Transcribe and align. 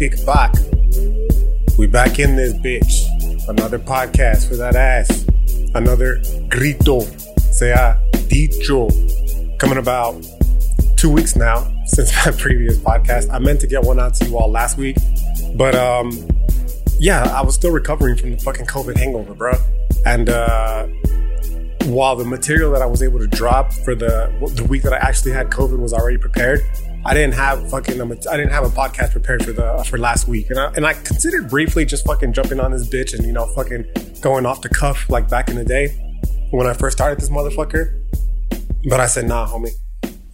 Tlatic 0.00 0.24
back. 0.24 0.54
We 1.76 1.86
back 1.86 2.18
in 2.18 2.34
this 2.34 2.54
bitch. 2.54 3.04
Another 3.50 3.78
podcast 3.78 4.48
for 4.48 4.56
that 4.56 4.74
ass. 4.74 5.26
Another 5.74 6.22
grito, 6.48 7.00
sea 7.52 7.74
dicho. 8.28 8.88
Coming 9.58 9.76
about 9.76 10.24
two 10.96 11.10
weeks 11.10 11.36
now 11.36 11.70
since 11.84 12.14
my 12.24 12.32
previous 12.32 12.78
podcast. 12.78 13.30
I 13.30 13.40
meant 13.40 13.60
to 13.60 13.66
get 13.66 13.82
one 13.82 14.00
out 14.00 14.14
to 14.14 14.24
you 14.24 14.38
all 14.38 14.50
last 14.50 14.78
week, 14.78 14.96
but 15.54 15.74
um, 15.74 16.12
yeah, 16.98 17.24
I 17.36 17.42
was 17.42 17.54
still 17.54 17.70
recovering 17.70 18.16
from 18.16 18.30
the 18.30 18.38
fucking 18.38 18.64
COVID 18.64 18.96
hangover, 18.96 19.34
bro. 19.34 19.52
And 20.06 20.30
uh, 20.30 20.86
while 21.84 22.16
the 22.16 22.24
material 22.24 22.72
that 22.72 22.80
I 22.80 22.86
was 22.86 23.02
able 23.02 23.18
to 23.18 23.26
drop 23.26 23.70
for 23.70 23.94
the 23.94 24.32
the 24.54 24.64
week 24.64 24.80
that 24.84 24.94
I 24.94 24.96
actually 24.96 25.32
had 25.32 25.50
COVID 25.50 25.78
was 25.78 25.92
already 25.92 26.16
prepared, 26.16 26.62
I 27.04 27.14
didn't 27.14 27.34
have 27.34 27.70
fucking 27.70 28.00
I 28.00 28.36
didn't 28.36 28.50
have 28.50 28.64
a 28.64 28.68
podcast 28.68 29.12
prepared 29.12 29.44
for 29.44 29.52
the 29.52 29.84
for 29.88 29.98
last 29.98 30.28
week, 30.28 30.50
and 30.50 30.58
I, 30.58 30.72
and 30.74 30.86
I 30.86 30.92
considered 30.92 31.48
briefly 31.48 31.86
just 31.86 32.04
fucking 32.04 32.34
jumping 32.34 32.60
on 32.60 32.72
this 32.72 32.88
bitch 32.88 33.14
and 33.14 33.26
you 33.26 33.32
know 33.32 33.46
fucking 33.54 33.86
going 34.20 34.44
off 34.44 34.60
the 34.60 34.68
cuff 34.68 35.08
like 35.08 35.28
back 35.28 35.48
in 35.48 35.56
the 35.56 35.64
day 35.64 35.88
when 36.50 36.66
I 36.66 36.74
first 36.74 36.98
started 36.98 37.18
this 37.18 37.30
motherfucker. 37.30 37.96
But 38.88 39.00
I 39.00 39.06
said, 39.06 39.26
nah, 39.26 39.46
homie. 39.46 39.70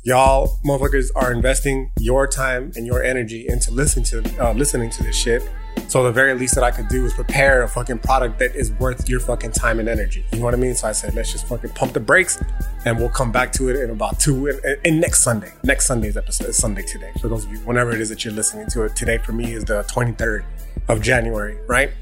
Y'all 0.03 0.61
motherfuckers 0.64 1.11
are 1.17 1.33
investing 1.33 1.91
your 1.98 2.28
time 2.28 2.73
and 2.77 2.86
your 2.86 3.03
energy 3.03 3.47
into 3.48 3.70
listening 3.73 4.05
to 4.05 4.45
uh, 4.45 4.53
listening 4.53 4.91
to 4.91 5.03
this 5.03 5.17
shit. 5.17 5.48
So 5.89 6.03
the 6.03 6.11
very 6.11 6.34
least 6.34 6.55
that 6.56 6.65
I 6.65 6.70
could 6.70 6.89
do 6.89 7.05
is 7.06 7.15
prepare 7.15 7.62
a 7.62 7.69
fucking 7.69 7.98
product 8.01 8.39
that 8.41 8.56
is 8.56 8.73
worth 8.73 9.09
your 9.09 9.20
fucking 9.20 9.53
time 9.53 9.79
and 9.79 9.89
energy. 9.89 10.25
You 10.33 10.41
know 10.41 10.45
what 10.45 10.55
I 10.55 10.56
mean? 10.56 10.75
So 10.75 10.89
I 10.89 10.92
said, 10.92 11.15
let's 11.15 11.31
just 11.31 11.47
fucking 11.47 11.70
pump 11.70 11.92
the 11.92 12.01
brakes 12.01 12.42
and 12.84 12.98
we'll 12.98 13.09
come 13.09 13.31
back 13.31 13.53
to 13.53 13.69
it 13.69 13.77
in 13.77 13.91
about 13.91 14.19
two 14.19 14.48
in, 14.48 14.59
in 14.84 15.01
next 15.01 15.23
Sunday. 15.23 15.53
Next 15.62 15.87
Sunday's 15.87 16.17
episode 16.17 16.48
is 16.48 16.57
Sunday 16.57 16.83
today. 16.83 17.12
For 17.20 17.29
those 17.29 17.45
of 17.45 17.53
you, 17.53 17.59
whenever 17.61 17.92
it 17.92 18.01
is 18.01 18.09
that 18.09 18.25
you're 18.25 18.34
listening 18.34 18.67
to 18.70 18.83
it, 18.83 18.97
today 18.97 19.19
for 19.19 19.33
me 19.33 19.53
is 19.53 19.64
the 19.64 19.84
23rd 19.84 20.45
of 20.89 21.01
January, 21.01 21.57
right? 21.69 21.92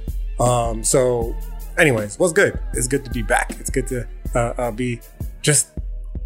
Um, 0.41 0.83
so 0.83 1.37
anyways, 1.77 2.19
what's 2.19 2.33
good? 2.33 2.59
It's 2.73 2.89
good 2.89 3.05
to 3.05 3.11
be 3.11 3.23
back. 3.23 3.51
It's 3.61 3.71
good 3.71 3.87
to 3.89 4.09
uh, 4.35 4.55
uh, 4.57 4.71
be 4.71 5.01
just 5.43 5.69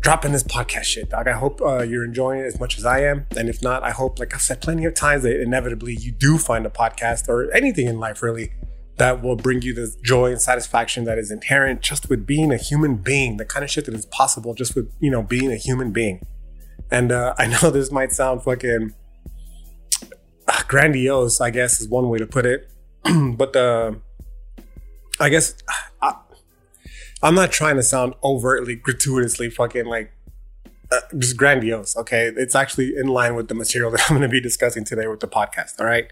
dropping 0.01 0.33
this 0.33 0.43
podcast 0.43 0.85
shit, 0.85 1.11
dog. 1.11 1.29
I 1.29 1.33
hope 1.33 1.61
uh, 1.61 1.83
you're 1.83 2.05
enjoying 2.05 2.41
it 2.41 2.45
as 2.45 2.61
much 2.61 2.79
as 2.79 2.85
I 2.85 3.01
am. 3.01 3.27
And 3.37 3.49
if 3.49 3.63
not, 3.63 3.83
I 3.83 3.91
hope, 3.91 4.19
like 4.19 4.35
I've 4.35 4.43
said, 4.43 4.61
plenty 4.61 4.85
of 4.85 4.95
times 4.95 5.23
that 5.25 5.41
inevitably 5.41 5.95
you 5.95 6.13
do 6.13 6.39
find 6.39 6.67
a 6.67 6.71
podcast 6.71 7.29
or 7.29 7.53
anything 7.53 7.87
in 7.87 7.99
life 7.99 8.23
really 8.23 8.53
that 8.97 9.23
will 9.23 9.37
bring 9.37 9.63
you 9.63 9.73
the 9.73 9.95
joy 10.03 10.31
and 10.31 10.41
satisfaction 10.41 11.05
that 11.05 11.19
is 11.19 11.31
inherent 11.31 11.81
just 11.81 12.09
with 12.11 12.27
being 12.27 12.53
a 12.53 12.57
human 12.57 12.97
being, 12.97 13.37
the 13.37 13.45
kind 13.45 13.65
of 13.65 13.71
shit 13.71 13.85
that 13.87 13.95
is 13.95 14.07
possible 14.07 14.55
just 14.55 14.75
with, 14.75 14.93
you 15.01 15.11
know, 15.11 15.23
being 15.23 15.53
a 15.53 15.57
human 15.57 15.93
being. 15.93 16.21
And 16.91 17.13
uh, 17.13 17.35
I 17.39 17.47
know 17.47 17.71
this 17.71 17.91
might 17.91 18.13
sound 18.13 18.43
fucking 18.43 18.95
uh, 20.47 20.63
grandiose, 20.69 21.41
I 21.41 21.51
guess 21.51 21.81
is 21.81 21.89
one 21.89 22.09
way 22.09 22.19
to 22.19 22.27
put 22.27 22.45
it. 22.45 22.71
but 23.37 23.53
the, 23.53 24.01
I 25.21 25.29
guess, 25.29 25.55
I, 26.03 26.15
I'm 27.23 27.35
not 27.35 27.51
trying 27.51 27.77
to 27.77 27.83
sound 27.83 28.15
overtly, 28.23 28.77
gratuitously 28.83 29.51
fucking 29.51 29.87
like 29.87 30.13
uh, 30.91 31.01
just 31.19 31.37
grandiose. 31.37 31.97
Okay, 31.97 32.33
it's 32.37 32.55
actually 32.55 32.97
in 32.97 33.09
line 33.09 33.35
with 33.35 33.49
the 33.49 33.55
material 33.55 33.91
that 33.93 34.03
I'm 34.09 34.17
going 34.17 34.29
to 34.29 34.33
be 34.33 34.41
discussing 34.41 34.85
today 34.85 35.07
with 35.07 35.21
the 35.21 35.29
podcast. 35.29 35.81
All 35.81 35.87
right. 35.87 36.07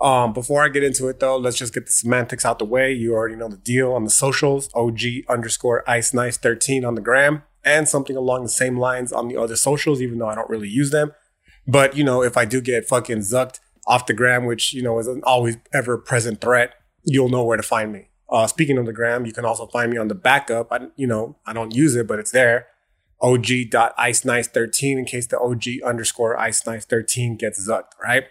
Um, 0.00 0.32
before 0.32 0.62
I 0.62 0.68
get 0.68 0.82
into 0.82 1.08
it 1.08 1.20
though, 1.20 1.36
let's 1.36 1.56
just 1.56 1.72
get 1.72 1.86
the 1.86 1.92
semantics 1.92 2.44
out 2.44 2.58
the 2.58 2.64
way. 2.64 2.92
You 2.92 3.14
already 3.14 3.36
know 3.36 3.48
the 3.48 3.56
deal 3.56 3.92
on 3.92 4.04
the 4.04 4.10
socials: 4.10 4.68
OG 4.74 5.00
underscore 5.28 5.88
Ice 5.88 6.12
Nice 6.12 6.36
13 6.36 6.84
on 6.84 6.94
the 6.94 7.00
gram, 7.00 7.42
and 7.64 7.88
something 7.88 8.16
along 8.16 8.42
the 8.42 8.48
same 8.48 8.78
lines 8.78 9.12
on 9.12 9.28
the 9.28 9.36
other 9.36 9.56
socials. 9.56 10.00
Even 10.00 10.18
though 10.18 10.28
I 10.28 10.34
don't 10.34 10.50
really 10.50 10.68
use 10.68 10.90
them, 10.90 11.12
but 11.66 11.96
you 11.96 12.04
know, 12.04 12.22
if 12.22 12.36
I 12.36 12.44
do 12.44 12.60
get 12.60 12.86
fucking 12.86 13.18
zucked 13.18 13.60
off 13.86 14.06
the 14.06 14.14
gram, 14.14 14.46
which 14.46 14.72
you 14.72 14.82
know 14.82 14.98
is 14.98 15.06
an 15.06 15.22
always 15.24 15.56
ever 15.72 15.96
present 15.96 16.40
threat, 16.40 16.74
you'll 17.04 17.28
know 17.28 17.44
where 17.44 17.56
to 17.56 17.62
find 17.62 17.92
me. 17.92 18.08
Uh, 18.34 18.48
speaking 18.48 18.76
of 18.78 18.84
the 18.84 18.92
gram, 18.92 19.24
you 19.24 19.32
can 19.32 19.44
also 19.44 19.64
find 19.68 19.92
me 19.92 19.96
on 19.96 20.08
the 20.08 20.14
backup. 20.14 20.66
I, 20.72 20.88
you 20.96 21.06
know, 21.06 21.36
I 21.46 21.52
don't 21.52 21.72
use 21.72 21.94
it, 21.94 22.08
but 22.08 22.18
it's 22.18 22.32
there. 22.32 22.66
OG.IceNice13 23.20 24.98
in 24.98 25.04
case 25.04 25.28
the 25.28 25.38
OG 25.38 25.86
underscore 25.86 26.36
Ice 26.36 26.66
Nice 26.66 26.84
13 26.84 27.36
gets 27.36 27.64
zucked, 27.64 27.92
right? 28.02 28.24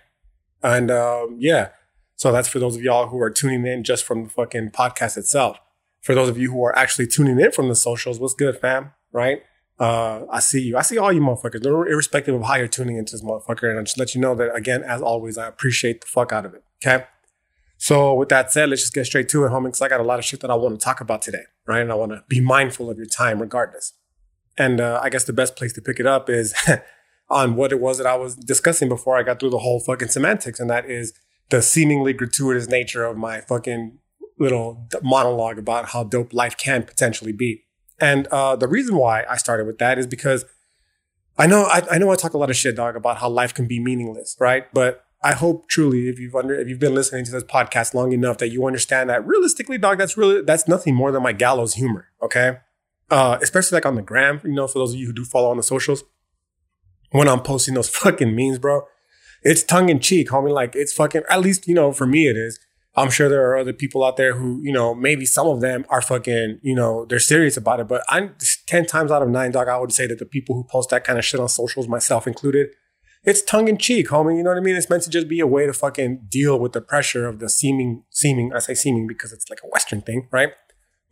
And 0.61 0.91
um, 0.91 1.37
yeah, 1.39 1.69
so 2.17 2.33
that's 2.33 2.49
for 2.49 2.59
those 2.59 2.75
of 2.75 2.81
y'all 2.81 3.07
who 3.07 3.21
are 3.21 3.29
tuning 3.29 3.65
in 3.65 3.85
just 3.85 4.03
from 4.03 4.25
the 4.25 4.29
fucking 4.29 4.71
podcast 4.71 5.15
itself. 5.15 5.57
For 6.01 6.13
those 6.13 6.27
of 6.27 6.37
you 6.37 6.51
who 6.51 6.61
are 6.65 6.77
actually 6.77 7.07
tuning 7.07 7.39
in 7.39 7.53
from 7.53 7.69
the 7.69 7.75
socials, 7.75 8.19
what's 8.19 8.33
good, 8.33 8.59
fam? 8.59 8.91
Right? 9.13 9.43
Uh, 9.79 10.25
I 10.29 10.41
see 10.41 10.63
you. 10.63 10.75
I 10.75 10.81
see 10.81 10.97
all 10.97 11.13
you 11.13 11.21
motherfuckers, 11.21 11.65
irrespective 11.65 12.35
of 12.35 12.43
how 12.43 12.55
you're 12.55 12.67
tuning 12.67 12.97
into 12.97 13.13
this 13.13 13.23
motherfucker. 13.23 13.69
And 13.69 13.79
I 13.79 13.83
just 13.83 13.97
let 13.97 14.13
you 14.13 14.19
know 14.19 14.35
that 14.35 14.53
again, 14.53 14.83
as 14.83 15.01
always, 15.01 15.37
I 15.37 15.47
appreciate 15.47 16.01
the 16.01 16.07
fuck 16.07 16.33
out 16.33 16.45
of 16.45 16.53
it. 16.53 16.65
Okay. 16.85 17.05
So 17.83 18.13
with 18.13 18.29
that 18.29 18.49
said, 18.49 18.69
let's 18.69 18.81
just 18.81 18.93
get 18.93 19.05
straight 19.05 19.27
to 19.27 19.43
it, 19.43 19.49
homie, 19.49 19.65
because 19.65 19.81
I 19.81 19.89
got 19.89 19.99
a 19.99 20.03
lot 20.03 20.17
of 20.17 20.23
shit 20.23 20.39
that 20.39 20.49
I 20.49 20.55
want 20.55 20.79
to 20.79 20.81
talk 20.81 21.01
about 21.01 21.21
today, 21.21 21.43
right? 21.67 21.81
And 21.81 21.91
I 21.91 21.95
want 21.95 22.13
to 22.13 22.23
be 22.29 22.39
mindful 22.39 22.89
of 22.89 22.95
your 22.95 23.05
time 23.05 23.41
regardless. 23.41 23.91
And 24.57 24.79
uh, 24.79 25.01
I 25.03 25.09
guess 25.09 25.25
the 25.25 25.33
best 25.33 25.57
place 25.57 25.73
to 25.73 25.81
pick 25.81 25.99
it 25.99 26.07
up 26.07 26.29
is 26.29 26.53
on 27.29 27.57
what 27.57 27.73
it 27.73 27.81
was 27.81 27.97
that 27.97 28.07
I 28.07 28.15
was 28.15 28.35
discussing 28.35 28.87
before 28.87 29.17
I 29.17 29.23
got 29.23 29.41
through 29.41 29.49
the 29.49 29.57
whole 29.57 29.81
fucking 29.81 30.07
semantics, 30.07 30.61
and 30.61 30.69
that 30.69 30.89
is 30.89 31.11
the 31.49 31.61
seemingly 31.61 32.13
gratuitous 32.13 32.69
nature 32.69 33.03
of 33.03 33.17
my 33.17 33.41
fucking 33.41 33.97
little 34.39 34.87
monologue 35.01 35.57
about 35.57 35.89
how 35.89 36.05
dope 36.05 36.31
life 36.31 36.55
can 36.55 36.83
potentially 36.83 37.33
be. 37.33 37.65
And 37.99 38.27
uh, 38.27 38.55
the 38.55 38.69
reason 38.69 38.95
why 38.95 39.25
I 39.29 39.35
started 39.35 39.67
with 39.67 39.79
that 39.79 39.99
is 39.99 40.07
because 40.07 40.45
I 41.37 41.47
know 41.47 41.63
I, 41.63 41.81
I 41.91 41.97
know 41.97 42.11
I 42.11 42.15
talk 42.15 42.33
a 42.33 42.37
lot 42.37 42.49
of 42.49 42.55
shit, 42.55 42.77
dog, 42.77 42.95
about 42.95 43.17
how 43.17 43.27
life 43.27 43.53
can 43.53 43.67
be 43.67 43.81
meaningless, 43.81 44.37
right? 44.39 44.73
But 44.73 45.03
I 45.23 45.33
hope 45.33 45.69
truly, 45.69 46.09
if 46.09 46.19
you've 46.19 46.35
under 46.35 46.53
if 46.53 46.67
you've 46.67 46.79
been 46.79 46.93
listening 46.93 47.23
to 47.25 47.31
this 47.31 47.43
podcast 47.43 47.93
long 47.93 48.11
enough, 48.11 48.37
that 48.39 48.49
you 48.49 48.65
understand 48.67 49.09
that 49.09 49.25
realistically, 49.25 49.77
dog, 49.77 49.97
that's 49.97 50.17
really 50.17 50.41
that's 50.41 50.67
nothing 50.67 50.95
more 50.95 51.11
than 51.11 51.23
my 51.23 51.31
gallows 51.31 51.75
humor. 51.75 52.07
Okay, 52.21 52.57
uh, 53.09 53.37
especially 53.41 53.77
like 53.77 53.85
on 53.85 53.95
the 53.95 54.01
gram, 54.01 54.41
you 54.43 54.51
know, 54.51 54.67
for 54.67 54.79
those 54.79 54.93
of 54.93 54.99
you 54.99 55.07
who 55.07 55.13
do 55.13 55.23
follow 55.23 55.49
on 55.49 55.57
the 55.57 55.63
socials, 55.63 56.03
when 57.11 57.29
I'm 57.29 57.41
posting 57.41 57.73
those 57.73 57.89
fucking 57.97 58.35
memes, 58.35 58.59
bro, 58.59 58.81
it's 59.43 59.63
tongue 59.63 59.89
in 59.89 59.99
cheek, 59.99 60.29
homie. 60.29 60.51
Like 60.51 60.75
it's 60.75 60.93
fucking. 60.93 61.23
At 61.29 61.39
least 61.39 61.67
you 61.67 61.73
know, 61.73 61.93
for 61.93 62.05
me, 62.05 62.27
it 62.27 62.35
is. 62.35 62.59
I'm 62.95 63.09
sure 63.09 63.27
there 63.27 63.49
are 63.49 63.57
other 63.57 63.73
people 63.73 64.03
out 64.03 64.17
there 64.17 64.35
who, 64.35 64.61
you 64.61 64.71
know, 64.71 64.93
maybe 64.93 65.25
some 65.25 65.47
of 65.47 65.61
them 65.61 65.83
are 65.89 66.01
fucking, 66.01 66.59
you 66.61 66.75
know, 66.75 67.05
they're 67.05 67.17
serious 67.17 67.57
about 67.57 67.79
it. 67.79 67.87
But 67.87 68.03
I'm 68.07 68.35
10 68.67 68.85
times 68.85 69.11
out 69.11 69.23
of 69.23 69.29
nine, 69.29 69.49
dog, 69.51 69.67
I 69.67 69.79
would 69.79 69.91
say 69.91 70.05
that 70.05 70.19
the 70.19 70.27
people 70.27 70.53
who 70.55 70.63
post 70.63 70.91
that 70.91 71.03
kind 71.03 71.17
of 71.17 71.25
shit 71.25 71.39
on 71.39 71.49
socials, 71.49 71.87
myself 71.87 72.27
included, 72.27 72.69
it's 73.23 73.41
tongue 73.41 73.67
in 73.67 73.77
cheek, 73.77 74.07
homie. 74.09 74.37
You 74.37 74.43
know 74.43 74.49
what 74.49 74.57
I 74.57 74.61
mean? 74.61 74.75
It's 74.75 74.89
meant 74.89 75.03
to 75.03 75.09
just 75.09 75.27
be 75.27 75.39
a 75.39 75.47
way 75.47 75.65
to 75.65 75.73
fucking 75.73 76.27
deal 76.29 76.59
with 76.59 76.73
the 76.73 76.81
pressure 76.81 77.25
of 77.25 77.39
the 77.39 77.49
seeming, 77.49 78.03
seeming, 78.09 78.53
I 78.53 78.59
say 78.59 78.73
seeming 78.73 79.07
because 79.07 79.31
it's 79.31 79.49
like 79.49 79.59
a 79.63 79.67
Western 79.67 80.01
thing, 80.01 80.27
right? 80.31 80.49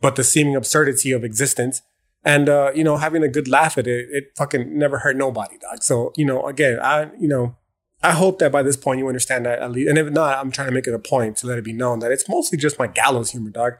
But 0.00 0.16
the 0.16 0.24
seeming 0.24 0.54
absurdity 0.54 1.12
of 1.12 1.24
existence. 1.24 1.82
And, 2.24 2.48
uh, 2.48 2.70
you 2.74 2.84
know, 2.84 2.98
having 2.98 3.22
a 3.22 3.28
good 3.28 3.48
laugh 3.48 3.78
at 3.78 3.86
it, 3.86 4.08
it 4.10 4.24
fucking 4.36 4.78
never 4.78 4.98
hurt 4.98 5.16
nobody, 5.16 5.58
dog. 5.58 5.82
So, 5.82 6.12
you 6.16 6.24
know, 6.24 6.46
again, 6.46 6.78
I, 6.80 7.10
you 7.18 7.26
know, 7.26 7.56
I 8.02 8.12
hope 8.12 8.38
that 8.40 8.52
by 8.52 8.62
this 8.62 8.76
point 8.76 8.98
you 8.98 9.08
understand 9.08 9.46
that 9.46 9.60
at 9.60 9.72
least. 9.72 9.88
And 9.88 9.98
if 9.98 10.10
not, 10.12 10.38
I'm 10.38 10.50
trying 10.50 10.68
to 10.68 10.74
make 10.74 10.86
it 10.86 10.94
a 10.94 10.98
point 10.98 11.36
to 11.38 11.46
let 11.46 11.58
it 11.58 11.64
be 11.64 11.72
known 11.72 12.00
that 12.00 12.12
it's 12.12 12.28
mostly 12.28 12.58
just 12.58 12.78
my 12.78 12.86
gallows 12.86 13.30
humor, 13.30 13.50
dog. 13.50 13.74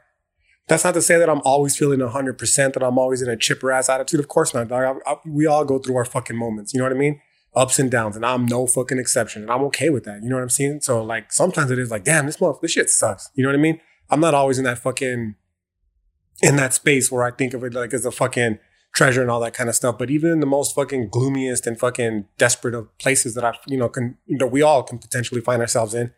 That's 0.69 0.85
not 0.85 0.95
to 0.95 1.03
say 1.03 1.19
that 1.19 1.29
I'm 1.29 1.43
always 1.45 1.77
feeling 1.77 1.99
100%, 1.99 2.73
that 2.73 2.83
I'm 2.83 2.99
always 2.99 3.21
in 3.21 3.29
a 3.29 3.37
chipper 3.37 3.73
ass 3.73 3.89
attitude. 3.89 4.21
Of 4.21 4.29
course 4.29 4.55
not, 4.55 4.69
dog. 4.69 5.01
I, 5.07 5.11
I, 5.11 5.17
we 5.27 5.47
all 5.47 5.65
go 5.65 5.79
through 5.79 5.97
our 5.97 6.05
fucking 6.05 6.37
moments. 6.37 6.73
You 6.73 6.79
know 6.79 6.85
what 6.85 6.93
I 6.93 6.99
mean? 6.99 7.21
Ups 7.55 7.79
and 7.79 7.91
downs, 7.91 8.17
and 8.17 8.25
I'm 8.25 8.47
no 8.47 8.67
fucking 8.67 8.99
exception, 8.99 9.43
and 9.43 9.51
I'm 9.51 9.63
okay 9.65 9.91
with 9.91 10.05
that. 10.05 10.23
You 10.23 10.29
know 10.29 10.37
what 10.37 10.43
I'm 10.43 10.49
saying? 10.49 10.81
So 10.83 11.03
like 11.03 11.33
sometimes 11.33 11.71
it 11.71 11.79
is 11.79 11.91
like, 11.91 12.05
damn, 12.05 12.27
this 12.27 12.39
motherfucker, 12.39 12.63
this 12.63 12.73
shit 12.73 12.91
sucks. 12.91 13.31
You 13.35 13.43
know 13.43 13.51
what 13.51 13.59
I 13.59 13.63
mean? 13.63 13.81
I'm 14.11 14.21
not 14.21 14.35
always 14.35 14.59
in 14.59 14.65
that 14.65 14.79
fucking 14.79 15.35
in 16.43 16.57
that 16.57 16.75
space 16.75 17.11
where 17.11 17.25
I 17.25 17.31
think 17.31 17.55
of 17.55 17.63
it 17.65 17.75
like 17.75 17.95
as 17.95 18.05
a 18.05 18.11
fucking 18.11 18.59
treasure 18.95 19.23
and 19.23 19.31
all 19.31 19.41
that 19.41 19.55
kind 19.55 19.69
of 19.69 19.75
stuff. 19.75 19.99
But 19.99 20.11
even 20.11 20.31
in 20.31 20.41
the 20.41 20.47
most 20.47 20.75
fucking 20.75 21.09
gloomiest 21.09 21.67
and 21.67 21.79
fucking 21.79 22.27
desperate 22.39 22.75
of 22.75 22.97
places 22.99 23.35
that 23.35 23.45
I, 23.45 23.55
you 23.67 23.79
know, 23.79 23.89
can 23.89 24.19
you 24.27 24.39
know, 24.39 24.47
we 24.47 24.63
all 24.63 24.83
can 24.83 24.99
potentially 24.99 25.41
find 25.41 25.61
ourselves 25.61 25.95
in. 25.95 26.13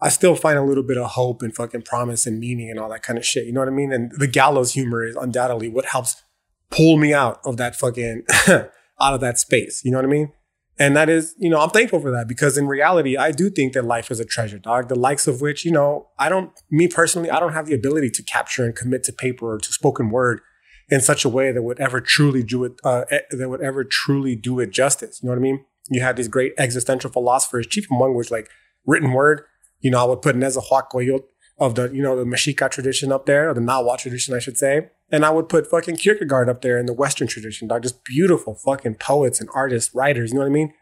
I 0.00 0.10
still 0.10 0.34
find 0.34 0.58
a 0.58 0.62
little 0.62 0.82
bit 0.82 0.98
of 0.98 1.12
hope 1.12 1.40
and 1.40 1.54
fucking 1.54 1.82
promise 1.82 2.26
and 2.26 2.38
meaning 2.38 2.70
and 2.70 2.78
all 2.78 2.90
that 2.90 3.02
kind 3.02 3.18
of 3.18 3.24
shit. 3.24 3.46
You 3.46 3.52
know 3.52 3.60
what 3.60 3.68
I 3.68 3.72
mean? 3.72 3.92
And 3.92 4.12
the 4.12 4.26
gallows 4.26 4.74
humor 4.74 5.04
is 5.04 5.16
undoubtedly 5.16 5.68
what 5.68 5.86
helps 5.86 6.22
pull 6.70 6.98
me 6.98 7.14
out 7.14 7.40
of 7.44 7.56
that 7.56 7.76
fucking 7.76 8.24
out 8.48 8.70
of 9.14 9.20
that 9.20 9.38
space. 9.38 9.82
You 9.84 9.90
know 9.90 9.98
what 9.98 10.04
I 10.04 10.08
mean? 10.08 10.32
And 10.78 10.94
that 10.94 11.08
is, 11.08 11.34
you 11.38 11.48
know, 11.48 11.60
I'm 11.60 11.70
thankful 11.70 12.00
for 12.00 12.10
that 12.10 12.28
because 12.28 12.58
in 12.58 12.66
reality, 12.66 13.16
I 13.16 13.32
do 13.32 13.48
think 13.48 13.72
that 13.72 13.84
life 13.84 14.10
is 14.10 14.20
a 14.20 14.26
treasure, 14.26 14.58
dog. 14.58 14.88
The 14.88 14.94
likes 14.94 15.26
of 15.26 15.40
which, 15.40 15.64
you 15.64 15.72
know, 15.72 16.08
I 16.18 16.28
don't, 16.28 16.52
me 16.70 16.86
personally, 16.86 17.30
I 17.30 17.40
don't 17.40 17.54
have 17.54 17.66
the 17.66 17.74
ability 17.74 18.10
to 18.10 18.22
capture 18.22 18.64
and 18.64 18.76
commit 18.76 19.02
to 19.04 19.12
paper 19.12 19.54
or 19.54 19.58
to 19.58 19.72
spoken 19.72 20.10
word 20.10 20.40
in 20.88 21.00
such 21.00 21.24
a 21.24 21.28
way 21.30 21.50
that 21.50 21.62
would 21.62 21.80
ever 21.80 22.00
truly 22.00 22.42
do 22.42 22.64
it, 22.64 22.72
uh, 22.84 23.04
eh, 23.10 23.20
that 23.30 23.48
would 23.48 23.62
ever 23.62 23.84
truly 23.84 24.36
do 24.36 24.60
it 24.60 24.70
justice. 24.70 25.20
You 25.22 25.28
know 25.28 25.32
what 25.32 25.38
I 25.38 25.42
mean? 25.42 25.64
You 25.88 26.02
have 26.02 26.16
these 26.16 26.28
great 26.28 26.52
existential 26.58 27.10
philosophers, 27.10 27.66
chief 27.66 27.86
among 27.90 28.14
which 28.14 28.30
like 28.30 28.50
written 28.86 29.12
word. 29.12 29.42
You 29.80 29.90
know, 29.90 30.02
I 30.02 30.04
would 30.04 30.20
put 30.20 30.36
Nezahualcóyotl 30.36 31.22
of 31.58 31.74
the, 31.74 31.90
you 31.92 32.02
know, 32.02 32.16
the 32.16 32.24
Mexica 32.24 32.70
tradition 32.70 33.10
up 33.10 33.26
there, 33.26 33.50
or 33.50 33.54
the 33.54 33.60
Nahua 33.60 33.96
tradition, 33.96 34.34
I 34.34 34.38
should 34.38 34.58
say. 34.58 34.90
And 35.10 35.24
I 35.24 35.30
would 35.30 35.48
put 35.48 35.70
fucking 35.70 35.96
Kierkegaard 35.96 36.48
up 36.48 36.62
there 36.62 36.78
in 36.78 36.86
the 36.86 36.92
Western 36.92 37.28
tradition, 37.28 37.68
dog. 37.68 37.82
Just 37.82 38.04
beautiful 38.04 38.54
fucking 38.54 38.96
poets 38.96 39.40
and 39.40 39.48
artists, 39.54 39.94
writers, 39.94 40.30
you 40.30 40.34
know 40.34 40.42
what 40.42 40.50
I 40.50 40.54
mean? 40.54 40.74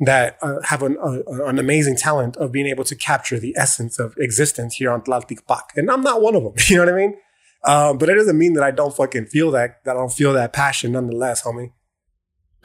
That 0.00 0.38
uh, 0.42 0.60
have 0.62 0.82
an, 0.82 0.96
uh, 1.02 1.44
an 1.44 1.58
amazing 1.58 1.96
talent 1.96 2.36
of 2.36 2.52
being 2.52 2.66
able 2.66 2.84
to 2.84 2.96
capture 2.96 3.38
the 3.38 3.54
essence 3.56 3.98
of 3.98 4.14
existence 4.18 4.76
here 4.76 4.90
on 4.90 5.02
Tlalticpac. 5.02 5.62
And 5.76 5.90
I'm 5.90 6.02
not 6.02 6.22
one 6.22 6.34
of 6.34 6.42
them, 6.42 6.54
you 6.68 6.76
know 6.76 6.84
what 6.84 6.94
I 6.94 6.96
mean? 6.96 7.16
Um, 7.64 7.98
but 7.98 8.08
it 8.08 8.14
doesn't 8.14 8.38
mean 8.38 8.54
that 8.54 8.62
I 8.62 8.70
don't 8.70 8.94
fucking 8.94 9.26
feel 9.26 9.50
that, 9.52 9.84
that 9.84 9.96
I 9.96 9.98
don't 9.98 10.12
feel 10.12 10.32
that 10.34 10.52
passion 10.52 10.92
nonetheless, 10.92 11.42
homie. 11.42 11.72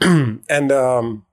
and, 0.00 0.72
um, 0.72 1.26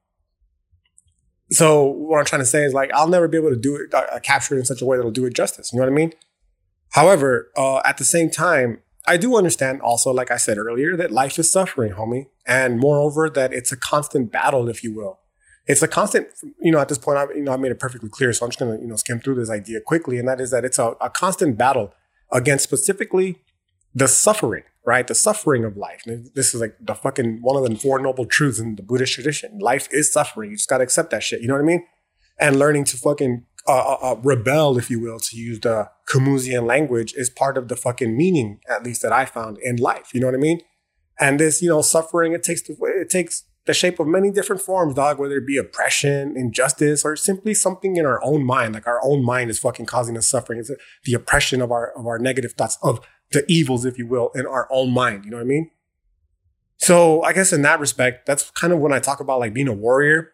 so 1.51 1.85
what 1.85 2.19
I'm 2.19 2.25
trying 2.25 2.41
to 2.41 2.45
say 2.45 2.63
is 2.63 2.73
like, 2.73 2.91
I'll 2.93 3.07
never 3.07 3.27
be 3.27 3.37
able 3.37 3.49
to 3.49 3.55
do 3.55 3.75
it, 3.75 3.93
uh, 3.93 4.19
capture 4.19 4.55
it 4.55 4.59
in 4.59 4.65
such 4.65 4.81
a 4.81 4.85
way 4.85 4.97
that'll 4.97 5.11
do 5.11 5.25
it 5.25 5.33
justice. 5.33 5.71
You 5.71 5.79
know 5.79 5.85
what 5.85 5.91
I 5.91 5.95
mean? 5.95 6.13
However, 6.91 7.51
uh, 7.55 7.81
at 7.85 7.97
the 7.97 8.05
same 8.05 8.29
time, 8.29 8.81
I 9.05 9.15
do 9.15 9.37
understand 9.37 9.81
also, 9.81 10.11
like 10.11 10.31
I 10.31 10.37
said 10.37 10.57
earlier, 10.57 10.97
that 10.97 11.11
life 11.11 11.39
is 11.39 11.49
suffering, 11.49 11.93
homie. 11.93 12.25
And 12.45 12.79
moreover, 12.79 13.29
that 13.29 13.53
it's 13.53 13.71
a 13.71 13.77
constant 13.77 14.31
battle, 14.31 14.67
if 14.67 14.83
you 14.83 14.93
will. 14.93 15.19
It's 15.65 15.81
a 15.81 15.87
constant, 15.87 16.27
you 16.61 16.71
know, 16.71 16.79
at 16.79 16.89
this 16.89 16.97
point, 16.97 17.17
I, 17.17 17.33
you 17.33 17.41
know, 17.41 17.53
I 17.53 17.57
made 17.57 17.71
it 17.71 17.79
perfectly 17.79 18.09
clear. 18.09 18.33
So 18.33 18.45
I'm 18.45 18.51
just 18.51 18.59
going 18.59 18.77
to, 18.77 18.81
you 18.81 18.87
know, 18.87 18.95
skim 18.95 19.19
through 19.19 19.35
this 19.35 19.49
idea 19.49 19.79
quickly. 19.79 20.17
And 20.17 20.27
that 20.27 20.41
is 20.41 20.51
that 20.51 20.65
it's 20.65 20.79
a, 20.79 20.95
a 21.01 21.09
constant 21.09 21.57
battle 21.57 21.93
against 22.31 22.63
specifically 22.63 23.41
the 23.93 24.07
suffering, 24.07 24.63
right? 24.87 25.05
The 25.05 25.13
suffering 25.13 25.65
of 25.65 25.75
life. 25.75 26.01
This 26.33 26.55
is 26.55 26.61
like 26.61 26.77
the 26.79 26.95
fucking 26.95 27.39
one 27.41 27.61
of 27.61 27.69
the 27.69 27.75
four 27.75 27.99
noble 27.99 28.25
truths 28.25 28.57
in 28.57 28.77
the 28.77 28.81
Buddhist 28.81 29.13
tradition. 29.13 29.59
Life 29.59 29.89
is 29.91 30.11
suffering. 30.11 30.51
You 30.51 30.55
just 30.55 30.69
got 30.69 30.77
to 30.77 30.85
accept 30.85 31.11
that 31.11 31.23
shit. 31.23 31.41
You 31.41 31.49
know 31.49 31.55
what 31.55 31.63
I 31.63 31.65
mean? 31.65 31.85
And 32.39 32.57
learning 32.57 32.85
to 32.85 32.97
fucking 32.97 33.45
uh, 33.67 33.71
uh, 33.71 33.97
uh, 34.01 34.15
rebel, 34.23 34.77
if 34.77 34.89
you 34.89 35.01
will, 35.01 35.19
to 35.19 35.35
use 35.35 35.59
the 35.59 35.89
Camusian 36.09 36.65
language, 36.65 37.13
is 37.17 37.29
part 37.29 37.57
of 37.57 37.67
the 37.67 37.75
fucking 37.75 38.15
meaning, 38.15 38.61
at 38.69 38.83
least 38.83 39.01
that 39.01 39.11
I 39.11 39.25
found 39.25 39.57
in 39.57 39.75
life. 39.75 40.13
You 40.13 40.21
know 40.21 40.27
what 40.27 40.35
I 40.35 40.39
mean? 40.39 40.61
And 41.19 41.37
this, 41.37 41.61
you 41.61 41.67
know, 41.67 41.81
suffering, 41.81 42.31
it 42.31 42.43
takes 42.43 42.61
the, 42.61 42.77
it 42.81 43.09
takes 43.09 43.43
the 43.65 43.73
shape 43.73 43.99
of 43.99 44.07
many 44.07 44.31
different 44.31 44.61
forms, 44.61 44.93
dog, 44.93 45.19
whether 45.19 45.35
it 45.35 45.45
be 45.45 45.57
oppression, 45.57 46.37
injustice, 46.37 47.03
or 47.03 47.17
simply 47.17 47.53
something 47.53 47.97
in 47.97 48.05
our 48.05 48.23
own 48.23 48.45
mind. 48.45 48.73
Like 48.73 48.87
our 48.87 49.03
own 49.03 49.25
mind 49.25 49.49
is 49.49 49.59
fucking 49.59 49.87
causing 49.87 50.15
us 50.15 50.29
suffering. 50.29 50.59
It's 50.59 50.71
the 51.03 51.13
oppression 51.13 51.61
of 51.61 51.69
our, 51.73 51.91
of 51.97 52.07
our 52.07 52.19
negative 52.19 52.53
thoughts, 52.53 52.77
of 52.81 53.01
the 53.31 53.45
evils, 53.47 53.85
if 53.85 53.97
you 53.97 54.07
will, 54.07 54.31
in 54.35 54.45
our 54.45 54.67
own 54.71 54.93
mind. 54.93 55.25
You 55.25 55.31
know 55.31 55.37
what 55.37 55.43
I 55.43 55.47
mean? 55.47 55.71
So 56.77 57.23
I 57.23 57.33
guess 57.33 57.51
in 57.51 57.63
that 57.63 57.79
respect, 57.79 58.25
that's 58.25 58.51
kind 58.51 58.71
of 58.71 58.79
when 58.79 58.93
I 58.93 58.99
talk 58.99 59.19
about 59.19 59.39
like 59.39 59.53
being 59.53 59.67
a 59.67 59.73
warrior. 59.73 60.31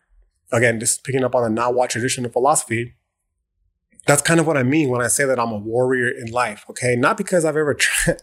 Again, 0.51 0.79
just 0.79 1.03
picking 1.03 1.23
up 1.23 1.33
on 1.33 1.55
the 1.55 1.61
Nahua 1.61 1.89
tradition 1.89 2.25
of 2.25 2.33
philosophy 2.33 2.95
that's 4.05 4.21
kind 4.21 4.39
of 4.39 4.47
what 4.47 4.57
I 4.57 4.63
mean 4.63 4.89
when 4.89 5.01
I 5.01 5.07
say 5.07 5.25
that 5.25 5.39
I'm 5.39 5.51
a 5.51 5.57
warrior 5.57 6.09
in 6.09 6.31
life. 6.31 6.65
Okay. 6.69 6.95
Not 6.95 7.17
because 7.17 7.45
I've 7.45 7.55
ever, 7.55 7.77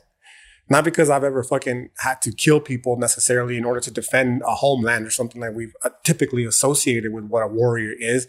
not 0.71 0.85
because 0.85 1.09
I've 1.09 1.25
ever 1.25 1.43
fucking 1.43 1.91
had 1.99 2.21
to 2.23 2.33
kill 2.33 2.61
people 2.61 2.97
necessarily 2.97 3.57
in 3.57 3.65
order 3.65 3.81
to 3.81 3.91
defend 3.91 4.43
a 4.47 4.57
homeland 4.57 5.07
or 5.07 5.11
something 5.11 5.41
like 5.41 5.55
we've 5.55 5.75
uh, 5.85 5.91
typically 6.05 6.45
associated 6.45 7.13
with 7.13 7.25
what 7.25 7.43
a 7.43 7.47
warrior 7.47 7.95
is, 7.99 8.29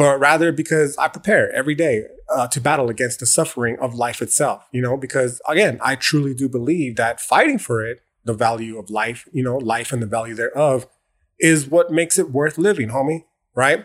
but 0.00 0.18
rather 0.18 0.50
because 0.50 0.96
I 0.96 1.08
prepare 1.08 1.52
every 1.52 1.74
day 1.74 2.06
uh, 2.34 2.48
to 2.48 2.58
battle 2.58 2.88
against 2.88 3.20
the 3.20 3.26
suffering 3.26 3.76
of 3.80 3.94
life 3.94 4.22
itself, 4.22 4.66
you 4.72 4.80
know, 4.80 4.96
because 4.96 5.42
again, 5.46 5.78
I 5.82 5.94
truly 5.94 6.32
do 6.32 6.48
believe 6.48 6.96
that 6.96 7.20
fighting 7.20 7.58
for 7.58 7.84
it, 7.84 8.00
the 8.24 8.32
value 8.32 8.78
of 8.78 8.88
life, 8.88 9.28
you 9.30 9.42
know, 9.42 9.58
life 9.58 9.92
and 9.92 10.00
the 10.00 10.06
value 10.06 10.34
thereof 10.34 10.86
is 11.38 11.66
what 11.66 11.92
makes 11.92 12.18
it 12.18 12.30
worth 12.30 12.56
living, 12.56 12.88
homie. 12.88 13.24
Right 13.54 13.84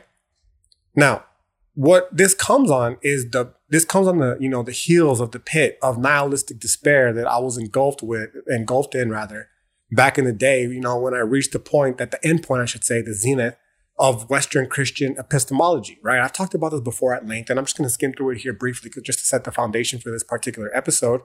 now, 0.95 1.25
what 1.73 2.07
this 2.15 2.33
comes 2.33 2.71
on 2.71 2.95
is 3.01 3.31
the 3.31 3.53
this 3.67 3.83
comes 3.83 4.07
on 4.07 4.19
the 4.19 4.37
you 4.39 4.47
know 4.47 4.63
the 4.63 4.71
heels 4.71 5.19
of 5.19 5.31
the 5.31 5.39
pit 5.39 5.77
of 5.83 5.97
nihilistic 5.97 6.61
despair 6.61 7.11
that 7.11 7.27
I 7.27 7.39
was 7.39 7.57
engulfed 7.57 8.01
with 8.01 8.29
engulfed 8.47 8.95
in 8.95 9.09
rather 9.09 9.49
back 9.91 10.17
in 10.17 10.23
the 10.23 10.31
day 10.31 10.61
you 10.61 10.79
know 10.79 10.97
when 10.97 11.13
I 11.13 11.19
reached 11.19 11.51
the 11.51 11.59
point 11.59 11.99
at 11.99 12.11
the 12.11 12.25
end 12.25 12.41
point 12.41 12.61
I 12.61 12.65
should 12.65 12.85
say 12.85 13.01
the 13.01 13.13
zenith 13.13 13.57
of 13.97 14.29
Western 14.29 14.67
Christian 14.67 15.15
epistemology 15.17 15.99
right 16.01 16.19
I've 16.19 16.33
talked 16.33 16.53
about 16.53 16.71
this 16.71 16.81
before 16.81 17.13
at 17.13 17.27
length 17.27 17.49
and 17.49 17.59
I'm 17.59 17.65
just 17.65 17.77
going 17.77 17.87
to 17.87 17.93
skim 17.93 18.13
through 18.13 18.31
it 18.31 18.37
here 18.39 18.53
briefly 18.53 18.91
just 19.03 19.19
to 19.19 19.25
set 19.25 19.43
the 19.43 19.51
foundation 19.51 19.99
for 19.99 20.11
this 20.11 20.23
particular 20.23 20.69
episode 20.75 21.21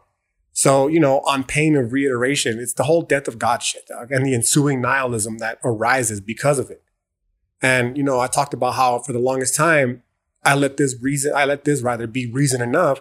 so 0.53 0.87
you 0.89 1.01
know 1.01 1.21
on 1.21 1.45
pain 1.45 1.77
of 1.77 1.93
reiteration 1.93 2.59
it's 2.59 2.75
the 2.75 2.85
whole 2.85 3.03
death 3.03 3.29
of 3.29 3.39
God 3.39 3.63
shit 3.63 3.87
dog, 3.89 4.11
and 4.13 4.25
the 4.25 4.35
ensuing 4.35 4.81
nihilism 4.81 5.39
that 5.39 5.59
arises 5.65 6.21
because 6.21 6.59
of 6.59 6.71
it 6.71 6.83
and 7.61 7.97
you 7.97 8.03
know 8.03 8.21
I 8.21 8.27
talked 8.27 8.55
about 8.55 8.75
how 8.75 8.99
for 9.01 9.13
the 9.13 9.19
longest 9.19 9.55
time 9.55 10.03
I 10.45 10.55
let 10.55 10.77
this 10.77 10.97
reason, 11.01 11.33
I 11.35 11.45
let 11.45 11.65
this 11.65 11.83
rather 11.83 12.07
be 12.07 12.31
reason 12.31 12.63
enough 12.63 13.01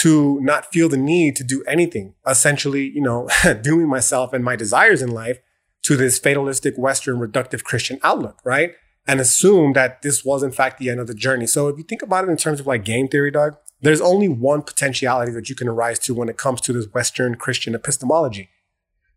to 0.00 0.40
not 0.40 0.72
feel 0.72 0.88
the 0.88 0.96
need 0.96 1.36
to 1.36 1.44
do 1.44 1.62
anything. 1.66 2.14
Essentially, 2.26 2.90
you 2.90 3.00
know, 3.00 3.28
doing 3.62 3.88
myself 3.88 4.32
and 4.32 4.44
my 4.44 4.56
desires 4.56 5.00
in 5.00 5.10
life 5.10 5.38
to 5.82 5.96
this 5.96 6.18
fatalistic 6.18 6.76
Western 6.76 7.18
reductive 7.18 7.62
Christian 7.62 7.98
outlook, 8.02 8.40
right? 8.44 8.74
And 9.06 9.20
assume 9.20 9.74
that 9.74 10.00
this 10.00 10.24
was 10.24 10.42
in 10.42 10.50
fact 10.50 10.78
the 10.78 10.88
end 10.88 10.98
of 10.98 11.06
the 11.06 11.14
journey. 11.14 11.46
So 11.46 11.68
if 11.68 11.76
you 11.76 11.84
think 11.84 12.00
about 12.00 12.24
it 12.24 12.30
in 12.30 12.38
terms 12.38 12.58
of 12.58 12.66
like 12.66 12.84
game 12.84 13.06
theory, 13.06 13.30
dog, 13.30 13.56
there's 13.80 14.00
only 14.00 14.28
one 14.28 14.62
potentiality 14.62 15.30
that 15.32 15.50
you 15.50 15.54
can 15.54 15.68
arise 15.68 15.98
to 16.00 16.14
when 16.14 16.30
it 16.30 16.38
comes 16.38 16.62
to 16.62 16.72
this 16.72 16.86
Western 16.92 17.34
Christian 17.34 17.74
epistemology. 17.74 18.48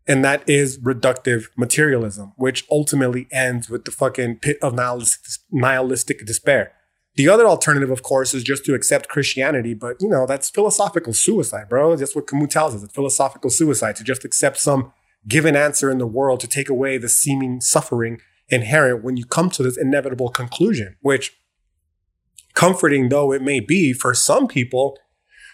And 0.06 0.24
that 0.24 0.46
is 0.48 0.78
reductive 0.78 1.46
materialism, 1.56 2.32
which 2.36 2.64
ultimately 2.70 3.28
ends 3.30 3.70
with 3.70 3.86
the 3.86 3.90
fucking 3.90 4.40
pit 4.40 4.58
of 4.62 4.74
nihilistic, 4.74 6.26
despair. 6.26 6.72
The 7.16 7.28
other 7.28 7.46
alternative, 7.46 7.90
of 7.90 8.02
course, 8.02 8.32
is 8.32 8.44
just 8.44 8.64
to 8.66 8.74
accept 8.74 9.08
Christianity, 9.08 9.74
but 9.74 9.96
you 10.00 10.08
know, 10.08 10.26
that's 10.26 10.50
philosophical 10.50 11.12
suicide, 11.12 11.68
bro. 11.68 11.96
That's 11.96 12.14
what 12.14 12.26
Camus 12.26 12.52
tells 12.52 12.74
us. 12.74 12.82
It's 12.82 12.94
philosophical 12.94 13.50
suicide 13.50 13.96
to 13.96 14.04
just 14.04 14.24
accept 14.24 14.58
some 14.58 14.92
given 15.26 15.56
answer 15.56 15.90
in 15.90 15.98
the 15.98 16.06
world 16.06 16.40
to 16.40 16.46
take 16.46 16.68
away 16.68 16.96
the 16.96 17.08
seeming 17.08 17.60
suffering 17.60 18.20
inherent 18.48 19.04
when 19.04 19.16
you 19.16 19.24
come 19.24 19.50
to 19.50 19.62
this 19.62 19.76
inevitable 19.76 20.28
conclusion, 20.28 20.96
which 21.00 21.32
comforting 22.54 23.08
though 23.08 23.32
it 23.32 23.42
may 23.42 23.60
be 23.60 23.92
for 23.92 24.14
some 24.14 24.48
people, 24.48 24.98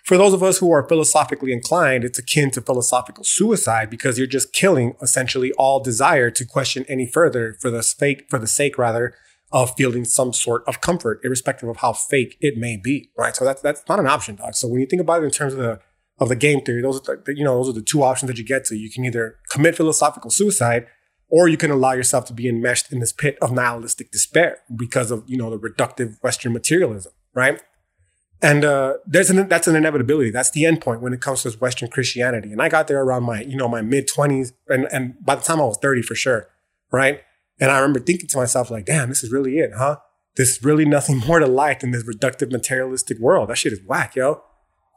for 0.04 0.18
those 0.18 0.34
of 0.34 0.42
us 0.42 0.58
who 0.58 0.70
are 0.70 0.86
philosophically 0.86 1.52
inclined, 1.52 2.04
it's 2.04 2.18
akin 2.18 2.50
to 2.52 2.60
philosophical 2.60 3.24
suicide 3.24 3.88
because 3.88 4.18
you're 4.18 4.26
just 4.26 4.52
killing 4.52 4.94
essentially 5.00 5.50
all 5.52 5.82
desire 5.82 6.30
to 6.30 6.44
question 6.44 6.84
any 6.88 7.06
further 7.06 7.56
for 7.60 7.70
the 7.70 7.82
sake, 7.82 8.26
for 8.28 8.38
the 8.38 8.46
sake 8.46 8.76
rather 8.76 9.14
of 9.50 9.72
feeling 9.76 10.04
some 10.04 10.32
sort 10.32 10.62
of 10.66 10.80
comfort, 10.80 11.20
irrespective 11.24 11.68
of 11.68 11.78
how 11.78 11.92
fake 11.92 12.36
it 12.40 12.58
may 12.58 12.76
be, 12.76 13.10
right? 13.16 13.34
So 13.34 13.44
that's 13.44 13.62
that's 13.62 13.82
not 13.88 13.98
an 13.98 14.06
option, 14.06 14.36
dog. 14.36 14.54
So 14.54 14.68
when 14.68 14.80
you 14.80 14.86
think 14.86 15.00
about 15.00 15.22
it 15.22 15.26
in 15.26 15.30
terms 15.30 15.54
of 15.54 15.60
the 15.60 15.80
of 16.18 16.28
the 16.28 16.36
game 16.36 16.60
theory, 16.60 16.82
those 16.82 17.00
are 17.08 17.22
the, 17.24 17.34
you 17.34 17.44
know 17.44 17.56
those 17.56 17.70
are 17.70 17.78
the 17.78 17.82
two 17.82 18.02
options 18.02 18.28
that 18.28 18.36
you 18.36 18.44
get 18.44 18.64
to. 18.66 18.76
You 18.76 18.90
can 18.90 19.04
either 19.04 19.36
commit 19.50 19.76
philosophical 19.76 20.30
suicide, 20.30 20.86
or 21.36 21.48
you 21.48 21.56
can 21.56 21.72
allow 21.72 21.90
yourself 21.90 22.24
to 22.26 22.32
be 22.32 22.48
enmeshed 22.48 22.92
in 22.92 23.00
this 23.00 23.12
pit 23.12 23.36
of 23.42 23.50
nihilistic 23.50 24.12
despair 24.12 24.58
because 24.76 25.10
of 25.10 25.24
you 25.26 25.36
know 25.36 25.50
the 25.50 25.58
reductive 25.58 26.16
Western 26.22 26.52
materialism, 26.52 27.12
right? 27.34 27.60
And 28.40 28.64
uh, 28.64 28.98
there's 29.04 29.30
an 29.30 29.48
that's 29.48 29.66
an 29.66 29.74
inevitability. 29.74 30.30
That's 30.30 30.52
the 30.52 30.64
end 30.64 30.80
point 30.80 31.00
when 31.00 31.12
it 31.12 31.20
comes 31.20 31.42
to 31.42 31.50
Western 31.58 31.88
Christianity. 31.88 32.52
And 32.52 32.62
I 32.62 32.68
got 32.68 32.86
there 32.86 33.02
around 33.02 33.24
my 33.24 33.42
you 33.42 33.56
know 33.56 33.66
my 33.66 33.82
mid 33.82 34.06
twenties, 34.06 34.52
and 34.68 34.86
and 34.92 35.16
by 35.24 35.34
the 35.34 35.42
time 35.42 35.60
I 35.60 35.64
was 35.64 35.76
thirty 35.78 36.02
for 36.02 36.14
sure, 36.14 36.46
right? 36.92 37.20
And 37.58 37.68
I 37.68 37.80
remember 37.80 37.98
thinking 37.98 38.28
to 38.28 38.36
myself, 38.36 38.70
like, 38.70 38.86
damn, 38.86 39.08
this 39.08 39.24
is 39.24 39.32
really 39.32 39.58
it, 39.58 39.72
huh? 39.76 39.96
There's 40.36 40.62
really 40.62 40.84
nothing 40.84 41.18
more 41.26 41.40
to 41.40 41.48
life 41.48 41.80
than 41.80 41.90
this 41.90 42.04
reductive 42.04 42.52
materialistic 42.52 43.18
world. 43.18 43.48
That 43.48 43.58
shit 43.58 43.72
is 43.72 43.80
whack, 43.84 44.14
yo. 44.14 44.40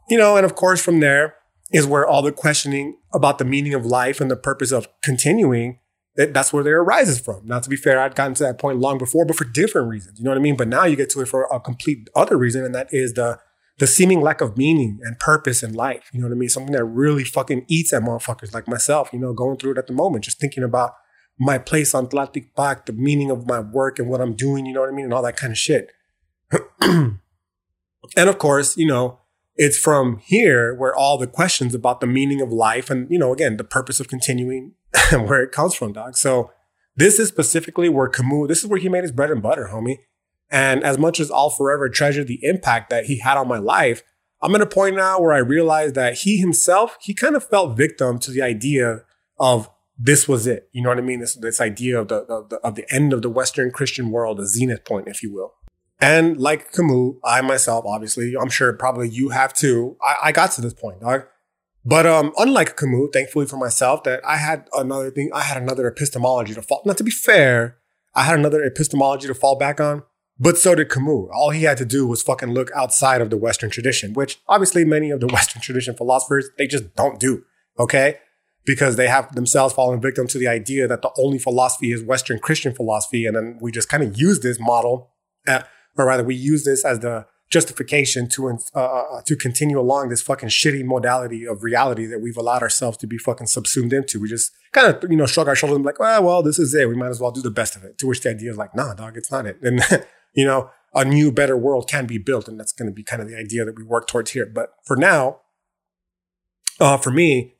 You 0.08 0.18
know, 0.18 0.36
and 0.36 0.46
of 0.46 0.54
course, 0.54 0.80
from 0.80 1.00
there 1.00 1.34
is 1.72 1.84
where 1.84 2.06
all 2.06 2.22
the 2.22 2.30
questioning 2.30 2.96
about 3.12 3.38
the 3.38 3.44
meaning 3.44 3.74
of 3.74 3.84
life 3.84 4.20
and 4.20 4.30
the 4.30 4.36
purpose 4.36 4.70
of 4.70 4.86
continuing, 5.02 5.80
that's 6.18 6.52
where 6.52 6.64
there 6.64 6.80
arises 6.80 7.20
from. 7.20 7.46
Now, 7.46 7.60
to 7.60 7.68
be 7.68 7.76
fair, 7.76 8.00
I'd 8.00 8.16
gotten 8.16 8.34
to 8.34 8.42
that 8.44 8.58
point 8.58 8.78
long 8.78 8.98
before, 8.98 9.24
but 9.24 9.36
for 9.36 9.44
different 9.44 9.88
reasons. 9.88 10.18
You 10.18 10.24
know 10.24 10.32
what 10.32 10.38
I 10.38 10.42
mean? 10.42 10.56
But 10.56 10.68
now 10.68 10.84
you 10.84 10.96
get 10.96 11.10
to 11.10 11.20
it 11.20 11.28
for 11.28 11.44
a 11.44 11.60
complete 11.60 12.08
other 12.16 12.36
reason, 12.36 12.64
and 12.64 12.74
that 12.74 12.92
is 12.92 13.14
the 13.14 13.38
the 13.78 13.86
seeming 13.86 14.20
lack 14.20 14.40
of 14.40 14.56
meaning 14.56 14.98
and 15.04 15.16
purpose 15.20 15.62
in 15.62 15.72
life. 15.72 16.10
You 16.12 16.20
know 16.20 16.26
what 16.26 16.34
I 16.34 16.38
mean? 16.38 16.48
Something 16.48 16.72
that 16.72 16.84
really 16.84 17.22
fucking 17.22 17.64
eats 17.68 17.92
at 17.92 18.02
motherfuckers 18.02 18.52
like 18.52 18.66
myself, 18.66 19.10
you 19.12 19.20
know, 19.20 19.32
going 19.32 19.56
through 19.56 19.72
it 19.72 19.78
at 19.78 19.86
the 19.86 19.92
moment, 19.92 20.24
just 20.24 20.40
thinking 20.40 20.64
about 20.64 20.94
my 21.38 21.58
place 21.58 21.94
on 21.94 22.08
Tlalticpac, 22.08 22.86
the 22.86 22.92
meaning 22.92 23.30
of 23.30 23.46
my 23.46 23.60
work 23.60 24.00
and 24.00 24.08
what 24.08 24.20
I'm 24.20 24.34
doing, 24.34 24.66
you 24.66 24.72
know 24.72 24.80
what 24.80 24.90
I 24.90 24.92
mean? 24.92 25.04
And 25.04 25.14
all 25.14 25.22
that 25.22 25.36
kind 25.36 25.52
of 25.52 25.58
shit. 25.58 25.92
and 26.80 27.20
of 28.16 28.38
course, 28.38 28.76
you 28.76 28.86
know, 28.86 29.20
it's 29.54 29.78
from 29.78 30.18
here 30.24 30.74
where 30.74 30.94
all 30.94 31.16
the 31.16 31.28
questions 31.28 31.72
about 31.72 32.00
the 32.00 32.06
meaning 32.08 32.40
of 32.40 32.50
life 32.50 32.90
and, 32.90 33.08
you 33.10 33.18
know, 33.18 33.32
again, 33.32 33.58
the 33.58 33.64
purpose 33.64 34.00
of 34.00 34.08
continuing 34.08 34.72
where 35.12 35.42
it 35.42 35.52
comes 35.52 35.74
from, 35.74 35.92
dog. 35.92 36.16
So 36.16 36.50
this 36.96 37.18
is 37.18 37.28
specifically 37.28 37.88
where 37.88 38.08
Camus, 38.08 38.48
this 38.48 38.58
is 38.58 38.66
where 38.66 38.80
he 38.80 38.88
made 38.88 39.02
his 39.02 39.12
bread 39.12 39.30
and 39.30 39.42
butter, 39.42 39.70
homie. 39.72 39.98
And 40.50 40.82
as 40.82 40.98
much 40.98 41.20
as 41.20 41.30
I'll 41.30 41.50
forever 41.50 41.88
treasure 41.88 42.24
the 42.24 42.40
impact 42.42 42.90
that 42.90 43.04
he 43.04 43.18
had 43.18 43.36
on 43.36 43.48
my 43.48 43.58
life, 43.58 44.02
I'm 44.40 44.54
at 44.54 44.60
a 44.60 44.66
point 44.66 44.96
now 44.96 45.20
where 45.20 45.32
I 45.32 45.38
realize 45.38 45.92
that 45.94 46.14
he 46.18 46.38
himself, 46.38 46.96
he 47.00 47.12
kind 47.12 47.36
of 47.36 47.44
felt 47.44 47.76
victim 47.76 48.18
to 48.20 48.30
the 48.30 48.42
idea 48.42 49.02
of 49.38 49.68
this 49.98 50.28
was 50.28 50.46
it. 50.46 50.68
You 50.72 50.82
know 50.82 50.90
what 50.90 50.98
I 50.98 51.02
mean? 51.02 51.20
This 51.20 51.34
this 51.34 51.60
idea 51.60 52.00
of 52.00 52.08
the, 52.08 52.16
of 52.16 52.48
the 52.48 52.56
of 52.58 52.74
the 52.76 52.86
end 52.92 53.12
of 53.12 53.22
the 53.22 53.28
Western 53.28 53.70
Christian 53.72 54.10
world, 54.10 54.38
a 54.38 54.46
zenith 54.46 54.84
point, 54.84 55.08
if 55.08 55.22
you 55.22 55.32
will. 55.32 55.54
And 56.00 56.40
like 56.40 56.72
Camus, 56.72 57.16
I 57.24 57.40
myself, 57.40 57.84
obviously, 57.84 58.34
I'm 58.40 58.48
sure 58.48 58.72
probably 58.72 59.08
you 59.08 59.30
have 59.30 59.52
too. 59.52 59.96
I, 60.02 60.16
I 60.24 60.32
got 60.32 60.52
to 60.52 60.60
this 60.60 60.74
point, 60.74 61.00
dog. 61.00 61.24
But 61.88 62.04
um, 62.04 62.34
unlike 62.36 62.76
Camus, 62.76 63.08
thankfully 63.14 63.46
for 63.46 63.56
myself, 63.56 64.04
that 64.04 64.20
I 64.22 64.36
had 64.36 64.68
another 64.74 65.10
thing, 65.10 65.30
I 65.32 65.40
had 65.40 65.56
another 65.56 65.88
epistemology 65.88 66.52
to 66.52 66.60
fall. 66.60 66.82
Not 66.84 66.98
to 66.98 67.04
be 67.04 67.10
fair, 67.10 67.78
I 68.14 68.24
had 68.24 68.38
another 68.38 68.62
epistemology 68.62 69.26
to 69.26 69.34
fall 69.34 69.56
back 69.56 69.80
on, 69.80 70.02
but 70.38 70.58
so 70.58 70.74
did 70.74 70.90
Camus. 70.90 71.30
All 71.32 71.48
he 71.48 71.62
had 71.62 71.78
to 71.78 71.86
do 71.86 72.06
was 72.06 72.22
fucking 72.22 72.52
look 72.52 72.70
outside 72.76 73.22
of 73.22 73.30
the 73.30 73.38
Western 73.38 73.70
tradition, 73.70 74.12
which 74.12 74.38
obviously 74.48 74.84
many 74.84 75.10
of 75.10 75.20
the 75.20 75.26
Western 75.32 75.62
tradition 75.62 75.94
philosophers, 75.96 76.50
they 76.58 76.66
just 76.66 76.94
don't 76.94 77.18
do. 77.18 77.44
Okay. 77.78 78.18
Because 78.66 78.96
they 78.96 79.08
have 79.08 79.34
themselves 79.34 79.72
fallen 79.72 79.98
victim 79.98 80.26
to 80.26 80.36
the 80.36 80.46
idea 80.46 80.86
that 80.88 81.00
the 81.00 81.10
only 81.16 81.38
philosophy 81.38 81.90
is 81.90 82.02
Western 82.02 82.38
Christian 82.38 82.74
philosophy. 82.74 83.24
And 83.24 83.34
then 83.34 83.58
we 83.62 83.72
just 83.72 83.88
kind 83.88 84.02
of 84.02 84.20
use 84.20 84.40
this 84.40 84.60
model, 84.60 85.12
at, 85.46 85.66
or 85.96 86.04
rather, 86.04 86.22
we 86.22 86.34
use 86.34 86.64
this 86.64 86.84
as 86.84 87.00
the 87.00 87.24
justification 87.50 88.28
to 88.28 88.58
uh, 88.74 88.78
uh, 88.78 89.22
to 89.22 89.36
continue 89.36 89.80
along 89.80 90.08
this 90.10 90.20
fucking 90.20 90.48
shitty 90.48 90.84
modality 90.84 91.46
of 91.46 91.62
reality 91.62 92.06
that 92.06 92.20
we've 92.20 92.36
allowed 92.36 92.62
ourselves 92.62 92.98
to 92.98 93.06
be 93.06 93.16
fucking 93.16 93.46
subsumed 93.46 93.92
into. 93.92 94.20
We 94.20 94.28
just 94.28 94.52
kind 94.72 94.94
of 94.94 95.10
you 95.10 95.16
know 95.16 95.26
shrug 95.26 95.48
our 95.48 95.56
shoulders 95.56 95.76
and 95.76 95.84
be 95.84 95.88
like, 95.88 96.00
well, 96.00 96.22
well, 96.22 96.42
this 96.42 96.58
is 96.58 96.74
it. 96.74 96.88
We 96.88 96.94
might 96.94 97.08
as 97.08 97.20
well 97.20 97.30
do 97.30 97.40
the 97.40 97.50
best 97.50 97.76
of 97.76 97.84
it. 97.84 97.98
To 97.98 98.06
which 98.06 98.22
the 98.22 98.30
idea 98.30 98.50
is 98.50 98.56
like, 98.56 98.74
nah, 98.74 98.94
dog, 98.94 99.16
it's 99.16 99.30
not 99.30 99.46
it. 99.46 99.58
And 99.62 99.82
you 100.34 100.44
know, 100.44 100.70
a 100.94 101.04
new, 101.04 101.32
better 101.32 101.56
world 101.56 101.88
can 101.88 102.06
be 102.06 102.18
built, 102.18 102.48
and 102.48 102.58
that's 102.58 102.72
going 102.72 102.88
to 102.88 102.94
be 102.94 103.02
kind 103.02 103.22
of 103.22 103.28
the 103.28 103.36
idea 103.36 103.64
that 103.64 103.76
we 103.76 103.82
work 103.82 104.06
towards 104.06 104.32
here. 104.32 104.46
But 104.46 104.70
for 104.84 104.96
now, 104.96 105.40
uh, 106.80 106.96
for 106.96 107.10
me, 107.10 107.54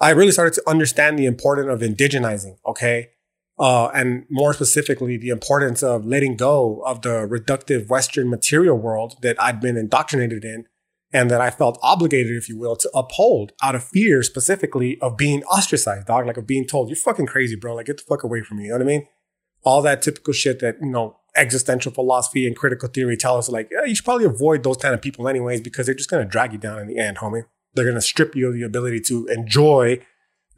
I 0.00 0.10
really 0.10 0.32
started 0.32 0.54
to 0.54 0.68
understand 0.68 1.18
the 1.18 1.26
importance 1.26 1.68
of 1.68 1.80
indigenizing. 1.80 2.56
Okay, 2.66 3.10
uh, 3.60 3.88
and 3.88 4.24
more 4.30 4.54
specifically, 4.54 5.18
the 5.18 5.28
importance 5.28 5.82
of 5.82 6.06
letting 6.06 6.34
go 6.34 6.82
of 6.86 7.02
the 7.02 7.28
reductive 7.28 7.88
Western 7.88 8.30
material 8.30 8.78
world 8.78 9.18
that 9.20 9.40
I'd 9.40 9.60
been 9.60 9.76
indoctrinated 9.76 10.44
in 10.44 10.64
and 11.12 11.30
that 11.30 11.42
I 11.42 11.50
felt 11.50 11.78
obligated, 11.82 12.36
if 12.36 12.48
you 12.48 12.58
will, 12.58 12.74
to 12.76 12.90
uphold 12.94 13.52
out 13.62 13.74
of 13.74 13.84
fear 13.84 14.22
specifically 14.22 14.98
of 15.02 15.18
being 15.18 15.42
ostracized, 15.44 16.06
dog, 16.06 16.26
like 16.26 16.38
of 16.38 16.46
being 16.46 16.66
told, 16.66 16.88
you're 16.88 16.96
fucking 16.96 17.26
crazy, 17.26 17.54
bro. 17.54 17.74
Like, 17.74 17.86
get 17.86 17.98
the 17.98 18.04
fuck 18.08 18.22
away 18.22 18.42
from 18.42 18.56
me. 18.56 18.64
You 18.64 18.70
know 18.70 18.76
what 18.76 18.82
I 18.82 18.86
mean? 18.86 19.06
All 19.62 19.82
that 19.82 20.00
typical 20.00 20.32
shit 20.32 20.60
that, 20.60 20.76
you 20.80 20.88
know, 20.88 21.18
existential 21.36 21.92
philosophy 21.92 22.46
and 22.46 22.56
critical 22.56 22.88
theory 22.88 23.16
tell 23.16 23.36
us, 23.36 23.50
like, 23.50 23.68
yeah, 23.70 23.84
you 23.84 23.94
should 23.94 24.06
probably 24.06 24.24
avoid 24.24 24.62
those 24.62 24.78
kind 24.78 24.94
of 24.94 25.02
people 25.02 25.28
anyways, 25.28 25.60
because 25.60 25.84
they're 25.84 25.94
just 25.94 26.08
going 26.08 26.24
to 26.24 26.30
drag 26.30 26.54
you 26.54 26.58
down 26.58 26.78
in 26.78 26.86
the 26.86 26.96
end, 26.96 27.18
homie. 27.18 27.44
They're 27.74 27.84
going 27.84 27.94
to 27.94 28.00
strip 28.00 28.34
you 28.34 28.48
of 28.48 28.54
the 28.54 28.62
ability 28.62 29.00
to 29.00 29.26
enjoy 29.26 30.00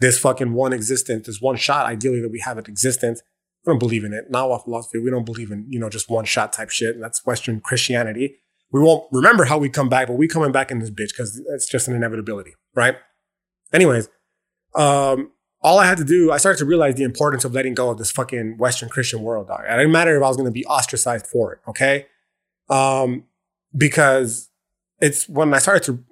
this 0.02 0.18
fucking 0.18 0.52
one 0.52 0.73
existence, 0.73 1.28
this 1.28 1.40
one 1.40 1.56
shot, 1.56 1.87
ideally 1.87 2.21
that 2.21 2.30
we 2.30 2.40
have 2.40 2.59
at 2.59 2.68
existence. 2.68 3.23
We 3.64 3.71
don't 3.71 3.78
believe 3.78 4.02
in 4.02 4.12
it. 4.12 4.25
Not 4.30 4.64
philosophy. 4.64 4.99
We 4.99 5.11
don't 5.11 5.25
believe 5.25 5.52
in, 5.52 5.64
you 5.68 5.78
know, 5.78 5.88
just 5.88 6.11
one 6.11 6.25
shot 6.25 6.52
type 6.52 6.71
shit. 6.71 6.97
And 6.97 7.02
that's 7.02 7.25
Western 7.25 7.61
Christianity. 7.61 8.38
We 8.73 8.80
won't 8.80 9.04
remember 9.12 9.44
how 9.44 9.59
we 9.59 9.68
come 9.68 9.88
back, 9.88 10.09
but 10.09 10.14
we 10.14 10.26
coming 10.26 10.50
back 10.50 10.73
in 10.73 10.80
this 10.80 10.90
bitch 10.90 11.11
because 11.11 11.40
it's 11.54 11.68
just 11.68 11.87
an 11.87 11.94
inevitability, 11.94 12.54
right? 12.75 12.97
Anyways, 13.73 14.09
um, 14.75 15.30
all 15.61 15.78
I 15.78 15.87
had 15.87 15.99
to 15.99 16.04
do, 16.04 16.32
I 16.32 16.38
started 16.38 16.59
to 16.59 16.64
realize 16.64 16.97
the 16.97 17.04
importance 17.04 17.44
of 17.44 17.54
letting 17.54 17.75
go 17.75 17.88
of 17.90 17.99
this 17.99 18.11
fucking 18.11 18.59
Western 18.59 18.88
Christian 18.88 19.23
world, 19.23 19.47
dog. 19.47 19.61
It 19.64 19.71
didn't 19.71 19.92
matter 19.92 20.16
if 20.16 20.23
I 20.25 20.28
was 20.28 20.37
going 20.37 20.49
to 20.49 20.52
be 20.52 20.66
ostracized 20.66 21.28
for 21.28 21.52
it, 21.52 21.61
okay? 21.68 22.06
Um, 22.68 23.25
because 23.76 24.50
it's 25.00 25.28
when 25.28 25.54
I 25.54 25.59
started 25.59 25.85
to 25.85 26.04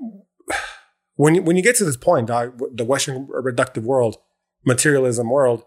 when 1.21 1.35
you, 1.35 1.43
when 1.43 1.55
you 1.55 1.63
get 1.63 1.77
to 1.77 1.85
this 1.85 1.99
point, 1.99 2.29
the 2.29 2.85
Western 2.85 3.27
reductive 3.27 3.83
world, 3.83 4.17
materialism 4.65 5.29
world, 5.29 5.65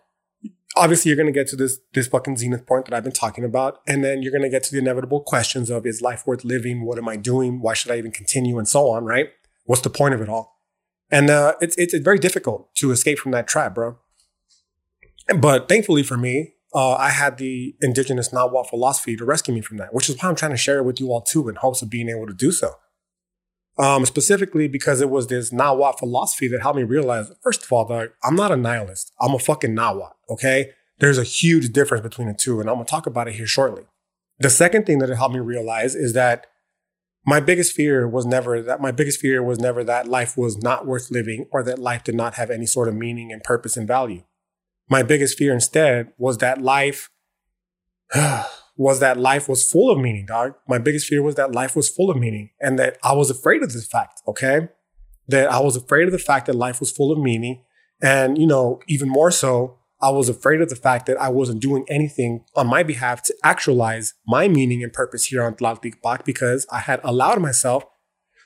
obviously 0.75 1.09
you're 1.09 1.15
going 1.15 1.31
to 1.31 1.39
get 1.39 1.47
to 1.49 1.55
this 1.55 1.77
this 1.93 2.07
fucking 2.07 2.37
zenith 2.37 2.65
point 2.65 2.85
that 2.85 2.95
I've 2.95 3.03
been 3.03 3.13
talking 3.13 3.43
about, 3.43 3.79
and 3.85 4.03
then 4.03 4.23
you're 4.23 4.31
going 4.31 4.41
to 4.41 4.49
get 4.49 4.63
to 4.63 4.71
the 4.71 4.79
inevitable 4.79 5.21
questions 5.21 5.69
of 5.69 5.85
is 5.85 6.01
life 6.01 6.25
worth 6.25 6.43
living? 6.43 6.83
What 6.85 6.97
am 6.97 7.07
I 7.07 7.17
doing? 7.17 7.61
Why 7.61 7.75
should 7.75 7.91
I 7.91 7.99
even 7.99 8.09
continue? 8.09 8.57
And 8.57 8.67
so 8.67 8.89
on, 8.89 9.05
right? 9.05 9.29
What's 9.65 9.83
the 9.83 9.91
point 9.91 10.15
of 10.15 10.21
it 10.21 10.27
all? 10.27 10.59
And 11.11 11.29
uh, 11.29 11.53
it's, 11.61 11.77
it's 11.77 11.93
it's 11.93 12.03
very 12.03 12.17
difficult 12.17 12.73
to 12.77 12.89
escape 12.89 13.19
from 13.19 13.31
that 13.33 13.47
trap, 13.47 13.75
bro. 13.75 13.99
But 15.37 15.69
thankfully 15.69 16.01
for 16.01 16.17
me, 16.17 16.55
uh, 16.73 16.93
I 16.93 17.09
had 17.09 17.37
the 17.37 17.75
indigenous 17.79 18.33
Nahuatl 18.33 18.69
philosophy 18.69 19.15
to 19.17 19.23
rescue 19.23 19.53
me 19.53 19.61
from 19.61 19.77
that, 19.77 19.93
which 19.93 20.09
is 20.09 20.15
why 20.19 20.29
I'm 20.29 20.35
trying 20.35 20.57
to 20.57 20.57
share 20.57 20.79
it 20.79 20.83
with 20.83 20.99
you 20.99 21.11
all 21.11 21.21
too, 21.21 21.47
in 21.47 21.57
hopes 21.57 21.83
of 21.83 21.91
being 21.91 22.09
able 22.09 22.25
to 22.25 22.33
do 22.33 22.51
so 22.51 22.73
um, 23.77 24.05
specifically 24.05 24.67
because 24.67 25.01
it 25.01 25.09
was 25.09 25.27
this 25.27 25.51
Nahuatl 25.51 25.97
philosophy 25.97 26.47
that 26.49 26.61
helped 26.61 26.77
me 26.77 26.83
realize, 26.83 27.31
first 27.41 27.63
of 27.63 27.71
all, 27.71 27.85
that 27.85 28.13
I'm 28.23 28.35
not 28.35 28.51
a 28.51 28.57
nihilist. 28.57 29.11
I'm 29.19 29.33
a 29.33 29.39
fucking 29.39 29.73
Nahuatl, 29.73 30.15
okay? 30.29 30.71
There's 30.99 31.17
a 31.17 31.23
huge 31.23 31.73
difference 31.73 32.03
between 32.03 32.27
the 32.27 32.33
two, 32.33 32.59
and 32.59 32.69
I'm 32.69 32.75
gonna 32.75 32.85
talk 32.85 33.07
about 33.07 33.27
it 33.27 33.35
here 33.35 33.47
shortly. 33.47 33.83
The 34.39 34.49
second 34.49 34.85
thing 34.85 34.99
that 34.99 35.09
it 35.09 35.15
helped 35.15 35.33
me 35.33 35.41
realize 35.41 35.95
is 35.95 36.13
that 36.13 36.47
my 37.25 37.39
biggest 37.39 37.73
fear 37.73 38.07
was 38.07 38.25
never 38.25 38.61
that 38.61 38.81
my 38.81 38.91
biggest 38.91 39.19
fear 39.19 39.41
was 39.41 39.59
never 39.59 39.83
that 39.83 40.07
life 40.07 40.37
was 40.37 40.57
not 40.57 40.85
worth 40.85 41.09
living 41.09 41.47
or 41.51 41.63
that 41.63 41.79
life 41.79 42.03
did 42.03 42.15
not 42.15 42.35
have 42.35 42.49
any 42.49 42.65
sort 42.65 42.87
of 42.87 42.95
meaning 42.95 43.31
and 43.31 43.43
purpose 43.43 43.77
and 43.77 43.87
value. 43.87 44.23
My 44.89 45.03
biggest 45.03 45.37
fear 45.37 45.53
instead 45.53 46.11
was 46.17 46.39
that 46.39 46.61
life 46.61 47.09
was 48.75 48.99
that 48.99 49.17
life 49.17 49.47
was 49.47 49.69
full 49.69 49.91
of 49.91 49.99
meaning, 49.99 50.25
dog. 50.25 50.55
My 50.67 50.77
biggest 50.79 51.07
fear 51.07 51.21
was 51.21 51.35
that 51.35 51.51
life 51.51 51.75
was 51.75 51.89
full 51.89 52.09
of 52.09 52.17
meaning 52.17 52.49
and 52.59 52.79
that 52.79 52.97
I 53.03 53.13
was 53.13 53.29
afraid 53.29 53.61
of 53.61 53.71
this 53.71 53.85
fact, 53.85 54.21
okay? 54.27 54.69
That 55.27 55.51
I 55.51 55.59
was 55.59 55.75
afraid 55.75 56.05
of 56.05 56.11
the 56.11 56.19
fact 56.19 56.47
that 56.47 56.55
life 56.55 56.79
was 56.79 56.91
full 56.91 57.11
of 57.11 57.19
meaning. 57.19 57.63
And, 58.01 58.37
you 58.37 58.47
know, 58.47 58.79
even 58.87 59.09
more 59.09 59.31
so, 59.31 59.77
I 60.01 60.09
was 60.09 60.27
afraid 60.27 60.59
of 60.59 60.69
the 60.69 60.75
fact 60.75 61.05
that 61.05 61.21
I 61.21 61.29
wasn't 61.29 61.61
doing 61.61 61.85
anything 61.87 62.43
on 62.55 62.67
my 62.67 62.83
behalf 62.83 63.21
to 63.23 63.35
actualize 63.43 64.15
my 64.27 64.49
meaning 64.49 64.83
and 64.83 64.91
purpose 64.91 65.25
here 65.27 65.43
on 65.43 65.55
Tlaltikpak 65.55 66.25
because 66.25 66.65
I 66.71 66.79
had 66.79 66.99
allowed 67.03 67.41
myself 67.41 67.85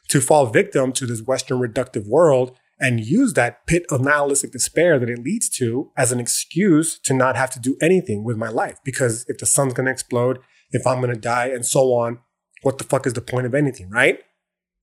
to 0.09 0.21
fall 0.21 0.45
victim 0.45 0.91
to 0.93 1.05
this 1.05 1.21
Western 1.21 1.59
reductive 1.59 2.07
world 2.07 2.57
and 2.79 3.05
use 3.05 3.33
that 3.33 3.65
pit 3.65 3.85
of 3.89 4.01
nihilistic 4.01 4.51
despair 4.51 4.99
that 4.99 5.09
it 5.09 5.23
leads 5.23 5.49
to 5.49 5.91
as 5.97 6.11
an 6.11 6.19
excuse 6.19 6.99
to 6.99 7.13
not 7.13 7.35
have 7.35 7.49
to 7.51 7.59
do 7.59 7.75
anything 7.81 8.23
with 8.23 8.37
my 8.37 8.49
life. 8.49 8.77
Because 8.83 9.25
if 9.27 9.37
the 9.39 9.45
sun's 9.45 9.73
to 9.73 9.87
explode, 9.87 10.39
if 10.71 10.85
I'm 10.85 11.01
to 11.01 11.15
die, 11.15 11.47
and 11.47 11.65
so 11.65 11.93
on, 11.93 12.19
what 12.61 12.77
the 12.77 12.83
fuck 12.83 13.07
is 13.07 13.13
the 13.13 13.21
point 13.21 13.45
of 13.45 13.55
anything, 13.55 13.89
right? 13.89 14.19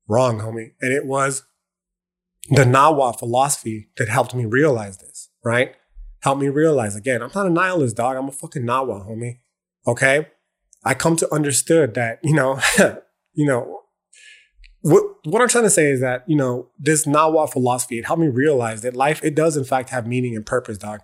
Wrong, 0.09 0.41
homie. 0.41 0.73
And 0.81 0.93
it 0.93 1.07
was 1.07 1.45
the 2.49 2.65
Nawa 2.65 3.19
philosophy 3.19 3.89
that 3.97 4.09
helped 4.09 4.35
me 4.35 4.45
realize 4.45 4.99
this, 4.99 5.31
right? 5.45 5.75
Helped 6.21 6.41
me 6.41 6.49
realize 6.49 6.97
again, 6.97 7.23
I'm 7.23 7.31
not 7.35 7.47
a 7.47 7.51
nihilist, 7.51 7.97
dog. 7.97 8.17
I'm 8.17 8.29
a 8.29 8.33
fucking 8.33 8.65
Nawa, 8.65 9.09
homie. 9.09 9.39
Okay. 9.87 10.29
I 10.85 10.95
come 10.95 11.17
to 11.17 11.33
understood 11.33 11.95
that, 11.95 12.19
you 12.23 12.35
know, 12.35 12.61
you 13.33 13.47
know, 13.47 13.84
what 14.85 15.03
what 15.25 15.41
I'm 15.41 15.49
trying 15.49 15.65
to 15.65 15.71
say 15.71 15.87
is 15.87 16.01
that 16.01 16.25
you 16.27 16.37
know 16.37 16.69
this 16.79 17.07
Nahuatl 17.07 17.51
philosophy 17.51 17.99
it 17.99 18.05
helped 18.05 18.21
me 18.21 18.29
realize 18.29 18.83
that 18.83 18.95
life 18.95 19.25
it 19.25 19.35
does 19.35 19.57
in 19.57 19.65
fact 19.65 19.89
have 19.91 20.07
meaning 20.07 20.37
and 20.37 20.45
purpose, 20.45 20.77
dog, 20.77 21.01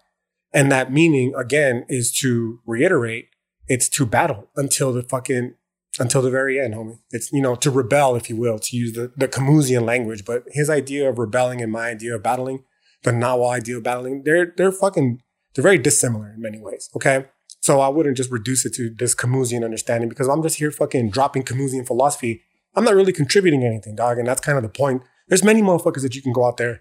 and 0.53 0.71
that 0.71 0.93
meaning 0.93 1.33
again 1.35 1.87
is 1.89 2.13
to 2.19 2.61
reiterate 2.67 3.29
it's 3.69 3.89
to 3.89 4.05
battle 4.05 4.51
until 4.55 4.93
the 4.93 5.03
fucking 5.03 5.55
until 5.99 6.21
the 6.21 6.31
very 6.31 6.61
end, 6.61 6.75
homie. 6.75 6.99
It's 7.11 7.33
you 7.33 7.41
know 7.41 7.55
to 7.57 7.71
rebel, 7.71 8.17
if 8.17 8.29
you 8.29 8.37
will, 8.37 8.59
to 8.59 8.77
use 8.77 8.93
the 8.93 9.13
the 9.17 9.29
Camusian 9.29 9.87
language. 9.87 10.27
But 10.27 10.45
his 10.49 10.69
idea 10.69 11.09
of 11.09 11.19
rebelling 11.19 11.63
and 11.63 11.73
my 11.73 11.89
idea 11.89 12.15
of 12.15 12.23
battling, 12.23 12.65
the 13.03 13.13
Nahuatl 13.13 13.51
idea 13.51 13.79
of 13.79 13.83
battling, 13.83 14.25
they're 14.25 14.53
they're 14.57 14.73
fucking 14.73 15.23
they're 15.55 15.63
very 15.63 15.79
dissimilar 15.79 16.33
in 16.35 16.43
many 16.43 16.61
ways. 16.61 16.91
Okay. 16.95 17.27
So 17.63 17.81
I 17.81 17.89
wouldn't 17.89 18.17
just 18.17 18.31
reduce 18.31 18.65
it 18.65 18.75
to 18.75 18.91
this 18.91 19.15
Camusian 19.15 19.65
understanding 19.65 20.09
because 20.09 20.29
I'm 20.29 20.43
just 20.43 20.59
here 20.59 20.71
fucking 20.71 21.11
dropping 21.11 21.45
Camusian 21.45 21.87
philosophy 21.87 22.43
I'm 22.75 22.85
not 22.85 22.95
really 22.95 23.13
contributing 23.13 23.65
anything, 23.65 23.97
dog. 23.97 24.19
And 24.19 24.27
that's 24.27 24.41
kind 24.41 24.57
of 24.57 24.63
the 24.63 24.69
point. 24.69 25.03
There's 25.29 25.45
many 25.45 25.63
motherfuckers 25.63 26.03
that 26.03 26.15
you 26.15 26.23
can 26.23 26.33
go 26.33 26.47
out 26.47 26.57
there 26.57 26.81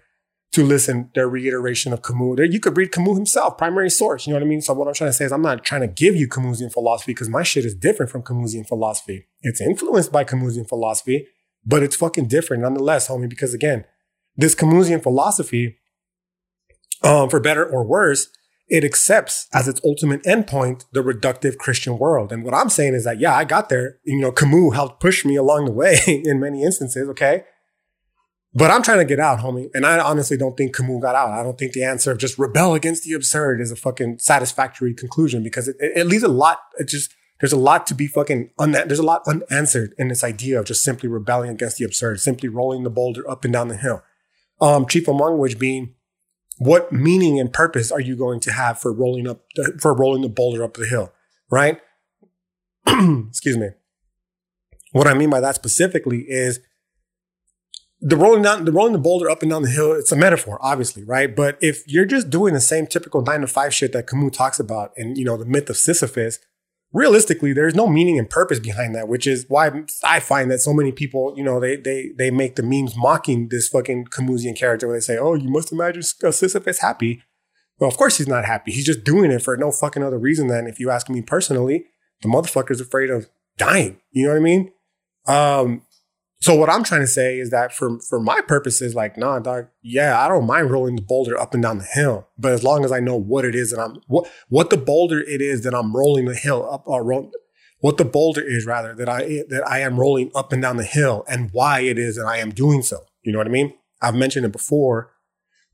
to 0.52 0.64
listen 0.64 1.10
their 1.14 1.28
reiteration 1.28 1.92
of 1.92 2.02
Camus. 2.02 2.36
There, 2.36 2.44
you 2.44 2.58
could 2.58 2.76
read 2.76 2.90
Camus 2.90 3.16
himself, 3.16 3.56
primary 3.56 3.90
source. 3.90 4.26
You 4.26 4.32
know 4.32 4.40
what 4.40 4.46
I 4.46 4.48
mean? 4.48 4.60
So 4.60 4.74
what 4.74 4.88
I'm 4.88 4.94
trying 4.94 5.10
to 5.10 5.14
say 5.14 5.24
is 5.24 5.32
I'm 5.32 5.42
not 5.42 5.64
trying 5.64 5.82
to 5.82 5.86
give 5.86 6.16
you 6.16 6.28
Camusian 6.28 6.72
philosophy 6.72 7.12
because 7.12 7.28
my 7.28 7.42
shit 7.42 7.64
is 7.64 7.74
different 7.74 8.10
from 8.10 8.22
Camusian 8.22 8.66
philosophy. 8.66 9.28
It's 9.42 9.60
influenced 9.60 10.10
by 10.10 10.24
Camusian 10.24 10.68
philosophy, 10.68 11.28
but 11.64 11.82
it's 11.82 11.96
fucking 11.96 12.26
different 12.26 12.62
nonetheless, 12.62 13.08
homie. 13.08 13.28
Because 13.28 13.54
again, 13.54 13.84
this 14.36 14.54
Camusian 14.54 15.02
philosophy, 15.02 15.78
um, 17.04 17.30
for 17.30 17.38
better 17.38 17.64
or 17.64 17.84
worse, 17.84 18.28
it 18.70 18.84
accepts 18.84 19.48
as 19.52 19.66
its 19.66 19.80
ultimate 19.84 20.22
endpoint 20.22 20.84
the 20.92 21.02
reductive 21.02 21.58
Christian 21.58 21.98
world. 21.98 22.32
And 22.32 22.44
what 22.44 22.54
I'm 22.54 22.68
saying 22.68 22.94
is 22.94 23.04
that, 23.04 23.18
yeah, 23.18 23.36
I 23.36 23.44
got 23.44 23.68
there. 23.68 23.98
You 24.04 24.20
know, 24.20 24.30
Camus 24.30 24.74
helped 24.74 25.00
push 25.00 25.24
me 25.24 25.34
along 25.34 25.64
the 25.64 25.72
way 25.72 25.98
in 26.06 26.38
many 26.38 26.62
instances. 26.62 27.08
Okay. 27.10 27.44
But 28.54 28.70
I'm 28.70 28.82
trying 28.82 28.98
to 28.98 29.04
get 29.04 29.20
out, 29.20 29.40
homie. 29.40 29.68
And 29.74 29.84
I 29.84 29.98
honestly 29.98 30.36
don't 30.36 30.56
think 30.56 30.74
Camus 30.74 31.02
got 31.02 31.16
out. 31.16 31.30
I 31.30 31.42
don't 31.42 31.58
think 31.58 31.72
the 31.72 31.84
answer 31.84 32.12
of 32.12 32.18
just 32.18 32.38
rebel 32.38 32.74
against 32.74 33.04
the 33.04 33.12
absurd 33.12 33.60
is 33.60 33.72
a 33.72 33.76
fucking 33.76 34.18
satisfactory 34.18 34.94
conclusion 34.94 35.42
because 35.42 35.68
it, 35.68 35.76
it, 35.80 35.92
it 35.96 36.06
leaves 36.06 36.22
a 36.22 36.28
lot. 36.28 36.60
It 36.78 36.88
just, 36.88 37.12
there's 37.40 37.52
a 37.52 37.58
lot 37.58 37.88
to 37.88 37.94
be 37.94 38.06
fucking, 38.06 38.50
un- 38.58 38.72
there's 38.72 38.98
a 38.98 39.04
lot 39.04 39.22
unanswered 39.26 39.94
in 39.98 40.08
this 40.08 40.22
idea 40.22 40.60
of 40.60 40.66
just 40.66 40.82
simply 40.82 41.08
rebelling 41.08 41.50
against 41.50 41.78
the 41.78 41.84
absurd, 41.84 42.20
simply 42.20 42.48
rolling 42.48 42.84
the 42.84 42.90
boulder 42.90 43.28
up 43.28 43.44
and 43.44 43.52
down 43.52 43.68
the 43.68 43.76
hill. 43.76 44.02
Um, 44.60 44.86
chief 44.86 45.08
among 45.08 45.38
which 45.38 45.58
being 45.58 45.94
what 46.60 46.92
meaning 46.92 47.40
and 47.40 47.50
purpose 47.50 47.90
are 47.90 48.02
you 48.02 48.14
going 48.14 48.38
to 48.38 48.52
have 48.52 48.78
for 48.78 48.92
rolling 48.92 49.26
up 49.26 49.40
the, 49.56 49.78
for 49.80 49.94
rolling 49.94 50.20
the 50.20 50.28
boulder 50.28 50.62
up 50.62 50.74
the 50.74 50.84
hill, 50.84 51.10
right? 51.50 51.80
Excuse 52.86 53.56
me. 53.56 53.70
What 54.92 55.06
I 55.06 55.14
mean 55.14 55.30
by 55.30 55.40
that 55.40 55.54
specifically 55.54 56.26
is 56.28 56.60
the 58.02 58.14
rolling 58.14 58.42
down, 58.42 58.66
the 58.66 58.72
rolling 58.72 58.92
the 58.92 58.98
boulder 58.98 59.30
up 59.30 59.40
and 59.40 59.50
down 59.50 59.62
the 59.62 59.70
hill, 59.70 59.92
it's 59.92 60.12
a 60.12 60.16
metaphor, 60.16 60.58
obviously, 60.60 61.02
right? 61.02 61.34
But 61.34 61.56
if 61.62 61.82
you're 61.88 62.04
just 62.04 62.28
doing 62.28 62.52
the 62.52 62.60
same 62.60 62.86
typical 62.86 63.22
nine 63.22 63.40
to 63.40 63.46
five 63.46 63.72
shit 63.72 63.94
that 63.94 64.06
Camus 64.06 64.36
talks 64.36 64.60
about 64.60 64.92
and, 64.98 65.16
you 65.16 65.24
know, 65.24 65.38
the 65.38 65.46
myth 65.46 65.70
of 65.70 65.78
Sisyphus, 65.78 66.40
realistically, 66.92 67.52
there's 67.52 67.74
no 67.74 67.86
meaning 67.86 68.18
and 68.18 68.28
purpose 68.28 68.58
behind 68.58 68.94
that, 68.94 69.08
which 69.08 69.26
is 69.26 69.46
why 69.48 69.70
I 70.04 70.20
find 70.20 70.50
that 70.50 70.60
so 70.60 70.72
many 70.72 70.92
people, 70.92 71.34
you 71.36 71.44
know, 71.44 71.60
they, 71.60 71.76
they, 71.76 72.10
they 72.16 72.30
make 72.30 72.56
the 72.56 72.62
memes 72.62 72.96
mocking 72.96 73.48
this 73.48 73.68
fucking 73.68 74.06
Camusian 74.06 74.56
character 74.56 74.86
where 74.86 74.96
they 74.96 75.00
say, 75.00 75.18
oh, 75.18 75.34
you 75.34 75.48
must 75.48 75.72
imagine 75.72 76.02
Sisyphus 76.02 76.80
happy. 76.80 77.22
Well, 77.78 77.88
of 77.88 77.96
course 77.96 78.18
he's 78.18 78.28
not 78.28 78.44
happy. 78.44 78.72
He's 78.72 78.86
just 78.86 79.04
doing 79.04 79.30
it 79.30 79.42
for 79.42 79.56
no 79.56 79.72
fucking 79.72 80.02
other 80.02 80.18
reason 80.18 80.48
than 80.48 80.66
if 80.66 80.78
you 80.78 80.90
ask 80.90 81.08
me 81.08 81.22
personally, 81.22 81.86
the 82.22 82.28
motherfucker's 82.28 82.80
afraid 82.80 83.10
of 83.10 83.28
dying. 83.56 84.00
You 84.10 84.26
know 84.26 84.32
what 84.32 84.38
I 84.38 84.42
mean? 84.42 84.72
Um, 85.26 85.82
so 86.40 86.54
what 86.54 86.70
I'm 86.70 86.82
trying 86.82 87.02
to 87.02 87.06
say 87.06 87.38
is 87.38 87.50
that 87.50 87.72
for 87.74 88.00
for 88.00 88.18
my 88.18 88.40
purposes, 88.40 88.94
like, 88.94 89.18
nah, 89.18 89.38
dog, 89.40 89.66
yeah, 89.82 90.18
I 90.18 90.26
don't 90.26 90.46
mind 90.46 90.70
rolling 90.70 90.96
the 90.96 91.02
boulder 91.02 91.38
up 91.38 91.52
and 91.52 91.62
down 91.62 91.78
the 91.78 91.84
hill, 91.84 92.28
but 92.38 92.52
as 92.52 92.64
long 92.64 92.82
as 92.82 92.90
I 92.90 92.98
know 92.98 93.14
what 93.14 93.44
it 93.44 93.54
is 93.54 93.72
and 93.72 93.82
I'm 93.82 94.00
what 94.06 94.30
what 94.48 94.70
the 94.70 94.78
boulder 94.78 95.20
it 95.20 95.42
is 95.42 95.62
that 95.64 95.74
I'm 95.74 95.94
rolling 95.94 96.24
the 96.24 96.34
hill 96.34 96.66
up 96.72 96.84
or 96.86 97.02
uh, 97.02 97.04
roll, 97.04 97.30
what 97.80 97.98
the 97.98 98.06
boulder 98.06 98.40
is 98.40 98.64
rather 98.64 98.94
that 98.94 99.08
I 99.08 99.44
that 99.50 99.64
I 99.66 99.80
am 99.80 100.00
rolling 100.00 100.30
up 100.34 100.50
and 100.50 100.62
down 100.62 100.78
the 100.78 100.84
hill 100.84 101.24
and 101.28 101.50
why 101.52 101.80
it 101.80 101.98
is 101.98 102.16
that 102.16 102.26
I 102.26 102.38
am 102.38 102.50
doing 102.50 102.80
so. 102.80 103.00
You 103.22 103.32
know 103.32 103.38
what 103.38 103.46
I 103.46 103.50
mean? 103.50 103.74
I've 104.00 104.14
mentioned 104.14 104.46
it 104.46 104.52
before, 104.52 105.12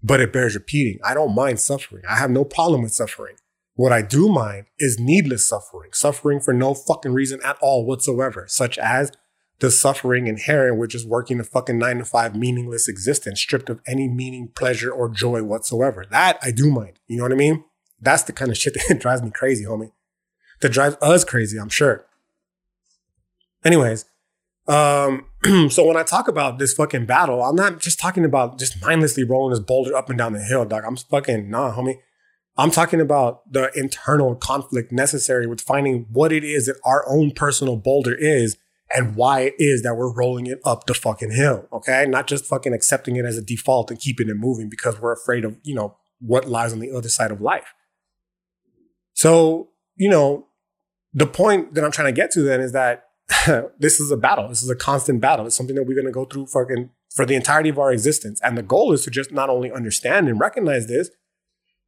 but 0.02 0.20
it 0.20 0.32
bears 0.32 0.56
repeating. 0.56 0.99
I 1.04 1.14
don't 1.14 1.35
mind 1.35 1.61
suffering. 1.61 2.02
I 2.08 2.16
have 2.16 2.30
no 2.30 2.44
problem 2.44 2.82
with 2.82 2.92
suffering. 2.92 3.37
What 3.75 3.92
I 3.92 4.02
do 4.02 4.28
mind 4.28 4.66
is 4.80 4.99
needless 4.99 5.46
suffering, 5.46 5.90
suffering 5.92 6.40
for 6.40 6.52
no 6.52 6.75
fucking 6.75 7.12
reason 7.12 7.40
at 7.44 7.58
all 7.61 7.87
whatsoever, 7.87 8.46
such 8.49 8.78
as 8.78 9.12
the 9.58 9.70
suffering 9.70 10.26
inherent 10.26 10.78
with 10.78 10.90
just 10.90 11.08
working 11.08 11.40
a 11.40 11.44
fucking 11.44 11.78
nine 11.78 11.98
to 11.98 12.04
five 12.04 12.36
meaningless 12.36 12.88
existence, 12.88 13.40
stripped 13.40 13.70
of 13.70 13.80
any 13.86 14.08
meaning, 14.08 14.48
pleasure, 14.54 14.90
or 14.90 15.08
joy 15.08 15.42
whatsoever. 15.42 16.04
That 16.10 16.38
I 16.42 16.50
do 16.50 16.70
mind. 16.70 16.98
You 17.06 17.18
know 17.18 17.22
what 17.25 17.32
I 17.32 17.36
mean? 17.36 17.64
That's 18.00 18.22
the 18.25 18.32
kind 18.32 18.50
of 18.50 18.58
shit 18.58 18.76
that 18.88 19.00
drives 19.00 19.22
me 19.22 19.30
crazy, 19.30 19.64
homie. 19.64 19.92
That 20.60 20.70
drives 20.70 20.96
us 21.00 21.25
crazy, 21.25 21.58
I'm 21.58 21.68
sure. 21.68 22.06
Anyways, 23.64 24.04
um, 24.68 25.26
so 25.70 25.84
when 25.86 25.96
I 25.96 26.02
talk 26.02 26.28
about 26.28 26.58
this 26.58 26.75
fucking 26.75 27.06
battle, 27.06 27.42
I'm 27.42 27.56
not 27.56 27.80
just 27.80 27.98
talking 27.98 28.25
about 28.25 28.58
just 28.58 28.80
mindlessly 28.82 29.25
rolling 29.25 29.50
this 29.50 29.60
boulder 29.60 29.96
up 29.96 30.08
and 30.08 30.18
down 30.18 30.32
the 30.32 30.42
hill, 30.42 30.64
dog. 30.64 30.84
I'm 30.86 30.96
fucking 30.96 31.50
nah, 31.50 31.75
homie. 31.75 31.98
I'm 32.58 32.70
talking 32.70 33.00
about 33.00 33.52
the 33.52 33.70
internal 33.75 34.34
conflict 34.34 34.90
necessary 34.90 35.46
with 35.46 35.60
finding 35.60 36.06
what 36.10 36.32
it 36.32 36.42
is 36.42 36.66
that 36.66 36.80
our 36.84 37.04
own 37.08 37.32
personal 37.32 37.76
boulder 37.76 38.14
is 38.14 38.56
and 38.94 39.16
why 39.16 39.40
it 39.40 39.54
is 39.58 39.82
that 39.82 39.96
we're 39.96 40.12
rolling 40.12 40.46
it 40.46 40.60
up 40.64 40.86
the 40.86 40.94
fucking 40.94 41.32
hill. 41.32 41.68
Okay. 41.72 42.06
Not 42.06 42.26
just 42.26 42.44
fucking 42.44 42.72
accepting 42.72 43.16
it 43.16 43.24
as 43.24 43.36
a 43.36 43.42
default 43.42 43.90
and 43.90 43.98
keeping 43.98 44.28
it 44.28 44.36
moving 44.36 44.68
because 44.68 45.00
we're 45.00 45.12
afraid 45.12 45.44
of, 45.44 45.56
you 45.62 45.74
know, 45.74 45.96
what 46.20 46.48
lies 46.48 46.72
on 46.72 46.78
the 46.78 46.92
other 46.92 47.08
side 47.08 47.30
of 47.30 47.40
life. 47.40 47.74
So, 49.12 49.70
you 49.96 50.08
know, 50.08 50.46
the 51.12 51.26
point 51.26 51.74
that 51.74 51.84
I'm 51.84 51.90
trying 51.90 52.08
to 52.08 52.12
get 52.12 52.30
to 52.32 52.42
then 52.42 52.60
is 52.60 52.72
that 52.72 53.04
this 53.78 53.98
is 53.98 54.10
a 54.10 54.16
battle. 54.16 54.48
This 54.48 54.62
is 54.62 54.70
a 54.70 54.76
constant 54.76 55.20
battle. 55.20 55.46
It's 55.46 55.56
something 55.56 55.76
that 55.76 55.84
we're 55.84 55.94
going 55.94 56.06
to 56.06 56.12
go 56.12 56.25
through 56.25 56.46
fucking 56.46 56.90
for 57.14 57.26
the 57.26 57.34
entirety 57.34 57.70
of 57.70 57.78
our 57.78 57.92
existence. 57.92 58.40
And 58.42 58.56
the 58.56 58.62
goal 58.62 58.92
is 58.92 59.02
to 59.04 59.10
just 59.10 59.32
not 59.32 59.50
only 59.50 59.72
understand 59.72 60.28
and 60.28 60.38
recognize 60.38 60.86
this, 60.86 61.10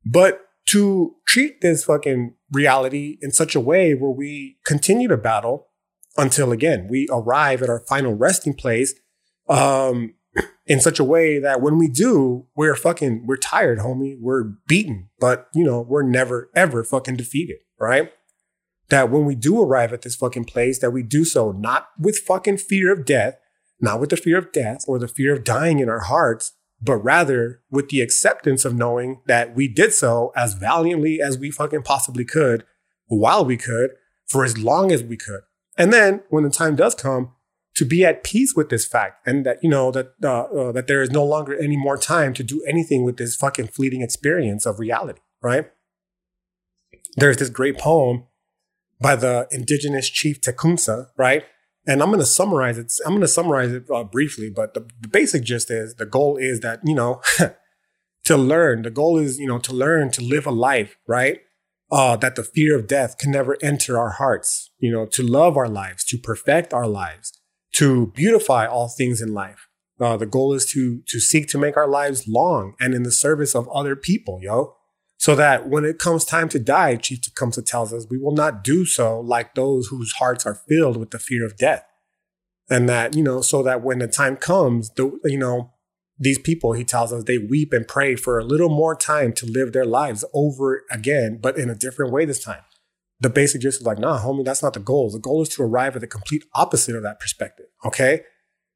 but 0.04 0.40
to 0.68 1.14
treat 1.26 1.60
this 1.60 1.84
fucking 1.84 2.34
reality 2.52 3.18
in 3.20 3.30
such 3.30 3.54
a 3.54 3.60
way 3.60 3.94
where 3.94 4.10
we 4.10 4.58
continue 4.64 5.08
to 5.08 5.16
battle 5.16 5.67
until 6.18 6.52
again 6.52 6.88
we 6.88 7.08
arrive 7.10 7.62
at 7.62 7.70
our 7.70 7.80
final 7.80 8.14
resting 8.14 8.52
place 8.52 8.94
um, 9.48 10.14
in 10.66 10.80
such 10.80 10.98
a 10.98 11.04
way 11.04 11.38
that 11.38 11.62
when 11.62 11.78
we 11.78 11.88
do, 11.88 12.46
we're 12.54 12.76
fucking 12.76 13.26
we're 13.26 13.36
tired, 13.36 13.78
homie. 13.78 14.16
We're 14.20 14.44
beaten, 14.66 15.08
but 15.18 15.48
you 15.54 15.64
know 15.64 15.80
we're 15.80 16.02
never 16.02 16.50
ever 16.54 16.84
fucking 16.84 17.16
defeated, 17.16 17.58
right? 17.80 18.12
That 18.90 19.10
when 19.10 19.24
we 19.24 19.34
do 19.34 19.60
arrive 19.60 19.92
at 19.92 20.02
this 20.02 20.16
fucking 20.16 20.44
place, 20.44 20.78
that 20.80 20.90
we 20.90 21.02
do 21.02 21.24
so 21.24 21.52
not 21.52 21.88
with 21.98 22.18
fucking 22.18 22.58
fear 22.58 22.92
of 22.92 23.04
death, 23.04 23.38
not 23.80 24.00
with 24.00 24.10
the 24.10 24.16
fear 24.16 24.38
of 24.38 24.52
death 24.52 24.84
or 24.86 24.98
the 24.98 25.08
fear 25.08 25.34
of 25.34 25.44
dying 25.44 25.78
in 25.78 25.88
our 25.88 26.00
hearts, 26.00 26.52
but 26.80 26.96
rather 26.96 27.62
with 27.70 27.88
the 27.88 28.00
acceptance 28.00 28.64
of 28.64 28.74
knowing 28.74 29.20
that 29.26 29.54
we 29.54 29.68
did 29.68 29.92
so 29.92 30.32
as 30.36 30.54
valiantly 30.54 31.20
as 31.20 31.38
we 31.38 31.50
fucking 31.50 31.82
possibly 31.82 32.24
could, 32.24 32.64
while 33.06 33.44
we 33.44 33.56
could, 33.56 33.90
for 34.26 34.44
as 34.44 34.58
long 34.58 34.92
as 34.92 35.02
we 35.02 35.16
could. 35.16 35.40
And 35.78 35.92
then 35.92 36.22
when 36.28 36.44
the 36.44 36.50
time 36.50 36.76
does 36.76 36.94
come, 36.94 37.32
to 37.78 37.84
be 37.84 38.04
at 38.04 38.24
peace 38.24 38.54
with 38.56 38.70
this 38.70 38.84
fact 38.84 39.24
and 39.24 39.46
that 39.46 39.58
you 39.62 39.70
know 39.70 39.92
that 39.92 40.12
uh, 40.24 40.42
uh, 40.42 40.72
that 40.72 40.88
there 40.88 41.00
is 41.00 41.12
no 41.12 41.24
longer 41.24 41.56
any 41.56 41.76
more 41.76 41.96
time 41.96 42.34
to 42.34 42.42
do 42.42 42.60
anything 42.66 43.04
with 43.04 43.18
this 43.18 43.36
fucking 43.36 43.68
fleeting 43.68 44.02
experience 44.02 44.66
of 44.66 44.80
reality, 44.80 45.20
right? 45.40 45.70
There's 47.16 47.36
this 47.36 47.50
great 47.50 47.78
poem 47.78 48.24
by 49.00 49.14
the 49.14 49.46
indigenous 49.52 50.10
chief 50.10 50.40
Tecumseh, 50.40 51.06
right? 51.16 51.44
And 51.86 52.02
I'm 52.02 52.08
going 52.08 52.18
to 52.18 52.26
summarize 52.26 52.78
it. 52.78 52.92
I'm 53.06 53.12
going 53.12 53.20
to 53.20 53.28
summarize 53.28 53.72
it 53.72 53.84
uh, 53.94 54.02
briefly, 54.02 54.50
but 54.50 54.74
the, 54.74 54.88
the 55.00 55.08
basic 55.08 55.44
gist 55.44 55.70
is 55.70 55.94
the 55.94 56.06
goal 56.06 56.36
is 56.36 56.58
that 56.60 56.80
you 56.84 56.96
know 56.96 57.22
to 58.24 58.36
learn. 58.36 58.82
The 58.82 58.90
goal 58.90 59.18
is 59.18 59.38
you 59.38 59.46
know 59.46 59.58
to 59.60 59.72
learn 59.72 60.10
to 60.12 60.20
live 60.20 60.46
a 60.46 60.50
life, 60.50 60.96
right? 61.06 61.42
Uh, 61.90 62.16
that 62.16 62.36
the 62.36 62.44
fear 62.44 62.76
of 62.76 62.86
death 62.86 63.16
can 63.18 63.30
never 63.30 63.56
enter 63.62 63.98
our 63.98 64.10
hearts, 64.10 64.70
you 64.78 64.90
know, 64.92 65.06
to 65.06 65.22
love 65.22 65.56
our 65.56 65.68
lives, 65.68 66.04
to 66.04 66.18
perfect 66.18 66.74
our 66.74 66.86
lives, 66.86 67.38
to 67.72 68.08
beautify 68.08 68.66
all 68.66 68.88
things 68.88 69.20
in 69.22 69.32
life. 69.32 69.68
Uh, 70.00 70.16
the 70.16 70.26
goal 70.26 70.52
is 70.52 70.66
to, 70.66 71.02
to 71.08 71.18
seek 71.18 71.48
to 71.48 71.58
make 71.58 71.76
our 71.76 71.88
lives 71.88 72.28
long 72.28 72.74
and 72.78 72.94
in 72.94 73.02
the 73.02 73.10
service 73.10 73.54
of 73.54 73.68
other 73.68 73.96
people, 73.96 74.38
yo. 74.40 74.74
So 75.20 75.34
that 75.34 75.68
when 75.68 75.84
it 75.84 75.98
comes 75.98 76.24
time 76.24 76.48
to 76.50 76.60
die, 76.60 76.94
Chief 76.94 77.20
Tecumseh 77.20 77.62
tells 77.62 77.92
us, 77.92 78.06
we 78.08 78.18
will 78.18 78.34
not 78.34 78.62
do 78.62 78.86
so 78.86 79.18
like 79.18 79.54
those 79.54 79.88
whose 79.88 80.12
hearts 80.12 80.46
are 80.46 80.54
filled 80.54 80.96
with 80.96 81.10
the 81.10 81.18
fear 81.18 81.44
of 81.44 81.56
death. 81.56 81.84
And 82.70 82.88
that, 82.88 83.16
you 83.16 83.24
know, 83.24 83.40
so 83.40 83.62
that 83.64 83.82
when 83.82 83.98
the 83.98 84.06
time 84.06 84.36
comes, 84.36 84.90
the, 84.90 85.18
you 85.24 85.38
know, 85.38 85.72
these 86.18 86.38
people, 86.38 86.72
he 86.72 86.84
tells 86.84 87.12
us, 87.12 87.24
they 87.24 87.38
weep 87.38 87.72
and 87.72 87.86
pray 87.86 88.16
for 88.16 88.38
a 88.38 88.44
little 88.44 88.68
more 88.68 88.94
time 88.94 89.32
to 89.34 89.46
live 89.46 89.72
their 89.72 89.84
lives 89.84 90.24
over 90.34 90.84
again, 90.90 91.38
but 91.40 91.56
in 91.56 91.70
a 91.70 91.74
different 91.74 92.12
way 92.12 92.24
this 92.24 92.42
time. 92.42 92.62
The 93.20 93.30
basic 93.30 93.62
gist 93.62 93.80
is 93.80 93.86
like, 93.86 93.98
nah, 93.98 94.20
homie, 94.20 94.44
that's 94.44 94.62
not 94.62 94.74
the 94.74 94.80
goal. 94.80 95.10
The 95.10 95.18
goal 95.18 95.42
is 95.42 95.48
to 95.50 95.62
arrive 95.62 95.94
at 95.94 96.00
the 96.00 96.06
complete 96.06 96.44
opposite 96.54 96.96
of 96.96 97.02
that 97.02 97.20
perspective. 97.20 97.66
Okay. 97.84 98.22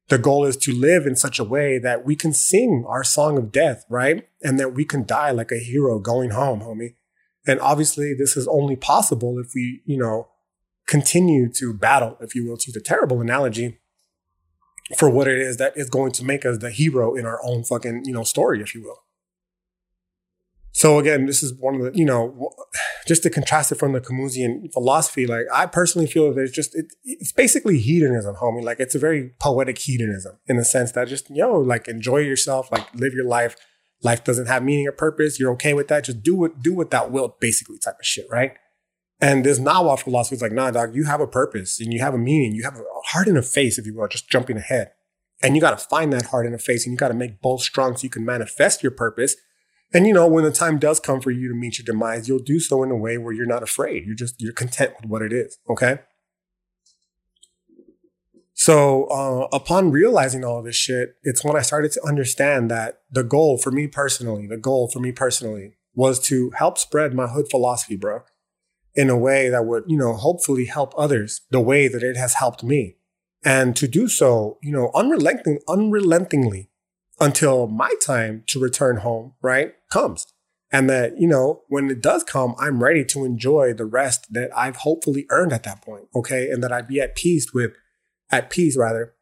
The 0.09 0.17
goal 0.17 0.45
is 0.45 0.57
to 0.57 0.73
live 0.73 1.05
in 1.05 1.15
such 1.15 1.39
a 1.39 1.45
way 1.45 1.79
that 1.79 2.05
we 2.05 2.15
can 2.15 2.33
sing 2.33 2.85
our 2.87 3.05
song 3.05 3.37
of 3.37 3.53
death, 3.53 3.85
right? 3.89 4.27
And 4.41 4.59
that 4.59 4.73
we 4.73 4.83
can 4.83 5.05
die 5.05 5.31
like 5.31 5.51
a 5.51 5.59
hero 5.59 5.97
going 5.99 6.31
home, 6.31 6.59
homie. 6.59 6.95
And 7.47 7.59
obviously, 7.61 8.13
this 8.13 8.35
is 8.35 8.47
only 8.47 8.75
possible 8.75 9.39
if 9.39 9.51
we, 9.55 9.81
you 9.85 9.97
know, 9.97 10.27
continue 10.87 11.49
to 11.53 11.73
battle, 11.73 12.17
if 12.19 12.35
you 12.35 12.45
will, 12.45 12.57
to 12.57 12.69
use 12.69 12.75
a 12.75 12.81
terrible 12.81 13.21
analogy, 13.21 13.79
for 14.97 15.09
what 15.09 15.27
it 15.27 15.37
is 15.37 15.57
that 15.57 15.75
is 15.75 15.89
going 15.89 16.11
to 16.13 16.23
make 16.23 16.45
us 16.45 16.57
the 16.59 16.69
hero 16.69 17.15
in 17.15 17.25
our 17.25 17.39
own 17.43 17.63
fucking, 17.63 18.03
you 18.05 18.13
know, 18.13 18.23
story, 18.23 18.61
if 18.61 18.73
you 18.73 18.83
will. 18.83 18.99
So 20.73 20.97
again, 20.97 21.27
this 21.27 21.43
is 21.43 21.53
one 21.53 21.75
of 21.75 21.81
the, 21.81 21.97
you 21.97 22.03
know, 22.03 22.51
just 23.07 23.23
to 23.23 23.29
contrast 23.29 23.71
it 23.71 23.75
from 23.75 23.93
the 23.93 24.01
Camusian 24.01 24.71
philosophy, 24.73 25.27
like 25.27 25.45
I 25.53 25.65
personally 25.67 26.07
feel 26.07 26.27
that 26.29 26.35
there's 26.35 26.51
just, 26.51 26.75
it, 26.75 26.87
it's 27.03 27.31
basically 27.31 27.77
hedonism, 27.77 28.35
homie. 28.35 28.63
Like 28.63 28.79
it's 28.79 28.95
a 28.95 28.99
very 28.99 29.31
poetic 29.39 29.77
hedonism 29.77 30.39
in 30.47 30.57
the 30.57 30.65
sense 30.65 30.91
that 30.93 31.07
just, 31.07 31.29
yo, 31.29 31.53
know, 31.53 31.59
like 31.59 31.87
enjoy 31.87 32.17
yourself, 32.17 32.71
like 32.71 32.93
live 32.95 33.13
your 33.13 33.25
life. 33.25 33.55
Life 34.01 34.25
doesn't 34.25 34.47
have 34.47 34.63
meaning 34.63 34.87
or 34.87 34.91
purpose. 34.91 35.39
You're 35.39 35.53
okay 35.53 35.73
with 35.73 35.87
that. 35.87 36.03
Just 36.03 36.23
do 36.23 36.35
what, 36.35 36.61
do 36.61 36.73
what 36.73 36.91
that 36.91 37.09
will, 37.09 37.37
basically 37.39 37.77
type 37.77 37.95
of 37.99 38.05
shit, 38.05 38.25
right? 38.29 38.53
And 39.23 39.45
this 39.45 39.57
Nahua 39.57 39.97
philosophy 39.97 40.35
is 40.35 40.41
like, 40.41 40.51
nah, 40.51 40.69
dog, 40.69 40.93
you 40.93 41.05
have 41.05 41.21
a 41.21 41.27
purpose 41.27 41.79
and 41.79 41.93
you 41.93 42.01
have 42.01 42.13
a 42.13 42.17
meaning. 42.17 42.55
You 42.55 42.63
have 42.63 42.75
a 42.75 42.83
heart 43.05 43.29
and 43.29 43.37
a 43.37 43.41
face, 43.41 43.77
if 43.77 43.85
you 43.85 43.95
will, 43.95 44.05
just 44.09 44.29
jumping 44.29 44.57
ahead. 44.57 44.91
And 45.41 45.55
you 45.55 45.61
got 45.61 45.79
to 45.79 45.85
find 45.87 46.11
that 46.11 46.25
heart 46.25 46.45
and 46.45 46.53
a 46.53 46.57
face 46.57 46.85
and 46.85 46.91
you 46.91 46.97
got 46.97 47.07
to 47.07 47.13
make 47.13 47.39
both 47.39 47.61
strong 47.61 47.95
so 47.95 48.03
you 48.03 48.09
can 48.09 48.25
manifest 48.25 48.83
your 48.83 48.91
purpose. 48.91 49.37
And 49.93 50.05
you 50.05 50.13
know, 50.13 50.27
when 50.27 50.43
the 50.43 50.51
time 50.51 50.77
does 50.77 50.99
come 50.99 51.21
for 51.21 51.31
you 51.31 51.47
to 51.47 51.55
meet 51.55 51.77
your 51.77 51.85
demise, 51.85 52.27
you'll 52.27 52.39
do 52.39 52.59
so 52.59 52.83
in 52.83 52.91
a 52.91 52.97
way 52.97 53.17
where 53.17 53.31
you're 53.31 53.45
not 53.45 53.63
afraid. 53.63 54.05
You're 54.05 54.13
just, 54.13 54.41
you're 54.41 54.51
content 54.51 54.91
with 54.99 55.09
what 55.09 55.21
it 55.21 55.31
is. 55.31 55.57
Okay. 55.69 55.99
So, 58.53 59.05
uh, 59.05 59.47
upon 59.55 59.91
realizing 59.91 60.43
all 60.43 60.61
this 60.61 60.75
shit, 60.75 61.15
it's 61.23 61.45
when 61.45 61.55
I 61.55 61.61
started 61.61 61.93
to 61.93 62.05
understand 62.05 62.69
that 62.71 62.99
the 63.09 63.23
goal 63.23 63.57
for 63.57 63.71
me 63.71 63.87
personally, 63.87 64.47
the 64.47 64.57
goal 64.57 64.89
for 64.89 64.99
me 64.99 65.13
personally 65.13 65.75
was 65.95 66.19
to 66.27 66.49
help 66.57 66.77
spread 66.77 67.13
my 67.13 67.27
hood 67.27 67.45
philosophy, 67.49 67.95
bro 67.95 68.23
in 68.95 69.09
a 69.09 69.17
way 69.17 69.49
that 69.49 69.65
would, 69.65 69.83
you 69.87 69.97
know, 69.97 70.13
hopefully 70.13 70.65
help 70.65 70.93
others 70.97 71.41
the 71.49 71.59
way 71.59 71.87
that 71.87 72.03
it 72.03 72.15
has 72.15 72.35
helped 72.35 72.63
me. 72.63 72.97
And 73.43 73.75
to 73.75 73.87
do 73.87 74.07
so, 74.07 74.57
you 74.61 74.71
know, 74.71 74.91
unrelenting, 74.93 75.59
unrelentingly 75.67 76.69
until 77.19 77.67
my 77.67 77.93
time 78.05 78.43
to 78.47 78.59
return 78.59 78.97
home, 78.97 79.33
right, 79.41 79.73
comes. 79.91 80.27
And 80.71 80.89
that, 80.89 81.19
you 81.19 81.27
know, 81.27 81.61
when 81.67 81.89
it 81.91 82.01
does 82.01 82.23
come, 82.23 82.55
I'm 82.57 82.81
ready 82.81 83.05
to 83.05 83.25
enjoy 83.25 83.73
the 83.73 83.85
rest 83.85 84.33
that 84.33 84.49
I've 84.57 84.77
hopefully 84.77 85.27
earned 85.29 85.53
at 85.53 85.63
that 85.63 85.83
point. 85.83 86.05
Okay. 86.15 86.49
And 86.49 86.63
that 86.63 86.71
I'd 86.71 86.87
be 86.87 86.99
at 86.99 87.15
peace 87.15 87.53
with 87.53 87.73
at 88.31 88.49
peace 88.49 88.75
rather 88.75 89.13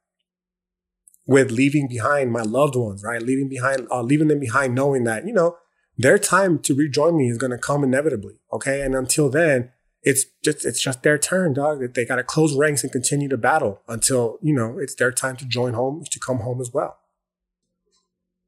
with 1.25 1.51
leaving 1.51 1.87
behind 1.87 2.31
my 2.31 2.41
loved 2.41 2.75
ones, 2.75 3.03
right? 3.03 3.21
Leaving 3.21 3.49
behind, 3.49 3.87
uh, 3.91 4.01
leaving 4.01 4.29
them 4.29 4.39
behind, 4.39 4.73
knowing 4.73 5.03
that, 5.03 5.27
you 5.27 5.33
know, 5.33 5.57
their 6.01 6.17
time 6.17 6.59
to 6.59 6.75
rejoin 6.75 7.17
me 7.17 7.29
is 7.29 7.37
going 7.37 7.51
to 7.51 7.57
come 7.57 7.83
inevitably. 7.83 8.39
Okay. 8.53 8.81
And 8.81 8.95
until 8.95 9.29
then, 9.29 9.71
it's 10.03 10.25
just, 10.43 10.65
it's 10.65 10.81
just 10.81 11.03
their 11.03 11.17
turn, 11.17 11.53
dog. 11.53 11.93
They 11.93 12.05
got 12.05 12.15
to 12.15 12.23
close 12.23 12.55
ranks 12.55 12.83
and 12.83 12.91
continue 12.91 13.29
to 13.29 13.37
battle 13.37 13.81
until, 13.87 14.39
you 14.41 14.53
know, 14.53 14.79
it's 14.79 14.95
their 14.95 15.11
time 15.11 15.37
to 15.37 15.45
join 15.45 15.73
home, 15.73 16.03
to 16.09 16.19
come 16.19 16.39
home 16.39 16.59
as 16.59 16.71
well. 16.73 16.97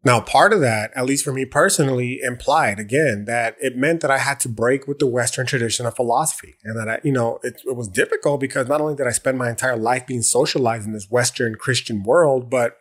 Now, 0.06 0.20
part 0.20 0.52
of 0.52 0.60
that, 0.60 0.92
at 0.96 1.06
least 1.06 1.24
for 1.24 1.32
me 1.32 1.46
personally, 1.46 2.20
implied 2.22 2.78
again 2.78 3.24
that 3.26 3.56
it 3.62 3.78
meant 3.78 4.02
that 4.02 4.12
I 4.12 4.18
had 4.18 4.40
to 4.42 4.50
break 4.50 4.86
with 4.86 5.00
the 5.00 5.08
Western 5.08 5.46
tradition 5.46 5.86
of 5.86 5.96
philosophy 5.96 6.56
and 6.64 6.78
that 6.78 6.90
I, 6.90 7.00
you 7.04 7.14
know, 7.14 7.40
it, 7.42 7.62
it, 7.66 7.76
was 7.76 7.88
difficult 7.88 8.42
because 8.42 8.68
not 8.68 8.82
only 8.82 8.96
did 8.96 9.08
I 9.08 9.12
spend 9.12 9.38
my 9.38 9.50
entire 9.50 9.78
life 9.78 10.06
being 10.06 10.22
socialized 10.22 10.86
in 10.86 10.92
this 10.92 11.10
Western 11.10 11.56
Christian 11.56 12.04
world, 12.04 12.50
but 12.50 12.80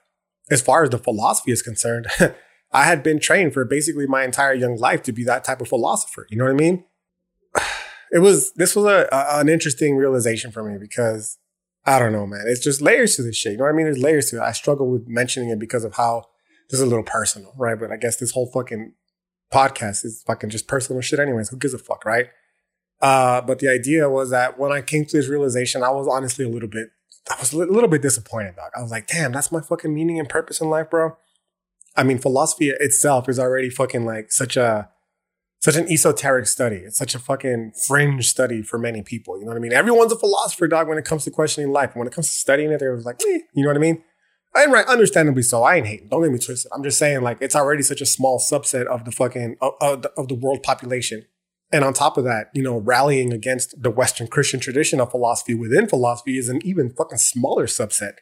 as 0.51 0.61
far 0.61 0.83
as 0.83 0.91
the 0.91 0.99
philosophy 0.99 1.53
is 1.53 1.63
concerned, 1.63 2.09
I 2.73 2.85
had 2.85 3.03
been 3.03 3.21
trained 3.21 3.53
for 3.53 3.65
basically 3.65 4.07
my 4.07 4.25
entire 4.25 4.55
young 4.55 4.77
life 4.77 5.03
to 5.05 5.13
be 5.13 5.25
that 5.25 5.45
type 5.45 5.61
of 5.61 5.69
philosopher. 5.69 6.27
You 6.31 6.39
know 6.39 6.45
what 6.45 6.53
I 6.53 6.57
mean? 6.57 6.85
It 8.15 8.19
was, 8.19 8.53
this 8.57 8.77
was 8.77 8.85
a, 8.85 9.09
a 9.11 9.41
an 9.41 9.49
interesting 9.49 9.97
realization 9.97 10.53
for 10.53 10.63
me 10.63 10.77
because 10.79 11.39
I 11.87 11.99
don't 11.99 12.13
know, 12.13 12.27
man. 12.27 12.45
It's 12.47 12.63
just 12.63 12.83
layers 12.83 13.17
to 13.17 13.23
this 13.23 13.37
shit. 13.37 13.53
You 13.53 13.59
know 13.59 13.65
what 13.65 13.71
I 13.71 13.73
mean? 13.73 13.87
There's 13.87 13.97
layers 13.97 14.27
to 14.31 14.37
it. 14.37 14.43
I 14.43 14.53
struggle 14.53 14.91
with 14.91 15.09
mentioning 15.09 15.49
it 15.49 15.59
because 15.59 15.83
of 15.83 15.95
how 15.95 16.27
this 16.69 16.79
is 16.79 16.87
a 16.87 16.89
little 16.89 17.05
personal, 17.05 17.55
right? 17.57 17.79
But 17.79 17.91
I 17.91 17.97
guess 17.97 18.17
this 18.17 18.33
whole 18.33 18.51
fucking 18.53 18.93
podcast 19.53 20.05
is 20.05 20.23
fucking 20.27 20.51
just 20.51 20.69
personal 20.69 21.01
shit 21.01 21.21
anyways. 21.21 21.49
Who 21.49 21.57
gives 21.57 21.75
a 21.75 21.79
fuck, 21.79 22.05
right? 22.05 22.29
Uh, 23.01 23.41
but 23.41 23.59
the 23.59 23.69
idea 23.69 24.09
was 24.09 24.31
that 24.31 24.59
when 24.59 24.71
I 24.71 24.81
came 24.81 25.05
to 25.05 25.17
this 25.17 25.29
realization, 25.29 25.83
I 25.83 25.91
was 25.91 26.07
honestly 26.07 26.45
a 26.45 26.49
little 26.49 26.69
bit, 26.69 26.91
I 27.29 27.37
was 27.41 27.53
a 27.53 27.59
little 27.59 27.89
bit 27.89 28.01
disappointed, 28.01 28.57
dog. 28.57 28.71
I 28.77 28.81
was 28.81 28.93
like, 28.93 29.09
damn, 29.09 29.33
that's 29.33 29.51
my 29.51 29.61
fucking 29.61 29.93
meaning 29.93 30.21
and 30.21 30.29
purpose 30.29 30.61
in 30.61 30.71
life, 30.71 30.89
bro. 30.89 31.17
I 31.97 32.03
mean, 32.05 32.19
philosophy 32.19 32.71
itself 32.71 33.29
is 33.29 33.39
already 33.39 33.71
fucking 33.71 34.05
like 34.05 34.33
such 34.33 34.57
a, 34.57 34.89
such 35.61 35.77
an 35.77 35.91
esoteric 35.91 36.47
study. 36.47 36.77
It's 36.77 36.99
such 36.99 37.15
a 37.15 37.19
fucking 37.19 37.73
fringe 37.87 38.29
study 38.29 38.63
for 38.63 38.79
many 38.79 39.03
people. 39.03 39.39
You 39.39 39.45
know 39.45 39.51
what 39.51 39.59
I 39.59 39.61
mean? 39.61 39.73
Everyone's 39.73 40.13
a 40.13 40.19
philosopher, 40.19 40.67
dog, 40.67 40.89
when 40.89 40.99
it 40.99 41.05
comes 41.05 41.25
to 41.25 41.31
questioning 41.31 41.71
life. 41.71 41.95
When 41.95 42.07
it 42.07 42.13
comes 42.13 42.29
to 42.29 42.35
studying 42.35 42.73
it, 42.73 42.81
they're 42.81 42.99
like, 43.01 43.21
eh, 43.29 43.41
you 43.55 43.63
know 43.63 43.69
what 43.69 43.77
I 43.77 43.81
mean? 43.81 44.03
And 44.55 44.73
right, 44.73 44.87
understandably 44.87 45.43
so. 45.43 45.63
I 45.63 45.77
ain't 45.77 45.87
hating. 45.87 46.09
Don't 46.09 46.23
get 46.23 46.33
me 46.33 46.39
twisted. 46.39 46.71
I'm 46.75 46.83
just 46.83 46.99
saying, 46.99 47.23
like, 47.23 47.39
it's 47.41 47.57
already 47.57 47.83
such 47.83 48.01
a 48.01 48.07
small 48.07 48.39
subset 48.39 48.87
of 48.87 49.05
the 49.05 49.13
fucking 49.13 49.57
of, 49.61 49.73
of, 49.81 50.03
the, 50.03 50.11
of 50.17 50.29
the 50.29 50.35
world 50.35 50.63
population. 50.63 51.25
And 51.73 51.85
on 51.85 51.95
top 51.95 52.19
of 52.19 52.25
that, 52.25 52.49
you 52.53 52.63
know, 52.63 52.79
rallying 52.79 53.33
against 53.33 53.83
the 53.83 53.91
Western 53.91 54.27
Christian 54.27 54.61
tradition 54.61 55.01
of 55.01 55.11
philosophy 55.11 55.55
within 55.55 55.89
philosophy 55.89 56.37
is 56.37 56.51
an 56.51 56.61
even 56.65 56.91
fucking 56.91 57.19
smaller 57.19 57.67
subset. 57.67 58.15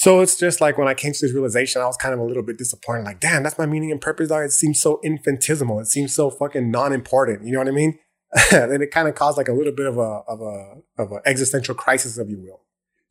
So 0.00 0.20
it's 0.20 0.34
just 0.34 0.62
like 0.62 0.78
when 0.78 0.88
I 0.88 0.94
came 0.94 1.12
to 1.12 1.18
this 1.20 1.34
realization, 1.34 1.82
I 1.82 1.84
was 1.84 1.98
kind 1.98 2.14
of 2.14 2.20
a 2.20 2.24
little 2.24 2.42
bit 2.42 2.56
disappointed. 2.56 3.04
Like, 3.04 3.20
damn, 3.20 3.42
that's 3.42 3.58
my 3.58 3.66
meaning 3.66 3.92
and 3.92 4.00
purpose. 4.00 4.30
Dog. 4.30 4.44
It 4.44 4.50
seems 4.50 4.80
so 4.80 4.98
infinitesimal. 5.04 5.78
It 5.80 5.88
seems 5.88 6.14
so 6.14 6.30
fucking 6.30 6.70
non-important. 6.70 7.44
You 7.44 7.52
know 7.52 7.58
what 7.58 7.68
I 7.68 7.72
mean? 7.72 7.98
and 8.50 8.82
it 8.82 8.92
kind 8.92 9.08
of 9.08 9.14
caused 9.14 9.36
like 9.36 9.48
a 9.48 9.52
little 9.52 9.74
bit 9.74 9.84
of 9.84 9.98
a 9.98 10.22
of 10.26 10.40
a 10.40 10.76
of 10.96 11.12
an 11.12 11.20
existential 11.26 11.74
crisis, 11.74 12.16
if 12.16 12.30
you 12.30 12.40
will, 12.40 12.62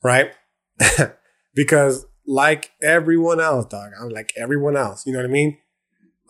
right? 0.02 0.32
because 1.54 2.08
like 2.26 2.72
everyone 2.82 3.40
else, 3.40 3.68
dog. 3.68 3.92
I'm 4.02 4.10
like 4.10 4.34
everyone 4.36 4.76
else. 4.76 5.06
You 5.06 5.14
know 5.14 5.20
what 5.20 5.30
I 5.30 5.32
mean? 5.32 5.60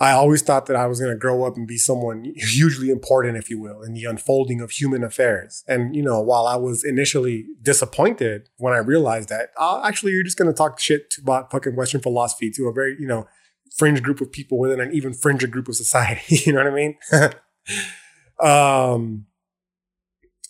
I 0.01 0.11
always 0.11 0.41
thought 0.41 0.67
that 0.67 0.77
I 0.77 0.87
was 0.87 1.01
going 1.01 1.11
to 1.11 1.17
grow 1.17 1.43
up 1.43 1.57
and 1.57 1.67
be 1.67 1.77
someone 1.77 2.31
hugely 2.35 2.89
important, 2.89 3.37
if 3.37 3.49
you 3.49 3.59
will, 3.59 3.81
in 3.81 3.93
the 3.93 4.05
unfolding 4.05 4.61
of 4.61 4.71
human 4.71 5.03
affairs. 5.03 5.63
And, 5.67 5.93
you 5.93 6.01
know, 6.01 6.21
while 6.21 6.47
I 6.47 6.55
was 6.55 6.85
initially 6.85 7.47
disappointed 7.61 8.47
when 8.57 8.73
I 8.73 8.77
realized 8.77 9.27
that, 9.27 9.49
oh, 9.57 9.83
actually, 9.83 10.13
you're 10.13 10.23
just 10.23 10.37
going 10.37 10.49
to 10.49 10.55
talk 10.55 10.79
shit 10.79 11.15
about 11.21 11.51
fucking 11.51 11.75
Western 11.75 11.99
philosophy 11.99 12.49
to 12.51 12.67
a 12.67 12.73
very, 12.73 12.95
you 12.97 13.07
know, 13.07 13.27
fringe 13.75 14.01
group 14.01 14.21
of 14.21 14.31
people 14.31 14.57
within 14.57 14.79
an 14.79 14.93
even 14.93 15.13
fringer 15.13 15.47
group 15.47 15.67
of 15.67 15.75
society. 15.75 16.37
you 16.45 16.53
know 16.53 16.63
what 16.63 16.71
I 16.71 16.75
mean? 16.75 16.97
um, 18.41 19.25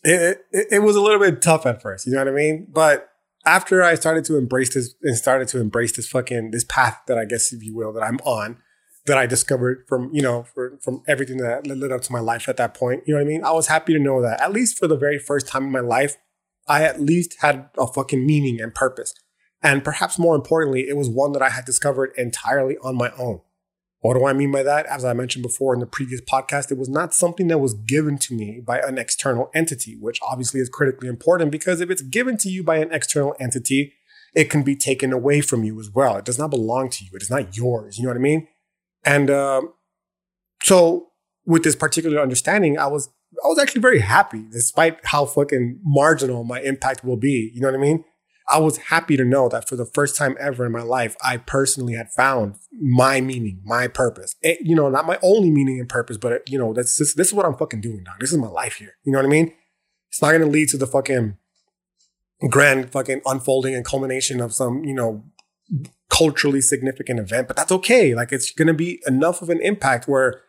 it, 0.03 0.45
it, 0.51 0.67
it 0.73 0.79
was 0.83 0.95
a 0.95 1.01
little 1.01 1.19
bit 1.19 1.41
tough 1.41 1.65
at 1.65 1.81
first. 1.81 2.05
You 2.05 2.13
know 2.13 2.19
what 2.19 2.27
I 2.27 2.31
mean? 2.31 2.67
But 2.69 3.09
after 3.45 3.81
I 3.83 3.95
started 3.95 4.25
to 4.25 4.37
embrace 4.37 4.75
this 4.75 4.93
and 5.01 5.17
started 5.17 5.47
to 5.49 5.59
embrace 5.59 5.95
this 5.95 6.07
fucking 6.07 6.51
this 6.51 6.65
path 6.65 7.01
that 7.07 7.17
I 7.17 7.25
guess 7.25 7.51
if 7.51 7.63
you 7.63 7.75
will 7.75 7.91
that 7.93 8.03
I'm 8.03 8.19
on, 8.19 8.57
that 9.05 9.17
I 9.17 9.25
discovered 9.25 9.85
from 9.87 10.09
you 10.13 10.21
know 10.21 10.43
for, 10.43 10.77
from 10.81 11.03
everything 11.07 11.37
that 11.37 11.67
led 11.67 11.91
up 11.91 12.01
to 12.01 12.11
my 12.11 12.19
life 12.19 12.47
at 12.47 12.57
that 12.57 12.73
point. 12.73 13.03
You 13.05 13.13
know 13.13 13.19
what 13.19 13.25
I 13.25 13.29
mean? 13.29 13.43
I 13.43 13.51
was 13.51 13.67
happy 13.67 13.93
to 13.93 13.99
know 13.99 14.21
that 14.21 14.41
at 14.41 14.53
least 14.53 14.77
for 14.77 14.87
the 14.87 14.97
very 14.97 15.19
first 15.19 15.47
time 15.47 15.65
in 15.65 15.71
my 15.71 15.79
life, 15.79 16.17
I 16.67 16.83
at 16.83 17.01
least 17.01 17.37
had 17.41 17.69
a 17.77 17.87
fucking 17.87 18.25
meaning 18.25 18.61
and 18.61 18.73
purpose, 18.73 19.13
and 19.61 19.83
perhaps 19.83 20.19
more 20.19 20.35
importantly, 20.35 20.87
it 20.87 20.97
was 20.97 21.09
one 21.09 21.31
that 21.33 21.41
I 21.41 21.49
had 21.49 21.65
discovered 21.65 22.11
entirely 22.17 22.77
on 22.83 22.95
my 22.95 23.11
own. 23.17 23.41
What 24.01 24.13
do 24.13 24.25
I 24.25 24.31
mean 24.31 24.51
by 24.51 24.63
that? 24.63 24.85
As 24.85 25.03
I 25.03 25.11
mentioned 25.11 25.43
before 25.43 25.73
in 25.73 25.81
the 25.81 25.85
previous 25.85 26.21
podcast, 26.21 26.71
it 26.71 26.77
was 26.77 26.87
not 26.87 27.13
something 27.13 27.49
that 27.49 27.57
was 27.57 27.73
given 27.73 28.17
to 28.19 28.33
me 28.33 28.61
by 28.65 28.79
an 28.79 28.97
external 28.97 29.51
entity, 29.53 29.97
which 29.99 30.19
obviously 30.21 30.61
is 30.61 30.69
critically 30.69 31.09
important 31.09 31.51
because 31.51 31.81
if 31.81 31.89
it's 31.89 32.01
given 32.01 32.37
to 32.37 32.49
you 32.49 32.63
by 32.63 32.77
an 32.77 32.93
external 32.93 33.35
entity, 33.41 33.93
it 34.33 34.49
can 34.49 34.63
be 34.63 34.75
taken 34.75 35.11
away 35.11 35.41
from 35.41 35.65
you 35.65 35.77
as 35.81 35.89
well. 35.93 36.15
It 36.15 36.23
does 36.23 36.39
not 36.39 36.49
belong 36.49 36.89
to 36.91 37.03
you. 37.03 37.11
It 37.13 37.23
is 37.23 37.29
not 37.29 37.57
yours. 37.57 37.97
You 37.97 38.05
know 38.05 38.11
what 38.11 38.17
I 38.17 38.21
mean? 38.21 38.47
And 39.05 39.29
um, 39.29 39.73
so, 40.63 41.07
with 41.45 41.63
this 41.63 41.75
particular 41.75 42.21
understanding, 42.21 42.77
I 42.77 42.87
was 42.87 43.09
I 43.43 43.47
was 43.47 43.59
actually 43.59 43.81
very 43.81 43.99
happy, 43.99 44.45
despite 44.51 44.99
how 45.05 45.25
fucking 45.25 45.79
marginal 45.83 46.43
my 46.43 46.59
impact 46.61 47.03
will 47.03 47.17
be. 47.17 47.51
You 47.53 47.61
know 47.61 47.67
what 47.67 47.75
I 47.75 47.81
mean? 47.81 48.03
I 48.49 48.57
was 48.57 48.77
happy 48.77 49.15
to 49.15 49.23
know 49.23 49.47
that 49.49 49.69
for 49.69 49.75
the 49.75 49.85
first 49.85 50.15
time 50.15 50.35
ever 50.39 50.65
in 50.65 50.71
my 50.71 50.81
life, 50.81 51.15
I 51.23 51.37
personally 51.37 51.93
had 51.93 52.11
found 52.11 52.55
my 52.71 53.21
meaning, 53.21 53.61
my 53.63 53.87
purpose. 53.87 54.35
It, 54.41 54.57
you 54.61 54.75
know, 54.75 54.89
not 54.89 55.05
my 55.05 55.19
only 55.21 55.51
meaning 55.51 55.79
and 55.79 55.87
purpose, 55.87 56.17
but 56.17 56.41
you 56.49 56.57
know, 56.57 56.73
that's 56.73 56.97
this, 56.97 57.13
this 57.13 57.27
is 57.27 57.33
what 57.33 57.45
I'm 57.45 57.55
fucking 57.55 57.81
doing, 57.81 58.03
dog. 58.03 58.15
This 58.19 58.31
is 58.31 58.39
my 58.39 58.47
life 58.47 58.75
here. 58.75 58.93
You 59.03 59.11
know 59.11 59.19
what 59.19 59.25
I 59.25 59.29
mean? 59.29 59.53
It's 60.09 60.21
not 60.21 60.29
going 60.29 60.41
to 60.41 60.47
lead 60.47 60.69
to 60.69 60.77
the 60.77 60.87
fucking 60.87 61.37
grand 62.49 62.91
fucking 62.91 63.21
unfolding 63.25 63.75
and 63.75 63.85
culmination 63.85 64.41
of 64.41 64.53
some, 64.53 64.83
you 64.83 64.95
know, 64.95 65.23
culturally 66.09 66.61
significant 66.61 67.19
event, 67.19 67.47
but 67.47 67.55
that's 67.55 67.71
okay. 67.71 68.15
Like 68.15 68.31
it's 68.31 68.51
going 68.51 68.67
to 68.67 68.73
be 68.73 69.01
enough 69.07 69.41
of 69.41 69.49
an 69.49 69.61
impact 69.61 70.07
where 70.07 70.41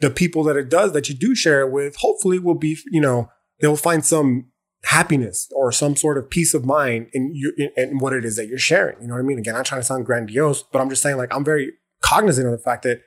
the 0.00 0.10
people 0.10 0.42
that 0.44 0.56
it 0.56 0.68
does 0.68 0.92
that 0.92 1.08
you 1.08 1.14
do 1.14 1.34
share 1.34 1.60
it 1.60 1.70
with, 1.70 1.96
hopefully 1.96 2.38
will 2.38 2.56
be, 2.56 2.76
you 2.90 3.00
know, 3.00 3.30
they'll 3.60 3.76
find 3.76 4.04
some 4.04 4.46
happiness 4.84 5.50
or 5.54 5.72
some 5.72 5.96
sort 5.96 6.18
of 6.18 6.28
peace 6.28 6.52
of 6.52 6.64
mind 6.64 7.08
in 7.12 7.34
you 7.34 7.52
in, 7.56 7.70
in, 7.76 7.98
what 7.98 8.12
it 8.12 8.24
is 8.24 8.36
that 8.36 8.48
you're 8.48 8.58
sharing. 8.58 9.00
You 9.00 9.08
know 9.08 9.14
what 9.14 9.20
I 9.20 9.24
mean? 9.24 9.38
Again, 9.38 9.56
I'm 9.56 9.64
trying 9.64 9.80
to 9.80 9.86
sound 9.86 10.04
grandiose, 10.04 10.62
but 10.62 10.80
I'm 10.80 10.90
just 10.90 11.02
saying 11.02 11.16
like 11.16 11.34
I'm 11.34 11.44
very 11.44 11.72
cognizant 12.02 12.46
of 12.46 12.52
the 12.52 12.58
fact 12.58 12.82
that 12.82 13.00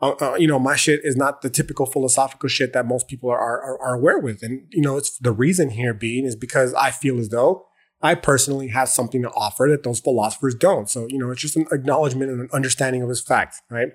uh, 0.00 0.14
uh, 0.20 0.36
you 0.36 0.48
know 0.48 0.58
my 0.58 0.76
shit 0.76 1.00
is 1.04 1.16
not 1.16 1.42
the 1.42 1.50
typical 1.50 1.86
philosophical 1.86 2.48
shit 2.48 2.72
that 2.72 2.86
most 2.86 3.06
people 3.06 3.30
are, 3.30 3.38
are 3.38 3.80
are 3.80 3.94
aware 3.94 4.18
with, 4.18 4.42
and 4.42 4.66
you 4.70 4.82
know 4.82 4.96
it's 4.96 5.18
the 5.18 5.32
reason 5.32 5.70
here 5.70 5.94
being 5.94 6.24
is 6.24 6.34
because 6.34 6.74
I 6.74 6.90
feel 6.90 7.18
as 7.18 7.28
though 7.28 7.66
I 8.02 8.14
personally 8.14 8.68
have 8.68 8.88
something 8.88 9.22
to 9.22 9.30
offer 9.30 9.66
that 9.70 9.82
those 9.82 10.00
philosophers 10.00 10.54
don't. 10.54 10.88
So 10.88 11.06
you 11.08 11.18
know 11.18 11.30
it's 11.30 11.40
just 11.40 11.56
an 11.56 11.66
acknowledgement 11.72 12.30
and 12.30 12.40
an 12.40 12.48
understanding 12.52 13.02
of 13.02 13.08
his 13.08 13.20
fact, 13.20 13.56
right? 13.70 13.92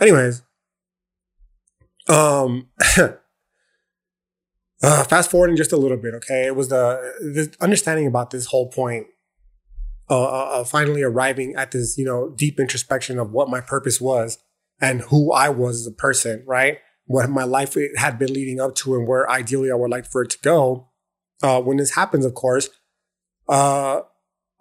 Anyways, 0.00 0.42
um. 2.08 2.68
Uh, 4.80 5.02
fast 5.02 5.28
forwarding 5.28 5.56
just 5.56 5.72
a 5.72 5.76
little 5.76 5.96
bit, 5.96 6.14
okay? 6.14 6.46
It 6.46 6.54
was 6.54 6.68
the, 6.68 7.12
the 7.20 7.52
understanding 7.60 8.06
about 8.06 8.30
this 8.30 8.46
whole 8.46 8.70
point 8.70 9.08
uh, 10.10 10.24
uh, 10.60 10.64
finally 10.64 11.02
arriving 11.02 11.54
at 11.56 11.72
this, 11.72 11.98
you 11.98 12.04
know, 12.04 12.30
deep 12.30 12.58
introspection 12.58 13.18
of 13.18 13.32
what 13.32 13.50
my 13.50 13.60
purpose 13.60 14.00
was 14.00 14.38
and 14.80 15.02
who 15.02 15.32
I 15.32 15.48
was 15.48 15.80
as 15.80 15.86
a 15.86 15.92
person, 15.92 16.44
right? 16.46 16.78
What 17.06 17.28
my 17.28 17.44
life 17.44 17.76
had 17.96 18.18
been 18.18 18.32
leading 18.32 18.60
up 18.60 18.74
to 18.76 18.94
and 18.94 19.06
where 19.06 19.30
ideally 19.30 19.70
I 19.70 19.74
would 19.74 19.90
like 19.90 20.06
for 20.06 20.22
it 20.22 20.30
to 20.30 20.38
go. 20.40 20.87
Uh, 21.42 21.60
when 21.60 21.76
this 21.76 21.94
happens, 21.94 22.24
of 22.24 22.34
course, 22.34 22.68
uh, 23.48 24.00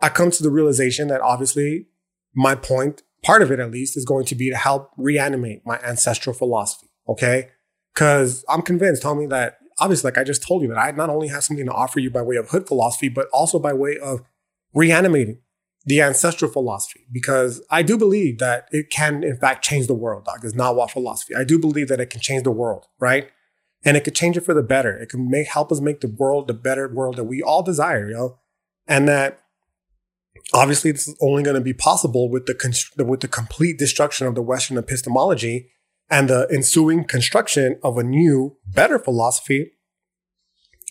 I 0.01 0.09
come 0.09 0.31
to 0.31 0.43
the 0.43 0.51
realization 0.51 1.07
that 1.07 1.21
obviously 1.21 1.87
my 2.35 2.55
point, 2.55 3.01
part 3.23 3.41
of 3.41 3.51
it 3.51 3.59
at 3.59 3.71
least, 3.71 3.97
is 3.97 4.05
going 4.05 4.25
to 4.25 4.35
be 4.35 4.49
to 4.49 4.55
help 4.55 4.91
reanimate 4.97 5.65
my 5.65 5.79
ancestral 5.79 6.35
philosophy, 6.35 6.87
okay? 7.09 7.49
Because 7.93 8.45
I'm 8.47 8.61
convinced, 8.61 9.03
homie, 9.03 9.29
that 9.29 9.57
obviously, 9.79 10.09
like 10.09 10.19
I 10.19 10.23
just 10.23 10.43
told 10.47 10.61
you, 10.61 10.67
that 10.69 10.77
I 10.77 10.91
not 10.91 11.09
only 11.09 11.29
have 11.29 11.43
something 11.43 11.65
to 11.65 11.71
offer 11.71 11.99
you 11.99 12.11
by 12.11 12.21
way 12.21 12.35
of 12.35 12.49
hood 12.49 12.67
philosophy, 12.67 13.09
but 13.09 13.27
also 13.33 13.57
by 13.57 13.73
way 13.73 13.97
of 13.97 14.21
reanimating 14.73 15.39
the 15.85 16.01
ancestral 16.01 16.51
philosophy, 16.51 17.07
because 17.11 17.61
I 17.71 17.81
do 17.81 17.97
believe 17.97 18.39
that 18.39 18.67
it 18.71 18.89
can, 18.91 19.23
in 19.23 19.37
fact, 19.37 19.63
change 19.63 19.87
the 19.87 19.93
world, 19.93 20.25
dog. 20.25 20.43
It's 20.43 20.53
not 20.53 20.75
what 20.75 20.91
philosophy. 20.91 21.33
I 21.33 21.43
do 21.43 21.57
believe 21.57 21.87
that 21.87 21.99
it 21.99 22.09
can 22.09 22.19
change 22.19 22.43
the 22.43 22.51
world, 22.51 22.85
right? 22.99 23.31
And 23.87 23.95
it 23.95 24.03
could 24.03 24.15
change 24.15 24.35
it 24.35 24.41
for 24.41 24.53
the 24.53 24.61
better. 24.61 24.97
It 24.97 25.07
can 25.07 25.29
make 25.29 25.47
help 25.47 25.71
us 25.71 25.79
make 25.79 26.01
the 26.01 26.09
world 26.09 26.49
the 26.49 26.53
better 26.53 26.89
world 26.89 27.15
that 27.15 27.23
we 27.23 27.41
all 27.41 27.63
desire, 27.63 28.09
you 28.09 28.13
know? 28.13 28.37
And 28.85 29.07
that 29.07 29.39
obviously 30.53 30.91
this 30.91 31.07
is 31.07 31.15
only 31.21 31.41
going 31.41 31.55
to 31.55 31.61
be 31.61 31.73
possible 31.73 32.29
with 32.29 32.47
the 32.47 33.05
with 33.05 33.21
the 33.21 33.29
complete 33.29 33.79
destruction 33.79 34.27
of 34.27 34.35
the 34.35 34.41
Western 34.41 34.77
epistemology 34.77 35.69
and 36.09 36.29
the 36.29 36.49
ensuing 36.51 37.05
construction 37.05 37.79
of 37.81 37.97
a 37.97 38.03
new, 38.03 38.57
better 38.65 38.99
philosophy 38.99 39.71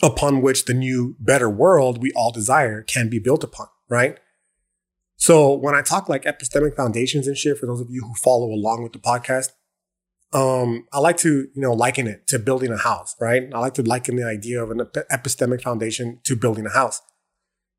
upon 0.03 0.41
which 0.41 0.65
the 0.65 0.73
new, 0.73 1.17
better 1.21 1.51
world 1.51 2.01
we 2.01 2.13
all 2.13 2.33
desire 2.33 2.81
can 2.81 3.11
be 3.11 3.19
built 3.19 3.45
upon, 3.45 3.67
right? 3.91 4.19
So 5.17 5.53
when 5.53 5.75
I 5.75 5.83
talk 5.83 6.09
like 6.09 6.25
epistemic 6.25 6.75
foundations 6.75 7.27
and 7.27 7.37
shit, 7.37 7.59
for 7.59 7.67
those 7.67 7.83
of 7.83 7.91
you 7.91 8.05
who 8.07 8.15
follow 8.15 8.47
along 8.47 8.83
with 8.83 8.95
the 8.95 8.99
podcast, 8.99 9.51
um, 10.37 10.87
I 10.93 10.99
like 10.99 11.17
to, 11.19 11.49
you 11.55 11.63
know, 11.63 11.73
liken 11.73 12.07
it 12.07 12.27
to 12.27 12.39
building 12.39 12.71
a 12.71 12.77
house, 12.77 13.17
right? 13.19 13.45
I 13.55 13.59
like 13.59 13.73
to 13.75 13.83
liken 13.83 14.17
the 14.17 14.27
idea 14.27 14.63
of 14.63 14.71
an 14.71 14.81
epistemic 15.11 15.63
foundation 15.63 16.21
to 16.25 16.37
building 16.37 16.67
a 16.67 16.71
house. 16.71 17.01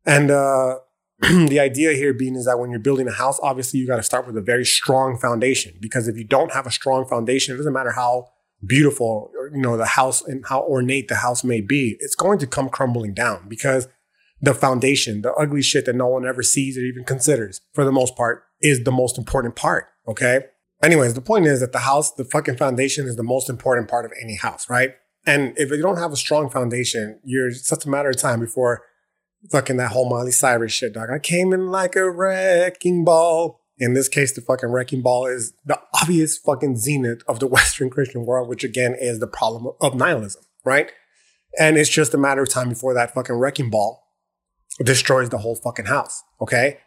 And 0.07 0.31
uh, 0.31 0.79
the 1.21 1.59
idea 1.59 1.93
here 1.93 2.15
being 2.15 2.35
is 2.35 2.45
that 2.45 2.57
when 2.57 2.71
you're 2.71 2.79
building 2.79 3.07
a 3.07 3.11
house, 3.11 3.39
obviously 3.43 3.79
you 3.79 3.85
got 3.85 3.97
to 3.97 4.03
start 4.03 4.25
with 4.25 4.35
a 4.35 4.41
very 4.41 4.65
strong 4.65 5.19
foundation 5.19 5.75
because 5.79 6.07
if 6.07 6.17
you 6.17 6.23
don't 6.23 6.51
have 6.51 6.65
a 6.65 6.71
strong 6.71 7.07
foundation, 7.07 7.53
it 7.53 7.57
doesn't 7.57 7.73
matter 7.73 7.91
how 7.91 8.29
beautiful, 8.65 9.29
you 9.53 9.61
know, 9.61 9.77
the 9.77 9.85
house 9.85 10.23
and 10.23 10.43
how 10.47 10.61
ornate 10.63 11.09
the 11.09 11.15
house 11.15 11.43
may 11.43 11.61
be, 11.61 11.95
it's 11.99 12.15
going 12.15 12.39
to 12.39 12.47
come 12.47 12.69
crumbling 12.69 13.13
down 13.13 13.47
because 13.47 13.87
the 14.41 14.55
foundation, 14.55 15.21
the 15.21 15.31
ugly 15.33 15.61
shit 15.61 15.85
that 15.85 15.95
no 15.95 16.07
one 16.07 16.25
ever 16.25 16.41
sees 16.41 16.75
or 16.75 16.81
even 16.81 17.03
considers, 17.03 17.61
for 17.73 17.85
the 17.85 17.91
most 17.91 18.15
part, 18.15 18.45
is 18.61 18.83
the 18.83 18.91
most 18.91 19.15
important 19.15 19.55
part. 19.55 19.85
Okay. 20.07 20.45
Anyways, 20.83 21.15
the 21.15 21.21
point 21.21 21.47
is 21.47 21.59
that 21.59 21.71
the 21.71 21.79
house, 21.79 22.11
the 22.11 22.25
fucking 22.25 22.57
foundation 22.57 23.07
is 23.07 23.15
the 23.15 23.23
most 23.23 23.49
important 23.49 23.89
part 23.89 24.05
of 24.05 24.11
any 24.21 24.35
house, 24.35 24.69
right? 24.69 24.91
And 25.25 25.57
if 25.57 25.71
you 25.71 25.81
don't 25.81 25.97
have 25.97 26.13
a 26.13 26.17
strong 26.17 26.49
foundation, 26.49 27.19
you're 27.23 27.51
such 27.51 27.85
a 27.85 27.89
matter 27.89 28.09
of 28.09 28.17
time 28.17 28.39
before 28.39 28.83
fucking 29.51 29.77
that 29.77 29.91
whole 29.91 30.09
Miley 30.09 30.31
Cyrus 30.31 30.71
shit, 30.71 30.93
dog. 30.93 31.09
I 31.09 31.19
came 31.19 31.53
in 31.53 31.67
like 31.67 31.95
a 31.95 32.09
wrecking 32.09 33.03
ball. 33.03 33.61
In 33.79 33.93
this 33.93 34.07
case, 34.07 34.33
the 34.33 34.41
fucking 34.41 34.69
wrecking 34.69 35.01
ball 35.01 35.27
is 35.27 35.53
the 35.65 35.79
obvious 36.01 36.37
fucking 36.37 36.77
zenith 36.77 37.21
of 37.27 37.39
the 37.39 37.47
Western 37.57 37.89
Christian 37.89 38.25
world, 38.25 38.47
which 38.47 38.63
again 38.63 38.95
is 38.99 39.19
the 39.19 39.27
problem 39.27 39.73
of 39.81 39.95
nihilism, 39.95 40.43
right? 40.63 40.91
And 41.59 41.77
it's 41.77 41.89
just 41.89 42.13
a 42.13 42.17
matter 42.17 42.43
of 42.43 42.49
time 42.49 42.69
before 42.69 42.93
that 42.93 43.13
fucking 43.13 43.35
wrecking 43.35 43.69
ball 43.69 44.03
destroys 44.83 45.29
the 45.29 45.39
whole 45.39 45.55
fucking 45.55 45.85
house. 45.85 46.23
Okay. 46.41 46.79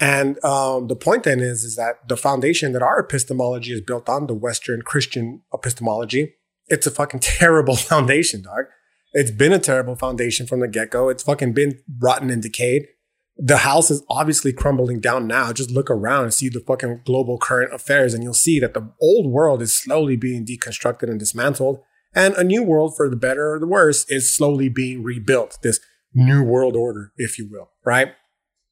And 0.00 0.42
um, 0.44 0.88
the 0.88 0.96
point 0.96 1.22
then 1.22 1.40
is, 1.40 1.62
is 1.62 1.76
that 1.76 2.08
the 2.08 2.16
foundation 2.16 2.72
that 2.72 2.82
our 2.82 2.98
epistemology 2.98 3.72
is 3.72 3.80
built 3.80 4.08
on, 4.08 4.26
the 4.26 4.34
Western 4.34 4.82
Christian 4.82 5.42
epistemology, 5.52 6.34
it's 6.66 6.86
a 6.86 6.90
fucking 6.90 7.20
terrible 7.22 7.76
foundation, 7.76 8.42
dog. 8.42 8.64
It's 9.12 9.30
been 9.30 9.52
a 9.52 9.60
terrible 9.60 9.94
foundation 9.94 10.46
from 10.46 10.60
the 10.60 10.68
get 10.68 10.90
go. 10.90 11.08
It's 11.08 11.22
fucking 11.22 11.52
been 11.52 11.80
rotten 12.00 12.30
and 12.30 12.42
decayed. 12.42 12.88
The 13.36 13.58
house 13.58 13.90
is 13.90 14.04
obviously 14.08 14.52
crumbling 14.52 15.00
down 15.00 15.26
now. 15.26 15.52
Just 15.52 15.70
look 15.70 15.90
around 15.90 16.24
and 16.24 16.34
see 16.34 16.48
the 16.48 16.60
fucking 16.60 17.02
global 17.04 17.38
current 17.38 17.72
affairs, 17.72 18.14
and 18.14 18.22
you'll 18.22 18.34
see 18.34 18.58
that 18.60 18.74
the 18.74 18.92
old 19.00 19.26
world 19.26 19.62
is 19.62 19.74
slowly 19.74 20.16
being 20.16 20.44
deconstructed 20.44 21.04
and 21.04 21.18
dismantled, 21.18 21.80
and 22.14 22.34
a 22.34 22.44
new 22.44 22.62
world, 22.62 22.96
for 22.96 23.08
the 23.08 23.16
better 23.16 23.54
or 23.54 23.58
the 23.58 23.66
worse, 23.66 24.08
is 24.08 24.34
slowly 24.34 24.68
being 24.68 25.02
rebuilt. 25.02 25.58
This 25.62 25.80
new 26.12 26.44
world 26.44 26.76
order, 26.76 27.12
if 27.16 27.38
you 27.38 27.48
will, 27.50 27.70
right? 27.84 28.14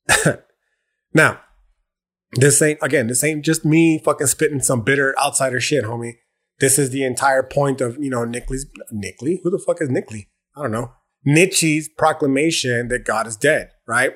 now, 1.15 1.41
this 2.33 2.63
ain't, 2.63 2.79
again, 2.83 3.07
this 3.07 3.23
ain't 3.23 3.45
just 3.45 3.65
me 3.65 4.01
fucking 4.05 4.27
spitting 4.27 4.61
some 4.61 4.83
bitter 4.83 5.15
outsider 5.19 5.61
shit, 5.61 5.85
homie. 5.85 6.15
This 6.61 6.79
is 6.79 6.91
the 6.91 7.05
entire 7.05 7.43
point 7.43 7.81
of, 7.81 7.99
you 7.99 8.11
know, 8.11 8.25
Nickley's, 8.25 8.67
Nickley? 8.91 9.41
Who 9.43 9.51
the 9.51 9.59
fuck 9.59 9.81
is 9.81 9.91
Nickley? 9.91 10.29
I 10.57 10.63
don't 10.63 10.73
know. 10.73 10.93
Nietzsche's 11.25 11.89
proclamation 11.89 12.89
that 12.89 13.05
God 13.05 13.27
is 13.27 13.37
dead, 13.37 13.71
right? 13.87 14.15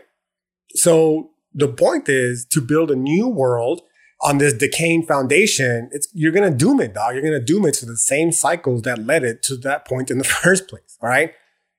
So 0.70 1.30
the 1.52 1.68
point 1.68 2.08
is 2.08 2.46
to 2.52 2.60
build 2.60 2.90
a 2.90 2.96
new 2.96 3.28
world 3.28 3.82
on 4.22 4.38
this 4.38 4.54
decaying 4.54 5.06
foundation, 5.06 5.90
it's 5.92 6.08
you're 6.12 6.32
gonna 6.32 6.50
doom 6.50 6.80
it, 6.80 6.94
dog. 6.94 7.14
You're 7.14 7.22
gonna 7.22 7.38
doom 7.38 7.66
it 7.66 7.74
to 7.74 7.86
the 7.86 7.96
same 7.96 8.32
cycles 8.32 8.82
that 8.82 8.98
led 8.98 9.24
it 9.24 9.42
to 9.44 9.56
that 9.58 9.86
point 9.86 10.10
in 10.10 10.18
the 10.18 10.24
first 10.42 10.68
place. 10.68 10.96
Right 11.02 11.32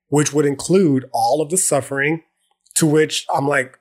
which 0.09 0.33
would 0.33 0.45
include 0.45 1.09
all 1.11 1.41
of 1.41 1.49
the 1.49 1.57
suffering 1.57 2.23
to 2.75 2.85
which 2.85 3.25
I'm 3.33 3.47
like, 3.47 3.79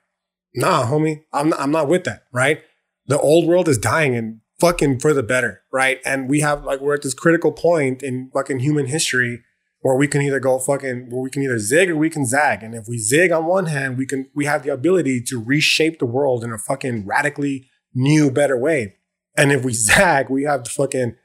nah, 0.55 0.85
homie, 0.85 1.23
I'm 1.33 1.49
not, 1.49 1.59
I'm 1.59 1.71
not 1.71 1.87
with 1.87 2.03
that, 2.05 2.23
right? 2.31 2.61
The 3.05 3.19
old 3.19 3.47
world 3.47 3.67
is 3.67 3.77
dying 3.77 4.15
and 4.15 4.41
fucking 4.59 4.99
for 4.99 5.13
the 5.13 5.23
better, 5.23 5.61
right? 5.71 5.99
And 6.05 6.29
we 6.29 6.41
have 6.41 6.63
like, 6.63 6.81
we're 6.81 6.95
at 6.95 7.03
this 7.03 7.13
critical 7.13 7.51
point 7.51 8.03
in 8.03 8.29
fucking 8.33 8.59
human 8.59 8.87
history 8.87 9.43
where 9.81 9.95
we 9.95 10.07
can 10.07 10.21
either 10.21 10.39
go 10.39 10.59
fucking, 10.59 11.09
where 11.09 11.21
we 11.21 11.29
can 11.29 11.43
either 11.43 11.59
zig 11.59 11.89
or 11.89 11.95
we 11.95 12.09
can 12.09 12.25
zag. 12.25 12.63
And 12.63 12.73
if 12.73 12.87
we 12.87 12.97
zig 12.97 13.31
on 13.31 13.45
one 13.45 13.67
hand, 13.67 13.97
we 13.97 14.05
can, 14.05 14.29
we 14.33 14.45
have 14.45 14.63
the 14.63 14.73
ability 14.73 15.21
to 15.27 15.41
reshape 15.41 15.99
the 15.99 16.05
world 16.05 16.43
in 16.43 16.51
a 16.51 16.57
fucking 16.57 17.05
radically 17.05 17.69
new, 17.93 18.31
better 18.31 18.57
way. 18.57 18.95
And 19.37 19.51
if 19.51 19.63
we 19.63 19.73
zag, 19.73 20.29
we 20.29 20.43
have 20.43 20.63
the 20.63 20.71
fucking, 20.71 21.15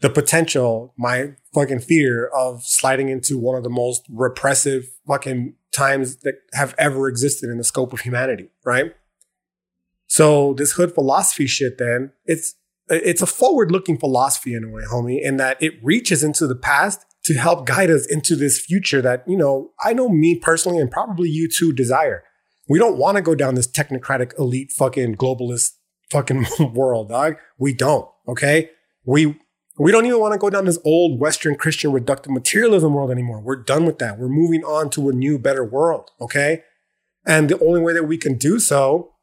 the 0.00 0.10
potential, 0.10 0.92
my 0.98 1.34
fucking 1.54 1.78
fear 1.78 2.26
of 2.26 2.64
sliding 2.64 3.08
into 3.08 3.38
one 3.38 3.56
of 3.56 3.62
the 3.62 3.70
most 3.70 4.04
repressive 4.10 4.90
fucking 5.06 5.54
times 5.72 6.16
that 6.18 6.34
have 6.52 6.74
ever 6.78 7.08
existed 7.08 7.50
in 7.50 7.58
the 7.58 7.64
scope 7.64 7.92
of 7.92 8.00
humanity, 8.00 8.50
right? 8.64 8.94
So 10.06 10.54
this 10.54 10.72
hood 10.72 10.92
philosophy 10.94 11.46
shit, 11.46 11.78
then 11.78 12.12
it's 12.26 12.54
it's 12.88 13.22
a 13.22 13.26
forward-looking 13.26 13.98
philosophy 13.98 14.54
in 14.54 14.64
a 14.64 14.68
way, 14.68 14.82
homie, 14.82 15.22
in 15.22 15.38
that 15.38 15.62
it 15.62 15.74
reaches 15.82 16.22
into 16.22 16.46
the 16.46 16.56
past 16.56 17.06
to 17.24 17.34
help 17.34 17.64
guide 17.64 17.90
us 17.90 18.06
into 18.06 18.36
this 18.36 18.60
future 18.60 19.00
that 19.00 19.24
you 19.26 19.36
know 19.36 19.70
I 19.82 19.92
know 19.94 20.08
me 20.08 20.38
personally 20.38 20.78
and 20.78 20.90
probably 20.90 21.30
you 21.30 21.48
too 21.48 21.72
desire. 21.72 22.24
We 22.68 22.78
don't 22.78 22.98
want 22.98 23.16
to 23.16 23.22
go 23.22 23.34
down 23.34 23.54
this 23.54 23.66
technocratic 23.66 24.38
elite 24.38 24.72
fucking 24.72 25.16
globalist 25.16 25.72
fucking 26.10 26.46
world, 26.74 27.08
dog. 27.08 27.36
We 27.58 27.72
don't. 27.72 28.06
Okay, 28.28 28.70
we 29.04 29.38
we 29.78 29.90
don't 29.90 30.04
even 30.04 30.20
want 30.20 30.32
to 30.32 30.38
go 30.38 30.50
down 30.50 30.66
this 30.66 30.78
old 30.84 31.18
Western 31.18 31.54
Christian 31.56 31.92
reductive 31.92 32.30
materialism 32.30 32.92
world 32.92 33.10
anymore. 33.10 33.40
We're 33.40 33.62
done 33.62 33.86
with 33.86 33.98
that. 33.98 34.18
We're 34.18 34.28
moving 34.28 34.64
on 34.64 34.90
to 34.90 35.08
a 35.08 35.12
new, 35.12 35.38
better 35.38 35.64
world. 35.64 36.10
Okay. 36.20 36.62
And 37.24 37.48
the 37.48 37.58
only 37.64 37.80
way 37.80 37.92
that 37.92 38.04
we 38.04 38.18
can 38.18 38.36
do 38.36 38.58
so 38.58 39.14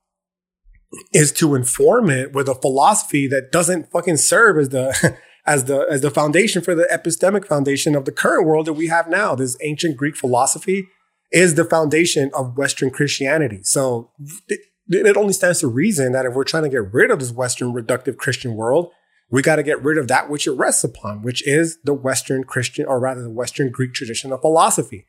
is 1.13 1.31
to 1.33 1.53
inform 1.53 2.09
it 2.09 2.33
with 2.33 2.49
a 2.49 2.55
philosophy 2.55 3.27
that 3.27 3.51
doesn't 3.51 3.91
fucking 3.91 4.17
serve 4.17 4.57
as 4.57 4.69
the, 4.69 5.17
as 5.45 5.65
the, 5.65 5.85
as 5.89 6.01
the 6.01 6.09
foundation 6.09 6.63
for 6.63 6.73
the 6.73 6.87
epistemic 6.91 7.45
foundation 7.45 7.95
of 7.95 8.05
the 8.05 8.11
current 8.11 8.47
world 8.47 8.65
that 8.65 8.73
we 8.73 8.87
have 8.87 9.07
now. 9.07 9.35
This 9.35 9.57
ancient 9.61 9.97
Greek 9.97 10.15
philosophy 10.15 10.87
is 11.31 11.55
the 11.55 11.65
foundation 11.65 12.31
of 12.33 12.57
Western 12.57 12.89
Christianity. 12.89 13.59
So 13.61 14.11
it, 14.47 14.61
it 14.87 15.15
only 15.15 15.33
stands 15.33 15.59
to 15.59 15.67
reason 15.67 16.13
that 16.13 16.25
if 16.25 16.33
we're 16.33 16.43
trying 16.43 16.63
to 16.63 16.69
get 16.69 16.91
rid 16.91 17.11
of 17.11 17.19
this 17.19 17.31
Western 17.31 17.71
reductive 17.71 18.17
Christian 18.17 18.55
world, 18.55 18.91
we 19.31 19.41
got 19.41 19.57
to 19.57 19.63
get 19.63 19.83
rid 19.83 19.97
of 19.97 20.07
that 20.07 20.29
which 20.29 20.47
it 20.47 20.51
rests 20.51 20.83
upon, 20.83 21.21
which 21.21 21.45
is 21.47 21.77
the 21.83 21.93
Western 21.93 22.43
Christian, 22.43 22.85
or 22.85 22.99
rather 22.99 23.21
the 23.21 23.29
Western 23.29 23.71
Greek 23.71 23.93
tradition 23.93 24.31
of 24.31 24.41
philosophy. 24.41 25.05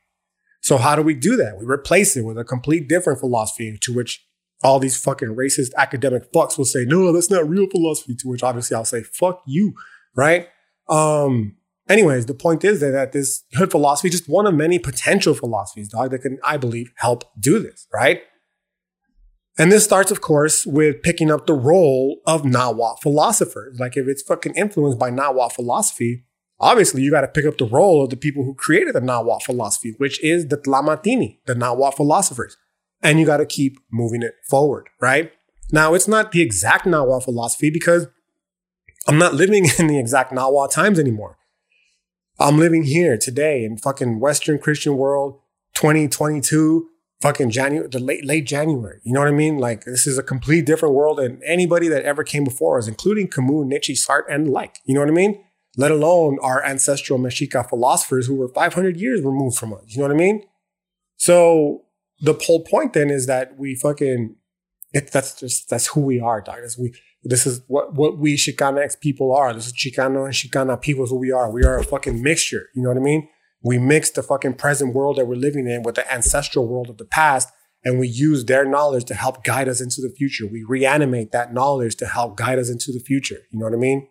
So 0.63 0.77
how 0.77 0.95
do 0.95 1.03
we 1.03 1.15
do 1.15 1.37
that? 1.37 1.59
We 1.59 1.65
replace 1.65 2.17
it 2.17 2.23
with 2.23 2.39
a 2.39 2.45
complete 2.45 2.89
different 2.89 3.19
philosophy 3.19 3.79
to 3.81 3.95
which 3.95 4.27
all 4.63 4.79
these 4.79 5.03
fucking 5.03 5.35
racist 5.35 5.71
academic 5.77 6.31
fucks 6.33 6.59
will 6.59 6.67
say, 6.67 6.85
no, 6.85 7.13
that's 7.13 7.31
not 7.31 7.49
real 7.49 7.67
philosophy. 7.67 8.15
To 8.17 8.29
which 8.29 8.43
obviously 8.43 8.77
I'll 8.77 8.85
say, 8.85 9.03
fuck 9.03 9.43
you, 9.47 9.73
right? 10.15 10.49
Um, 10.89 11.57
anyways, 11.89 12.27
the 12.27 12.35
point 12.35 12.63
is 12.63 12.81
that, 12.81 12.91
that 12.91 13.13
this 13.13 13.45
hood 13.55 13.71
philosophy 13.71 14.09
is 14.09 14.19
just 14.19 14.29
one 14.29 14.47
of 14.47 14.55
many 14.55 14.79
potential 14.79 15.33
philosophies, 15.33 15.89
dog, 15.89 16.11
that 16.11 16.19
can, 16.19 16.39
I 16.45 16.59
believe, 16.59 16.93
help 16.97 17.25
do 17.39 17.59
this, 17.59 17.87
right? 17.93 18.23
And 19.61 19.71
this 19.71 19.85
starts, 19.85 20.11
of 20.11 20.23
course, 20.23 20.65
with 20.65 21.03
picking 21.03 21.31
up 21.31 21.47
the 21.47 21.53
role 21.53 22.23
of 22.25 22.45
Nawa 22.45 22.99
philosophers. 23.03 23.79
Like 23.79 23.95
if 23.95 24.09
it's 24.09 24.23
fucking 24.23 24.55
influenced 24.55 24.99
by 24.99 25.11
Nawa 25.11 25.53
philosophy, 25.53 26.25
obviously 26.59 27.03
you 27.03 27.11
got 27.11 27.21
to 27.21 27.29
pick 27.29 27.45
up 27.45 27.59
the 27.59 27.67
role 27.67 28.03
of 28.03 28.09
the 28.09 28.17
people 28.17 28.43
who 28.43 28.55
created 28.55 28.95
the 28.95 29.03
Nawa 29.03 29.43
philosophy, 29.43 29.93
which 29.99 30.19
is 30.25 30.49
the 30.49 30.57
Tlamatini, 30.57 31.41
the 31.45 31.55
Nawa 31.55 31.93
philosophers. 31.95 32.57
And 33.03 33.21
you 33.21 33.27
got 33.27 33.37
to 33.37 33.45
keep 33.45 33.77
moving 33.93 34.23
it 34.23 34.33
forward, 34.49 34.89
right? 34.99 35.31
Now, 35.71 35.93
it's 35.93 36.09
not 36.09 36.33
the 36.33 36.41
exact 36.41 36.87
Nawa 36.87 37.23
philosophy 37.23 37.69
because 37.69 38.07
I'm 39.07 39.19
not 39.19 39.35
living 39.35 39.67
in 39.79 39.89
the 39.89 39.99
exact 39.99 40.33
Nawa 40.33 40.71
times 40.71 40.99
anymore. 40.99 41.37
I'm 42.39 42.57
living 42.57 42.85
here 42.85 43.19
today 43.19 43.63
in 43.67 43.77
fucking 43.77 44.21
Western 44.21 44.59
Christian 44.59 44.97
world 44.97 45.39
2022 45.75 46.89
fucking 47.21 47.51
January, 47.51 47.89
the 47.89 47.99
late, 47.99 48.25
late 48.25 48.47
January. 48.47 49.01
You 49.03 49.13
know 49.13 49.21
what 49.21 49.29
I 49.29 49.33
mean? 49.33 49.59
Like 49.59 49.85
this 49.85 50.07
is 50.07 50.19
a 50.19 50.23
complete 50.23 50.67
different 50.67 50.95
world 50.95 51.19
than 51.19 51.41
anybody 51.45 51.89
that 51.89 52.05
ever 52.05 52.25
came 52.25 52.45
before 52.45 52.79
us, 52.79 52.89
including 52.89 53.29
Camus, 53.29 53.67
Nietzsche, 53.67 53.95
Sartre, 53.95 54.25
and 54.29 54.51
like. 54.51 54.79
You 54.85 54.95
know 54.95 55.01
what 55.01 55.09
I 55.09 55.13
mean? 55.13 55.43
Let 55.77 55.91
alone 55.91 56.39
our 56.43 56.65
ancestral 56.65 57.19
Mexica 57.19 57.69
philosophers 57.69 58.27
who 58.27 58.35
were 58.35 58.49
500 58.49 58.97
years 58.97 59.23
removed 59.23 59.57
from 59.57 59.73
us. 59.73 59.85
You 59.89 59.99
know 59.99 60.09
what 60.09 60.15
I 60.15 60.19
mean? 60.19 60.43
So 61.17 61.83
the 62.21 62.35
whole 62.35 62.65
point 62.65 62.93
then 62.93 63.11
is 63.11 63.27
that 63.27 63.57
we 63.59 63.75
fucking, 63.75 64.37
it, 64.93 65.13
that's 65.13 65.39
just, 65.39 65.69
that's 65.69 65.89
who 65.89 66.01
we 66.01 66.21
are, 66.21 66.41
dog. 66.41 66.59
We, 66.79 66.95
this 67.23 67.47
is 67.47 67.61
what, 67.69 67.95
what 67.95 68.19
we 68.19 68.37
Chicanx 68.37 68.99
people 68.99 69.35
are. 69.35 69.53
This 69.53 69.67
is 69.67 69.73
Chicano 69.73 70.25
and 70.25 70.35
Chicana 70.35 70.81
people 70.81 71.07
who 71.07 71.17
we 71.17 71.31
are. 71.31 71.51
We 71.51 71.65
are 71.65 71.79
a 71.79 71.85
fucking 71.85 72.23
mixture. 72.23 72.69
You 72.75 72.83
know 72.83 72.89
what 72.89 72.99
I 72.99 73.03
mean? 73.03 73.29
We 73.63 73.79
mix 73.79 74.11
the 74.11 74.23
fucking 74.23 74.55
present 74.55 74.95
world 74.95 75.17
that 75.17 75.27
we're 75.27 75.35
living 75.37 75.69
in 75.69 75.83
with 75.83 75.97
the 75.97 76.11
ancestral 76.13 76.67
world 76.67 76.89
of 76.89 76.97
the 76.97 77.05
past, 77.05 77.49
and 77.85 77.99
we 77.99 78.09
use 78.09 78.45
their 78.45 78.65
knowledge 78.65 79.05
to 79.07 79.15
help 79.15 79.45
guide 79.45 79.69
us 79.69 79.81
into 79.81 80.01
the 80.01 80.13
future. 80.17 80.47
We 80.47 80.65
reanimate 80.67 81.33
that 81.33 81.53
knowledge 81.53 81.97
to 81.97 82.07
help 82.07 82.37
guide 82.37 82.59
us 82.59 82.71
into 82.71 82.93
the 82.93 83.01
future. 83.01 83.39
You 83.51 83.59
know 83.59 83.67
what 83.67 83.75
I 83.75 83.79
mean? 83.79 84.09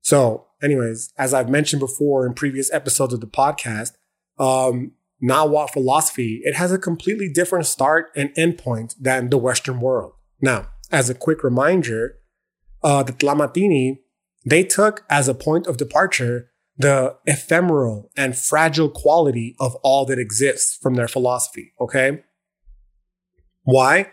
So, 0.00 0.46
anyways, 0.62 1.12
as 1.18 1.34
I've 1.34 1.48
mentioned 1.48 1.80
before 1.80 2.26
in 2.26 2.34
previous 2.34 2.72
episodes 2.72 3.12
of 3.12 3.20
the 3.20 3.26
podcast, 3.26 3.92
um, 4.38 4.92
Nahuatl 5.20 5.72
philosophy, 5.72 6.40
it 6.44 6.54
has 6.54 6.70
a 6.70 6.78
completely 6.78 7.28
different 7.28 7.66
start 7.66 8.10
and 8.14 8.30
endpoint 8.34 8.94
than 9.00 9.30
the 9.30 9.38
Western 9.38 9.80
world. 9.80 10.12
Now, 10.40 10.68
as 10.90 11.10
a 11.10 11.14
quick 11.14 11.42
reminder, 11.42 12.16
uh, 12.82 13.02
the 13.02 13.12
Tlamatini, 13.12 13.98
they 14.46 14.62
took 14.62 15.04
as 15.10 15.28
a 15.28 15.34
point 15.34 15.66
of 15.66 15.76
departure 15.76 16.50
the 16.78 17.16
ephemeral 17.26 18.10
and 18.16 18.38
fragile 18.38 18.88
quality 18.88 19.56
of 19.58 19.74
all 19.82 20.06
that 20.06 20.18
exists 20.18 20.78
from 20.80 20.94
their 20.94 21.08
philosophy. 21.08 21.72
Okay. 21.80 22.22
Why? 23.64 24.12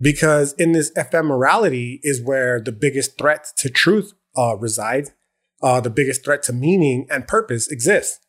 Because 0.00 0.52
in 0.54 0.72
this 0.72 0.92
ephemerality 0.92 1.98
is 2.02 2.22
where 2.22 2.60
the 2.60 2.72
biggest 2.72 3.18
threat 3.18 3.48
to 3.58 3.68
truth 3.68 4.12
uh, 4.36 4.56
resides, 4.56 5.10
uh, 5.62 5.80
the 5.80 5.90
biggest 5.90 6.24
threat 6.24 6.42
to 6.44 6.52
meaning 6.52 7.06
and 7.10 7.26
purpose 7.26 7.70
exists. 7.70 8.20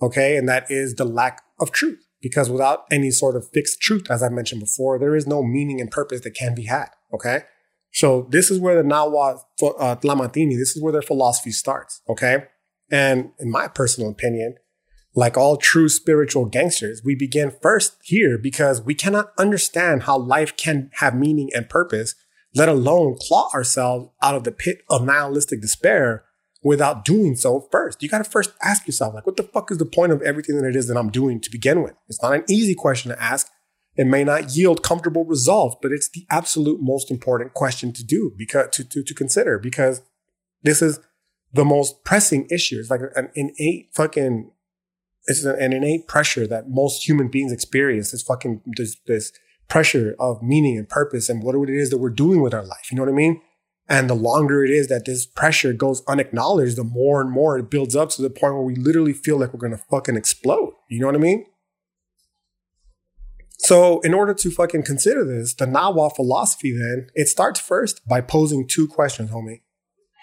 Okay. 0.00 0.36
And 0.36 0.48
that 0.48 0.70
is 0.70 0.94
the 0.94 1.04
lack 1.04 1.42
of 1.60 1.72
truth. 1.72 2.06
Because 2.20 2.48
without 2.48 2.84
any 2.88 3.10
sort 3.10 3.34
of 3.34 3.50
fixed 3.52 3.80
truth, 3.80 4.08
as 4.08 4.22
I 4.22 4.28
mentioned 4.28 4.60
before, 4.60 4.96
there 4.96 5.16
is 5.16 5.26
no 5.26 5.42
meaning 5.42 5.80
and 5.80 5.90
purpose 5.90 6.20
that 6.20 6.36
can 6.36 6.54
be 6.54 6.66
had. 6.66 6.90
Okay. 7.12 7.42
So 7.92 8.28
this 8.30 8.50
is 8.50 8.60
where 8.60 8.76
the 8.80 8.88
Nahuatl 8.88 9.42
uh, 9.60 9.96
Tlamatini, 9.96 10.56
this 10.56 10.76
is 10.76 10.82
where 10.82 10.92
their 10.92 11.02
philosophy 11.02 11.50
starts. 11.50 12.00
Okay. 12.08 12.44
And 12.92 13.32
in 13.40 13.50
my 13.50 13.66
personal 13.66 14.10
opinion, 14.10 14.56
like 15.14 15.36
all 15.36 15.56
true 15.56 15.88
spiritual 15.88 16.44
gangsters, 16.44 17.02
we 17.04 17.14
begin 17.14 17.52
first 17.62 17.96
here 18.02 18.38
because 18.38 18.82
we 18.82 18.94
cannot 18.94 19.32
understand 19.38 20.04
how 20.04 20.18
life 20.18 20.56
can 20.56 20.90
have 20.94 21.14
meaning 21.14 21.50
and 21.54 21.68
purpose, 21.68 22.14
let 22.54 22.68
alone 22.68 23.16
claw 23.18 23.50
ourselves 23.54 24.10
out 24.22 24.34
of 24.34 24.44
the 24.44 24.52
pit 24.52 24.82
of 24.88 25.04
nihilistic 25.04 25.60
despair 25.60 26.24
without 26.62 27.04
doing 27.04 27.34
so 27.34 27.68
first. 27.72 28.02
You 28.02 28.08
got 28.08 28.24
to 28.24 28.30
first 28.30 28.52
ask 28.62 28.86
yourself, 28.86 29.14
like, 29.14 29.26
what 29.26 29.36
the 29.36 29.42
fuck 29.42 29.70
is 29.70 29.78
the 29.78 29.86
point 29.86 30.12
of 30.12 30.22
everything 30.22 30.56
that 30.56 30.68
it 30.68 30.76
is 30.76 30.86
that 30.88 30.96
I'm 30.96 31.10
doing 31.10 31.40
to 31.40 31.50
begin 31.50 31.82
with? 31.82 31.94
It's 32.08 32.22
not 32.22 32.34
an 32.34 32.44
easy 32.48 32.74
question 32.74 33.10
to 33.10 33.20
ask. 33.20 33.48
It 33.96 34.06
may 34.06 34.24
not 34.24 34.54
yield 34.54 34.82
comfortable 34.82 35.24
results, 35.24 35.76
but 35.82 35.92
it's 35.92 36.08
the 36.08 36.24
absolute 36.30 36.80
most 36.80 37.10
important 37.10 37.52
question 37.52 37.92
to 37.94 38.04
do 38.04 38.32
because 38.36 38.68
to, 38.72 38.88
to, 38.88 39.02
to 39.02 39.14
consider 39.14 39.58
because 39.58 40.02
this 40.62 40.80
is 40.80 41.00
the 41.52 41.64
most 41.64 42.04
pressing 42.04 42.46
issue. 42.50 42.78
It's 42.78 42.90
like 42.90 43.00
an 43.14 43.30
innate 43.34 43.90
fucking, 43.92 44.50
it's 45.26 45.44
an 45.44 45.72
innate 45.72 46.08
pressure 46.08 46.46
that 46.46 46.68
most 46.68 47.06
human 47.06 47.28
beings 47.28 47.52
experience. 47.52 48.10
This 48.10 48.22
fucking, 48.22 48.62
this, 48.76 48.96
this 49.06 49.32
pressure 49.68 50.16
of 50.18 50.42
meaning 50.42 50.78
and 50.78 50.88
purpose 50.88 51.28
and 51.28 51.42
what 51.42 51.54
it 51.54 51.70
is 51.70 51.90
that 51.90 51.98
we're 51.98 52.10
doing 52.10 52.42
with 52.42 52.54
our 52.54 52.64
life. 52.64 52.90
You 52.90 52.96
know 52.96 53.02
what 53.02 53.12
I 53.12 53.14
mean? 53.14 53.40
And 53.88 54.08
the 54.08 54.14
longer 54.14 54.64
it 54.64 54.70
is 54.70 54.88
that 54.88 55.04
this 55.04 55.26
pressure 55.26 55.72
goes 55.72 56.02
unacknowledged, 56.06 56.76
the 56.76 56.84
more 56.84 57.20
and 57.20 57.30
more 57.30 57.58
it 57.58 57.70
builds 57.70 57.96
up 57.96 58.10
to 58.10 58.22
the 58.22 58.30
point 58.30 58.54
where 58.54 58.62
we 58.62 58.74
literally 58.74 59.12
feel 59.12 59.38
like 59.38 59.52
we're 59.52 59.68
to 59.68 59.76
fucking 59.76 60.16
explode. 60.16 60.74
You 60.88 61.00
know 61.00 61.06
what 61.06 61.14
I 61.14 61.18
mean? 61.18 61.46
So, 63.58 64.00
in 64.00 64.12
order 64.12 64.34
to 64.34 64.50
fucking 64.50 64.82
consider 64.82 65.24
this, 65.24 65.54
the 65.54 65.66
Nahuatl 65.66 66.16
philosophy 66.16 66.72
then, 66.72 67.08
it 67.14 67.28
starts 67.28 67.60
first 67.60 68.06
by 68.08 68.20
posing 68.20 68.66
two 68.66 68.88
questions, 68.88 69.30
homie. 69.30 69.60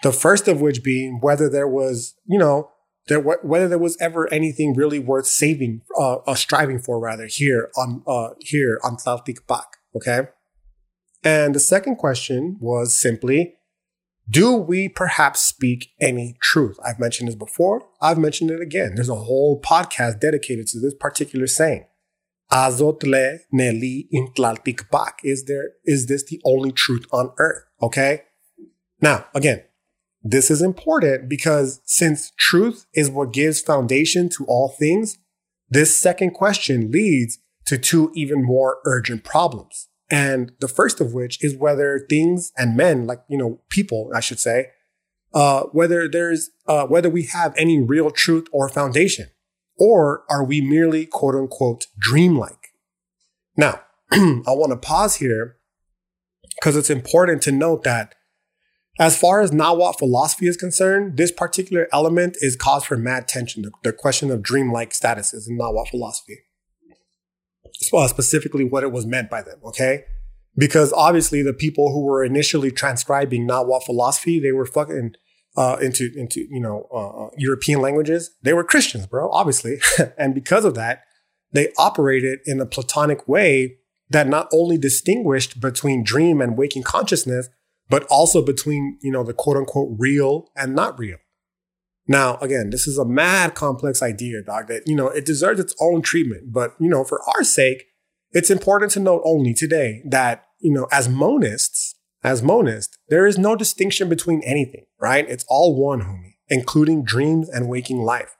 The 0.02 0.12
first 0.12 0.48
of 0.48 0.60
which 0.60 0.82
being 0.82 1.18
whether 1.20 1.48
there 1.48 1.68
was, 1.68 2.14
you 2.26 2.38
know, 2.38 2.70
there 3.08 3.20
whether 3.20 3.68
there 3.68 3.78
was 3.78 3.96
ever 4.00 4.32
anything 4.32 4.74
really 4.74 4.98
worth 4.98 5.26
saving, 5.26 5.82
uh, 5.98 6.16
uh 6.26 6.34
striving 6.34 6.78
for 6.78 6.98
rather 6.98 7.26
here 7.26 7.70
on 7.76 8.02
uh 8.06 8.30
here 8.40 8.80
on 8.82 8.96
Tlaltikpak. 8.96 9.66
Okay. 9.94 10.28
And 11.22 11.54
the 11.54 11.60
second 11.60 11.96
question 11.96 12.56
was 12.60 12.96
simply, 12.96 13.54
do 14.28 14.54
we 14.54 14.88
perhaps 14.88 15.40
speak 15.40 15.90
any 16.00 16.36
truth? 16.40 16.78
I've 16.84 17.00
mentioned 17.00 17.28
this 17.28 17.34
before. 17.34 17.82
I've 18.00 18.16
mentioned 18.18 18.50
it 18.50 18.60
again. 18.60 18.94
There's 18.94 19.08
a 19.08 19.14
whole 19.16 19.60
podcast 19.60 20.20
dedicated 20.20 20.66
to 20.68 20.80
this 20.80 20.94
particular 20.94 21.46
saying. 21.46 21.86
Azotle 22.50 23.38
Neli 23.52 24.08
Intlaltikpak. 24.12 25.14
Is 25.22 25.44
there, 25.44 25.72
is 25.84 26.06
this 26.06 26.24
the 26.24 26.40
only 26.44 26.72
truth 26.72 27.06
on 27.12 27.32
earth? 27.38 27.64
Okay. 27.82 28.22
Now, 29.00 29.26
again, 29.34 29.62
this 30.22 30.50
is 30.50 30.60
important 30.60 31.28
because 31.28 31.80
since 31.84 32.32
truth 32.38 32.86
is 32.94 33.10
what 33.10 33.32
gives 33.32 33.60
foundation 33.60 34.28
to 34.30 34.44
all 34.46 34.68
things, 34.78 35.18
this 35.68 35.96
second 35.96 36.32
question 36.32 36.90
leads 36.90 37.38
to 37.66 37.78
two 37.78 38.10
even 38.14 38.44
more 38.44 38.78
urgent 38.84 39.24
problems. 39.24 39.88
And 40.10 40.52
the 40.60 40.68
first 40.68 41.00
of 41.00 41.14
which 41.14 41.42
is 41.42 41.56
whether 41.56 42.04
things 42.08 42.52
and 42.58 42.76
men, 42.76 43.06
like, 43.06 43.22
you 43.28 43.38
know, 43.38 43.60
people, 43.70 44.10
I 44.14 44.20
should 44.20 44.40
say, 44.40 44.66
uh, 45.32 45.62
whether 45.72 46.08
there's, 46.08 46.50
uh, 46.66 46.86
whether 46.86 47.08
we 47.08 47.24
have 47.26 47.54
any 47.56 47.80
real 47.80 48.10
truth 48.10 48.48
or 48.52 48.68
foundation, 48.68 49.28
or 49.78 50.24
are 50.28 50.44
we 50.44 50.60
merely 50.60 51.06
quote 51.06 51.36
unquote 51.36 51.86
dreamlike? 51.98 52.72
Now, 53.56 53.82
I 54.10 54.42
want 54.48 54.72
to 54.72 54.76
pause 54.76 55.16
here 55.16 55.56
because 56.56 56.76
it's 56.76 56.90
important 56.90 57.40
to 57.42 57.52
note 57.52 57.84
that 57.84 58.14
as 59.00 59.18
far 59.18 59.40
as 59.40 59.50
Nahuatl 59.50 59.96
philosophy 59.96 60.46
is 60.46 60.58
concerned, 60.58 61.16
this 61.16 61.32
particular 61.32 61.88
element 61.90 62.36
is 62.40 62.54
cause 62.54 62.84
for 62.84 62.98
mad 62.98 63.26
tension, 63.26 63.62
the, 63.62 63.70
the 63.82 63.94
question 63.94 64.30
of 64.30 64.42
dreamlike 64.42 64.90
statuses 64.90 65.48
in 65.48 65.56
Nahuatl 65.56 65.88
philosophy. 65.88 66.40
Well, 67.90 68.06
specifically 68.08 68.62
what 68.62 68.82
it 68.82 68.92
was 68.92 69.06
meant 69.06 69.30
by 69.30 69.40
them, 69.40 69.58
okay? 69.64 70.04
Because 70.54 70.92
obviously 70.92 71.42
the 71.42 71.54
people 71.54 71.90
who 71.92 72.04
were 72.04 72.22
initially 72.22 72.70
transcribing 72.70 73.46
Nahuatl 73.46 73.86
philosophy, 73.86 74.38
they 74.38 74.52
were 74.52 74.66
fucking 74.66 75.14
uh, 75.56 75.78
into 75.80 76.12
into 76.14 76.46
you 76.48 76.60
know 76.60 76.86
uh, 76.92 77.26
uh 77.26 77.30
European 77.38 77.80
languages. 77.80 78.30
They 78.42 78.52
were 78.52 78.62
Christians, 78.62 79.06
bro, 79.06 79.30
obviously, 79.30 79.78
and 80.18 80.34
because 80.34 80.66
of 80.66 80.74
that, 80.74 81.04
they 81.52 81.72
operated 81.78 82.40
in 82.44 82.60
a 82.60 82.66
Platonic 82.66 83.26
way 83.26 83.78
that 84.10 84.28
not 84.28 84.48
only 84.52 84.76
distinguished 84.76 85.58
between 85.58 86.04
dream 86.04 86.40
and 86.40 86.58
waking 86.58 86.82
consciousness, 86.82 87.48
but 87.90 88.04
also 88.04 88.40
between, 88.40 88.98
you 89.02 89.10
know, 89.10 89.24
the 89.24 89.34
quote 89.34 89.56
unquote 89.56 89.94
real 89.98 90.50
and 90.56 90.74
not 90.74 90.98
real. 90.98 91.18
Now, 92.06 92.38
again, 92.38 92.70
this 92.70 92.86
is 92.86 92.96
a 92.96 93.04
mad 93.04 93.54
complex 93.54 94.02
idea, 94.02 94.42
dog, 94.42 94.68
that, 94.68 94.84
you 94.86 94.96
know, 94.96 95.08
it 95.08 95.26
deserves 95.26 95.60
its 95.60 95.74
own 95.80 96.00
treatment. 96.00 96.52
But, 96.52 96.74
you 96.80 96.88
know, 96.88 97.04
for 97.04 97.20
our 97.36 97.44
sake, 97.44 97.84
it's 98.30 98.50
important 98.50 98.92
to 98.92 99.00
note 99.00 99.22
only 99.24 99.52
today 99.52 100.02
that, 100.06 100.46
you 100.60 100.72
know, 100.72 100.86
as 100.90 101.08
monists, 101.08 101.94
as 102.22 102.42
monists, 102.42 102.90
there 103.08 103.26
is 103.26 103.38
no 103.38 103.56
distinction 103.56 104.08
between 104.08 104.42
anything, 104.44 104.86
right? 105.00 105.28
It's 105.28 105.44
all 105.48 105.76
one, 105.76 106.02
homie, 106.02 106.36
including 106.48 107.04
dreams 107.04 107.48
and 107.48 107.68
waking 107.68 107.98
life. 107.98 108.36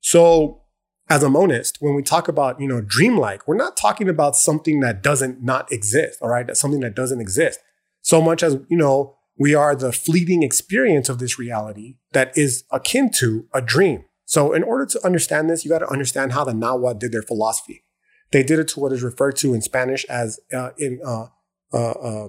So, 0.00 0.62
as 1.08 1.22
a 1.22 1.28
monist, 1.28 1.78
when 1.80 1.94
we 1.94 2.02
talk 2.02 2.28
about, 2.28 2.60
you 2.60 2.68
know, 2.68 2.80
dreamlike, 2.80 3.46
we're 3.46 3.56
not 3.56 3.76
talking 3.76 4.08
about 4.08 4.36
something 4.36 4.80
that 4.80 5.02
doesn't 5.02 5.42
not 5.42 5.70
exist, 5.72 6.18
all 6.22 6.28
right? 6.28 6.46
That's 6.46 6.60
something 6.60 6.80
that 6.80 6.94
doesn't 6.94 7.20
exist 7.20 7.58
so 8.02 8.20
much 8.20 8.42
as, 8.42 8.58
you 8.68 8.76
know, 8.76 9.16
we 9.38 9.54
are 9.54 9.74
the 9.74 9.92
fleeting 9.92 10.42
experience 10.42 11.08
of 11.08 11.18
this 11.18 11.38
reality 11.38 11.96
that 12.12 12.36
is 12.36 12.64
akin 12.70 13.10
to 13.12 13.46
a 13.54 13.62
dream. 13.62 14.04
So 14.26 14.52
in 14.52 14.62
order 14.62 14.86
to 14.86 15.04
understand 15.04 15.48
this, 15.48 15.64
you 15.64 15.70
got 15.70 15.78
to 15.78 15.90
understand 15.90 16.32
how 16.32 16.44
the 16.44 16.54
Nahuatl 16.54 16.98
did 16.98 17.12
their 17.12 17.22
philosophy. 17.22 17.84
They 18.32 18.42
did 18.42 18.58
it 18.58 18.68
to 18.68 18.80
what 18.80 18.92
is 18.92 19.02
referred 19.02 19.36
to 19.36 19.54
in 19.54 19.62
Spanish 19.62 20.04
as 20.04 20.38
uh, 20.52 20.70
in 20.78 21.00
uh, 21.04 21.26
uh, 21.72 21.90
uh, 21.90 22.28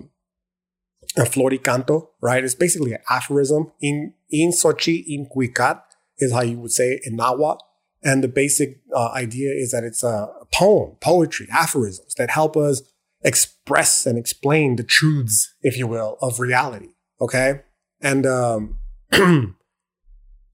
a 1.17 1.21
floricanto, 1.21 2.07
right? 2.21 2.43
It's 2.43 2.55
basically 2.55 2.93
an 2.93 3.01
aphorism. 3.09 3.71
In 3.81 4.13
in 4.29 4.51
Xochitl 4.51 5.03
in 5.05 5.27
Cuicat 5.27 5.81
is 6.17 6.31
how 6.31 6.41
you 6.41 6.57
would 6.59 6.71
say 6.71 6.93
it 6.93 7.01
in 7.05 7.17
Nahuatl. 7.17 7.63
And 8.03 8.23
the 8.23 8.27
basic 8.27 8.81
uh, 8.95 9.09
idea 9.11 9.51
is 9.51 9.71
that 9.71 9.83
it's 9.83 10.01
a 10.01 10.27
poem, 10.51 10.95
poetry, 11.01 11.47
aphorisms 11.51 12.15
that 12.15 12.31
help 12.31 12.57
us 12.57 12.81
express 13.23 14.05
and 14.05 14.17
explain 14.17 14.75
the 14.75 14.83
truths, 14.83 15.53
if 15.61 15.77
you 15.77 15.87
will, 15.87 16.17
of 16.21 16.39
reality. 16.39 16.89
Okay. 17.19 17.61
And, 18.01 18.25
um, 18.25 18.77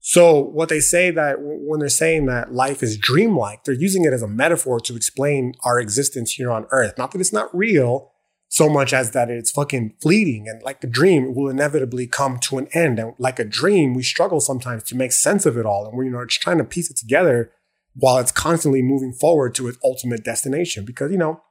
so 0.00 0.40
what 0.40 0.68
they 0.68 0.80
say 0.80 1.10
that 1.10 1.36
when 1.40 1.80
they're 1.80 1.88
saying 1.88 2.26
that 2.26 2.52
life 2.52 2.82
is 2.82 2.98
dreamlike, 2.98 3.64
they're 3.64 3.74
using 3.74 4.04
it 4.04 4.12
as 4.12 4.22
a 4.22 4.28
metaphor 4.28 4.80
to 4.80 4.96
explain 4.96 5.54
our 5.64 5.80
existence 5.80 6.32
here 6.32 6.50
on 6.50 6.66
earth. 6.70 6.98
Not 6.98 7.12
that 7.12 7.20
it's 7.20 7.32
not 7.32 7.54
real 7.56 8.12
so 8.48 8.68
much 8.68 8.92
as 8.92 9.10
that 9.10 9.30
it's 9.30 9.50
fucking 9.50 9.94
fleeting 10.00 10.48
and 10.48 10.62
like 10.62 10.82
a 10.82 10.86
dream 10.86 11.24
It 11.24 11.36
will 11.36 11.50
inevitably 11.50 12.06
come 12.06 12.38
to 12.40 12.58
an 12.58 12.68
end. 12.72 12.98
And 12.98 13.12
like 13.18 13.38
a 13.38 13.44
dream, 13.44 13.94
we 13.94 14.02
struggle 14.02 14.40
sometimes 14.40 14.82
to 14.84 14.96
make 14.96 15.12
sense 15.12 15.44
of 15.46 15.56
it 15.56 15.66
all. 15.66 15.86
And 15.86 15.96
we're, 15.96 16.04
you 16.04 16.10
know, 16.10 16.24
just 16.24 16.40
trying 16.40 16.58
to 16.58 16.64
piece 16.64 16.90
it 16.90 16.96
together 16.96 17.52
while 17.94 18.18
it's 18.18 18.32
constantly 18.32 18.80
moving 18.80 19.12
forward 19.12 19.54
to 19.56 19.68
its 19.68 19.78
ultimate 19.84 20.24
destination 20.24 20.84
because, 20.84 21.10
you 21.10 21.18
know, 21.18 21.42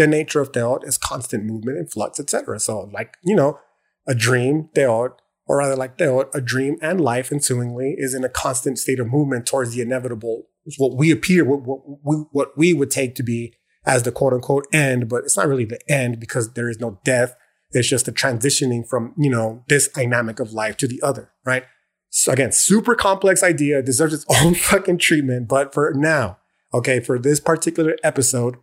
the 0.00 0.06
nature 0.06 0.40
of 0.40 0.50
teot 0.50 0.82
is 0.82 0.96
constant 0.96 1.44
movement 1.44 1.76
and 1.76 1.92
flux, 1.92 2.18
etc. 2.18 2.58
So, 2.58 2.88
like 2.90 3.18
you 3.22 3.36
know, 3.36 3.60
a 4.08 4.14
dream 4.14 4.70
teot, 4.74 5.20
or 5.46 5.58
rather 5.58 5.76
like 5.76 5.98
teot, 5.98 6.30
a 6.32 6.40
dream 6.40 6.78
and 6.80 6.98
life 6.98 7.30
ensuingly 7.30 7.96
is 7.98 8.14
in 8.14 8.24
a 8.24 8.30
constant 8.30 8.78
state 8.78 8.98
of 8.98 9.08
movement 9.08 9.44
towards 9.44 9.74
the 9.74 9.82
inevitable, 9.82 10.44
what 10.78 10.96
we 10.96 11.10
appear, 11.10 11.44
what, 11.44 11.60
what, 11.64 11.80
we, 12.02 12.16
what 12.32 12.56
we 12.56 12.72
would 12.72 12.90
take 12.90 13.14
to 13.16 13.22
be 13.22 13.52
as 13.84 14.04
the 14.04 14.10
quote 14.10 14.32
unquote 14.32 14.66
end, 14.72 15.06
but 15.06 15.24
it's 15.24 15.36
not 15.36 15.48
really 15.48 15.66
the 15.66 15.80
end 15.86 16.18
because 16.18 16.54
there 16.54 16.70
is 16.70 16.80
no 16.80 16.98
death. 17.04 17.36
It's 17.72 17.88
just 17.88 18.08
a 18.08 18.12
transitioning 18.12 18.88
from, 18.88 19.12
you 19.18 19.28
know, 19.28 19.64
this 19.68 19.86
dynamic 19.86 20.40
of 20.40 20.54
life 20.54 20.78
to 20.78 20.88
the 20.88 21.02
other, 21.02 21.30
right? 21.44 21.64
So 22.08 22.32
again, 22.32 22.52
super 22.52 22.94
complex 22.94 23.42
idea, 23.42 23.82
deserves 23.82 24.14
its 24.14 24.24
own 24.42 24.54
fucking 24.54 24.96
treatment. 24.96 25.46
But 25.46 25.74
for 25.74 25.92
now, 25.94 26.38
okay, 26.72 27.00
for 27.00 27.18
this 27.18 27.38
particular 27.38 27.96
episode, 28.02 28.56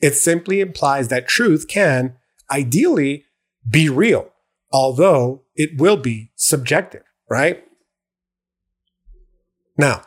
it 0.00 0.14
simply 0.14 0.60
implies 0.60 1.08
that 1.08 1.28
truth 1.28 1.68
can 1.68 2.16
ideally 2.50 3.24
be 3.68 3.88
real, 3.88 4.30
although 4.72 5.42
it 5.54 5.78
will 5.78 5.96
be 5.96 6.32
subjective, 6.36 7.02
right? 7.28 7.62
Now, 9.76 10.04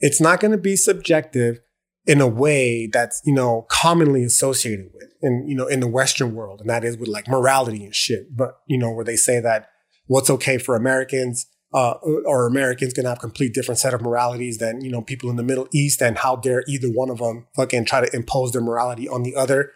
it's 0.00 0.20
not 0.20 0.40
going 0.40 0.52
to 0.52 0.58
be 0.58 0.76
subjective 0.76 1.60
in 2.06 2.20
a 2.20 2.28
way 2.28 2.88
that's, 2.92 3.22
you 3.24 3.32
know, 3.32 3.66
commonly 3.70 4.24
associated 4.24 4.90
with 4.92 5.10
in, 5.22 5.44
you 5.48 5.56
know, 5.56 5.66
in 5.66 5.80
the 5.80 5.88
Western 5.88 6.34
world. 6.34 6.60
And 6.60 6.68
that 6.68 6.84
is 6.84 6.98
with 6.98 7.08
like 7.08 7.28
morality 7.28 7.84
and 7.84 7.94
shit. 7.94 8.36
But, 8.36 8.58
you 8.66 8.76
know, 8.76 8.90
where 8.90 9.04
they 9.04 9.16
say 9.16 9.40
that 9.40 9.70
what's 10.06 10.28
okay 10.30 10.58
for 10.58 10.76
Americans, 10.76 11.46
uh, 11.74 11.94
or 12.24 12.46
Americans 12.46 12.92
can 12.92 13.04
have 13.04 13.18
complete 13.18 13.52
different 13.52 13.80
set 13.80 13.92
of 13.92 14.00
moralities 14.00 14.58
than, 14.58 14.80
you 14.80 14.90
know, 14.90 15.02
people 15.02 15.28
in 15.28 15.34
the 15.34 15.42
Middle 15.42 15.66
East 15.72 16.00
and 16.00 16.16
how 16.16 16.36
dare 16.36 16.62
either 16.68 16.86
one 16.86 17.10
of 17.10 17.18
them 17.18 17.48
fucking 17.56 17.84
try 17.84 18.00
to 18.00 18.16
impose 18.16 18.52
their 18.52 18.62
morality 18.62 19.08
on 19.08 19.24
the 19.24 19.34
other. 19.34 19.72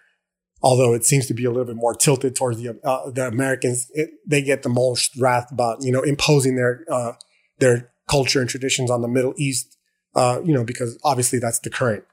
Although 0.62 0.94
it 0.94 1.04
seems 1.04 1.26
to 1.26 1.34
be 1.34 1.44
a 1.44 1.50
little 1.50 1.66
bit 1.66 1.74
more 1.74 1.94
tilted 1.94 2.36
towards 2.36 2.62
the, 2.62 2.78
uh, 2.84 3.10
the 3.10 3.26
Americans, 3.26 3.90
it, 3.94 4.10
they 4.24 4.42
get 4.42 4.62
the 4.62 4.68
most 4.68 5.16
wrath 5.18 5.50
about, 5.50 5.78
you 5.82 5.90
know, 5.90 6.02
imposing 6.02 6.54
their, 6.54 6.84
uh, 6.90 7.12
their 7.58 7.90
culture 8.08 8.40
and 8.40 8.48
traditions 8.48 8.92
on 8.92 9.02
the 9.02 9.08
Middle 9.08 9.34
East, 9.36 9.76
uh, 10.14 10.40
you 10.44 10.52
know, 10.52 10.62
because 10.62 10.98
obviously 11.02 11.40
that's 11.40 11.58
the 11.58 11.70
current 11.70 12.04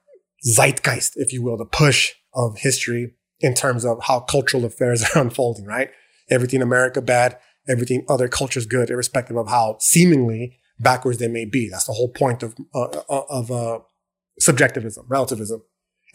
zeitgeist, 0.44 1.14
if 1.16 1.32
you 1.32 1.44
will, 1.44 1.58
the 1.58 1.66
push 1.66 2.14
of 2.34 2.58
history 2.58 3.14
in 3.40 3.54
terms 3.54 3.86
of 3.86 4.04
how 4.04 4.20
cultural 4.20 4.66
affairs 4.66 5.04
are 5.16 5.22
unfolding, 5.22 5.66
right? 5.66 5.92
Everything 6.30 6.64
America 6.64 7.04
bad, 7.04 7.38
everything 7.68 8.06
other 8.08 8.28
cultures 8.28 8.66
good, 8.66 8.90
irrespective 8.90 9.38
of 9.38 9.48
how 9.48 9.78
seemingly 9.80 10.58
backwards 10.80 11.20
they 11.20 11.28
may 11.28 11.46
be. 11.46 11.70
That's 11.70 11.86
the 11.86 11.94
whole 11.94 12.10
point 12.10 12.44
of, 12.44 12.56
uh, 12.74 12.84
uh, 13.10 13.24
of, 13.30 13.52
uh, 13.52 13.80
subjectivism, 14.40 15.06
relativism. 15.08 15.64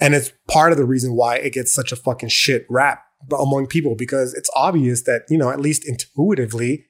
And 0.01 0.15
it's 0.15 0.33
part 0.49 0.73
of 0.73 0.79
the 0.79 0.85
reason 0.85 1.15
why 1.15 1.37
it 1.37 1.53
gets 1.53 1.73
such 1.73 1.93
a 1.93 1.97
fucking 1.97 2.29
shit 2.31 2.67
rap 2.69 3.03
among 3.39 3.67
people 3.67 3.95
because 3.95 4.35
it's 4.35 4.51
obvious 4.55 5.03
that, 5.03 5.23
you 5.29 5.39
know, 5.39 5.51
at 5.51 5.61
least 5.61 5.87
intuitively, 5.87 6.87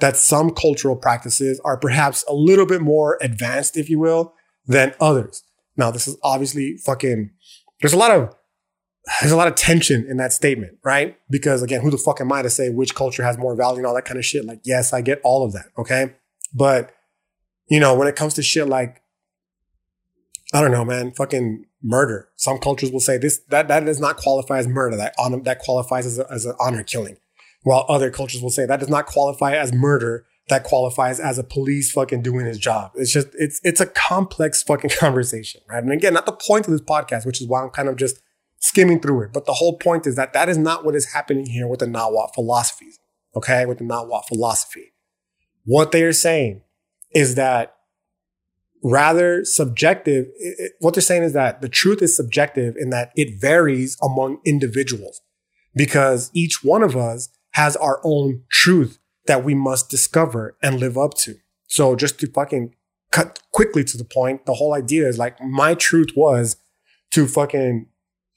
that 0.00 0.16
some 0.16 0.50
cultural 0.50 0.96
practices 0.96 1.60
are 1.64 1.76
perhaps 1.76 2.24
a 2.28 2.34
little 2.34 2.66
bit 2.66 2.80
more 2.80 3.18
advanced, 3.20 3.76
if 3.76 3.88
you 3.88 3.98
will, 3.98 4.34
than 4.66 4.94
others. 5.00 5.42
Now, 5.76 5.90
this 5.90 6.08
is 6.08 6.16
obviously 6.22 6.78
fucking, 6.78 7.30
there's 7.80 7.92
a 7.92 7.98
lot 7.98 8.10
of, 8.10 8.34
there's 9.20 9.32
a 9.32 9.36
lot 9.36 9.48
of 9.48 9.54
tension 9.54 10.06
in 10.08 10.16
that 10.16 10.32
statement, 10.32 10.78
right? 10.82 11.16
Because 11.28 11.62
again, 11.62 11.82
who 11.82 11.90
the 11.90 11.98
fuck 11.98 12.20
am 12.20 12.32
I 12.32 12.42
to 12.42 12.50
say 12.50 12.70
which 12.70 12.94
culture 12.94 13.22
has 13.22 13.36
more 13.36 13.54
value 13.54 13.78
and 13.78 13.86
all 13.86 13.94
that 13.94 14.06
kind 14.06 14.18
of 14.18 14.24
shit? 14.24 14.44
Like, 14.44 14.60
yes, 14.64 14.92
I 14.92 15.02
get 15.02 15.20
all 15.22 15.44
of 15.44 15.52
that. 15.52 15.66
Okay. 15.76 16.14
But, 16.54 16.94
you 17.68 17.80
know, 17.80 17.94
when 17.94 18.08
it 18.08 18.16
comes 18.16 18.34
to 18.34 18.42
shit 18.42 18.68
like, 18.68 19.02
I 20.52 20.60
don't 20.60 20.70
know, 20.70 20.84
man, 20.84 21.12
fucking 21.12 21.66
murder. 21.82 22.28
Some 22.36 22.58
cultures 22.58 22.90
will 22.90 23.00
say 23.00 23.18
this, 23.18 23.40
that, 23.48 23.68
that 23.68 23.84
does 23.84 24.00
not 24.00 24.16
qualify 24.16 24.58
as 24.58 24.68
murder. 24.68 24.96
That 24.96 25.14
honor, 25.18 25.40
that 25.40 25.58
qualifies 25.58 26.06
as, 26.06 26.18
a, 26.18 26.30
as 26.30 26.46
an 26.46 26.54
honor 26.58 26.82
killing. 26.82 27.16
While 27.62 27.84
other 27.88 28.10
cultures 28.10 28.40
will 28.40 28.50
say 28.50 28.64
that 28.66 28.80
does 28.80 28.88
not 28.88 29.06
qualify 29.06 29.54
as 29.54 29.72
murder. 29.72 30.26
That 30.50 30.64
qualifies 30.64 31.20
as 31.20 31.38
a 31.38 31.42
police 31.42 31.90
fucking 31.90 32.20
doing 32.20 32.44
his 32.44 32.58
job. 32.58 32.92
It's 32.96 33.12
just, 33.12 33.28
it's, 33.32 33.60
it's 33.64 33.80
a 33.80 33.86
complex 33.86 34.62
fucking 34.62 34.90
conversation, 34.98 35.62
right? 35.68 35.82
And 35.82 35.90
again, 35.92 36.14
not 36.14 36.26
the 36.26 36.32
point 36.32 36.66
of 36.66 36.72
this 36.72 36.82
podcast, 36.82 37.24
which 37.26 37.40
is 37.40 37.48
why 37.48 37.62
I'm 37.62 37.70
kind 37.70 37.88
of 37.88 37.96
just 37.96 38.20
skimming 38.64 38.98
through 38.98 39.20
it. 39.22 39.32
But 39.32 39.44
the 39.44 39.52
whole 39.52 39.76
point 39.76 40.06
is 40.06 40.16
that 40.16 40.32
that 40.32 40.48
is 40.48 40.56
not 40.56 40.86
what 40.86 40.94
is 40.94 41.12
happening 41.12 41.44
here 41.44 41.68
with 41.68 41.80
the 41.80 41.86
Nahuatl 41.86 42.32
philosophies. 42.34 42.98
Okay. 43.36 43.66
With 43.66 43.78
the 43.78 43.84
Nahuatl 43.84 44.26
philosophy. 44.26 44.94
What 45.64 45.92
they 45.92 46.02
are 46.02 46.14
saying 46.14 46.62
is 47.14 47.34
that 47.34 47.76
rather 48.82 49.44
subjective, 49.44 50.26
it, 50.36 50.72
what 50.80 50.94
they're 50.94 51.02
saying 51.02 51.24
is 51.24 51.34
that 51.34 51.60
the 51.60 51.68
truth 51.68 52.00
is 52.00 52.16
subjective 52.16 52.74
in 52.78 52.88
that 52.90 53.12
it 53.14 53.38
varies 53.38 53.98
among 54.02 54.38
individuals 54.46 55.20
because 55.74 56.30
each 56.32 56.64
one 56.64 56.82
of 56.82 56.96
us 56.96 57.28
has 57.52 57.76
our 57.76 58.00
own 58.02 58.44
truth 58.50 58.98
that 59.26 59.44
we 59.44 59.54
must 59.54 59.90
discover 59.90 60.56
and 60.62 60.80
live 60.80 60.96
up 60.96 61.14
to. 61.14 61.36
So 61.66 61.96
just 61.96 62.18
to 62.20 62.26
fucking 62.28 62.74
cut 63.10 63.40
quickly 63.52 63.84
to 63.84 63.98
the 63.98 64.04
point, 64.04 64.46
the 64.46 64.54
whole 64.54 64.74
idea 64.74 65.06
is 65.06 65.18
like 65.18 65.38
my 65.42 65.74
truth 65.74 66.10
was 66.16 66.56
to 67.10 67.26
fucking 67.26 67.88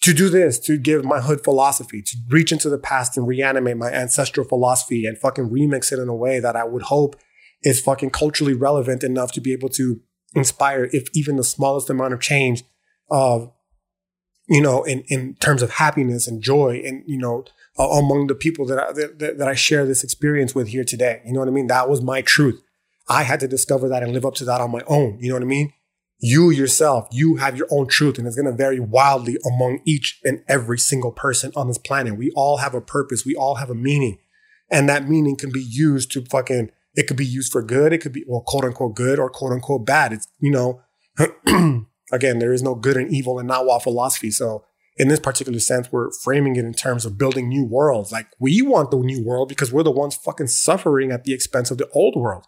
to 0.02 0.14
do 0.14 0.30
this, 0.30 0.60
to 0.60 0.78
give 0.78 1.04
my 1.04 1.22
hood 1.22 1.43
philosophy, 1.43 2.02
to 2.02 2.18
reach 2.30 2.52
into 2.52 2.70
the 2.70 2.78
past 2.78 3.18
and 3.18 3.28
reanimate 3.28 3.78
my 3.78 3.91
ancestral 3.91 4.48
philosophy 4.48 5.06
and 5.06 5.18
fucking 5.18 5.50
remix 5.50 5.91
it 5.91 6.00
in 6.00 6.08
a 6.08 6.16
way 6.16 6.39
that 6.39 6.56
I 6.56 6.64
would 6.64 6.84
hope 6.84 7.16
is 7.64 7.82
fucking 7.82 8.12
culturally 8.12 8.54
relevant 8.54 9.04
enough 9.04 9.32
to 9.34 9.41
be 9.41 9.54
able 9.54 9.70
to 9.70 10.00
inspire 10.36 10.89
if 10.93 11.08
even 11.14 11.36
the 11.36 11.43
smallest 11.43 11.89
amount 11.89 12.14
of 12.14 12.20
change 12.20 12.64
of 13.10 13.52
you 14.48 14.62
know 14.62 14.84
in 14.84 15.04
in 15.08 15.36
terms 15.36 15.62
of 15.62 15.72
happiness 15.72 16.28
and 16.28 16.43
joy 16.43 16.82
and 16.86 17.04
you 17.08 17.18
know 17.18 17.45
uh, 17.80 17.88
among 17.89 18.28
the 18.28 18.36
people 18.36 18.66
that 18.66 18.80
I, 18.80 18.91
that, 18.93 19.38
that 19.38 19.48
I 19.48 19.54
share 19.54 19.86
this 19.86 20.04
experience 20.04 20.56
with 20.56 20.70
here 20.70 20.84
today. 20.84 21.22
You 21.26 21.34
know 21.34 21.39
what 21.39 21.48
I 21.48 21.52
mean? 21.52 21.68
That 21.68 21.89
was 21.89 22.02
my 22.02 22.22
truth. 22.22 22.62
I 23.08 23.24
had 23.24 23.39
to 23.41 23.48
discover 23.48 23.88
that 23.89 24.04
and 24.04 24.14
live 24.14 24.26
up 24.26 24.36
to 24.36 24.45
that 24.45 24.62
on 24.62 24.72
my 24.72 24.82
own. 24.88 25.18
You 25.22 25.30
know 25.30 25.36
what 25.36 25.43
I 25.43 25.48
mean? 25.48 25.74
You 26.20 26.49
yourself, 26.49 27.07
you 27.11 27.36
have 27.36 27.57
your 27.57 27.68
own 27.70 27.88
truth 27.88 28.18
and 28.18 28.26
it's 28.26 28.36
going 28.36 28.47
to 28.47 28.51
vary 28.51 28.80
wildly 28.80 29.38
among 29.45 29.82
each 29.86 30.20
and 30.24 30.43
every 30.47 30.80
single 30.80 31.11
person 31.11 31.51
on 31.55 31.68
this 31.68 31.78
planet. 31.78 32.18
We 32.18 32.32
all 32.36 32.57
have 32.57 32.74
a 32.74 32.82
purpose. 32.82 33.26
We 33.26 33.36
all 33.36 33.55
have 33.55 33.70
a 33.70 33.76
meaning 33.76 34.18
and 34.70 34.89
that 34.89 35.07
meaning 35.07 35.36
can 35.36 35.51
be 35.51 35.63
used 35.63 36.11
to 36.13 36.26
fucking, 36.26 36.72
it 36.95 37.07
could 37.07 37.18
be 37.18 37.26
used 37.26 37.51
for 37.51 37.61
good. 37.61 37.93
It 37.93 37.99
could 37.99 38.13
be, 38.13 38.26
well, 38.28 38.43
quote 38.45 38.65
unquote 38.65 38.95
good 38.95 39.20
or 39.20 39.30
quote 39.30 39.53
unquote 39.53 39.86
bad. 39.86 40.13
It's, 40.13 40.28
you 40.39 40.51
know, 40.51 40.82
again, 42.11 42.39
there 42.39 42.53
is 42.53 42.63
no 42.63 42.76
good 42.76 42.97
and 42.97 43.11
evil 43.11 43.39
in 43.39 43.47
Nahuatl 43.47 43.80
philosophy. 43.80 44.32
So 44.32 44.65
in 44.97 45.07
this 45.07 45.20
particular 45.20 45.59
sense, 45.59 45.91
we're 45.91 46.11
framing 46.11 46.55
it 46.55 46.65
in 46.65 46.74
terms 46.74 47.05
of 47.05 47.18
building 47.18 47.47
new 47.47 47.63
worlds. 47.63 48.11
Like 48.11 48.28
we 48.39 48.61
want 48.61 48.91
the 48.91 48.97
new 48.97 49.24
world 49.24 49.49
because 49.49 49.72
we're 49.72 49.84
the 49.84 49.91
ones 49.91 50.15
fucking 50.15 50.47
suffering 50.47 51.11
at 51.11 51.24
the 51.24 51.34
expense 51.34 51.72
of 51.72 51.78
the 51.78 51.89
old 51.91 52.15
world. 52.15 52.45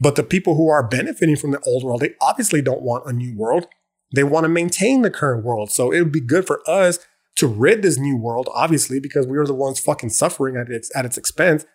But 0.00 0.14
the 0.14 0.22
people 0.22 0.54
who 0.54 0.68
are 0.68 0.86
benefiting 0.86 1.36
from 1.36 1.50
the 1.50 1.60
old 1.60 1.84
world, 1.84 2.00
they 2.00 2.14
obviously 2.20 2.62
don't 2.62 2.82
want 2.82 3.06
a 3.06 3.12
new 3.12 3.36
world. 3.36 3.66
They 4.14 4.24
want 4.24 4.44
to 4.44 4.48
maintain 4.48 5.02
the 5.02 5.10
current 5.10 5.44
world. 5.44 5.70
So 5.70 5.90
it 5.92 6.00
would 6.00 6.12
be 6.12 6.20
good 6.20 6.46
for 6.46 6.62
us 6.68 6.98
to 7.36 7.46
rid 7.46 7.82
this 7.82 7.98
new 7.98 8.16
world, 8.16 8.48
obviously, 8.52 9.00
because 9.00 9.26
we 9.26 9.38
are 9.38 9.46
the 9.46 9.54
ones 9.54 9.80
fucking 9.80 10.10
suffering 10.10 10.56
at 10.56 10.68
its, 10.70 10.90
at 10.96 11.04
its 11.04 11.18
expense. 11.18 11.66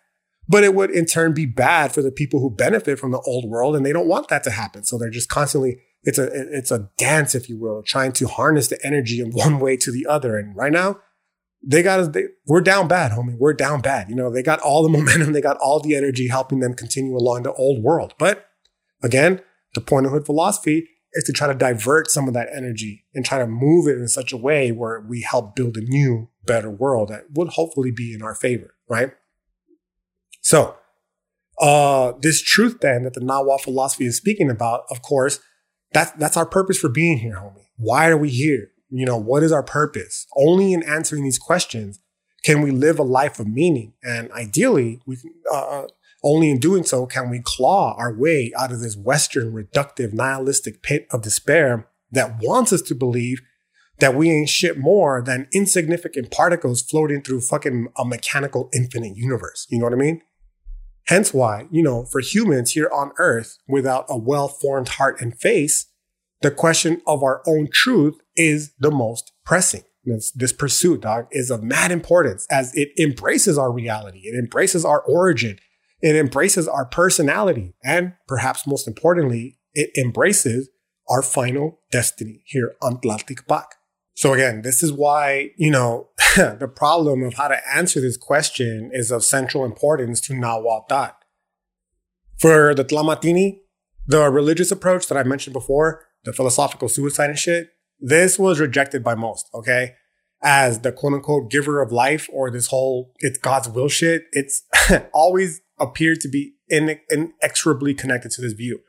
But 0.48 0.64
it 0.64 0.74
would 0.74 0.90
in 0.90 1.06
turn 1.06 1.32
be 1.32 1.46
bad 1.46 1.92
for 1.92 2.02
the 2.02 2.10
people 2.10 2.40
who 2.40 2.50
benefit 2.50 2.98
from 2.98 3.12
the 3.12 3.20
old 3.20 3.48
world 3.48 3.76
and 3.76 3.84
they 3.84 3.92
don't 3.92 4.08
want 4.08 4.28
that 4.28 4.42
to 4.44 4.50
happen. 4.50 4.84
So 4.84 4.98
they're 4.98 5.10
just 5.10 5.28
constantly 5.28 5.78
it's 6.04 6.18
a 6.18 6.28
it's 6.32 6.70
a 6.70 6.90
dance, 6.98 7.34
if 7.34 7.48
you 7.48 7.58
will, 7.58 7.82
trying 7.82 8.12
to 8.12 8.28
harness 8.28 8.68
the 8.68 8.78
energy 8.84 9.20
in 9.20 9.30
one 9.30 9.58
way 9.58 9.76
to 9.78 9.90
the 9.90 10.06
other. 10.06 10.36
And 10.36 10.54
right 10.54 10.72
now, 10.72 11.00
they 11.66 11.82
got 11.82 12.00
us. 12.00 12.08
They, 12.08 12.24
we're 12.46 12.60
down 12.60 12.88
bad, 12.88 13.12
homie. 13.12 13.36
We're 13.38 13.54
down 13.54 13.80
bad. 13.80 14.08
You 14.10 14.16
know, 14.16 14.30
they 14.30 14.42
got 14.42 14.60
all 14.60 14.82
the 14.82 14.88
momentum, 14.96 15.32
they 15.32 15.40
got 15.40 15.56
all 15.58 15.80
the 15.80 15.96
energy, 15.96 16.28
helping 16.28 16.60
them 16.60 16.74
continue 16.74 17.16
along 17.16 17.42
the 17.42 17.52
old 17.54 17.82
world. 17.82 18.14
But 18.18 18.46
again, 19.02 19.40
the 19.74 19.80
point 19.80 20.06
of 20.06 20.12
hood 20.12 20.26
philosophy 20.26 20.88
is 21.14 21.24
to 21.24 21.32
try 21.32 21.46
to 21.46 21.54
divert 21.54 22.10
some 22.10 22.26
of 22.28 22.34
that 22.34 22.48
energy 22.54 23.04
and 23.14 23.24
try 23.24 23.38
to 23.38 23.46
move 23.46 23.86
it 23.86 23.98
in 23.98 24.08
such 24.08 24.32
a 24.32 24.36
way 24.36 24.72
where 24.72 25.00
we 25.00 25.22
help 25.22 25.54
build 25.54 25.76
a 25.76 25.80
new, 25.80 26.28
better 26.44 26.70
world 26.70 27.08
that 27.08 27.24
would 27.34 27.48
hopefully 27.50 27.90
be 27.90 28.12
in 28.12 28.22
our 28.22 28.34
favor, 28.34 28.74
right? 28.88 29.12
So, 30.40 30.76
uh, 31.60 32.12
this 32.20 32.42
truth 32.42 32.78
then 32.80 33.04
that 33.04 33.14
the 33.14 33.20
Nahuatl 33.20 33.62
philosophy 33.62 34.06
is 34.06 34.16
speaking 34.16 34.50
about, 34.50 34.84
of 34.90 35.02
course, 35.02 35.40
that's 35.92 36.10
that's 36.12 36.36
our 36.36 36.46
purpose 36.46 36.78
for 36.78 36.88
being 36.88 37.18
here, 37.18 37.36
homie. 37.36 37.68
Why 37.76 38.08
are 38.08 38.16
we 38.16 38.28
here? 38.28 38.72
You 38.96 39.06
know, 39.06 39.16
what 39.16 39.42
is 39.42 39.50
our 39.50 39.64
purpose? 39.64 40.24
Only 40.36 40.72
in 40.72 40.84
answering 40.84 41.24
these 41.24 41.38
questions 41.38 41.98
can 42.44 42.62
we 42.62 42.70
live 42.70 43.00
a 43.00 43.02
life 43.02 43.40
of 43.40 43.48
meaning. 43.48 43.94
And 44.04 44.30
ideally, 44.30 45.00
we 45.04 45.16
uh, 45.52 45.56
uh, 45.56 45.86
only 46.22 46.48
in 46.48 46.58
doing 46.58 46.84
so 46.84 47.04
can 47.04 47.28
we 47.28 47.42
claw 47.44 47.96
our 47.98 48.14
way 48.14 48.52
out 48.56 48.70
of 48.70 48.80
this 48.80 48.96
Western 48.96 49.52
reductive 49.52 50.12
nihilistic 50.12 50.80
pit 50.82 51.08
of 51.10 51.22
despair 51.22 51.88
that 52.12 52.38
wants 52.40 52.72
us 52.72 52.82
to 52.82 52.94
believe 52.94 53.40
that 53.98 54.14
we 54.14 54.30
ain't 54.30 54.48
shit 54.48 54.78
more 54.78 55.20
than 55.20 55.48
insignificant 55.52 56.30
particles 56.30 56.80
floating 56.80 57.20
through 57.20 57.40
fucking 57.40 57.88
a 57.96 58.04
mechanical 58.04 58.70
infinite 58.72 59.16
universe. 59.16 59.66
You 59.70 59.78
know 59.80 59.86
what 59.86 59.92
I 59.92 59.96
mean? 59.96 60.22
Hence 61.08 61.34
why, 61.34 61.66
you 61.70 61.82
know, 61.82 62.04
for 62.04 62.20
humans 62.20 62.72
here 62.72 62.90
on 62.94 63.10
earth 63.18 63.58
without 63.66 64.06
a 64.08 64.16
well 64.16 64.46
formed 64.46 64.90
heart 64.90 65.20
and 65.20 65.36
face, 65.36 65.86
the 66.42 66.52
question 66.52 67.02
of 67.08 67.24
our 67.24 67.42
own 67.46 67.68
truth 67.72 68.20
is 68.36 68.72
the 68.78 68.90
most 68.90 69.32
pressing. 69.44 69.82
This, 70.04 70.32
this, 70.32 70.52
pursuit, 70.52 71.00
dog, 71.00 71.28
is 71.30 71.50
of 71.50 71.62
mad 71.62 71.90
importance 71.90 72.46
as 72.50 72.74
it 72.74 72.90
embraces 72.98 73.56
our 73.56 73.72
reality. 73.72 74.20
It 74.24 74.38
embraces 74.38 74.84
our 74.84 75.00
origin. 75.00 75.58
It 76.02 76.14
embraces 76.14 76.68
our 76.68 76.84
personality. 76.84 77.74
And 77.82 78.12
perhaps 78.28 78.66
most 78.66 78.86
importantly, 78.86 79.58
it 79.72 79.90
embraces 79.96 80.68
our 81.08 81.22
final 81.22 81.80
destiny 81.90 82.42
here 82.44 82.74
on 82.82 82.98
Tlalticpac. 82.98 83.64
So 84.14 84.32
again, 84.32 84.62
this 84.62 84.82
is 84.82 84.92
why, 84.92 85.50
you 85.56 85.70
know, 85.70 86.10
the 86.36 86.70
problem 86.74 87.22
of 87.22 87.34
how 87.34 87.48
to 87.48 87.58
answer 87.74 88.00
this 88.00 88.16
question 88.16 88.90
is 88.92 89.10
of 89.10 89.24
central 89.24 89.64
importance 89.64 90.20
to 90.22 90.34
Nahuatl. 90.34 91.14
For 92.38 92.74
the 92.74 92.84
Tlamatini, 92.84 93.60
the 94.06 94.30
religious 94.30 94.70
approach 94.70 95.08
that 95.08 95.18
I 95.18 95.22
mentioned 95.24 95.54
before, 95.54 96.04
the 96.24 96.32
philosophical 96.32 96.88
suicide 96.88 97.30
and 97.30 97.38
shit, 97.38 97.68
this 98.04 98.38
was 98.38 98.60
rejected 98.60 99.02
by 99.02 99.14
most, 99.14 99.48
okay? 99.54 99.94
As 100.42 100.80
the 100.80 100.92
quote 100.92 101.14
unquote 101.14 101.50
giver 101.50 101.80
of 101.80 101.90
life 101.90 102.28
or 102.30 102.50
this 102.50 102.66
whole 102.66 103.12
it's 103.20 103.38
God's 103.38 103.68
will 103.70 103.88
shit, 103.88 104.24
it's 104.32 104.62
always 105.14 105.62
appeared 105.80 106.20
to 106.20 106.28
be 106.28 106.52
in, 106.68 107.00
inexorably 107.08 107.94
connected 107.94 108.30
to 108.32 108.42
this 108.42 108.52
view. 108.52 108.80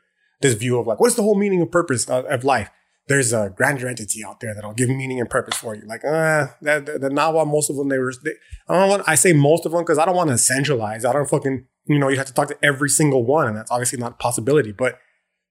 This 0.42 0.52
view 0.52 0.78
of 0.78 0.86
like, 0.86 1.00
what's 1.00 1.14
the 1.14 1.22
whole 1.22 1.34
meaning 1.34 1.62
and 1.62 1.72
purpose 1.72 2.04
of, 2.10 2.26
of 2.26 2.44
life? 2.44 2.68
There's 3.08 3.32
a 3.32 3.54
grander 3.56 3.88
entity 3.88 4.22
out 4.22 4.40
there 4.40 4.54
that'll 4.54 4.74
give 4.74 4.90
meaning 4.90 5.18
and 5.18 5.30
purpose 5.30 5.56
for 5.56 5.74
you. 5.74 5.82
Like, 5.86 6.04
uh, 6.04 6.48
the, 6.60 6.80
the, 6.80 6.98
the 6.98 7.08
Nahua, 7.08 7.46
most 7.46 7.70
of 7.70 7.76
them, 7.76 7.88
they 7.88 7.98
were, 7.98 8.12
they, 8.22 8.32
I 8.68 8.74
don't 8.74 8.90
want, 8.90 9.04
I 9.06 9.14
say 9.14 9.32
most 9.32 9.64
of 9.64 9.72
them 9.72 9.80
because 9.80 9.96
I 9.96 10.04
don't 10.04 10.16
want 10.16 10.28
to 10.28 10.36
centralize. 10.36 11.06
I 11.06 11.12
don't 11.14 11.30
fucking, 11.30 11.66
you 11.86 11.98
know, 11.98 12.08
you 12.08 12.18
have 12.18 12.26
to 12.26 12.34
talk 12.34 12.48
to 12.48 12.58
every 12.62 12.90
single 12.90 13.24
one 13.24 13.46
and 13.46 13.56
that's 13.56 13.70
obviously 13.70 13.98
not 13.98 14.12
a 14.12 14.16
possibility, 14.16 14.72
but 14.72 14.98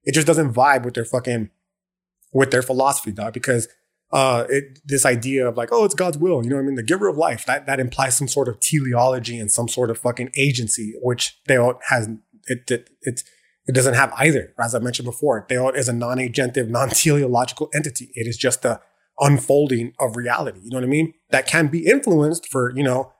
it 0.04 0.12
just 0.12 0.26
doesn't 0.26 0.52
vibe 0.52 0.84
with 0.84 0.94
their 0.94 1.04
fucking, 1.04 1.50
with 2.36 2.50
their 2.50 2.62
philosophy, 2.62 3.12
dog, 3.12 3.32
because 3.32 3.66
uh, 4.12 4.44
it, 4.48 4.78
this 4.84 5.04
idea 5.06 5.48
of 5.48 5.56
like, 5.56 5.70
oh, 5.72 5.84
it's 5.84 5.94
God's 5.94 6.18
will, 6.18 6.44
you 6.44 6.50
know 6.50 6.56
what 6.56 6.62
I 6.62 6.66
mean? 6.66 6.74
The 6.76 6.82
giver 6.92 7.08
of 7.08 7.16
life, 7.16 7.44
that, 7.46 7.66
that 7.66 7.80
implies 7.80 8.16
some 8.16 8.28
sort 8.28 8.48
of 8.48 8.60
teleology 8.60 9.38
and 9.38 9.50
some 9.50 9.68
sort 9.68 9.90
of 9.90 9.98
fucking 9.98 10.30
agency, 10.36 10.94
which 11.02 11.38
they 11.48 11.56
all 11.56 11.80
has, 11.88 12.08
it, 12.44 12.70
it, 12.70 12.90
it, 13.00 13.22
it 13.66 13.74
doesn't 13.74 13.94
have 13.94 14.12
either. 14.18 14.52
As 14.62 14.74
I 14.74 14.80
mentioned 14.80 15.06
before, 15.06 15.46
Teot 15.48 15.76
is 15.76 15.88
a 15.88 15.92
non-agentive, 15.92 16.68
non-teleological 16.68 17.70
entity. 17.74 18.10
It 18.14 18.26
is 18.28 18.36
just 18.36 18.64
a 18.64 18.80
unfolding 19.18 19.94
of 19.98 20.14
reality. 20.14 20.60
You 20.62 20.70
know 20.70 20.76
what 20.76 20.84
I 20.84 20.88
mean? 20.88 21.14
That 21.30 21.46
can 21.46 21.68
be 21.68 21.86
influenced 21.86 22.46
for, 22.46 22.72
you 22.76 22.84
know, 22.84 23.12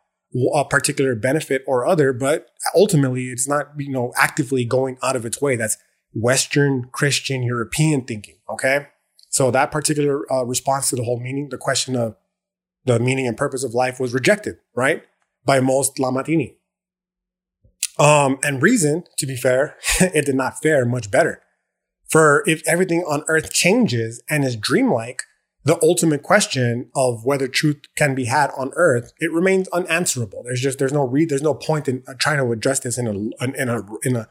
a 0.54 0.64
particular 0.64 1.14
benefit 1.14 1.64
or 1.66 1.86
other, 1.86 2.12
but 2.12 2.50
ultimately 2.74 3.28
it's 3.28 3.48
not, 3.48 3.68
you 3.78 3.90
know, 3.90 4.12
actively 4.16 4.64
going 4.64 4.98
out 5.02 5.16
of 5.16 5.24
its 5.24 5.40
way. 5.40 5.56
That's 5.56 5.78
Western 6.12 6.90
Christian 6.92 7.42
European 7.42 8.04
thinking. 8.04 8.36
Okay. 8.48 8.88
So 9.36 9.50
that 9.50 9.70
particular 9.70 10.24
uh, 10.32 10.44
response 10.44 10.88
to 10.88 10.96
the 10.96 11.04
whole 11.04 11.20
meaning, 11.20 11.50
the 11.50 11.58
question 11.58 11.94
of 11.94 12.16
the 12.86 12.98
meaning 12.98 13.26
and 13.26 13.36
purpose 13.36 13.64
of 13.64 13.74
life 13.74 14.00
was 14.00 14.14
rejected, 14.14 14.56
right? 14.74 15.02
By 15.44 15.60
most 15.60 15.96
Tlamatini. 15.96 16.54
Um, 17.98 18.38
and 18.42 18.62
reason, 18.62 19.04
to 19.18 19.26
be 19.26 19.36
fair, 19.36 19.76
it 20.00 20.24
did 20.24 20.36
not 20.36 20.62
fare 20.62 20.86
much 20.86 21.10
better. 21.10 21.42
For 22.08 22.44
if 22.46 22.66
everything 22.66 23.00
on 23.00 23.24
earth 23.28 23.52
changes 23.52 24.22
and 24.30 24.42
is 24.42 24.56
dreamlike, 24.56 25.24
the 25.64 25.78
ultimate 25.82 26.22
question 26.22 26.90
of 26.96 27.26
whether 27.26 27.46
truth 27.46 27.82
can 27.94 28.14
be 28.14 28.24
had 28.24 28.50
on 28.56 28.72
earth, 28.74 29.12
it 29.18 29.30
remains 29.30 29.68
unanswerable. 29.68 30.44
There's 30.46 30.62
just, 30.62 30.78
there's 30.78 30.94
no 30.94 31.06
read, 31.06 31.28
there's 31.28 31.42
no 31.42 31.52
point 31.52 31.88
in 31.88 32.02
uh, 32.08 32.14
trying 32.18 32.38
to 32.38 32.52
address 32.52 32.80
this 32.80 32.96
in 32.96 33.06
a, 33.06 33.44
in 33.44 33.68
a, 33.68 33.82
in 34.02 34.16
a 34.16 34.28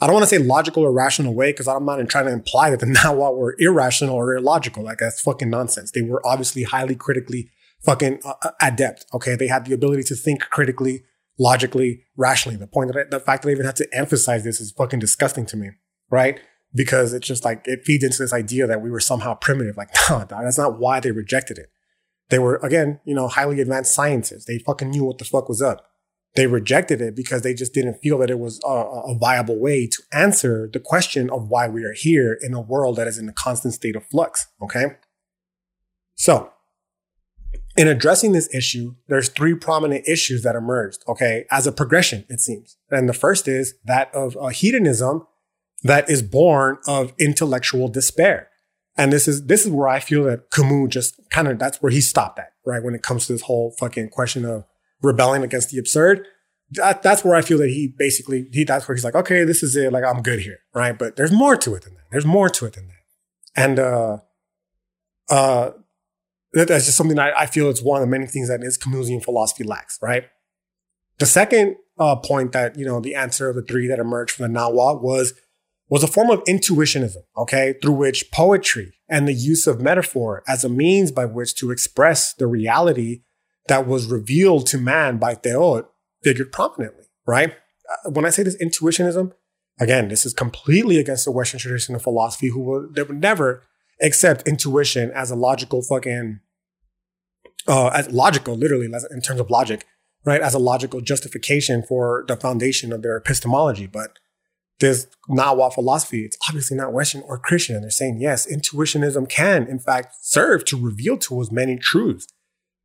I 0.00 0.06
don't 0.06 0.14
want 0.14 0.24
to 0.24 0.28
say 0.28 0.38
logical 0.38 0.82
or 0.82 0.92
rational 0.92 1.34
way 1.34 1.52
because 1.52 1.66
I'm 1.66 1.84
not 1.86 2.06
trying 2.08 2.26
to 2.26 2.32
imply 2.32 2.70
that 2.70 2.80
the 2.80 2.86
Nahua 2.98 3.34
were 3.34 3.56
irrational 3.58 4.14
or 4.14 4.34
illogical. 4.34 4.82
Like 4.82 4.98
that's 4.98 5.20
fucking 5.20 5.48
nonsense. 5.48 5.90
They 5.90 6.02
were 6.02 6.24
obviously 6.26 6.64
highly 6.64 6.94
critically 6.94 7.50
fucking 7.84 8.20
uh, 8.24 8.34
uh, 8.42 8.50
adept. 8.60 9.06
Okay. 9.14 9.36
They 9.36 9.46
had 9.46 9.64
the 9.64 9.72
ability 9.72 10.02
to 10.04 10.14
think 10.14 10.42
critically, 10.50 11.04
logically, 11.38 12.04
rationally. 12.16 12.58
The 12.58 12.66
point 12.66 12.92
that 12.92 13.00
I, 13.00 13.04
the 13.10 13.20
fact 13.20 13.42
that 13.42 13.48
I 13.48 13.52
even 13.52 13.66
had 13.66 13.76
to 13.76 13.88
emphasize 13.92 14.44
this 14.44 14.60
is 14.60 14.72
fucking 14.72 14.98
disgusting 14.98 15.46
to 15.46 15.56
me. 15.56 15.70
Right. 16.10 16.40
Because 16.74 17.14
it's 17.14 17.26
just 17.26 17.44
like, 17.44 17.62
it 17.64 17.84
feeds 17.84 18.04
into 18.04 18.18
this 18.18 18.34
idea 18.34 18.66
that 18.66 18.82
we 18.82 18.90
were 18.90 19.00
somehow 19.00 19.34
primitive. 19.34 19.78
Like, 19.78 19.88
no, 20.10 20.26
that's 20.28 20.58
not 20.58 20.78
why 20.78 21.00
they 21.00 21.10
rejected 21.10 21.56
it. 21.56 21.70
They 22.28 22.38
were, 22.38 22.56
again, 22.56 23.00
you 23.04 23.14
know, 23.14 23.28
highly 23.28 23.60
advanced 23.60 23.94
scientists. 23.94 24.44
They 24.44 24.58
fucking 24.58 24.90
knew 24.90 25.04
what 25.04 25.18
the 25.18 25.24
fuck 25.24 25.48
was 25.48 25.62
up 25.62 25.86
they 26.36 26.46
rejected 26.46 27.00
it 27.00 27.16
because 27.16 27.42
they 27.42 27.54
just 27.54 27.72
didn't 27.72 27.94
feel 27.94 28.18
that 28.18 28.30
it 28.30 28.38
was 28.38 28.60
a, 28.64 28.68
a, 28.68 29.18
viable 29.18 29.58
way 29.58 29.86
to 29.86 30.02
answer 30.12 30.68
the 30.72 30.78
question 30.78 31.30
of 31.30 31.48
why 31.48 31.66
we 31.66 31.82
are 31.82 31.94
here 31.94 32.38
in 32.42 32.54
a 32.54 32.60
world 32.60 32.96
that 32.96 33.06
is 33.06 33.18
in 33.18 33.28
a 33.28 33.32
constant 33.32 33.74
state 33.74 33.96
of 33.96 34.04
flux. 34.06 34.46
Okay. 34.62 34.86
So 36.14 36.50
in 37.76 37.88
addressing 37.88 38.32
this 38.32 38.54
issue, 38.54 38.94
there's 39.08 39.28
three 39.30 39.54
prominent 39.54 40.06
issues 40.06 40.42
that 40.42 40.54
emerged. 40.54 41.02
Okay. 41.08 41.46
As 41.50 41.66
a 41.66 41.72
progression, 41.72 42.24
it 42.28 42.40
seems. 42.40 42.76
And 42.90 43.08
the 43.08 43.14
first 43.14 43.48
is 43.48 43.74
that 43.84 44.14
of 44.14 44.36
a 44.36 44.50
hedonism 44.50 45.26
that 45.82 46.08
is 46.10 46.22
born 46.22 46.78
of 46.86 47.12
intellectual 47.18 47.88
despair. 47.88 48.48
And 48.98 49.12
this 49.12 49.28
is, 49.28 49.46
this 49.46 49.64
is 49.66 49.70
where 49.70 49.88
I 49.88 50.00
feel 50.00 50.24
that 50.24 50.50
Camus 50.50 50.88
just 50.88 51.20
kind 51.30 51.48
of, 51.48 51.58
that's 51.58 51.82
where 51.82 51.92
he 51.92 52.00
stopped 52.00 52.38
at, 52.38 52.52
right? 52.64 52.82
When 52.82 52.94
it 52.94 53.02
comes 53.02 53.26
to 53.26 53.34
this 53.34 53.42
whole 53.42 53.74
fucking 53.78 54.08
question 54.08 54.44
of 54.44 54.64
rebelling 55.02 55.42
against 55.42 55.70
the 55.70 55.78
absurd. 55.78 56.26
That, 56.70 57.02
that's 57.02 57.24
where 57.24 57.36
I 57.36 57.42
feel 57.42 57.58
that 57.58 57.68
he 57.68 57.94
basically, 57.96 58.48
he, 58.52 58.64
that's 58.64 58.88
where 58.88 58.96
he's 58.96 59.04
like, 59.04 59.14
okay, 59.14 59.44
this 59.44 59.62
is 59.62 59.76
it. 59.76 59.92
Like, 59.92 60.04
I'm 60.04 60.22
good 60.22 60.40
here. 60.40 60.58
Right. 60.74 60.98
But 60.98 61.16
there's 61.16 61.32
more 61.32 61.56
to 61.56 61.74
it 61.74 61.84
than 61.84 61.94
that. 61.94 62.04
There's 62.10 62.26
more 62.26 62.48
to 62.48 62.66
it 62.66 62.72
than 62.72 62.88
that. 62.88 63.60
And, 63.60 63.78
uh, 63.78 64.18
uh, 65.28 65.70
that's 66.52 66.86
just 66.86 66.96
something 66.96 67.18
I, 67.18 67.32
I 67.32 67.46
feel 67.46 67.68
it's 67.68 67.82
one 67.82 68.00
of 68.00 68.08
the 68.08 68.10
many 68.10 68.26
things 68.26 68.48
that 68.48 68.62
is 68.62 68.78
Camusian 68.78 69.22
philosophy 69.22 69.64
lacks, 69.64 69.98
right? 70.00 70.24
The 71.18 71.26
second 71.26 71.76
uh, 71.98 72.16
point 72.16 72.52
that, 72.52 72.78
you 72.78 72.84
know, 72.84 73.00
the 73.00 73.14
answer 73.14 73.48
of 73.48 73.56
the 73.56 73.62
three 73.62 73.88
that 73.88 73.98
emerged 73.98 74.32
from 74.32 74.52
the 74.52 74.58
Nahua 74.58 75.00
was, 75.00 75.34
was 75.88 76.02
a 76.02 76.08
form 76.08 76.30
of 76.30 76.42
intuitionism, 76.44 77.22
okay, 77.36 77.74
through 77.80 77.92
which 77.92 78.30
poetry 78.32 78.94
and 79.08 79.28
the 79.28 79.32
use 79.32 79.66
of 79.66 79.80
metaphor 79.80 80.42
as 80.48 80.64
a 80.64 80.68
means 80.68 81.12
by 81.12 81.24
which 81.24 81.54
to 81.56 81.70
express 81.70 82.34
the 82.34 82.46
reality 82.46 83.22
that 83.68 83.86
was 83.86 84.06
revealed 84.06 84.66
to 84.68 84.78
man 84.78 85.18
by 85.18 85.34
Teot 85.34 85.86
figured 86.22 86.52
prominently, 86.52 87.04
right? 87.26 87.54
Uh, 87.90 88.10
when 88.10 88.24
I 88.24 88.30
say 88.30 88.42
this 88.42 88.60
intuitionism, 88.62 89.32
again, 89.80 90.08
this 90.08 90.26
is 90.26 90.32
completely 90.32 90.98
against 90.98 91.24
the 91.24 91.32
Western 91.32 91.60
tradition 91.60 91.94
of 91.94 92.02
philosophy 92.02 92.48
who 92.48 92.60
would, 92.60 92.94
they 92.94 93.02
would 93.02 93.20
never 93.20 93.62
accept 94.00 94.46
intuition 94.46 95.10
as 95.12 95.30
a 95.30 95.36
logical 95.36 95.82
fucking, 95.82 96.40
uh, 97.66 97.88
as 97.88 98.10
logical, 98.10 98.54
literally, 98.56 98.86
in 99.10 99.20
terms 99.20 99.40
of 99.40 99.50
logic, 99.50 99.84
right? 100.24 100.40
As 100.40 100.54
a 100.54 100.58
logical 100.58 101.00
justification 101.00 101.82
for 101.82 102.24
the 102.28 102.36
foundation 102.36 102.92
of 102.92 103.02
their 103.02 103.16
epistemology. 103.16 103.86
But 103.86 104.18
this 104.78 105.06
Nahua 105.28 105.72
philosophy, 105.72 106.24
it's 106.24 106.36
obviously 106.48 106.76
not 106.76 106.92
Western 106.92 107.22
or 107.22 107.38
Christian. 107.38 107.80
They're 107.80 107.90
saying, 107.90 108.20
yes, 108.20 108.46
intuitionism 108.46 109.28
can, 109.28 109.66
in 109.66 109.78
fact, 109.78 110.14
serve 110.20 110.64
to 110.66 110.76
reveal 110.76 111.16
to 111.18 111.40
us 111.40 111.50
many 111.50 111.78
truths 111.78 112.28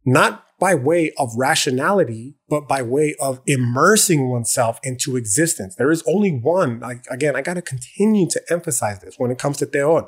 not 0.06 0.46
by 0.62 0.76
way 0.76 1.12
of 1.18 1.32
rationality, 1.36 2.36
but 2.48 2.68
by 2.68 2.84
way 2.84 3.16
of 3.20 3.42
immersing 3.48 4.30
oneself 4.30 4.80
into 4.84 5.18
existence. 5.18 5.76
There 5.76 5.92
is 5.92 6.04
only 6.08 6.30
one. 6.32 6.80
Like, 6.80 7.04
again, 7.10 7.36
I 7.36 7.42
got 7.42 7.56
to 7.56 7.64
continue 7.64 8.30
to 8.30 8.42
emphasize 8.48 9.00
this 9.00 9.16
when 9.18 9.32
it 9.32 9.40
comes 9.40 9.58
to 9.58 9.66
Teot, 9.66 10.08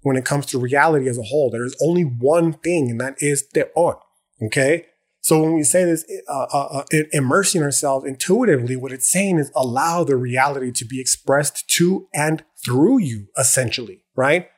when 0.00 0.16
it 0.16 0.24
comes 0.24 0.46
to 0.46 0.58
reality 0.58 1.06
as 1.06 1.18
a 1.18 1.22
whole. 1.22 1.50
There 1.50 1.66
is 1.66 1.76
only 1.82 2.04
one 2.04 2.54
thing, 2.54 2.90
and 2.90 2.98
that 2.98 3.16
is 3.18 3.46
Teot. 3.52 3.96
Okay. 4.42 4.86
So 5.20 5.38
when 5.42 5.52
we 5.52 5.64
say 5.64 5.84
this, 5.84 6.02
uh, 6.28 6.46
uh, 6.50 6.82
uh, 6.92 7.02
immersing 7.12 7.62
ourselves 7.62 8.06
intuitively, 8.06 8.76
what 8.76 8.92
it's 8.92 9.10
saying 9.10 9.38
is 9.38 9.52
allow 9.54 10.02
the 10.02 10.16
reality 10.16 10.72
to 10.72 10.86
be 10.86 10.98
expressed 10.98 11.68
to 11.76 12.08
and 12.14 12.42
through 12.64 13.00
you, 13.00 13.26
essentially, 13.36 14.02
right? 14.16 14.48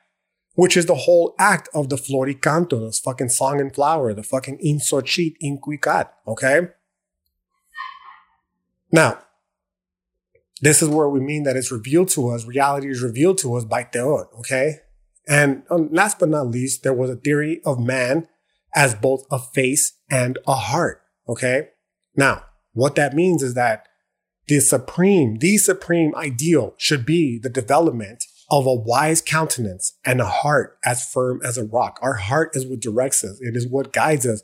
Which 0.55 0.76
is 0.76 0.86
the 0.86 0.94
whole 0.94 1.34
act 1.38 1.68
of 1.72 1.88
the 1.88 1.96
Floricanto, 1.96 2.86
this 2.86 3.00
fucking 3.00 3.30
song 3.30 3.61
and 3.61 3.74
flower, 3.74 4.12
the 4.12 4.22
fucking 4.22 4.59
in 4.61 4.78
Xochitl 4.78 5.36
in 5.40 5.59
Cuicat, 5.59 6.11
okay? 6.26 6.68
Now, 8.90 9.18
this 10.61 10.82
is 10.82 10.88
where 10.88 11.09
we 11.09 11.20
mean 11.20 11.44
that 11.44 11.57
it's 11.57 11.72
revealed 11.72 12.11
to 12.11 12.28
us, 12.28 12.44
reality 12.44 12.90
is 12.90 13.03
revealed 13.03 13.38
to 13.38 13.55
us 13.55 13.64
by 13.64 13.82
Teot, 13.82 14.28
okay? 14.38 14.76
And 15.26 15.62
um, 15.70 15.88
last 15.90 16.18
but 16.18 16.28
not 16.28 16.48
least, 16.48 16.82
there 16.82 16.92
was 16.92 17.11
a 17.11 17.16
theory 17.16 17.61
of 17.64 17.80
man 17.80 18.28
as 18.74 18.94
both 18.94 19.24
a 19.30 19.38
face 19.38 19.98
and 20.11 20.38
a 20.46 20.55
heart, 20.55 21.03
okay? 21.28 21.68
Now, 22.14 22.44
what 22.72 22.94
that 22.96 23.14
means 23.14 23.42
is 23.42 23.55
that 23.55 23.88
the 24.48 24.61
supreme, 24.61 25.38
the 25.38 25.57
supreme 25.59 26.14
ideal 26.14 26.74
should 26.76 27.07
be 27.07 27.38
the 27.38 27.48
development 27.48 28.24
of 28.53 28.66
a 28.66 28.74
wise 28.74 29.22
countenance 29.22 29.96
and 30.05 30.20
a 30.20 30.26
heart 30.26 30.78
as 30.84 31.11
firm 31.11 31.40
as 31.42 31.57
a 31.57 31.64
rock. 31.64 31.98
Our 32.03 32.14
heart 32.14 32.50
is 32.55 32.66
what 32.66 32.80
directs 32.80 33.24
us. 33.24 33.40
It 33.40 33.57
is 33.57 33.66
what 33.66 33.94
guides 33.94 34.26
us. 34.26 34.42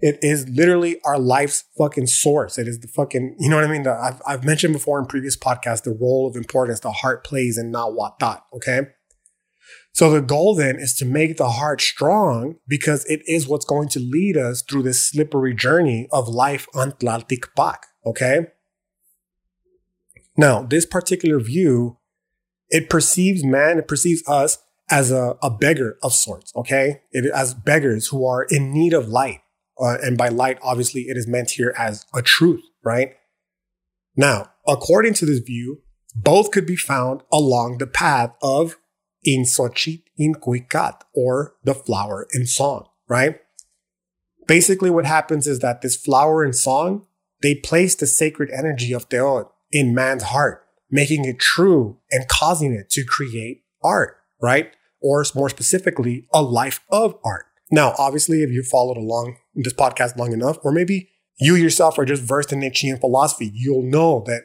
It 0.00 0.20
is 0.22 0.48
literally 0.48 1.00
our 1.04 1.18
life's 1.18 1.64
fucking 1.76 2.06
source. 2.06 2.56
It 2.56 2.68
is 2.68 2.78
the 2.78 2.86
fucking, 2.86 3.34
you 3.40 3.50
know 3.50 3.56
what 3.56 3.64
I 3.64 3.68
mean? 3.68 3.82
The, 3.82 3.92
I've, 3.92 4.22
I've 4.24 4.44
mentioned 4.44 4.74
before 4.74 5.00
in 5.00 5.06
previous 5.06 5.36
podcasts 5.36 5.82
the 5.82 5.90
role 5.90 6.28
of 6.28 6.36
importance 6.36 6.78
the 6.78 6.92
heart 6.92 7.24
plays 7.24 7.58
and 7.58 7.72
not 7.72 7.94
what 7.94 8.20
thought. 8.20 8.44
Okay. 8.54 8.82
So 9.90 10.08
the 10.08 10.20
goal 10.20 10.54
then 10.54 10.76
is 10.76 10.94
to 10.98 11.04
make 11.04 11.36
the 11.36 11.50
heart 11.50 11.80
strong 11.80 12.58
because 12.68 13.04
it 13.06 13.22
is 13.26 13.48
what's 13.48 13.64
going 13.64 13.88
to 13.88 13.98
lead 13.98 14.36
us 14.36 14.62
through 14.62 14.84
this 14.84 15.04
slippery 15.04 15.52
journey 15.52 16.06
of 16.12 16.28
life 16.28 16.68
on 16.74 16.92
Tlaltikpak. 16.92 17.78
Okay. 18.06 18.46
Now, 20.36 20.62
this 20.62 20.86
particular 20.86 21.40
view 21.40 21.97
it 22.70 22.90
perceives 22.90 23.44
man, 23.44 23.78
it 23.78 23.88
perceives 23.88 24.22
us 24.28 24.58
as 24.90 25.10
a, 25.10 25.36
a 25.42 25.50
beggar 25.50 25.98
of 26.02 26.12
sorts, 26.12 26.52
okay? 26.56 27.02
It, 27.12 27.30
as 27.32 27.54
beggars 27.54 28.08
who 28.08 28.26
are 28.26 28.44
in 28.44 28.72
need 28.72 28.92
of 28.92 29.08
light. 29.08 29.40
Uh, 29.80 29.96
and 30.02 30.18
by 30.18 30.28
light, 30.28 30.58
obviously, 30.62 31.02
it 31.02 31.16
is 31.16 31.28
meant 31.28 31.52
here 31.52 31.74
as 31.78 32.04
a 32.14 32.22
truth, 32.22 32.62
right? 32.84 33.12
Now, 34.16 34.50
according 34.66 35.14
to 35.14 35.26
this 35.26 35.38
view, 35.38 35.82
both 36.16 36.50
could 36.50 36.66
be 36.66 36.76
found 36.76 37.22
along 37.32 37.78
the 37.78 37.86
path 37.86 38.34
of 38.42 38.76
Insochit 39.26 40.02
in 40.16 40.34
Kuikat, 40.34 41.02
or 41.14 41.54
the 41.62 41.74
flower 41.74 42.26
in 42.34 42.46
song, 42.46 42.88
right? 43.08 43.40
Basically, 44.46 44.90
what 44.90 45.04
happens 45.04 45.46
is 45.46 45.60
that 45.60 45.82
this 45.82 45.96
flower 45.96 46.44
in 46.44 46.52
song, 46.52 47.06
they 47.42 47.54
place 47.54 47.94
the 47.94 48.06
sacred 48.06 48.50
energy 48.50 48.92
of 48.92 49.08
Teot 49.08 49.48
in 49.70 49.94
man's 49.94 50.24
heart, 50.24 50.64
making 50.90 51.24
it 51.24 51.38
true 51.38 51.98
and 52.10 52.28
causing 52.28 52.72
it 52.72 52.90
to 52.90 53.04
create 53.04 53.62
art, 53.82 54.18
right? 54.40 54.72
Or 55.00 55.24
more 55.34 55.48
specifically, 55.48 56.26
a 56.32 56.42
life 56.42 56.80
of 56.90 57.16
art. 57.24 57.46
Now, 57.70 57.94
obviously, 57.98 58.42
if 58.42 58.50
you 58.50 58.62
followed 58.62 58.96
along 58.96 59.36
this 59.54 59.74
podcast 59.74 60.16
long 60.16 60.32
enough, 60.32 60.58
or 60.62 60.72
maybe 60.72 61.10
you 61.38 61.54
yourself 61.54 61.98
are 61.98 62.04
just 62.04 62.22
versed 62.22 62.52
in 62.52 62.60
Nietzschean 62.60 62.98
philosophy, 62.98 63.50
you'll 63.54 63.82
know 63.82 64.24
that 64.26 64.42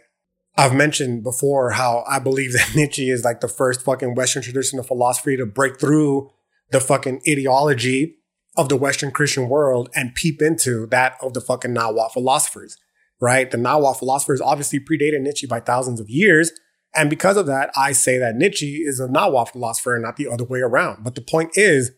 I've 0.56 0.76
mentioned 0.76 1.24
before 1.24 1.72
how 1.72 2.04
I 2.08 2.20
believe 2.20 2.54
that 2.54 2.72
Nietzsche 2.76 3.10
is 3.10 3.24
like 3.24 3.42
the 3.42 3.48
first 3.48 3.82
fucking 3.82 4.16
Western 4.16 4.44
tradition 4.44 4.80
of 4.80 4.88
philosophy 4.88 5.38
to 5.38 5.46
break 5.46 5.80
through 5.80 6.30
the 6.72 6.80
fucking 6.80 7.22
ideology 7.28 8.18
of 8.56 8.70
the 8.70 8.76
Western 8.76 9.12
Christian 9.12 9.50
world 9.50 9.90
and 9.96 10.14
peep 10.14 10.42
into 10.42 10.86
that 10.88 11.16
of 11.22 11.34
the 11.34 11.42
fucking 11.42 11.74
Nahua 11.74 12.12
philosophers, 12.12 12.78
right? 13.24 13.50
The 13.50 13.58
Nahua 13.58 13.98
philosophers 13.98 14.42
obviously 14.42 14.82
predated 14.82 15.22
Nietzsche 15.22 15.48
by 15.48 15.62
thousands 15.62 16.02
of 16.02 16.10
years. 16.10 16.52
And 16.94 17.10
because 17.10 17.38
of 17.38 17.46
that, 17.46 17.72
I 17.74 17.94
say 17.94 18.18
that 18.18 18.36
Nietzsche 18.36 18.84
is 18.84 19.00
a 19.00 19.08
Nahua 19.08 19.48
philosopher 19.48 19.96
and 19.96 20.04
not 20.04 20.18
the 20.18 20.28
other 20.28 20.44
way 20.44 20.60
around. 20.60 21.06
But 21.06 21.16
the 21.16 21.22
point 21.22 21.52
is, 21.54 21.92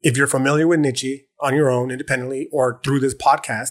if 0.00 0.16
you're 0.16 0.28
familiar 0.28 0.68
with 0.68 0.78
Nietzsche 0.78 1.26
on 1.40 1.56
your 1.56 1.68
own 1.70 1.90
independently 1.90 2.48
or 2.52 2.80
through 2.84 3.00
this 3.00 3.16
podcast, 3.16 3.70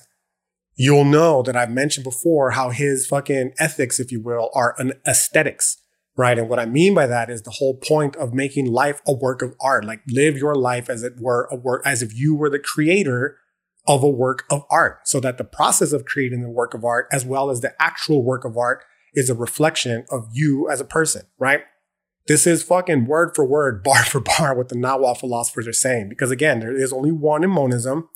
you'll 0.75 1.05
know 1.05 1.41
that 1.41 1.55
I've 1.55 1.71
mentioned 1.71 2.03
before 2.03 2.51
how 2.51 2.69
his 2.69 3.07
fucking 3.07 3.53
ethics, 3.57 4.01
if 4.01 4.11
you 4.11 4.21
will, 4.21 4.49
are 4.53 4.75
an 4.77 4.91
aesthetics, 5.07 5.77
right? 6.17 6.37
And 6.37 6.49
what 6.49 6.59
I 6.59 6.65
mean 6.65 6.93
by 6.93 7.07
that 7.07 7.29
is 7.29 7.43
the 7.43 7.55
whole 7.59 7.77
point 7.77 8.17
of 8.17 8.33
making 8.33 8.65
life 8.65 9.01
a 9.07 9.13
work 9.13 9.41
of 9.41 9.55
art, 9.61 9.85
like 9.85 10.01
live 10.09 10.35
your 10.35 10.53
life 10.53 10.89
as 10.89 11.03
it 11.03 11.13
were 11.17 11.47
a 11.49 11.55
work, 11.55 11.81
as 11.85 12.01
if 12.01 12.13
you 12.13 12.35
were 12.35 12.49
the 12.49 12.59
creator 12.59 13.37
of 13.87 14.03
a 14.03 14.09
work 14.09 14.45
of 14.51 14.63
art 14.69 14.99
so 15.05 15.19
that 15.19 15.37
the 15.37 15.43
process 15.43 15.91
of 15.93 16.05
creating 16.05 16.41
the 16.41 16.49
work 16.49 16.73
of 16.73 16.83
art, 16.83 17.07
as 17.11 17.25
well 17.25 17.49
as 17.49 17.61
the 17.61 17.73
actual 17.81 18.23
work 18.23 18.45
of 18.45 18.57
art 18.57 18.83
is 19.13 19.29
a 19.29 19.35
reflection 19.35 20.05
of 20.11 20.27
you 20.31 20.69
as 20.69 20.79
a 20.79 20.85
person, 20.85 21.23
right? 21.39 21.61
This 22.27 22.45
is 22.45 22.61
fucking 22.61 23.05
word 23.05 23.31
for 23.35 23.43
word, 23.43 23.83
bar 23.83 24.03
for 24.03 24.19
bar, 24.19 24.55
what 24.55 24.69
the 24.69 24.75
Nahua 24.75 25.17
philosophers 25.17 25.67
are 25.67 25.73
saying. 25.73 26.09
Because 26.09 26.31
again, 26.31 26.59
there 26.59 26.75
is 26.75 26.93
only 26.93 27.11
one 27.11 27.43
in 27.43 27.49
monism. 27.49 28.09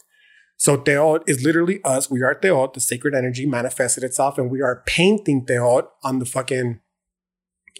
So 0.55 0.77
Teot 0.77 1.23
is 1.27 1.43
literally 1.43 1.83
us. 1.83 2.11
We 2.11 2.21
are 2.21 2.35
Teot. 2.35 2.73
The 2.73 2.79
sacred 2.79 3.15
energy 3.15 3.45
manifested 3.45 4.03
itself, 4.03 4.37
and 4.37 4.51
we 4.51 4.61
are 4.61 4.83
painting 4.85 5.45
Teot 5.45 5.89
on 6.03 6.19
the 6.19 6.25
fucking 6.25 6.79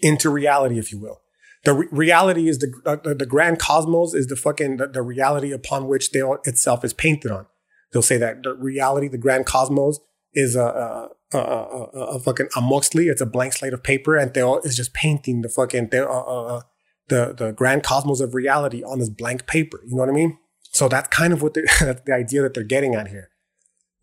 into 0.02 0.28
reality, 0.28 0.78
if 0.78 0.90
you 0.90 0.98
will. 0.98 1.20
The 1.64 1.72
re- 1.72 1.88
reality 1.90 2.48
is 2.48 2.58
the, 2.58 2.74
uh, 2.84 2.96
the, 2.96 3.14
the 3.14 3.26
grand 3.26 3.58
cosmos 3.58 4.12
is 4.12 4.26
the 4.26 4.36
fucking 4.36 4.78
the, 4.78 4.88
the 4.88 5.02
reality 5.02 5.52
upon 5.52 5.86
which 5.88 6.10
Teot 6.10 6.40
itself 6.46 6.84
is 6.84 6.92
painted 6.92 7.30
on. 7.30 7.46
They'll 7.94 8.02
say 8.02 8.16
that 8.18 8.42
the 8.42 8.54
reality, 8.54 9.06
the 9.06 9.18
grand 9.18 9.46
cosmos, 9.46 10.00
is 10.34 10.56
a 10.56 11.08
a, 11.32 11.38
a, 11.38 11.38
a, 11.38 12.00
a 12.16 12.18
fucking 12.18 12.48
amoxtli. 12.56 13.08
It's 13.08 13.20
a 13.20 13.26
blank 13.26 13.52
slate 13.52 13.72
of 13.72 13.84
paper, 13.84 14.16
and 14.16 14.34
Teot 14.34 14.66
is 14.66 14.76
just 14.76 14.92
painting 14.92 15.42
the 15.42 15.48
fucking 15.48 15.90
uh, 15.94 16.02
uh, 16.02 16.62
the 17.08 17.32
the 17.32 17.52
grand 17.52 17.84
cosmos 17.84 18.20
of 18.20 18.34
reality 18.34 18.82
on 18.82 18.98
this 18.98 19.08
blank 19.08 19.46
paper. 19.46 19.80
You 19.86 19.94
know 19.94 20.00
what 20.00 20.08
I 20.08 20.12
mean? 20.12 20.36
So 20.72 20.88
that's 20.88 21.08
kind 21.08 21.32
of 21.32 21.40
what 21.40 21.54
that's 21.80 22.02
the 22.04 22.12
idea 22.12 22.42
that 22.42 22.52
they're 22.52 22.64
getting 22.64 22.96
at 22.96 23.08
here. 23.08 23.30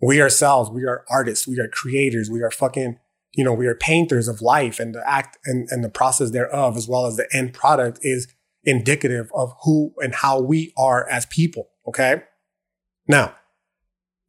We 0.02 0.22
ourselves, 0.22 0.72
we 0.72 0.86
are 0.86 1.04
artists, 1.10 1.46
we 1.46 1.60
are 1.60 1.68
creators, 1.68 2.30
we 2.32 2.42
are 2.42 2.50
fucking, 2.50 2.98
you 3.34 3.44
know, 3.44 3.54
we 3.54 3.68
are 3.68 3.76
painters 3.76 4.30
of 4.30 4.42
life 4.42 4.80
and 4.80 4.96
the 4.96 5.08
act 5.08 5.38
and, 5.46 5.68
and 5.70 5.84
the 5.84 5.90
process 5.90 6.32
thereof, 6.32 6.78
as 6.78 6.88
well 6.88 7.06
as 7.06 7.18
the 7.18 7.28
end 7.34 7.54
product 7.54 8.00
is 8.02 8.34
indicative 8.64 9.30
of 9.36 9.54
who 9.64 9.94
and 9.98 10.16
how 10.16 10.40
we 10.40 10.74
are 10.78 11.08
as 11.10 11.26
people. 11.28 11.70
Okay. 11.88 12.24
Now, 13.08 13.36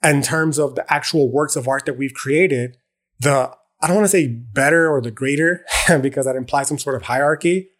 in 0.04 0.22
terms 0.22 0.58
of 0.58 0.74
the 0.74 0.92
actual 0.92 1.30
works 1.30 1.56
of 1.56 1.68
art 1.68 1.86
that 1.86 1.98
we've 1.98 2.14
created, 2.14 2.76
the, 3.20 3.50
I 3.80 3.86
don't 3.86 3.96
want 3.96 4.04
to 4.04 4.10
say 4.10 4.26
better 4.26 4.90
or 4.90 5.00
the 5.00 5.10
greater 5.10 5.64
because 6.00 6.26
that 6.26 6.36
implies 6.36 6.68
some 6.68 6.78
sort 6.78 6.96
of 6.96 7.02
hierarchy, 7.02 7.70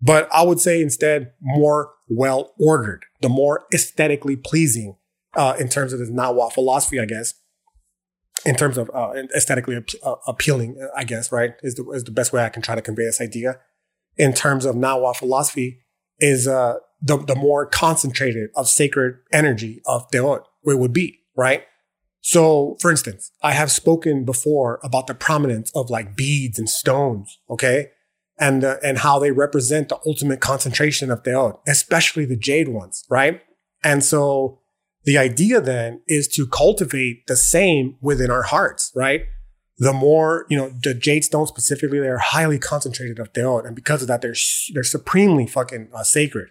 but 0.00 0.28
I 0.32 0.42
would 0.42 0.60
say 0.60 0.80
instead 0.80 1.32
more 1.40 1.92
well 2.08 2.54
ordered, 2.58 3.04
the 3.20 3.28
more 3.28 3.66
aesthetically 3.72 4.36
pleasing 4.36 4.96
uh, 5.34 5.56
in 5.58 5.68
terms 5.68 5.92
of 5.92 5.98
this 5.98 6.10
Nahua 6.10 6.52
philosophy, 6.52 7.00
I 7.00 7.04
guess. 7.04 7.34
In 8.46 8.54
terms 8.54 8.78
of 8.78 8.88
uh, 8.94 9.14
aesthetically 9.34 9.76
ap- 9.76 9.88
uh, 10.02 10.14
appealing, 10.28 10.78
I 10.96 11.02
guess, 11.02 11.32
right, 11.32 11.54
is 11.62 11.74
the, 11.74 11.90
is 11.90 12.04
the 12.04 12.12
best 12.12 12.32
way 12.32 12.44
I 12.44 12.48
can 12.48 12.62
try 12.62 12.76
to 12.76 12.82
convey 12.82 13.04
this 13.04 13.20
idea. 13.20 13.58
In 14.16 14.32
terms 14.32 14.64
of 14.64 14.76
Nahua 14.76 15.14
philosophy, 15.16 15.80
is 16.20 16.48
uh, 16.48 16.74
the, 17.00 17.16
the 17.16 17.34
more 17.34 17.66
concentrated 17.66 18.50
of 18.54 18.68
sacred 18.68 19.18
energy 19.32 19.80
of 19.86 20.06
where 20.12 20.76
it 20.76 20.78
would 20.78 20.92
be, 20.92 21.20
right? 21.38 21.64
So, 22.20 22.76
for 22.80 22.90
instance, 22.90 23.32
I 23.42 23.52
have 23.52 23.70
spoken 23.70 24.26
before 24.26 24.80
about 24.82 25.06
the 25.06 25.14
prominence 25.14 25.72
of 25.74 25.88
like 25.88 26.14
beads 26.14 26.58
and 26.58 26.68
stones, 26.68 27.38
okay? 27.48 27.92
and 28.38 28.64
uh, 28.64 28.76
and 28.82 28.98
how 28.98 29.18
they 29.18 29.30
represent 29.30 29.88
the 29.88 29.98
ultimate 30.06 30.40
concentration 30.40 31.10
of 31.10 31.22
Teot, 31.22 31.60
especially 31.66 32.24
the 32.24 32.36
jade 32.36 32.68
ones, 32.68 33.04
right? 33.10 33.42
And 33.82 34.04
so 34.04 34.60
the 35.04 35.18
idea 35.18 35.60
then 35.60 36.00
is 36.06 36.28
to 36.28 36.46
cultivate 36.46 37.26
the 37.26 37.36
same 37.36 37.96
within 38.00 38.30
our 38.30 38.44
hearts, 38.44 38.92
right? 38.94 39.22
The 39.78 39.92
more, 39.92 40.44
you 40.48 40.56
know, 40.56 40.70
the 40.82 40.94
jade 40.94 41.24
stones 41.24 41.48
specifically, 41.48 42.00
they're 42.00 42.18
highly 42.18 42.58
concentrated 42.58 43.18
of 43.18 43.32
Teot. 43.32 43.64
And 43.64 43.76
because 43.76 44.02
of 44.02 44.08
that, 44.08 44.22
they're, 44.22 44.34
they're 44.74 44.82
supremely 44.82 45.46
fucking 45.46 45.90
uh, 45.94 46.02
sacred. 46.02 46.48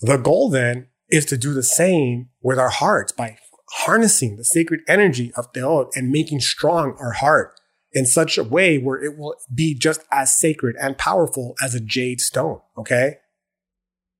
The 0.00 0.18
goal 0.18 0.50
then 0.50 0.86
is 1.08 1.26
to 1.26 1.36
do 1.36 1.52
the 1.52 1.64
same 1.64 2.28
with 2.40 2.58
our 2.58 2.68
hearts 2.68 3.10
by 3.10 3.38
harnessing 3.78 4.36
the 4.36 4.44
sacred 4.44 4.80
energy 4.86 5.32
of 5.36 5.52
Teot 5.52 5.88
and 5.96 6.10
making 6.10 6.40
strong 6.40 6.96
our 7.00 7.12
heart 7.12 7.58
in 7.92 8.06
such 8.06 8.38
a 8.38 8.44
way 8.44 8.78
where 8.78 9.02
it 9.02 9.18
will 9.18 9.34
be 9.52 9.74
just 9.74 10.02
as 10.12 10.36
sacred 10.36 10.76
and 10.80 10.96
powerful 10.96 11.54
as 11.62 11.74
a 11.74 11.80
jade 11.80 12.20
stone. 12.20 12.60
Okay. 12.78 13.16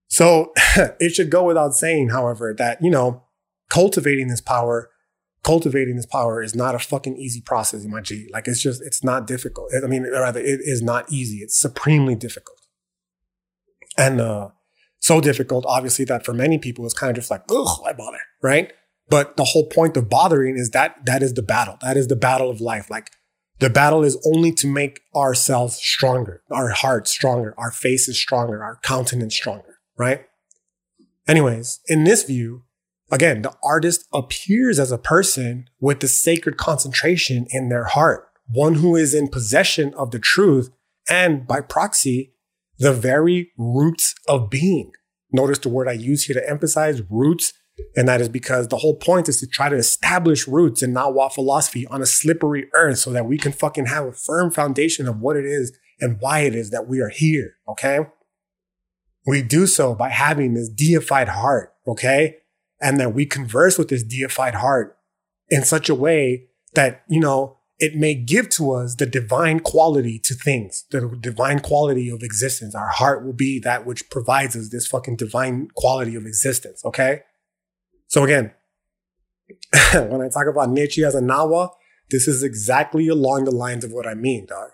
So 0.08 0.52
it 1.00 1.14
should 1.14 1.30
go 1.30 1.44
without 1.44 1.74
saying, 1.74 2.10
however, 2.10 2.54
that, 2.58 2.82
you 2.82 2.90
know, 2.90 3.22
cultivating 3.70 4.26
this 4.26 4.40
power, 4.40 4.90
cultivating 5.44 5.96
this 5.96 6.06
power 6.06 6.42
is 6.42 6.54
not 6.56 6.74
a 6.74 6.80
fucking 6.80 7.16
easy 7.16 7.40
process, 7.40 7.84
my 7.84 8.00
G. 8.00 8.28
Like 8.32 8.48
it's 8.48 8.62
just, 8.62 8.82
it's 8.82 9.04
not 9.04 9.26
difficult. 9.26 9.70
I 9.74 9.86
mean, 9.86 10.02
rather, 10.10 10.40
it 10.40 10.60
is 10.62 10.82
not 10.82 11.10
easy. 11.12 11.38
It's 11.38 11.58
supremely 11.58 12.16
difficult. 12.16 12.60
And, 13.96 14.20
uh, 14.20 14.48
so 14.98 15.20
difficult, 15.20 15.66
obviously, 15.68 16.06
that 16.06 16.24
for 16.24 16.32
many 16.32 16.58
people 16.58 16.86
it's 16.86 16.94
kind 16.94 17.10
of 17.10 17.16
just 17.16 17.30
like, 17.30 17.42
ugh, 17.50 17.82
why 17.82 17.92
bother? 17.92 18.20
Right. 18.42 18.72
But 19.08 19.36
the 19.36 19.44
whole 19.44 19.68
point 19.68 19.96
of 19.96 20.08
bothering 20.08 20.56
is 20.56 20.70
that 20.70 21.04
that 21.06 21.22
is 21.22 21.34
the 21.34 21.42
battle. 21.42 21.76
That 21.82 21.96
is 21.96 22.08
the 22.08 22.16
battle 22.16 22.50
of 22.50 22.60
life. 22.60 22.90
Like 22.90 23.10
the 23.58 23.70
battle 23.70 24.02
is 24.02 24.18
only 24.26 24.52
to 24.52 24.66
make 24.66 25.00
ourselves 25.14 25.76
stronger, 25.76 26.42
our 26.50 26.70
hearts 26.70 27.10
stronger, 27.10 27.54
our 27.56 27.70
faces 27.70 28.18
stronger, 28.18 28.62
our 28.62 28.80
countenance 28.82 29.34
stronger, 29.34 29.78
right? 29.96 30.26
Anyways, 31.28 31.80
in 31.86 32.04
this 32.04 32.24
view, 32.24 32.64
again, 33.10 33.42
the 33.42 33.54
artist 33.62 34.06
appears 34.12 34.78
as 34.78 34.90
a 34.90 34.98
person 34.98 35.68
with 35.80 36.00
the 36.00 36.08
sacred 36.08 36.56
concentration 36.56 37.46
in 37.50 37.68
their 37.68 37.84
heart, 37.84 38.28
one 38.48 38.74
who 38.74 38.96
is 38.96 39.14
in 39.14 39.28
possession 39.28 39.94
of 39.94 40.10
the 40.10 40.18
truth 40.18 40.70
and 41.08 41.46
by 41.46 41.60
proxy, 41.60 42.34
the 42.78 42.92
very 42.92 43.52
roots 43.56 44.14
of 44.26 44.50
being. 44.50 44.92
Notice 45.32 45.58
the 45.58 45.68
word 45.68 45.88
I 45.88 45.92
use 45.92 46.24
here 46.24 46.34
to 46.34 46.48
emphasize 46.48 47.02
roots 47.08 47.52
and 47.96 48.08
that 48.08 48.20
is 48.20 48.28
because 48.28 48.68
the 48.68 48.78
whole 48.78 48.96
point 48.96 49.28
is 49.28 49.40
to 49.40 49.46
try 49.46 49.68
to 49.68 49.76
establish 49.76 50.48
roots 50.48 50.82
in 50.82 50.94
Nahua 50.94 51.32
philosophy 51.32 51.86
on 51.88 52.02
a 52.02 52.06
slippery 52.06 52.68
earth 52.72 52.98
so 52.98 53.10
that 53.10 53.26
we 53.26 53.38
can 53.38 53.52
fucking 53.52 53.86
have 53.86 54.06
a 54.06 54.12
firm 54.12 54.50
foundation 54.50 55.08
of 55.08 55.20
what 55.20 55.36
it 55.36 55.44
is 55.44 55.76
and 56.00 56.18
why 56.20 56.40
it 56.40 56.54
is 56.54 56.70
that 56.70 56.86
we 56.88 57.00
are 57.00 57.08
here. 57.08 57.54
Okay. 57.68 58.00
We 59.26 59.42
do 59.42 59.66
so 59.66 59.94
by 59.94 60.10
having 60.10 60.54
this 60.54 60.68
deified 60.68 61.28
heart. 61.28 61.72
Okay. 61.86 62.38
And 62.80 63.00
that 63.00 63.14
we 63.14 63.26
converse 63.26 63.78
with 63.78 63.88
this 63.88 64.02
deified 64.02 64.56
heart 64.56 64.98
in 65.48 65.62
such 65.62 65.88
a 65.88 65.94
way 65.94 66.46
that, 66.74 67.02
you 67.08 67.20
know, 67.20 67.58
it 67.78 67.94
may 67.96 68.14
give 68.14 68.48
to 68.50 68.72
us 68.72 68.94
the 68.96 69.06
divine 69.06 69.60
quality 69.60 70.18
to 70.20 70.34
things, 70.34 70.84
the 70.90 71.16
divine 71.20 71.60
quality 71.60 72.08
of 72.08 72.22
existence. 72.22 72.74
Our 72.74 72.88
heart 72.88 73.24
will 73.24 73.32
be 73.32 73.58
that 73.60 73.86
which 73.86 74.10
provides 74.10 74.54
us 74.54 74.70
this 74.70 74.86
fucking 74.86 75.16
divine 75.16 75.68
quality 75.74 76.14
of 76.14 76.26
existence. 76.26 76.84
Okay. 76.84 77.22
So 78.14 78.22
again, 78.22 78.52
when 79.92 80.22
I 80.22 80.28
talk 80.28 80.46
about 80.46 80.70
Nietzsche 80.70 81.02
as 81.02 81.16
a 81.16 81.20
Nahua, 81.20 81.70
this 82.12 82.28
is 82.28 82.44
exactly 82.44 83.08
along 83.08 83.42
the 83.42 83.50
lines 83.50 83.82
of 83.82 83.90
what 83.90 84.06
I 84.06 84.14
mean, 84.14 84.46
dog. 84.46 84.70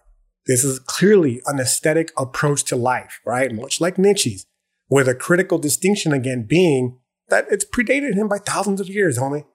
This 0.47 0.62
is 0.62 0.78
clearly 0.78 1.41
an 1.47 1.59
aesthetic 1.59 2.12
approach 2.18 2.64
to 2.64 2.76
life, 2.76 3.18
right? 3.24 3.51
Much 3.51 3.80
like 3.80 3.97
Nietzsche's, 3.97 4.45
with 4.91 5.09
a 5.09 5.14
critical 5.14 5.57
distinction 5.57 6.12
again 6.12 6.45
being 6.47 6.99
that 7.30 7.47
it's 7.51 7.64
predated 7.64 8.14
him 8.14 8.28
by 8.28 8.36
thousands 8.36 8.78
of 8.78 8.91
years, 8.91 9.18
homie. 9.18 9.47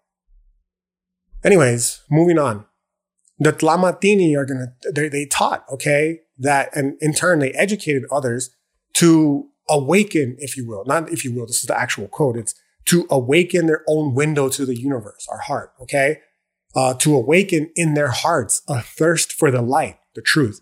Anyways, 1.44 2.02
moving 2.10 2.40
on. 2.40 2.66
The 3.38 3.54
Tlamatini 3.54 4.36
are 4.36 4.46
gonna, 4.46 4.74
they, 4.96 5.10
they 5.10 5.28
taught, 5.28 5.64
okay, 5.72 6.22
that, 6.40 6.76
and 6.76 6.98
in 7.02 7.14
turn, 7.14 7.38
they 7.38 7.52
educated 7.52 8.06
others 8.12 8.50
to 8.94 9.50
awaken, 9.70 10.38
if 10.40 10.58
you 10.58 10.68
will, 10.68 10.86
not 10.86 11.12
if 11.12 11.24
you 11.24 11.36
will, 11.36 11.46
this 11.46 11.60
is 11.60 11.68
the 11.68 11.80
actual 11.80 12.08
quote. 12.08 12.36
It's 12.36 12.56
to 12.86 13.08
awaken 13.10 13.68
their 13.68 13.84
own 13.88 14.14
window 14.14 14.50
to 14.50 14.66
the 14.66 14.80
universe, 14.80 15.28
our 15.32 15.40
heart. 15.40 15.74
Okay. 15.82 16.20
Uh, 16.76 16.94
to 16.94 17.16
awaken 17.16 17.72
in 17.76 17.94
their 17.94 18.10
hearts 18.10 18.62
a 18.68 18.82
thirst 18.82 19.32
for 19.32 19.50
the 19.50 19.62
light, 19.62 19.98
the 20.14 20.22
truth, 20.22 20.60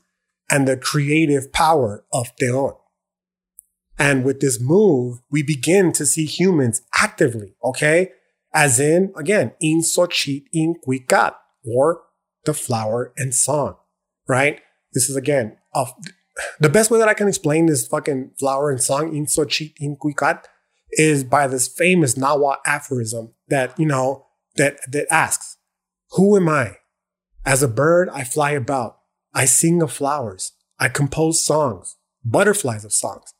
and 0.49 0.67
the 0.67 0.77
creative 0.77 1.51
power 1.51 2.05
of 2.13 2.35
Teon. 2.35 2.75
And 3.97 4.23
with 4.23 4.39
this 4.39 4.61
move, 4.61 5.19
we 5.31 5.41
begin 5.41 5.91
to 5.93 6.05
see 6.05 6.25
humans 6.25 6.81
actively, 6.95 7.55
okay? 7.63 8.11
As 8.53 8.79
in, 8.79 9.11
again, 9.15 9.53
in 9.59 9.79
Xochitl 9.79 10.45
in 10.53 10.75
Cuicat, 10.85 11.35
or 11.65 12.03
the 12.45 12.53
flower 12.53 13.13
and 13.17 13.33
song, 13.33 13.77
right? 14.27 14.59
This 14.93 15.09
is 15.09 15.15
again, 15.15 15.57
of 15.73 15.93
the 16.59 16.69
best 16.69 16.91
way 16.91 16.99
that 16.99 17.07
I 17.07 17.13
can 17.13 17.27
explain 17.27 17.65
this 17.65 17.87
fucking 17.87 18.31
flower 18.39 18.69
and 18.69 18.81
song 18.81 19.15
in 19.15 19.25
Xochitl 19.25 19.73
in 19.77 19.95
Cuicat 19.95 20.43
is 20.97 21.23
by 21.23 21.47
this 21.47 21.67
famous 21.67 22.15
Nahua 22.15 22.57
aphorism 22.65 23.33
that, 23.47 23.77
you 23.79 23.85
know, 23.85 24.27
that, 24.55 24.79
that 24.91 25.11
asks, 25.11 25.57
who 26.11 26.35
am 26.35 26.49
I? 26.49 26.77
As 27.45 27.63
a 27.63 27.67
bird, 27.67 28.09
I 28.09 28.23
fly 28.23 28.51
about. 28.51 28.99
I 29.33 29.45
sing 29.45 29.81
of 29.81 29.91
flowers. 29.91 30.53
I 30.79 30.89
compose 30.89 31.43
songs, 31.43 31.97
butterflies 32.23 32.85
of 32.85 32.93
songs. 32.93 33.33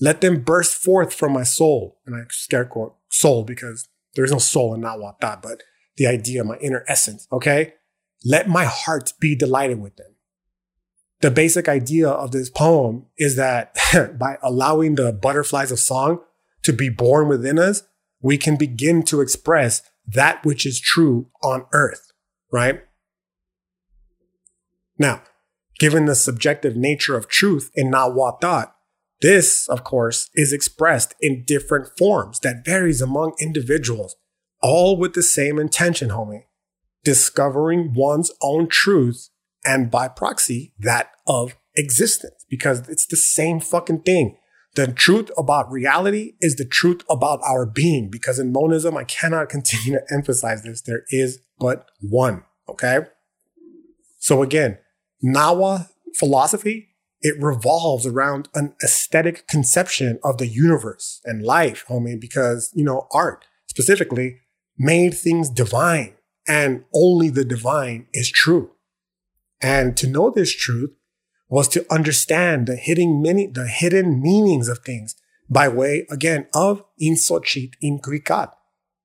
Let 0.00 0.20
them 0.20 0.42
burst 0.42 0.74
forth 0.74 1.12
from 1.12 1.32
my 1.32 1.42
soul. 1.42 1.98
And 2.06 2.14
I 2.14 2.22
scare 2.30 2.64
quote 2.64 2.96
soul 3.10 3.44
because 3.44 3.88
there's 4.14 4.32
no 4.32 4.38
soul 4.38 4.74
in 4.74 4.80
Nahuatl, 4.80 5.40
but 5.42 5.62
the 5.96 6.06
idea, 6.06 6.40
of 6.40 6.46
my 6.46 6.56
inner 6.58 6.84
essence. 6.88 7.26
Okay. 7.30 7.74
Let 8.24 8.48
my 8.48 8.64
heart 8.64 9.12
be 9.20 9.34
delighted 9.34 9.80
with 9.80 9.96
them. 9.96 10.14
The 11.20 11.30
basic 11.30 11.68
idea 11.68 12.08
of 12.08 12.30
this 12.32 12.48
poem 12.48 13.06
is 13.18 13.36
that 13.36 13.76
by 14.18 14.38
allowing 14.42 14.94
the 14.94 15.12
butterflies 15.12 15.70
of 15.70 15.78
song 15.78 16.20
to 16.62 16.72
be 16.72 16.88
born 16.88 17.28
within 17.28 17.58
us, 17.58 17.82
we 18.20 18.36
can 18.36 18.56
begin 18.56 19.02
to 19.04 19.20
express 19.20 19.82
that 20.06 20.44
which 20.44 20.66
is 20.66 20.80
true 20.80 21.28
on 21.42 21.66
earth, 21.72 22.12
right? 22.52 22.82
Now, 24.98 25.22
given 25.78 26.04
the 26.04 26.14
subjective 26.14 26.76
nature 26.76 27.16
of 27.16 27.28
truth 27.28 27.70
in 27.74 27.90
Nahuatl, 27.90 28.72
this, 29.22 29.68
of 29.68 29.84
course, 29.84 30.30
is 30.34 30.52
expressed 30.52 31.14
in 31.20 31.44
different 31.46 31.88
forms 31.98 32.40
that 32.40 32.64
varies 32.64 33.02
among 33.02 33.34
individuals, 33.40 34.16
all 34.62 34.96
with 34.96 35.14
the 35.14 35.22
same 35.22 35.58
intention, 35.58 36.10
homie. 36.10 36.44
Discovering 37.04 37.94
one's 37.94 38.30
own 38.42 38.68
truth 38.68 39.30
and 39.64 39.90
by 39.90 40.08
proxy, 40.08 40.74
that 40.78 41.10
of 41.26 41.56
existence, 41.76 42.44
because 42.48 42.88
it's 42.88 43.06
the 43.06 43.16
same 43.16 43.60
fucking 43.60 44.02
thing. 44.02 44.36
The 44.74 44.86
truth 44.86 45.30
about 45.36 45.70
reality 45.70 46.34
is 46.40 46.56
the 46.56 46.64
truth 46.64 47.02
about 47.10 47.40
our 47.42 47.66
being, 47.66 48.08
because 48.08 48.38
in 48.38 48.52
monism, 48.52 48.96
I 48.96 49.04
cannot 49.04 49.48
continue 49.50 49.98
to 49.98 50.14
emphasize 50.14 50.62
this. 50.62 50.82
There 50.82 51.04
is 51.10 51.40
but 51.58 51.86
one. 52.00 52.44
Okay. 52.68 53.00
So 54.18 54.42
again, 54.42 54.78
Nahua 55.24 55.88
philosophy 56.14 56.90
it 57.22 57.40
revolves 57.40 58.06
around 58.06 58.48
an 58.54 58.74
aesthetic 58.82 59.46
conception 59.46 60.18
of 60.24 60.38
the 60.38 60.46
universe 60.46 61.20
and 61.24 61.42
life, 61.42 61.84
homie, 61.88 62.18
because, 62.18 62.70
you 62.74 62.84
know, 62.84 63.06
art 63.12 63.44
specifically 63.66 64.38
made 64.78 65.12
things 65.12 65.50
divine 65.50 66.14
and 66.48 66.84
only 66.94 67.28
the 67.28 67.44
divine 67.44 68.06
is 68.14 68.30
true. 68.30 68.70
And 69.60 69.96
to 69.98 70.06
know 70.06 70.30
this 70.30 70.54
truth 70.54 70.90
was 71.50 71.68
to 71.68 71.84
understand 71.92 72.66
the 72.66 72.76
hidden 72.76 73.20
many, 73.20 73.46
the 73.46 73.66
hidden 73.66 74.22
meanings 74.22 74.68
of 74.68 74.78
things 74.78 75.14
by 75.50 75.68
way, 75.68 76.06
again, 76.10 76.46
of 76.54 76.84
in 76.98 77.14
Xochitl 77.14 77.74
in 77.82 77.98
Cuicat, 77.98 78.52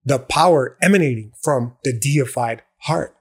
the 0.06 0.20
power 0.20 0.78
emanating 0.82 1.32
from 1.41 1.76
the 1.84 1.91
deified 1.91 2.62
heart. 2.84 3.16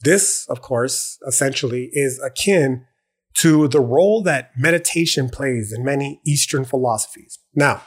This, 0.00 0.46
of 0.48 0.62
course, 0.62 1.18
essentially 1.26 1.90
is 1.92 2.20
akin 2.24 2.86
to 3.34 3.68
the 3.68 3.80
role 3.80 4.22
that 4.22 4.52
meditation 4.56 5.28
plays 5.28 5.72
in 5.72 5.84
many 5.84 6.20
Eastern 6.24 6.64
philosophies. 6.64 7.38
Now, 7.54 7.82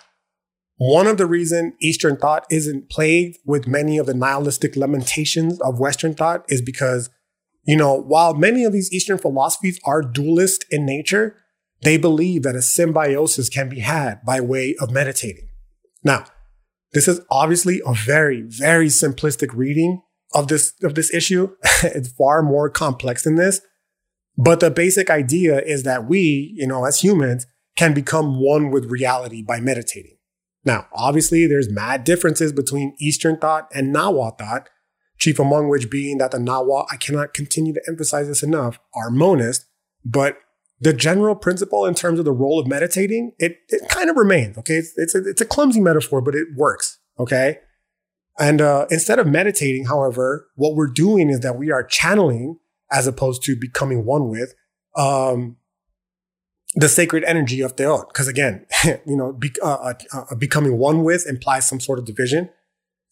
one 0.78 1.08
of 1.08 1.18
the 1.18 1.26
reasons 1.26 1.74
Eastern 1.82 2.18
thought 2.18 2.46
isn't 2.52 2.90
plagued 2.90 3.40
with 3.46 3.68
many 3.68 3.98
of 3.98 4.06
the 4.06 4.14
nihilistic 4.14 4.76
lamentations 4.76 5.60
of 5.62 5.80
Western 5.80 6.14
thought 6.14 6.46
is 6.50 6.62
because, 6.62 7.10
you 7.70 7.76
know, 7.76 7.94
while 7.94 8.34
many 8.34 8.64
of 8.64 8.74
these 8.74 8.92
Eastern 8.92 9.20
philosophies 9.20 9.80
are 9.86 10.02
dualist 10.02 10.66
in 10.72 10.88
nature, 10.88 11.38
they 11.84 11.98
believe 11.98 12.42
that 12.42 12.56
a 12.56 12.64
symbiosis 12.64 13.48
can 13.48 13.70
be 13.70 13.82
had 13.82 14.26
by 14.26 14.42
way 14.42 14.74
of 14.82 14.90
meditating. 14.90 15.50
Now, 16.04 16.26
this 16.94 17.08
is 17.08 17.22
obviously 17.30 17.80
a 17.86 17.94
very, 17.94 18.42
very 18.42 18.88
simplistic 18.88 19.54
reading 19.54 20.02
of 20.34 20.48
this, 20.48 20.74
of 20.82 20.96
this 20.96 21.14
issue. 21.14 21.56
it's 21.84 22.12
far 22.14 22.42
more 22.42 22.72
complex 22.72 23.24
than 23.24 23.36
this. 23.36 23.62
But 24.36 24.62
the 24.62 24.72
basic 24.72 25.12
idea 25.12 25.62
is 25.62 25.84
that 25.84 26.10
we, 26.10 26.56
you 26.56 26.66
know, 26.66 26.86
as 26.86 27.02
humans 27.02 27.46
can 27.78 27.94
become 27.94 28.42
one 28.42 28.72
with 28.72 28.90
reality 28.90 29.44
by 29.44 29.60
meditating. 29.60 30.18
Now, 30.66 30.88
obviously, 30.92 31.46
there's 31.46 31.70
mad 31.70 32.04
differences 32.04 32.52
between 32.52 32.96
Eastern 33.00 33.38
thought 33.38 33.68
and 33.76 33.94
Nahua 33.94 34.40
thought, 34.40 34.70
chief 35.20 35.40
among 35.40 35.70
which 35.70 35.90
being 35.90 36.18
that 36.18 36.32
the 36.32 36.38
Nahua, 36.38 36.86
I 36.92 36.98
cannot 36.98 37.34
continue 37.34 37.74
to 37.74 37.82
emphasize 37.88 38.28
this 38.28 38.44
enough, 38.44 38.80
are 38.94 39.10
monist, 39.10 39.66
but 40.04 40.38
the 40.82 40.94
general 40.94 41.36
principle 41.36 41.86
in 41.86 41.94
terms 41.94 42.20
of 42.20 42.26
the 42.26 42.32
role 42.32 42.60
of 42.60 42.68
meditating, 42.68 43.34
it, 43.38 43.58
it 43.68 43.90
kind 43.90 44.10
of 44.10 44.16
remains, 44.16 44.58
okay? 44.58 44.76
It's, 44.76 44.94
it's, 44.96 45.14
a, 45.14 45.28
it's 45.28 45.42
a 45.42 45.46
clumsy 45.46 45.82
metaphor, 45.82 46.22
but 46.22 46.36
it 46.36 46.48
works, 46.56 47.00
okay? 47.20 47.60
And 48.40 48.62
uh, 48.62 48.86
instead 48.90 49.20
of 49.20 49.28
meditating, 49.28 49.86
however, 49.86 50.48
what 50.56 50.76
we're 50.76 50.88
doing 50.88 51.30
is 51.30 51.42
that 51.42 51.58
we 51.58 51.70
are 51.72 51.84
channeling 51.84 52.60
as 52.90 53.06
opposed 53.06 53.44
to 53.44 53.56
becoming 53.58 54.06
one 54.06 54.30
with 54.30 54.56
um, 54.96 55.58
the 56.76 56.88
sacred 56.88 57.26
energy 57.26 57.62
of 57.62 57.76
Teon. 57.76 58.06
Because 58.08 58.30
again, 58.30 58.66
you 59.06 59.18
know, 59.18 59.34
be, 59.34 59.52
uh, 59.62 59.94
uh, 60.14 60.24
uh, 60.32 60.36
becoming 60.36 60.78
one 60.78 61.04
with 61.04 61.28
implies 61.28 61.68
some 61.68 61.82
sort 61.82 62.00
of 62.00 62.06
division, 62.06 62.50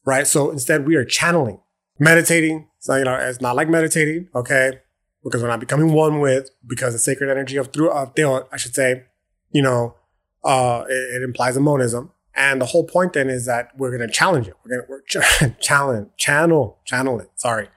right? 0.05 0.25
So 0.25 0.49
instead, 0.49 0.87
we 0.87 0.95
are 0.95 1.05
channeling, 1.05 1.59
meditating. 1.99 2.67
So 2.79 2.95
you 2.95 3.03
know, 3.03 3.15
it's 3.15 3.41
not 3.41 3.55
like 3.55 3.69
meditating, 3.69 4.29
okay? 4.35 4.79
Because 5.23 5.41
we're 5.41 5.49
not 5.49 5.59
becoming 5.59 5.93
one 5.93 6.19
with, 6.19 6.49
because 6.65 6.93
the 6.93 6.99
sacred 6.99 7.29
energy 7.29 7.57
of 7.57 7.73
through 7.73 7.91
of 7.91 8.15
Teon, 8.15 8.43
I 8.51 8.57
should 8.57 8.75
say, 8.75 9.03
you 9.51 9.61
know, 9.61 9.95
uh, 10.43 10.85
it, 10.87 11.21
it 11.21 11.23
implies 11.23 11.57
a 11.57 11.59
monism. 11.59 12.11
And 12.35 12.61
the 12.61 12.67
whole 12.67 12.85
point 12.85 13.13
then 13.13 13.29
is 13.29 13.47
that 13.47 13.71
we're 13.77 13.89
going 13.89 14.07
to 14.07 14.13
challenge 14.13 14.47
it. 14.47 14.53
We're 14.63 14.77
going 14.77 15.01
to 15.07 15.19
ch- 15.19 15.59
challenge, 15.59 16.09
channel, 16.17 16.77
channel 16.85 17.19
it. 17.19 17.31
Sorry. 17.35 17.67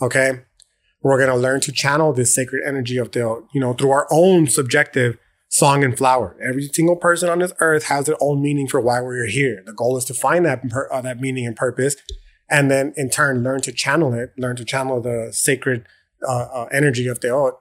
Okay. 0.00 0.42
We're 1.02 1.16
going 1.16 1.30
to 1.30 1.36
learn 1.36 1.60
to 1.62 1.72
channel 1.72 2.12
this 2.12 2.34
sacred 2.34 2.62
energy 2.66 2.98
of 2.98 3.10
the, 3.12 3.42
you 3.54 3.60
know, 3.60 3.72
through 3.72 3.90
our 3.90 4.06
own 4.10 4.46
subjective 4.46 5.16
song 5.48 5.82
and 5.82 5.96
flower. 5.96 6.36
Every 6.46 6.68
single 6.68 6.96
person 6.96 7.30
on 7.30 7.38
this 7.38 7.54
earth 7.60 7.84
has 7.84 8.04
their 8.04 8.16
own 8.20 8.42
meaning 8.42 8.68
for 8.68 8.80
why 8.80 9.00
we're 9.00 9.26
here. 9.26 9.62
The 9.64 9.72
goal 9.72 9.96
is 9.96 10.04
to 10.04 10.14
find 10.14 10.44
that, 10.44 10.62
uh, 10.92 11.00
that 11.00 11.18
meaning 11.18 11.46
and 11.46 11.56
purpose. 11.56 11.96
And 12.50 12.70
then 12.70 12.92
in 12.96 13.10
turn, 13.10 13.42
learn 13.42 13.60
to 13.62 13.72
channel 13.72 14.12
it, 14.12 14.32
learn 14.36 14.56
to 14.56 14.64
channel 14.64 15.00
the 15.00 15.28
sacred 15.32 15.86
uh, 16.26 16.48
uh, 16.52 16.68
energy 16.72 17.06
of 17.06 17.20
the 17.20 17.52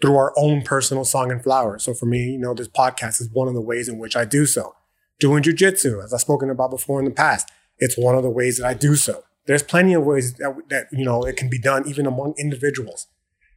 through 0.00 0.16
our 0.16 0.32
own 0.36 0.62
personal 0.62 1.04
song 1.04 1.30
and 1.30 1.42
flower. 1.42 1.78
So 1.78 1.94
for 1.94 2.06
me, 2.06 2.32
you 2.32 2.38
know, 2.38 2.54
this 2.54 2.68
podcast 2.68 3.20
is 3.20 3.30
one 3.32 3.46
of 3.46 3.54
the 3.54 3.60
ways 3.60 3.88
in 3.88 3.98
which 3.98 4.16
I 4.16 4.24
do 4.24 4.46
so. 4.46 4.74
Doing 5.20 5.44
jujitsu, 5.44 6.02
as 6.02 6.12
I've 6.12 6.20
spoken 6.20 6.50
about 6.50 6.72
before 6.72 6.98
in 6.98 7.04
the 7.04 7.12
past, 7.12 7.50
it's 7.78 7.96
one 7.96 8.16
of 8.16 8.24
the 8.24 8.30
ways 8.30 8.58
that 8.58 8.66
I 8.66 8.74
do 8.74 8.96
so. 8.96 9.22
There's 9.46 9.62
plenty 9.62 9.94
of 9.94 10.02
ways 10.02 10.34
that, 10.34 10.56
that, 10.70 10.86
you 10.90 11.04
know, 11.04 11.22
it 11.22 11.36
can 11.36 11.48
be 11.48 11.58
done 11.58 11.88
even 11.88 12.06
among 12.06 12.34
individuals. 12.36 13.06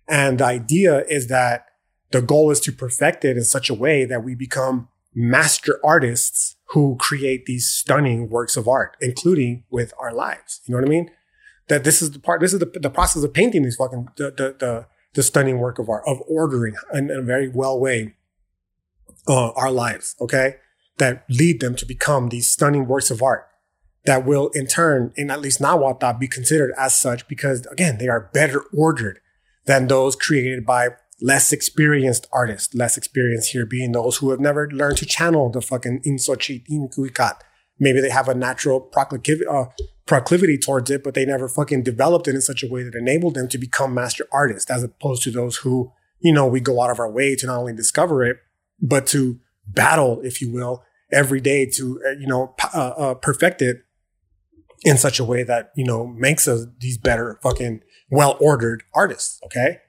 And 0.08 0.40
the 0.40 0.46
idea 0.46 1.04
is 1.06 1.28
that 1.28 1.66
the 2.12 2.22
goal 2.22 2.52
is 2.52 2.60
to 2.62 2.72
perfect 2.72 3.26
it 3.26 3.38
in 3.38 3.44
such 3.44 3.70
a 3.70 3.74
way 3.74 4.06
that 4.06 4.24
we 4.24 4.36
become 4.36 4.90
master 5.16 5.80
artists 5.84 6.55
who 6.70 6.97
create 6.99 7.45
these 7.45 7.68
stunning 7.70 8.30
works 8.30 8.57
of 8.57 8.68
art, 8.68 8.97
including 8.99 9.63
with 9.70 9.93
our 9.99 10.13
lives. 10.13 10.61
You 10.66 10.74
know 10.74 10.82
what 10.82 10.88
I 10.88 10.89
mean? 10.89 11.11
That 11.68 11.84
this 11.84 12.01
is 12.01 12.11
the 12.11 12.20
part, 12.20 12.41
this 12.41 12.53
is 12.53 12.59
the, 12.59 12.72
the 12.74 12.89
process 12.89 13.24
of 13.24 13.34
painting 13.34 13.63
these 13.63 13.76
fucking, 13.76 14.09
the, 14.18 14.32
the, 14.32 14.55
the, 14.59 14.88
the 15.13 15.24
stunning 15.24 15.59
work 15.59 15.80
of 15.80 15.89
art, 15.89 16.03
of 16.07 16.22
ordering 16.28 16.76
in, 16.93 17.09
in 17.09 17.18
a 17.18 17.22
very 17.22 17.49
well 17.49 17.80
way, 17.80 18.16
uh, 19.28 19.51
our 19.51 19.72
lives. 19.72 20.16
Okay. 20.20 20.55
That 20.97 21.26
lead 21.30 21.59
them 21.59 21.76
to 21.76 21.86
become 21.86 22.30
these 22.30 22.47
stunning 22.47 22.88
works 22.88 23.11
of 23.11 23.22
art 23.22 23.47
that 24.05 24.26
will 24.26 24.49
in 24.53 24.68
turn, 24.68 25.11
in 25.16 25.30
at 25.30 25.41
least 25.41 25.59
Nahuatl, 25.59 26.13
be 26.20 26.28
considered 26.28 26.74
as 26.78 26.95
such 26.95 27.28
because 27.28 27.66
again, 27.68 27.97
they 27.97 28.07
are 28.07 28.30
better 28.34 28.63
ordered 28.76 29.20
than 29.66 29.88
those 29.88 30.16
created 30.16 30.66
by 30.66 30.89
less 31.22 31.53
experienced 31.53 32.28
artists, 32.32 32.76
less 32.76 32.97
experienced 32.97 33.51
here 33.51 33.66
being 33.66 33.91
those 33.91 34.18
who 34.18 34.32
have 34.32 34.39
never 34.39 34.70
learned 34.70 34.97
to 34.97 35.05
channel 35.05 35.49
the 35.49 35.61
fucking 35.61 36.01
in 36.03 36.18
Inkuikat. 36.18 37.39
Maybe 37.80 38.01
they 38.01 38.09
have 38.09 38.30
a 38.30 38.36
natural 38.36 38.80
proclivity, 38.80 39.45
uh, 39.45 39.66
proclivity 40.05 40.57
towards 40.57 40.89
it, 40.91 41.03
but 41.03 41.13
they 41.13 41.26
never 41.26 41.47
fucking 41.49 41.84
developed 41.84 42.28
it 42.28 42.36
in 42.36 42.41
such 42.41 42.63
a 42.63 42.68
way 42.68 42.84
that 42.84 42.95
enabled 42.95 43.36
them 43.36 43.47
to 43.49 43.57
become 43.57 43.93
master 43.93 44.28
artists, 44.32 44.70
as 44.72 44.84
opposed 44.84 45.24
to 45.24 45.32
those 45.32 45.57
who, 45.57 45.91
you 46.20 46.34
know, 46.34 46.47
we 46.47 46.59
go 46.59 46.82
out 46.82 46.89
of 46.89 46.99
our 46.99 47.11
way 47.11 47.36
to 47.36 47.45
not 47.45 47.59
only 47.59 47.74
discover 47.74 48.24
it, 48.24 48.38
but 48.82 49.07
to 49.07 49.39
battle, 49.68 50.22
if 50.22 50.41
you 50.41 50.51
will, 50.51 50.84
every 51.11 51.41
day 51.41 51.66
to, 51.66 52.01
uh, 52.05 52.11
you 52.11 52.28
know, 52.28 52.55
uh, 52.74 52.93
uh, 52.97 53.13
perfect 53.16 53.61
it 53.61 53.84
in 54.84 54.97
such 54.97 55.20
a 55.20 55.24
way 55.24 55.43
that, 55.43 55.72
you 55.76 55.86
know, 55.86 56.07
makes 56.07 56.47
us 56.47 56.66
these 56.80 56.97
better 56.97 57.39
fucking 57.41 57.82
well 58.09 58.38
ordered 58.39 58.84
artists. 58.93 59.39
Okay. 59.45 59.80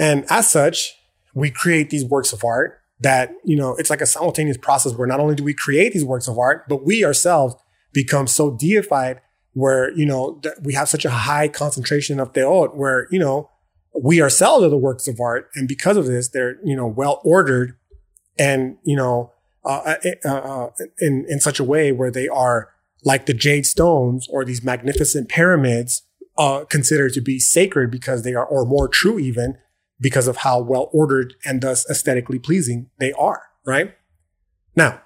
And 0.00 0.24
as 0.30 0.50
such, 0.50 0.94
we 1.34 1.50
create 1.50 1.90
these 1.90 2.06
works 2.06 2.32
of 2.32 2.42
art 2.42 2.80
that, 3.00 3.34
you 3.44 3.54
know, 3.54 3.76
it's 3.76 3.90
like 3.90 4.00
a 4.00 4.06
simultaneous 4.06 4.56
process 4.56 4.94
where 4.94 5.06
not 5.06 5.20
only 5.20 5.34
do 5.34 5.44
we 5.44 5.52
create 5.52 5.92
these 5.92 6.06
works 6.06 6.26
of 6.26 6.38
art, 6.38 6.64
but 6.68 6.84
we 6.86 7.04
ourselves 7.04 7.54
become 7.92 8.26
so 8.26 8.50
deified 8.50 9.20
where, 9.52 9.92
you 9.92 10.06
know, 10.06 10.40
we 10.62 10.72
have 10.72 10.88
such 10.88 11.04
a 11.04 11.10
high 11.10 11.48
concentration 11.48 12.18
of 12.18 12.32
teot 12.32 12.74
where, 12.74 13.08
you 13.10 13.18
know, 13.18 13.50
we 13.94 14.22
ourselves 14.22 14.64
are 14.64 14.70
the 14.70 14.78
works 14.78 15.06
of 15.06 15.20
art. 15.20 15.50
And 15.54 15.68
because 15.68 15.98
of 15.98 16.06
this, 16.06 16.28
they're, 16.28 16.56
you 16.64 16.74
know, 16.74 16.86
well 16.86 17.20
ordered 17.22 17.76
and, 18.38 18.78
you 18.84 18.96
know, 18.96 19.32
uh, 19.66 19.96
uh, 20.24 20.28
uh, 20.28 20.70
in, 20.98 21.26
in 21.28 21.40
such 21.40 21.60
a 21.60 21.64
way 21.64 21.92
where 21.92 22.10
they 22.10 22.26
are 22.26 22.70
like 23.04 23.26
the 23.26 23.34
jade 23.34 23.66
stones 23.66 24.26
or 24.30 24.46
these 24.46 24.64
magnificent 24.64 25.28
pyramids, 25.28 26.02
uh, 26.38 26.64
considered 26.64 27.12
to 27.12 27.20
be 27.20 27.38
sacred 27.38 27.90
because 27.90 28.22
they 28.22 28.32
are, 28.32 28.46
or 28.46 28.64
more 28.64 28.88
true 28.88 29.18
even 29.18 29.58
because 30.00 30.26
of 30.26 30.38
how 30.38 30.60
well 30.60 30.88
ordered 30.92 31.34
and 31.44 31.60
thus 31.60 31.88
aesthetically 31.90 32.38
pleasing 32.38 32.90
they 32.98 33.12
are, 33.12 33.42
right? 33.66 33.94
Now, 34.74 35.02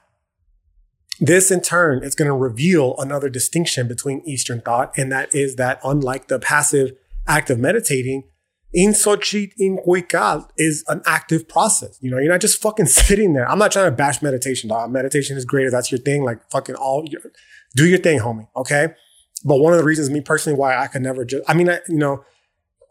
this 1.20 1.50
in 1.50 1.60
turn 1.60 2.02
is 2.02 2.14
going 2.14 2.28
to 2.28 2.34
reveal 2.34 2.96
another 2.98 3.28
distinction 3.28 3.88
between 3.88 4.22
Eastern 4.26 4.60
thought, 4.60 4.92
and 4.96 5.10
that 5.12 5.34
is 5.34 5.56
that 5.56 5.80
unlike 5.84 6.28
the 6.28 6.38
passive 6.38 6.92
act 7.26 7.50
of 7.50 7.58
meditating, 7.58 8.24
in 8.72 8.90
Xochitl 8.90 9.52
in 9.56 9.78
Cuicat 9.78 10.48
is 10.58 10.84
an 10.88 11.00
active 11.06 11.48
process. 11.48 11.96
You 12.00 12.10
know, 12.10 12.18
you're 12.18 12.32
not 12.32 12.40
just 12.40 12.60
fucking 12.60 12.86
sitting 12.86 13.32
there. 13.32 13.48
I'm 13.48 13.58
not 13.58 13.70
trying 13.70 13.86
to 13.86 13.96
bash 13.96 14.20
meditation, 14.20 14.68
dog. 14.68 14.90
Meditation 14.90 15.36
is 15.36 15.44
great 15.44 15.66
if 15.66 15.72
that's 15.72 15.92
your 15.92 16.00
thing. 16.00 16.24
Like 16.24 16.40
fucking 16.50 16.74
all, 16.74 17.04
your, 17.06 17.20
do 17.76 17.86
your 17.86 17.98
thing, 17.98 18.18
homie. 18.18 18.48
Okay. 18.56 18.88
But 19.44 19.58
one 19.58 19.72
of 19.72 19.78
the 19.78 19.84
reasons, 19.84 20.10
me 20.10 20.20
personally, 20.20 20.58
why 20.58 20.76
I 20.76 20.88
could 20.88 21.02
never 21.02 21.24
just, 21.24 21.48
I 21.48 21.54
mean, 21.54 21.70
I, 21.70 21.80
you 21.88 21.98
know, 21.98 22.24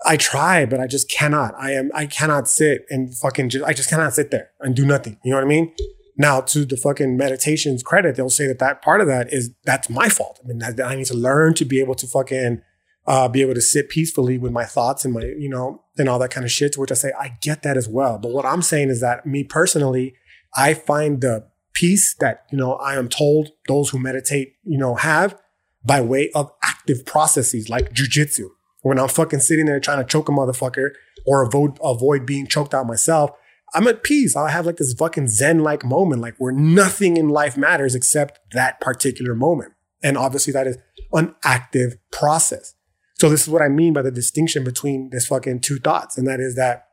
I 0.05 0.17
try, 0.17 0.65
but 0.65 0.79
I 0.79 0.87
just 0.87 1.09
cannot. 1.09 1.53
I 1.57 1.71
am, 1.71 1.91
I 1.93 2.05
cannot 2.05 2.47
sit 2.47 2.85
and 2.89 3.15
fucking 3.15 3.49
just, 3.49 3.65
I 3.65 3.73
just 3.73 3.89
cannot 3.89 4.13
sit 4.13 4.31
there 4.31 4.49
and 4.59 4.75
do 4.75 4.85
nothing. 4.85 5.17
You 5.23 5.31
know 5.31 5.37
what 5.37 5.45
I 5.45 5.47
mean? 5.47 5.73
Now, 6.17 6.41
to 6.41 6.65
the 6.65 6.77
fucking 6.77 7.17
meditation's 7.17 7.81
credit, 7.81 8.15
they'll 8.15 8.29
say 8.29 8.47
that 8.47 8.59
that 8.59 8.81
part 8.81 9.01
of 9.01 9.07
that 9.07 9.33
is, 9.33 9.51
that's 9.65 9.89
my 9.89 10.09
fault. 10.09 10.39
I 10.43 10.47
mean, 10.47 10.59
that, 10.59 10.79
I 10.79 10.95
need 10.95 11.07
to 11.07 11.17
learn 11.17 11.53
to 11.55 11.65
be 11.65 11.79
able 11.79 11.95
to 11.95 12.07
fucking, 12.07 12.61
uh, 13.07 13.27
be 13.27 13.41
able 13.41 13.53
to 13.55 13.61
sit 13.61 13.89
peacefully 13.89 14.37
with 14.37 14.51
my 14.51 14.65
thoughts 14.65 15.05
and 15.05 15.13
my, 15.13 15.21
you 15.21 15.49
know, 15.49 15.83
and 15.97 16.07
all 16.07 16.19
that 16.19 16.31
kind 16.31 16.45
of 16.45 16.51
shit. 16.51 16.73
To 16.73 16.81
which 16.81 16.91
I 16.91 16.95
say, 16.95 17.11
I 17.19 17.37
get 17.41 17.63
that 17.63 17.77
as 17.77 17.87
well. 17.87 18.17
But 18.17 18.31
what 18.31 18.45
I'm 18.45 18.61
saying 18.61 18.89
is 18.89 19.01
that 19.01 19.25
me 19.25 19.43
personally, 19.43 20.15
I 20.55 20.73
find 20.73 21.21
the 21.21 21.47
peace 21.73 22.15
that, 22.19 22.45
you 22.51 22.57
know, 22.57 22.73
I 22.75 22.95
am 22.95 23.09
told 23.09 23.49
those 23.67 23.89
who 23.89 23.99
meditate, 23.99 24.53
you 24.63 24.77
know, 24.77 24.95
have 24.95 25.37
by 25.83 25.99
way 25.99 26.29
of 26.33 26.51
active 26.63 27.05
processes 27.05 27.69
like 27.69 27.93
jujitsu 27.93 28.49
when 28.83 28.99
I'm 28.99 29.07
fucking 29.07 29.39
sitting 29.39 29.65
there 29.65 29.79
trying 29.79 29.97
to 29.97 30.09
choke 30.09 30.29
a 30.29 30.31
motherfucker 30.31 30.91
or 31.25 31.41
avoid, 31.41 31.79
avoid 31.83 32.25
being 32.25 32.45
choked 32.45 32.73
out 32.73 32.85
myself, 32.85 33.31
I'm 33.73 33.87
at 33.87 34.03
peace. 34.03 34.35
I'll 34.35 34.47
have 34.47 34.65
like 34.65 34.77
this 34.77 34.93
fucking 34.93 35.29
Zen 35.29 35.59
like 35.59 35.83
moment, 35.83 36.21
like 36.21 36.35
where 36.37 36.53
nothing 36.53 37.17
in 37.17 37.29
life 37.29 37.57
matters 37.57 37.95
except 37.95 38.39
that 38.51 38.79
particular 38.79 39.33
moment. 39.33 39.73
And 40.03 40.17
obviously 40.17 40.53
that 40.53 40.67
is 40.67 40.77
an 41.13 41.33
active 41.43 41.95
process. 42.11 42.75
So 43.19 43.29
this 43.29 43.43
is 43.43 43.49
what 43.49 43.61
I 43.61 43.69
mean 43.69 43.93
by 43.93 44.01
the 44.01 44.11
distinction 44.11 44.63
between 44.63 45.09
this 45.11 45.27
fucking 45.27 45.61
two 45.61 45.79
thoughts. 45.79 46.17
And 46.17 46.27
that 46.27 46.39
is 46.39 46.55
that 46.55 46.87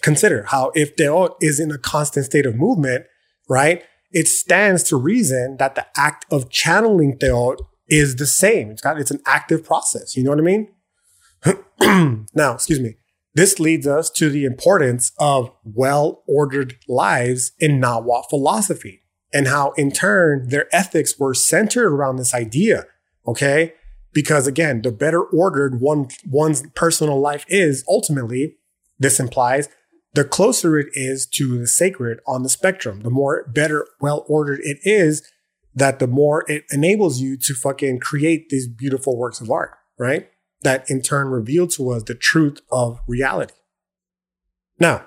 consider 0.00 0.44
how 0.44 0.70
if 0.74 0.96
Teot 0.96 1.32
is 1.40 1.58
in 1.58 1.70
a 1.72 1.78
constant 1.78 2.26
state 2.26 2.46
of 2.46 2.54
movement, 2.54 3.06
right? 3.48 3.82
It 4.12 4.28
stands 4.28 4.84
to 4.84 4.96
reason 4.96 5.56
that 5.58 5.74
the 5.74 5.86
act 5.96 6.24
of 6.30 6.50
channeling 6.50 7.18
Teot 7.18 7.60
is 7.88 8.16
the 8.16 8.26
same. 8.26 8.70
It's 8.70 8.80
got, 8.80 8.98
it's 9.00 9.10
an 9.10 9.20
active 9.26 9.64
process. 9.64 10.16
You 10.16 10.22
know 10.22 10.30
what 10.30 10.38
I 10.38 10.42
mean? 10.42 10.68
now, 12.34 12.54
excuse 12.54 12.80
me. 12.80 12.96
This 13.34 13.58
leads 13.58 13.86
us 13.86 14.10
to 14.10 14.30
the 14.30 14.44
importance 14.44 15.12
of 15.18 15.50
well 15.64 16.22
ordered 16.26 16.76
lives 16.86 17.52
in 17.58 17.80
Nahuatl 17.80 18.28
philosophy 18.28 19.02
and 19.32 19.48
how, 19.48 19.72
in 19.72 19.90
turn, 19.90 20.48
their 20.48 20.72
ethics 20.72 21.18
were 21.18 21.34
centered 21.34 21.92
around 21.92 22.16
this 22.16 22.32
idea. 22.32 22.86
Okay. 23.26 23.74
Because 24.12 24.46
again, 24.46 24.82
the 24.82 24.92
better 24.92 25.22
ordered 25.22 25.80
one, 25.80 26.08
one's 26.24 26.62
personal 26.76 27.20
life 27.20 27.44
is 27.48 27.84
ultimately, 27.88 28.56
this 28.98 29.18
implies 29.18 29.68
the 30.14 30.24
closer 30.24 30.78
it 30.78 30.86
is 30.92 31.26
to 31.26 31.58
the 31.58 31.66
sacred 31.66 32.20
on 32.24 32.44
the 32.44 32.48
spectrum. 32.48 33.00
The 33.00 33.10
more 33.10 33.44
better, 33.52 33.84
well 34.00 34.24
ordered 34.28 34.60
it 34.62 34.78
is, 34.82 35.28
that 35.74 35.98
the 35.98 36.06
more 36.06 36.48
it 36.48 36.64
enables 36.70 37.20
you 37.20 37.36
to 37.38 37.54
fucking 37.54 37.98
create 37.98 38.48
these 38.48 38.68
beautiful 38.68 39.18
works 39.18 39.40
of 39.40 39.50
art, 39.50 39.72
right? 39.98 40.28
That 40.64 40.90
in 40.90 41.00
turn 41.00 41.28
revealed 41.28 41.70
to 41.72 41.90
us 41.90 42.02
the 42.02 42.14
truth 42.14 42.60
of 42.70 42.98
reality. 43.06 43.54
Now, 44.78 45.06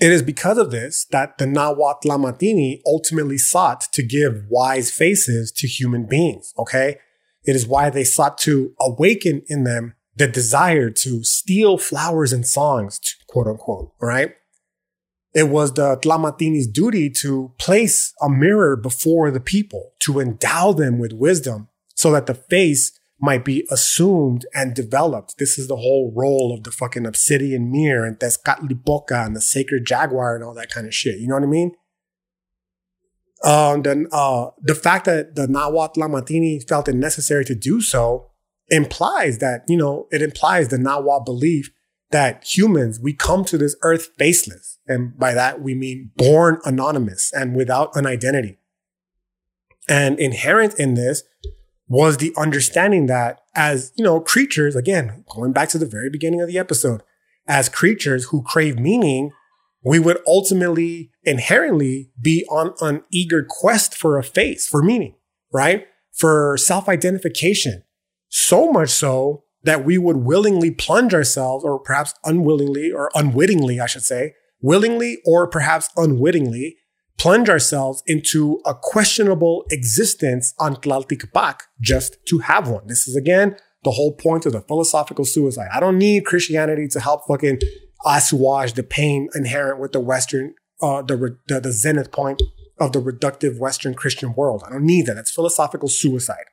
it 0.00 0.10
is 0.10 0.22
because 0.22 0.58
of 0.58 0.70
this 0.70 1.06
that 1.10 1.38
the 1.38 1.46
Nahuatl 1.46 2.08
Tlamatini 2.08 2.80
ultimately 2.86 3.38
sought 3.38 3.82
to 3.92 4.02
give 4.02 4.44
wise 4.48 4.90
faces 4.90 5.52
to 5.52 5.66
human 5.66 6.06
beings, 6.06 6.52
okay? 6.58 6.98
It 7.44 7.56
is 7.56 7.66
why 7.66 7.90
they 7.90 8.04
sought 8.04 8.38
to 8.38 8.74
awaken 8.80 9.42
in 9.48 9.64
them 9.64 9.94
the 10.16 10.28
desire 10.28 10.90
to 10.90 11.24
steal 11.24 11.78
flowers 11.78 12.32
and 12.32 12.46
songs, 12.46 13.00
quote 13.28 13.46
unquote, 13.46 13.92
right? 14.00 14.34
It 15.34 15.48
was 15.48 15.72
the 15.72 15.96
Tlamatini's 15.96 16.66
duty 16.66 17.08
to 17.20 17.52
place 17.58 18.12
a 18.20 18.28
mirror 18.28 18.76
before 18.76 19.30
the 19.30 19.40
people, 19.40 19.92
to 20.00 20.20
endow 20.20 20.72
them 20.72 20.98
with 20.98 21.12
wisdom 21.12 21.68
so 21.94 22.10
that 22.12 22.26
the 22.26 22.34
face 22.34 22.98
might 23.22 23.44
be 23.44 23.64
assumed 23.70 24.44
and 24.52 24.74
developed. 24.74 25.38
This 25.38 25.56
is 25.56 25.68
the 25.68 25.76
whole 25.76 26.12
role 26.14 26.52
of 26.52 26.64
the 26.64 26.72
fucking 26.72 27.06
obsidian 27.06 27.70
mirror 27.70 28.04
and 28.04 28.18
Tezcatlipoca 28.18 29.24
and 29.24 29.36
the 29.36 29.40
sacred 29.40 29.86
jaguar 29.86 30.34
and 30.34 30.42
all 30.42 30.54
that 30.54 30.70
kind 30.70 30.88
of 30.88 30.94
shit. 30.94 31.20
You 31.20 31.28
know 31.28 31.36
what 31.36 31.44
I 31.44 31.46
mean? 31.46 31.72
Um, 33.44 33.82
then 33.82 34.08
uh, 34.10 34.48
the 34.60 34.74
fact 34.74 35.04
that 35.04 35.36
the 35.36 35.46
Nahuatl 35.46 36.00
Tlamatini 36.00 36.66
felt 36.68 36.88
it 36.88 36.96
necessary 36.96 37.44
to 37.44 37.54
do 37.54 37.80
so 37.80 38.30
implies 38.68 39.38
that, 39.38 39.62
you 39.68 39.76
know, 39.76 40.08
it 40.10 40.20
implies 40.20 40.68
the 40.68 40.78
Nahuatl 40.78 41.24
belief 41.24 41.70
that 42.10 42.44
humans, 42.44 42.98
we 43.00 43.12
come 43.14 43.44
to 43.44 43.56
this 43.56 43.76
earth 43.82 44.10
faceless. 44.18 44.78
And 44.88 45.16
by 45.16 45.32
that, 45.34 45.62
we 45.62 45.74
mean 45.74 46.10
born 46.16 46.58
anonymous 46.64 47.32
and 47.32 47.54
without 47.54 47.94
an 47.94 48.04
identity. 48.04 48.58
And 49.88 50.18
inherent 50.18 50.74
in 50.78 50.94
this 50.94 51.22
was 51.92 52.16
the 52.16 52.32
understanding 52.38 53.04
that 53.04 53.42
as, 53.54 53.92
you 53.96 54.02
know, 54.02 54.18
creatures, 54.18 54.74
again, 54.74 55.22
going 55.28 55.52
back 55.52 55.68
to 55.68 55.76
the 55.76 55.84
very 55.84 56.08
beginning 56.08 56.40
of 56.40 56.48
the 56.48 56.56
episode, 56.56 57.02
as 57.46 57.68
creatures 57.68 58.30
who 58.30 58.42
crave 58.42 58.78
meaning, 58.78 59.30
we 59.84 59.98
would 59.98 60.18
ultimately 60.26 61.10
inherently 61.24 62.10
be 62.18 62.46
on 62.50 62.72
an 62.80 63.04
eager 63.12 63.46
quest 63.46 63.94
for 63.94 64.18
a 64.18 64.24
face, 64.24 64.66
for 64.66 64.82
meaning, 64.82 65.16
right? 65.52 65.86
For 66.16 66.56
self 66.56 66.88
identification. 66.88 67.82
So 68.30 68.72
much 68.72 68.88
so 68.88 69.44
that 69.62 69.84
we 69.84 69.98
would 69.98 70.16
willingly 70.16 70.70
plunge 70.70 71.12
ourselves, 71.12 71.62
or 71.62 71.78
perhaps 71.78 72.14
unwillingly 72.24 72.90
or 72.90 73.10
unwittingly, 73.14 73.80
I 73.80 73.86
should 73.86 74.02
say, 74.02 74.32
willingly 74.62 75.18
or 75.26 75.46
perhaps 75.46 75.90
unwittingly, 75.98 76.78
plunge 77.18 77.48
ourselves 77.48 78.02
into 78.06 78.60
a 78.66 78.74
questionable 78.74 79.64
existence 79.70 80.54
on 80.58 80.76
Tlalticpac 80.76 81.60
just 81.80 82.16
to 82.28 82.38
have 82.38 82.68
one. 82.68 82.86
This 82.86 83.06
is 83.06 83.16
again 83.16 83.56
the 83.84 83.92
whole 83.92 84.14
point 84.14 84.46
of 84.46 84.52
the 84.52 84.60
philosophical 84.62 85.24
suicide. 85.24 85.68
I 85.72 85.80
don't 85.80 85.98
need 85.98 86.24
Christianity 86.24 86.88
to 86.88 87.00
help 87.00 87.26
fucking 87.26 87.60
assuage 88.04 88.74
the 88.74 88.82
pain 88.82 89.28
inherent 89.34 89.80
with 89.80 89.92
the 89.92 90.00
Western, 90.00 90.54
uh, 90.80 91.02
the, 91.02 91.36
the, 91.48 91.60
the 91.60 91.72
zenith 91.72 92.12
point 92.12 92.42
of 92.78 92.92
the 92.92 93.00
reductive 93.00 93.58
Western 93.58 93.94
Christian 93.94 94.34
world. 94.34 94.62
I 94.66 94.70
don't 94.70 94.86
need 94.86 95.06
that. 95.06 95.14
That's 95.14 95.32
philosophical 95.32 95.88
suicide. 95.88 96.44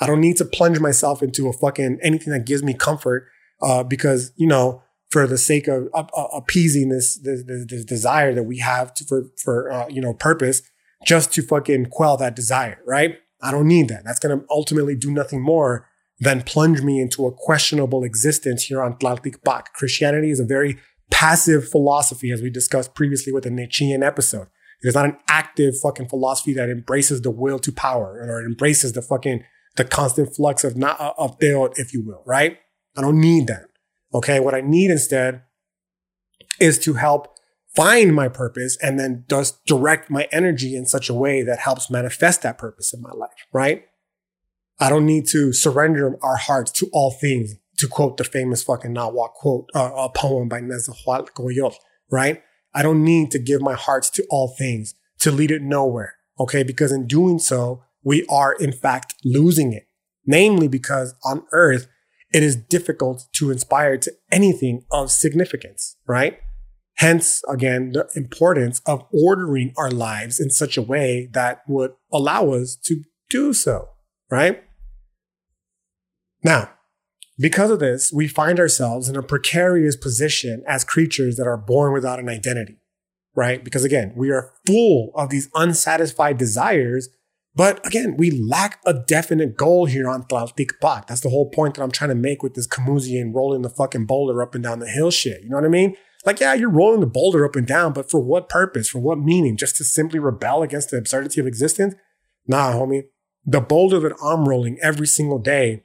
I 0.00 0.06
don't 0.06 0.20
need 0.20 0.36
to 0.38 0.44
plunge 0.44 0.80
myself 0.80 1.22
into 1.22 1.48
a 1.48 1.52
fucking 1.52 1.98
anything 2.02 2.32
that 2.32 2.46
gives 2.46 2.62
me 2.62 2.74
comfort, 2.74 3.28
uh, 3.62 3.82
because, 3.82 4.32
you 4.36 4.46
know, 4.46 4.82
for 5.10 5.26
the 5.26 5.38
sake 5.38 5.68
of 5.68 5.88
uh, 5.92 6.04
appeasing 6.32 6.88
this, 6.88 7.18
this, 7.18 7.42
this, 7.44 7.84
desire 7.84 8.32
that 8.32 8.44
we 8.44 8.58
have 8.58 8.94
to, 8.94 9.04
for, 9.04 9.24
for, 9.42 9.70
uh, 9.70 9.88
you 9.88 10.00
know, 10.00 10.14
purpose 10.14 10.62
just 11.04 11.32
to 11.32 11.42
fucking 11.42 11.86
quell 11.86 12.16
that 12.16 12.36
desire, 12.36 12.78
right? 12.86 13.18
I 13.42 13.50
don't 13.50 13.66
need 13.66 13.88
that. 13.88 14.04
That's 14.04 14.20
going 14.20 14.38
to 14.38 14.46
ultimately 14.50 14.94
do 14.94 15.10
nothing 15.10 15.42
more 15.42 15.88
than 16.20 16.42
plunge 16.42 16.82
me 16.82 17.00
into 17.00 17.26
a 17.26 17.32
questionable 17.32 18.04
existence 18.04 18.64
here 18.64 18.82
on 18.82 18.94
Tlalticpac. 18.98 19.72
Christianity 19.74 20.30
is 20.30 20.38
a 20.38 20.44
very 20.44 20.78
passive 21.10 21.68
philosophy, 21.68 22.30
as 22.30 22.42
we 22.42 22.50
discussed 22.50 22.94
previously 22.94 23.32
with 23.32 23.44
the 23.44 23.50
Nietzschean 23.50 24.02
episode. 24.02 24.48
It 24.82 24.88
is 24.88 24.94
not 24.94 25.06
an 25.06 25.16
active 25.28 25.74
fucking 25.82 26.08
philosophy 26.08 26.54
that 26.54 26.68
embraces 26.68 27.22
the 27.22 27.30
will 27.30 27.58
to 27.58 27.72
power 27.72 28.22
or 28.22 28.44
embraces 28.44 28.92
the 28.92 29.02
fucking, 29.02 29.44
the 29.76 29.84
constant 29.84 30.34
flux 30.34 30.62
of, 30.62 30.76
not, 30.76 31.00
of 31.18 31.38
Teot, 31.38 31.78
if 31.78 31.92
you 31.92 32.02
will, 32.04 32.22
right? 32.26 32.58
I 32.96 33.00
don't 33.00 33.20
need 33.20 33.46
that. 33.48 33.69
Okay. 34.14 34.40
What 34.40 34.54
I 34.54 34.60
need 34.60 34.90
instead 34.90 35.42
is 36.60 36.78
to 36.80 36.94
help 36.94 37.38
find 37.74 38.14
my 38.14 38.28
purpose 38.28 38.76
and 38.82 38.98
then 38.98 39.24
just 39.28 39.64
direct 39.64 40.10
my 40.10 40.28
energy 40.32 40.74
in 40.74 40.86
such 40.86 41.08
a 41.08 41.14
way 41.14 41.42
that 41.42 41.60
helps 41.60 41.90
manifest 41.90 42.42
that 42.42 42.58
purpose 42.58 42.92
in 42.92 43.00
my 43.00 43.12
life, 43.12 43.46
right? 43.52 43.84
I 44.80 44.88
don't 44.88 45.06
need 45.06 45.26
to 45.28 45.52
surrender 45.52 46.16
our 46.22 46.36
hearts 46.36 46.72
to 46.72 46.88
all 46.92 47.12
things, 47.12 47.54
to 47.78 47.86
quote 47.86 48.16
the 48.16 48.24
famous 48.24 48.62
fucking 48.62 48.92
Nahuatl 48.92 49.34
quote, 49.34 49.70
uh, 49.74 49.92
a 49.94 50.08
poem 50.10 50.48
by 50.48 50.60
Nezahualcóyotl, 50.60 51.74
right? 52.10 52.42
I 52.74 52.82
don't 52.82 53.04
need 53.04 53.30
to 53.32 53.38
give 53.38 53.60
my 53.60 53.74
hearts 53.74 54.10
to 54.10 54.26
all 54.30 54.54
things, 54.58 54.94
to 55.20 55.30
lead 55.30 55.50
it 55.50 55.62
nowhere, 55.62 56.14
okay? 56.38 56.62
Because 56.62 56.92
in 56.92 57.06
doing 57.06 57.38
so, 57.38 57.84
we 58.02 58.24
are 58.26 58.54
in 58.54 58.72
fact 58.72 59.14
losing 59.24 59.72
it. 59.72 59.86
Namely 60.26 60.68
because 60.68 61.14
on 61.24 61.44
earth, 61.52 61.86
it 62.32 62.42
is 62.42 62.56
difficult 62.56 63.26
to 63.32 63.50
inspire 63.50 63.96
to 63.98 64.12
anything 64.30 64.84
of 64.90 65.10
significance, 65.10 65.96
right? 66.06 66.38
Hence, 66.96 67.42
again, 67.48 67.92
the 67.92 68.08
importance 68.14 68.80
of 68.86 69.06
ordering 69.12 69.72
our 69.76 69.90
lives 69.90 70.38
in 70.38 70.50
such 70.50 70.76
a 70.76 70.82
way 70.82 71.28
that 71.32 71.62
would 71.66 71.92
allow 72.12 72.50
us 72.50 72.76
to 72.84 73.02
do 73.30 73.52
so, 73.52 73.88
right? 74.30 74.62
Now, 76.44 76.70
because 77.38 77.70
of 77.70 77.78
this, 77.78 78.12
we 78.12 78.28
find 78.28 78.60
ourselves 78.60 79.08
in 79.08 79.16
a 79.16 79.22
precarious 79.22 79.96
position 79.96 80.62
as 80.68 80.84
creatures 80.84 81.36
that 81.36 81.46
are 81.46 81.56
born 81.56 81.92
without 81.92 82.18
an 82.18 82.28
identity, 82.28 82.76
right? 83.34 83.64
Because 83.64 83.82
again, 83.82 84.12
we 84.14 84.30
are 84.30 84.52
full 84.66 85.10
of 85.14 85.30
these 85.30 85.48
unsatisfied 85.54 86.36
desires 86.36 87.08
but 87.54 87.84
again, 87.86 88.16
we 88.16 88.30
lack 88.30 88.80
a 88.86 88.94
definite 88.94 89.56
goal 89.56 89.86
here 89.86 90.08
on 90.08 90.22
Tlaltikpak. 90.24 91.06
That's 91.06 91.20
the 91.20 91.30
whole 91.30 91.50
point 91.50 91.74
that 91.74 91.82
I'm 91.82 91.90
trying 91.90 92.10
to 92.10 92.14
make 92.14 92.42
with 92.42 92.54
this 92.54 92.68
Camusian 92.68 93.34
rolling 93.34 93.62
the 93.62 93.68
fucking 93.68 94.06
boulder 94.06 94.40
up 94.40 94.54
and 94.54 94.62
down 94.62 94.78
the 94.78 94.88
hill 94.88 95.10
shit. 95.10 95.42
You 95.42 95.50
know 95.50 95.56
what 95.56 95.64
I 95.64 95.68
mean? 95.68 95.96
Like, 96.24 96.38
yeah, 96.38 96.54
you're 96.54 96.70
rolling 96.70 97.00
the 97.00 97.06
boulder 97.06 97.44
up 97.44 97.56
and 97.56 97.66
down, 97.66 97.92
but 97.92 98.10
for 98.10 98.20
what 98.20 98.48
purpose? 98.48 98.88
For 98.88 98.98
what 98.98 99.18
meaning? 99.18 99.56
Just 99.56 99.76
to 99.76 99.84
simply 99.84 100.18
rebel 100.18 100.62
against 100.62 100.90
the 100.90 100.98
absurdity 100.98 101.40
of 101.40 101.46
existence? 101.46 101.94
Nah, 102.46 102.72
homie. 102.72 103.04
The 103.44 103.60
boulder 103.60 103.98
that 104.00 104.16
I'm 104.22 104.46
rolling 104.46 104.78
every 104.82 105.06
single 105.06 105.38
day 105.38 105.84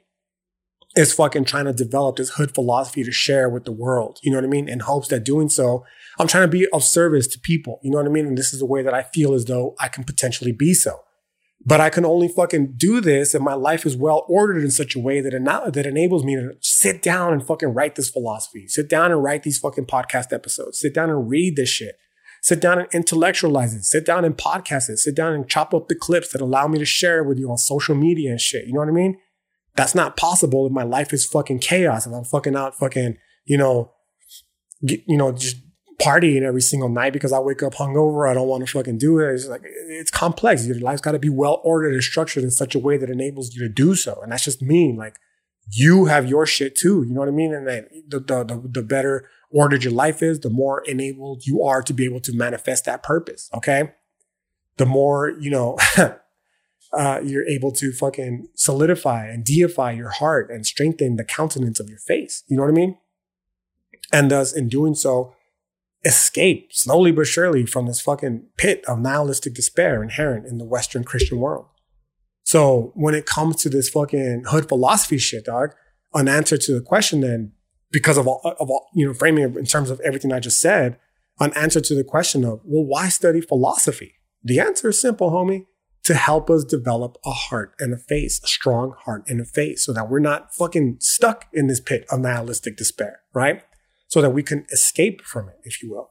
is 0.94 1.14
fucking 1.14 1.46
trying 1.46 1.64
to 1.64 1.72
develop 1.72 2.16
this 2.16 2.30
hood 2.30 2.54
philosophy 2.54 3.02
to 3.02 3.12
share 3.12 3.48
with 3.48 3.64
the 3.64 3.72
world. 3.72 4.18
You 4.22 4.30
know 4.30 4.38
what 4.38 4.44
I 4.44 4.48
mean? 4.48 4.68
In 4.68 4.80
hopes 4.80 5.08
that 5.08 5.24
doing 5.24 5.48
so, 5.48 5.84
I'm 6.18 6.28
trying 6.28 6.44
to 6.44 6.48
be 6.48 6.66
of 6.72 6.84
service 6.84 7.26
to 7.28 7.40
people. 7.40 7.80
You 7.82 7.90
know 7.90 7.98
what 7.98 8.06
I 8.06 8.10
mean? 8.10 8.26
And 8.26 8.38
this 8.38 8.52
is 8.52 8.62
a 8.62 8.66
way 8.66 8.82
that 8.82 8.94
I 8.94 9.02
feel 9.02 9.34
as 9.34 9.46
though 9.46 9.74
I 9.78 9.88
can 9.88 10.04
potentially 10.04 10.52
be 10.52 10.74
so. 10.74 11.00
But 11.68 11.80
I 11.80 11.90
can 11.90 12.04
only 12.04 12.28
fucking 12.28 12.74
do 12.76 13.00
this 13.00 13.34
if 13.34 13.42
my 13.42 13.54
life 13.54 13.84
is 13.84 13.96
well 13.96 14.24
ordered 14.28 14.62
in 14.62 14.70
such 14.70 14.94
a 14.94 15.00
way 15.00 15.20
that 15.20 15.34
it 15.34 15.44
that 15.44 15.84
enables 15.86 16.24
me 16.24 16.36
to 16.36 16.52
sit 16.60 17.02
down 17.02 17.32
and 17.32 17.44
fucking 17.44 17.70
write 17.70 17.96
this 17.96 18.08
philosophy. 18.08 18.68
Sit 18.68 18.88
down 18.88 19.10
and 19.10 19.20
write 19.20 19.42
these 19.42 19.58
fucking 19.58 19.86
podcast 19.86 20.32
episodes. 20.32 20.78
Sit 20.78 20.94
down 20.94 21.10
and 21.10 21.28
read 21.28 21.56
this 21.56 21.68
shit. 21.68 21.96
Sit 22.40 22.60
down 22.60 22.78
and 22.78 22.86
intellectualize 22.92 23.74
it. 23.74 23.82
Sit 23.82 24.06
down 24.06 24.24
and 24.24 24.36
podcast 24.36 24.88
it. 24.88 24.98
Sit 24.98 25.16
down 25.16 25.32
and 25.32 25.48
chop 25.48 25.74
up 25.74 25.88
the 25.88 25.96
clips 25.96 26.30
that 26.30 26.40
allow 26.40 26.68
me 26.68 26.78
to 26.78 26.84
share 26.84 27.24
with 27.24 27.36
you 27.36 27.50
on 27.50 27.58
social 27.58 27.96
media 27.96 28.30
and 28.30 28.40
shit. 28.40 28.66
You 28.66 28.74
know 28.74 28.80
what 28.80 28.88
I 28.88 28.92
mean? 28.92 29.18
That's 29.74 29.94
not 29.94 30.16
possible 30.16 30.66
if 30.66 30.72
my 30.72 30.84
life 30.84 31.12
is 31.12 31.26
fucking 31.26 31.58
chaos. 31.58 32.06
If 32.06 32.12
I'm 32.12 32.22
fucking 32.22 32.54
out 32.54 32.78
fucking, 32.78 33.16
you 33.44 33.58
know, 33.58 33.92
get, 34.84 35.02
you 35.08 35.16
know, 35.16 35.32
just 35.32 35.56
partying 35.98 36.42
every 36.42 36.60
single 36.60 36.88
night 36.88 37.12
because 37.12 37.32
I 37.32 37.38
wake 37.38 37.62
up 37.62 37.74
hungover. 37.74 38.28
I 38.28 38.34
don't 38.34 38.48
want 38.48 38.66
to 38.66 38.70
fucking 38.70 38.98
do 38.98 39.18
it. 39.18 39.32
It's 39.32 39.46
like, 39.46 39.62
it's 39.64 40.10
complex. 40.10 40.66
Your 40.66 40.78
life's 40.78 41.00
got 41.00 41.12
to 41.12 41.18
be 41.18 41.28
well 41.28 41.60
ordered 41.64 41.94
and 41.94 42.02
structured 42.02 42.44
in 42.44 42.50
such 42.50 42.74
a 42.74 42.78
way 42.78 42.96
that 42.96 43.10
enables 43.10 43.54
you 43.54 43.62
to 43.62 43.68
do 43.68 43.94
so. 43.94 44.20
And 44.22 44.32
that's 44.32 44.44
just 44.44 44.60
me. 44.60 44.94
Like 44.96 45.16
you 45.70 46.06
have 46.06 46.28
your 46.28 46.46
shit 46.46 46.76
too. 46.76 47.02
You 47.02 47.14
know 47.14 47.20
what 47.20 47.28
I 47.28 47.32
mean? 47.32 47.54
And 47.54 47.66
then 47.66 47.86
the, 48.08 48.20
the, 48.20 48.44
the, 48.44 48.68
the 48.68 48.82
better 48.82 49.28
ordered 49.50 49.84
your 49.84 49.92
life 49.92 50.22
is, 50.22 50.40
the 50.40 50.50
more 50.50 50.82
enabled 50.86 51.46
you 51.46 51.62
are 51.62 51.82
to 51.82 51.92
be 51.92 52.04
able 52.04 52.20
to 52.20 52.32
manifest 52.32 52.84
that 52.84 53.02
purpose. 53.02 53.50
Okay. 53.54 53.92
The 54.76 54.86
more, 54.86 55.30
you 55.30 55.50
know, 55.50 55.78
uh, 56.92 57.20
you're 57.24 57.46
able 57.46 57.72
to 57.72 57.92
fucking 57.92 58.48
solidify 58.54 59.26
and 59.26 59.44
deify 59.44 59.92
your 59.92 60.10
heart 60.10 60.50
and 60.50 60.66
strengthen 60.66 61.16
the 61.16 61.24
countenance 61.24 61.80
of 61.80 61.88
your 61.88 61.98
face. 61.98 62.42
You 62.48 62.56
know 62.56 62.62
what 62.64 62.70
I 62.70 62.74
mean? 62.74 62.98
And 64.12 64.30
thus, 64.30 64.52
in 64.52 64.68
doing 64.68 64.94
so, 64.94 65.34
escape 66.04 66.68
slowly 66.72 67.10
but 67.10 67.26
surely 67.26 67.66
from 67.66 67.86
this 67.86 68.00
fucking 68.00 68.46
pit 68.56 68.84
of 68.86 69.00
nihilistic 69.00 69.54
despair 69.54 70.02
inherent 70.02 70.46
in 70.46 70.58
the 70.58 70.64
Western 70.64 71.04
Christian 71.04 71.38
world. 71.38 71.66
So 72.44 72.92
when 72.94 73.14
it 73.14 73.26
comes 73.26 73.56
to 73.62 73.68
this 73.68 73.88
fucking 73.88 74.44
hood 74.48 74.68
philosophy 74.68 75.18
shit, 75.18 75.46
dog, 75.46 75.74
an 76.14 76.28
answer 76.28 76.56
to 76.56 76.74
the 76.74 76.80
question 76.80 77.20
then, 77.20 77.52
because 77.90 78.16
of 78.16 78.28
all, 78.28 78.40
of 78.44 78.70
all, 78.70 78.88
you 78.94 79.06
know, 79.06 79.14
framing 79.14 79.44
in 79.56 79.64
terms 79.64 79.90
of 79.90 80.00
everything 80.00 80.32
I 80.32 80.40
just 80.40 80.60
said, 80.60 80.98
an 81.40 81.52
answer 81.54 81.80
to 81.80 81.94
the 81.94 82.04
question 82.04 82.44
of, 82.44 82.60
well, 82.64 82.84
why 82.84 83.08
study 83.08 83.40
philosophy? 83.40 84.14
The 84.42 84.60
answer 84.60 84.90
is 84.90 85.00
simple, 85.00 85.30
homie. 85.30 85.66
To 86.04 86.14
help 86.14 86.48
us 86.50 86.62
develop 86.62 87.16
a 87.24 87.32
heart 87.32 87.74
and 87.80 87.92
a 87.92 87.96
face, 87.96 88.40
a 88.44 88.46
strong 88.46 88.94
heart 89.04 89.24
and 89.26 89.40
a 89.40 89.44
face, 89.44 89.84
so 89.84 89.92
that 89.92 90.08
we're 90.08 90.20
not 90.20 90.54
fucking 90.54 90.98
stuck 91.00 91.46
in 91.52 91.66
this 91.66 91.80
pit 91.80 92.06
of 92.12 92.20
nihilistic 92.20 92.76
despair, 92.76 93.22
right? 93.34 93.64
So 94.08 94.22
that 94.22 94.30
we 94.30 94.42
can 94.42 94.66
escape 94.70 95.22
from 95.22 95.48
it, 95.48 95.56
if 95.64 95.82
you 95.82 95.90
will. 95.90 96.10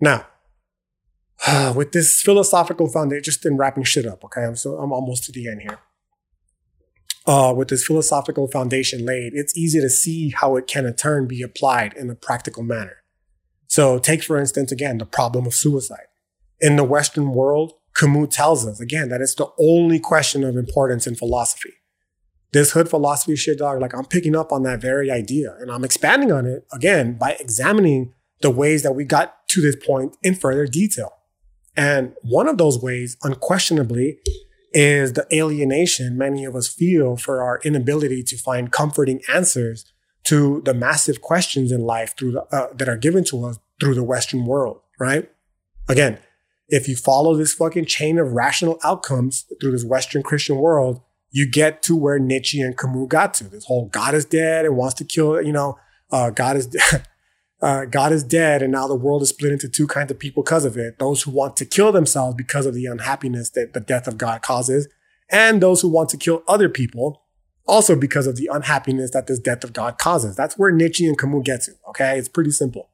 Now, 0.00 0.26
with 1.74 1.92
this 1.92 2.20
philosophical 2.22 2.88
foundation, 2.88 3.22
just 3.22 3.46
in 3.46 3.56
wrapping 3.56 3.84
shit 3.84 4.06
up, 4.06 4.24
okay? 4.24 4.44
I'm 4.44 4.56
so 4.56 4.76
I'm 4.78 4.92
almost 4.92 5.24
to 5.24 5.32
the 5.32 5.48
end 5.48 5.62
here. 5.62 5.78
Uh, 7.26 7.52
with 7.54 7.68
this 7.68 7.84
philosophical 7.84 8.48
foundation 8.48 9.04
laid, 9.04 9.32
it's 9.34 9.56
easy 9.56 9.80
to 9.80 9.90
see 9.90 10.30
how 10.30 10.56
it 10.56 10.66
can 10.66 10.86
in 10.86 10.94
turn 10.94 11.28
be 11.28 11.42
applied 11.42 11.92
in 11.92 12.08
a 12.10 12.14
practical 12.14 12.62
manner. 12.62 12.96
So, 13.68 13.98
take 13.98 14.22
for 14.22 14.38
instance 14.38 14.72
again 14.72 14.98
the 14.98 15.06
problem 15.06 15.46
of 15.46 15.54
suicide. 15.54 16.06
In 16.60 16.76
the 16.76 16.84
Western 16.84 17.32
world, 17.32 17.74
Camus 17.94 18.34
tells 18.34 18.66
us 18.66 18.80
again 18.80 19.10
that 19.10 19.20
it's 19.20 19.34
the 19.34 19.50
only 19.58 19.98
question 19.98 20.44
of 20.44 20.56
importance 20.56 21.06
in 21.06 21.14
philosophy 21.14 21.74
this 22.52 22.72
hood 22.72 22.88
philosophy 22.88 23.36
shit, 23.36 23.58
dog, 23.58 23.80
like 23.80 23.94
I'm 23.94 24.04
picking 24.04 24.34
up 24.34 24.52
on 24.52 24.62
that 24.64 24.80
very 24.80 25.10
idea 25.10 25.54
and 25.60 25.70
I'm 25.70 25.84
expanding 25.84 26.32
on 26.32 26.46
it 26.46 26.66
again 26.72 27.16
by 27.18 27.36
examining 27.38 28.12
the 28.40 28.50
ways 28.50 28.82
that 28.82 28.92
we 28.92 29.04
got 29.04 29.46
to 29.48 29.60
this 29.60 29.76
point 29.76 30.16
in 30.22 30.34
further 30.34 30.66
detail. 30.66 31.12
And 31.76 32.14
one 32.22 32.48
of 32.48 32.58
those 32.58 32.82
ways, 32.82 33.16
unquestionably, 33.22 34.18
is 34.72 35.14
the 35.14 35.26
alienation 35.32 36.16
many 36.16 36.44
of 36.44 36.54
us 36.54 36.68
feel 36.68 37.16
for 37.16 37.42
our 37.42 37.60
inability 37.64 38.22
to 38.22 38.36
find 38.36 38.70
comforting 38.70 39.20
answers 39.32 39.84
to 40.24 40.62
the 40.64 40.74
massive 40.74 41.20
questions 41.20 41.72
in 41.72 41.80
life 41.80 42.14
through 42.16 42.32
the, 42.32 42.42
uh, 42.54 42.72
that 42.74 42.88
are 42.88 42.96
given 42.96 43.24
to 43.24 43.44
us 43.44 43.58
through 43.80 43.94
the 43.94 44.04
Western 44.04 44.46
world, 44.46 44.80
right? 44.98 45.30
Again, 45.88 46.18
if 46.68 46.88
you 46.88 46.94
follow 46.94 47.34
this 47.34 47.52
fucking 47.52 47.86
chain 47.86 48.18
of 48.18 48.32
rational 48.32 48.78
outcomes 48.84 49.46
through 49.60 49.72
this 49.72 49.84
Western 49.84 50.22
Christian 50.22 50.56
world, 50.56 51.00
you 51.30 51.48
get 51.48 51.82
to 51.84 51.96
where 51.96 52.18
Nietzsche 52.18 52.60
and 52.60 52.76
Camus 52.76 53.08
got 53.08 53.34
to. 53.34 53.44
This 53.44 53.66
whole 53.66 53.86
God 53.86 54.14
is 54.14 54.24
dead 54.24 54.64
and 54.64 54.76
wants 54.76 54.94
to 54.94 55.04
kill, 55.04 55.40
you 55.40 55.52
know, 55.52 55.78
uh, 56.10 56.30
God 56.30 56.56
is, 56.56 56.76
uh, 57.62 57.84
God 57.84 58.12
is 58.12 58.24
dead 58.24 58.62
and 58.62 58.72
now 58.72 58.88
the 58.88 58.96
world 58.96 59.22
is 59.22 59.28
split 59.28 59.52
into 59.52 59.68
two 59.68 59.86
kinds 59.86 60.10
of 60.10 60.18
people 60.18 60.42
because 60.42 60.64
of 60.64 60.76
it. 60.76 60.98
Those 60.98 61.22
who 61.22 61.30
want 61.30 61.56
to 61.58 61.64
kill 61.64 61.92
themselves 61.92 62.34
because 62.36 62.66
of 62.66 62.74
the 62.74 62.86
unhappiness 62.86 63.50
that 63.50 63.72
the 63.72 63.80
death 63.80 64.06
of 64.06 64.18
God 64.18 64.42
causes 64.42 64.88
and 65.30 65.62
those 65.62 65.80
who 65.80 65.88
want 65.88 66.08
to 66.10 66.16
kill 66.16 66.42
other 66.48 66.68
people 66.68 67.22
also 67.66 67.94
because 67.94 68.26
of 68.26 68.36
the 68.36 68.48
unhappiness 68.52 69.12
that 69.12 69.28
this 69.28 69.38
death 69.38 69.62
of 69.62 69.72
God 69.72 69.98
causes. 69.98 70.34
That's 70.34 70.58
where 70.58 70.72
Nietzsche 70.72 71.06
and 71.06 71.16
Camus 71.16 71.42
get 71.44 71.62
to. 71.62 71.72
Okay. 71.90 72.18
It's 72.18 72.28
pretty 72.28 72.50
simple. 72.50 72.90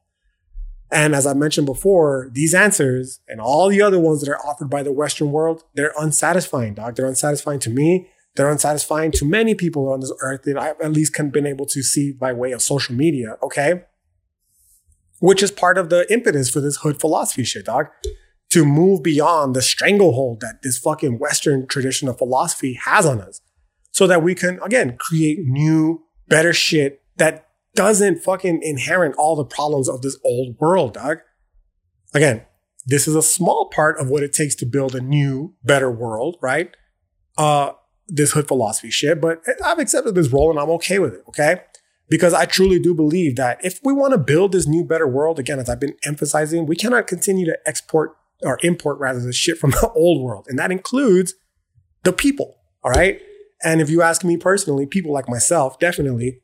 And 0.89 1.15
as 1.15 1.27
I 1.27 1.33
mentioned 1.33 1.65
before, 1.65 2.29
these 2.31 2.53
answers 2.53 3.19
and 3.27 3.41
all 3.41 3.67
the 3.67 3.81
other 3.81 3.99
ones 3.99 4.21
that 4.21 4.29
are 4.29 4.39
offered 4.45 4.69
by 4.69 4.83
the 4.83 4.91
Western 4.91 5.31
world, 5.31 5.63
they're 5.73 5.93
unsatisfying, 5.99 6.75
dog. 6.75 6.95
They're 6.95 7.07
unsatisfying 7.07 7.59
to 7.61 7.69
me. 7.69 8.09
They're 8.37 8.51
unsatisfying 8.51 9.11
to 9.13 9.25
many 9.25 9.55
people 9.55 9.91
on 9.91 9.99
this 9.99 10.13
earth 10.21 10.43
that 10.43 10.57
I've 10.57 10.79
at 10.79 10.93
least 10.93 11.15
can 11.15 11.31
been 11.31 11.47
able 11.47 11.65
to 11.65 11.81
see 11.81 12.11
by 12.11 12.33
way 12.33 12.51
of 12.51 12.61
social 12.61 12.93
media. 12.93 13.35
Okay. 13.41 13.81
Which 15.19 15.41
is 15.41 15.49
part 15.49 15.79
of 15.79 15.89
the 15.89 16.11
impetus 16.13 16.47
for 16.47 16.61
this 16.61 16.77
hood 16.77 16.99
philosophy 16.99 17.43
shit, 17.43 17.65
dog. 17.65 17.87
To 18.51 18.63
move 18.63 19.01
beyond 19.01 19.55
the 19.55 19.61
stranglehold 19.63 20.41
that 20.41 20.61
this 20.61 20.77
fucking 20.77 21.17
Western 21.17 21.67
tradition 21.67 22.07
of 22.07 22.19
philosophy 22.19 22.79
has 22.85 23.07
on 23.07 23.19
us. 23.19 23.41
So 23.91 24.05
that 24.05 24.21
we 24.21 24.35
can, 24.35 24.59
again, 24.63 24.97
create 24.99 25.39
new, 25.39 26.03
better 26.27 26.53
shit 26.53 27.01
that 27.17 27.47
doesn't 27.73 28.19
fucking 28.19 28.61
inherit 28.61 29.15
all 29.17 29.35
the 29.35 29.45
problems 29.45 29.89
of 29.89 30.03
this 30.03 30.17
old 30.23 30.55
world, 30.59 30.93
dog. 30.93 31.17
Again, 32.13 32.45
this 32.85 33.07
is 33.07 33.15
a 33.15 33.23
small 33.23 33.71
part 33.73 33.99
of 33.99 34.09
what 34.09 34.21
it 34.21 34.31
takes 34.31 34.53
to 34.55 34.67
build 34.67 34.93
a 34.93 35.01
new, 35.01 35.55
better 35.63 35.89
world, 35.89 36.37
right? 36.39 36.69
Uh, 37.35 37.71
this 38.07 38.31
hood 38.31 38.47
philosophy 38.47 38.89
shit, 38.89 39.19
but 39.19 39.41
I've 39.63 39.79
accepted 39.79 40.15
this 40.15 40.29
role 40.29 40.49
and 40.49 40.59
I'm 40.59 40.69
okay 40.71 40.99
with 40.99 41.13
it. 41.13 41.23
Okay. 41.29 41.61
Because 42.09 42.33
I 42.33 42.45
truly 42.45 42.79
do 42.79 42.93
believe 42.93 43.35
that 43.35 43.63
if 43.65 43.81
we 43.83 43.91
want 43.91 44.13
to 44.13 44.17
build 44.17 44.53
this 44.53 44.65
new, 44.65 44.85
better 44.85 45.07
world, 45.07 45.39
again, 45.39 45.59
as 45.59 45.69
I've 45.69 45.79
been 45.79 45.95
emphasizing, 46.05 46.65
we 46.65 46.75
cannot 46.77 47.05
continue 47.05 47.45
to 47.45 47.57
export 47.65 48.15
or 48.43 48.57
import 48.61 48.97
rather 48.99 49.19
the 49.19 49.33
shit 49.33 49.57
from 49.57 49.71
the 49.81 49.91
old 49.93 50.23
world. 50.23 50.45
And 50.47 50.57
that 50.57 50.71
includes 50.71 51.33
the 52.03 52.13
people. 52.13 52.55
All 52.83 52.91
right. 52.91 53.21
And 53.63 53.81
if 53.81 53.89
you 53.89 54.01
ask 54.01 54.23
me 54.23 54.37
personally, 54.37 54.85
people 54.85 55.11
like 55.11 55.27
myself, 55.27 55.79
definitely, 55.79 56.41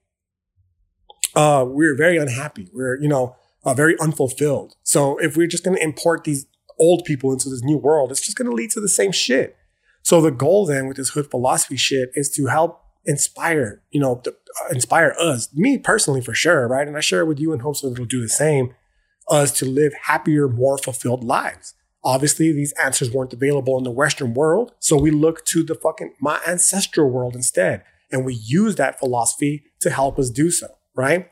uh, 1.36 1.66
we're 1.68 1.96
very 1.96 2.18
unhappy. 2.18 2.70
We're, 2.74 3.00
you 3.02 3.08
know, 3.08 3.36
uh, 3.64 3.74
very 3.74 3.96
unfulfilled. 4.00 4.76
So 4.84 5.18
if 5.20 5.38
we're 5.38 5.48
just 5.48 5.64
going 5.64 5.78
to 5.78 5.84
import 5.84 6.26
these 6.26 6.46
old 6.80 7.06
people 7.06 7.32
into 7.32 7.50
this 7.50 7.64
new 7.64 7.78
world, 7.78 8.12
it's 8.12 8.22
just 8.22 8.38
going 8.38 8.50
to 8.50 8.56
lead 8.56 8.72
to 8.72 8.82
the 8.82 8.90
same 8.90 9.12
shit. 9.12 9.56
So 10.04 10.22
the 10.22 10.32
goal 10.32 10.66
then 10.66 10.88
with 10.88 10.98
this 10.98 11.10
hood 11.10 11.32
philosophy 11.32 11.78
shit 11.78 12.12
is 12.14 12.30
to 12.32 12.48
help 12.48 12.82
inspire, 13.06 13.82
you 13.92 14.00
know, 14.00 14.22
the, 14.24 14.32
uh, 14.32 14.70
inspire 14.72 15.16
us, 15.20 15.54
me 15.54 15.78
personally 15.78 16.22
for 16.22 16.34
sure, 16.34 16.68
right? 16.68 16.88
And 16.88 16.96
I 16.96 17.02
share 17.02 17.22
it 17.22 17.28
with 17.28 17.40
you 17.40 17.54
in 17.54 17.60
hopes 17.60 17.82
that 17.82 17.92
it'll 17.92 18.06
do 18.06 18.22
the 18.22 18.30
same, 18.30 18.74
us 19.30 19.52
to 19.60 19.66
live 19.66 19.94
happier, 20.04 20.48
more 20.48 20.78
fulfilled 20.78 21.24
lives. 21.24 21.74
Obviously, 22.04 22.52
these 22.52 22.74
answers 22.74 23.12
weren't 23.12 23.34
available 23.34 23.78
in 23.78 23.86
the 23.86 23.92
Western 23.92 24.34
world, 24.34 24.74
so 24.80 24.98
we 24.98 25.10
look 25.10 25.46
to 25.46 25.64
the 25.64 25.76
fucking 25.76 26.14
my 26.20 26.40
ancestral 26.46 27.10
world 27.10 27.34
instead, 27.34 27.84
and 28.12 28.26
we 28.26 28.34
use 28.34 28.76
that 28.76 29.00
philosophy 29.00 29.64
to 29.80 29.90
help 29.90 30.20
us 30.20 30.30
do 30.30 30.52
so, 30.52 30.68
right? 30.96 31.30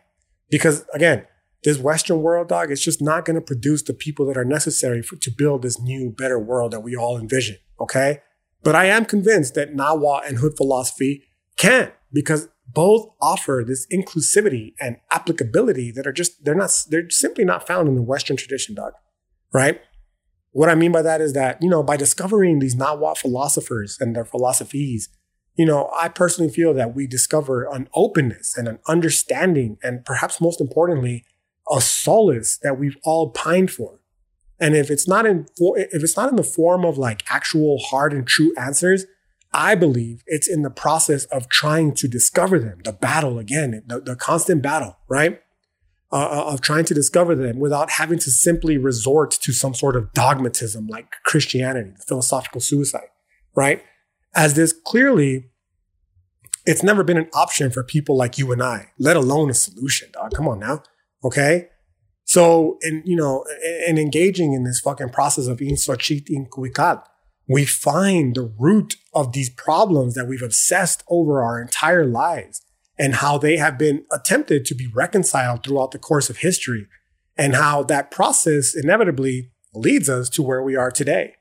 Because 0.49 0.85
again, 0.93 1.25
this 1.63 1.77
Western 1.77 2.21
world, 2.21 2.47
dog, 2.47 2.71
it's 2.71 2.83
just 2.83 3.01
not 3.01 3.25
going 3.25 3.35
to 3.35 3.41
produce 3.41 3.83
the 3.83 3.93
people 3.93 4.25
that 4.27 4.37
are 4.37 4.45
necessary 4.45 5.01
for, 5.01 5.17
to 5.17 5.29
build 5.29 5.61
this 5.61 5.79
new, 5.79 6.09
better 6.09 6.39
world 6.39 6.71
that 6.71 6.79
we 6.79 6.95
all 6.95 7.19
envision. 7.19 7.57
Okay. 7.79 8.21
But 8.63 8.75
I 8.75 8.85
am 8.85 9.05
convinced 9.05 9.55
that 9.55 9.75
Nahua 9.75 10.27
and 10.27 10.37
Hood 10.37 10.53
philosophy 10.55 11.23
can 11.57 11.91
because 12.13 12.47
both 12.67 13.09
offer 13.19 13.63
this 13.65 13.87
inclusivity 13.91 14.73
and 14.79 14.97
applicability 15.09 15.91
that 15.91 16.07
are 16.07 16.13
just, 16.13 16.43
they're 16.43 16.55
not, 16.55 16.71
they're 16.89 17.09
simply 17.09 17.43
not 17.43 17.67
found 17.67 17.87
in 17.87 17.95
the 17.95 18.01
Western 18.01 18.37
tradition, 18.37 18.75
dog. 18.75 18.93
Right. 19.53 19.81
What 20.51 20.69
I 20.69 20.75
mean 20.75 20.91
by 20.91 21.01
that 21.01 21.21
is 21.21 21.33
that, 21.33 21.61
you 21.61 21.69
know, 21.69 21.83
by 21.83 21.97
discovering 21.97 22.59
these 22.59 22.75
Nahua 22.75 23.17
philosophers 23.17 23.97
and 23.99 24.15
their 24.15 24.25
philosophies, 24.25 25.09
you 25.55 25.65
know, 25.65 25.89
I 25.99 26.07
personally 26.09 26.51
feel 26.51 26.73
that 26.73 26.95
we 26.95 27.07
discover 27.07 27.65
an 27.71 27.89
openness 27.93 28.57
and 28.57 28.67
an 28.67 28.79
understanding, 28.87 29.77
and 29.83 30.05
perhaps 30.05 30.39
most 30.39 30.61
importantly, 30.61 31.25
a 31.71 31.81
solace 31.81 32.57
that 32.63 32.79
we've 32.79 32.97
all 33.03 33.31
pined 33.31 33.71
for. 33.71 34.00
And 34.61 34.75
if 34.75 34.91
it's 34.91 35.07
not 35.07 35.25
in 35.25 35.47
if 35.57 36.03
it's 36.03 36.15
not 36.15 36.29
in 36.29 36.35
the 36.35 36.43
form 36.43 36.85
of 36.85 36.97
like 36.97 37.23
actual 37.29 37.79
hard 37.79 38.13
and 38.13 38.27
true 38.27 38.53
answers, 38.57 39.05
I 39.51 39.73
believe 39.73 40.23
it's 40.27 40.47
in 40.47 40.61
the 40.61 40.69
process 40.69 41.25
of 41.25 41.49
trying 41.49 41.95
to 41.95 42.07
discover 42.07 42.59
them, 42.59 42.79
the 42.85 42.93
battle 42.93 43.39
again, 43.39 43.83
the, 43.87 43.99
the 43.99 44.15
constant 44.15 44.61
battle, 44.61 44.97
right? 45.09 45.41
Uh, 46.13 46.27
uh, 46.29 46.53
of 46.53 46.61
trying 46.61 46.83
to 46.83 46.93
discover 46.93 47.35
them 47.35 47.57
without 47.57 47.91
having 47.91 48.19
to 48.19 48.29
simply 48.29 48.77
resort 48.77 49.31
to 49.31 49.53
some 49.53 49.73
sort 49.73 49.95
of 49.95 50.11
dogmatism 50.13 50.87
like 50.87 51.15
Christianity, 51.23 51.93
philosophical 52.05 52.59
suicide, 52.59 53.07
right? 53.55 53.81
As 54.35 54.53
this 54.53 54.73
clearly, 54.73 55.45
it's 56.65 56.83
never 56.83 57.03
been 57.03 57.17
an 57.17 57.29
option 57.33 57.71
for 57.71 57.81
people 57.81 58.17
like 58.17 58.37
you 58.37 58.51
and 58.51 58.61
I, 58.61 58.91
let 58.99 59.15
alone 59.15 59.49
a 59.49 59.53
solution, 59.53 60.09
dog. 60.11 60.33
Come 60.33 60.47
on 60.47 60.59
now. 60.59 60.83
Okay. 61.23 61.69
So, 62.31 62.77
in, 62.81 63.03
you 63.05 63.17
know, 63.17 63.43
in 63.85 63.97
engaging 63.97 64.53
in 64.53 64.63
this 64.63 64.79
fucking 64.79 65.09
process 65.09 65.47
of 65.47 65.59
in 65.59 65.75
Xochitl 65.75 66.29
in 66.29 66.45
Cuicat, 66.45 67.03
we 67.45 67.65
find 67.65 68.35
the 68.35 68.49
root 68.57 68.95
of 69.13 69.33
these 69.33 69.49
problems 69.49 70.13
that 70.13 70.29
we've 70.29 70.41
obsessed 70.41 71.03
over 71.09 71.43
our 71.43 71.61
entire 71.61 72.05
lives 72.05 72.61
and 72.97 73.15
how 73.15 73.37
they 73.37 73.57
have 73.57 73.77
been 73.77 74.05
attempted 74.13 74.63
to 74.67 74.73
be 74.73 74.87
reconciled 74.87 75.65
throughout 75.65 75.91
the 75.91 75.99
course 75.99 76.29
of 76.29 76.37
history 76.37 76.87
and 77.35 77.53
how 77.53 77.83
that 77.83 78.11
process 78.11 78.75
inevitably 78.81 79.51
leads 79.73 80.07
us 80.07 80.29
to 80.29 80.41
where 80.41 80.63
we 80.63 80.77
are 80.77 80.89
today. 80.89 81.35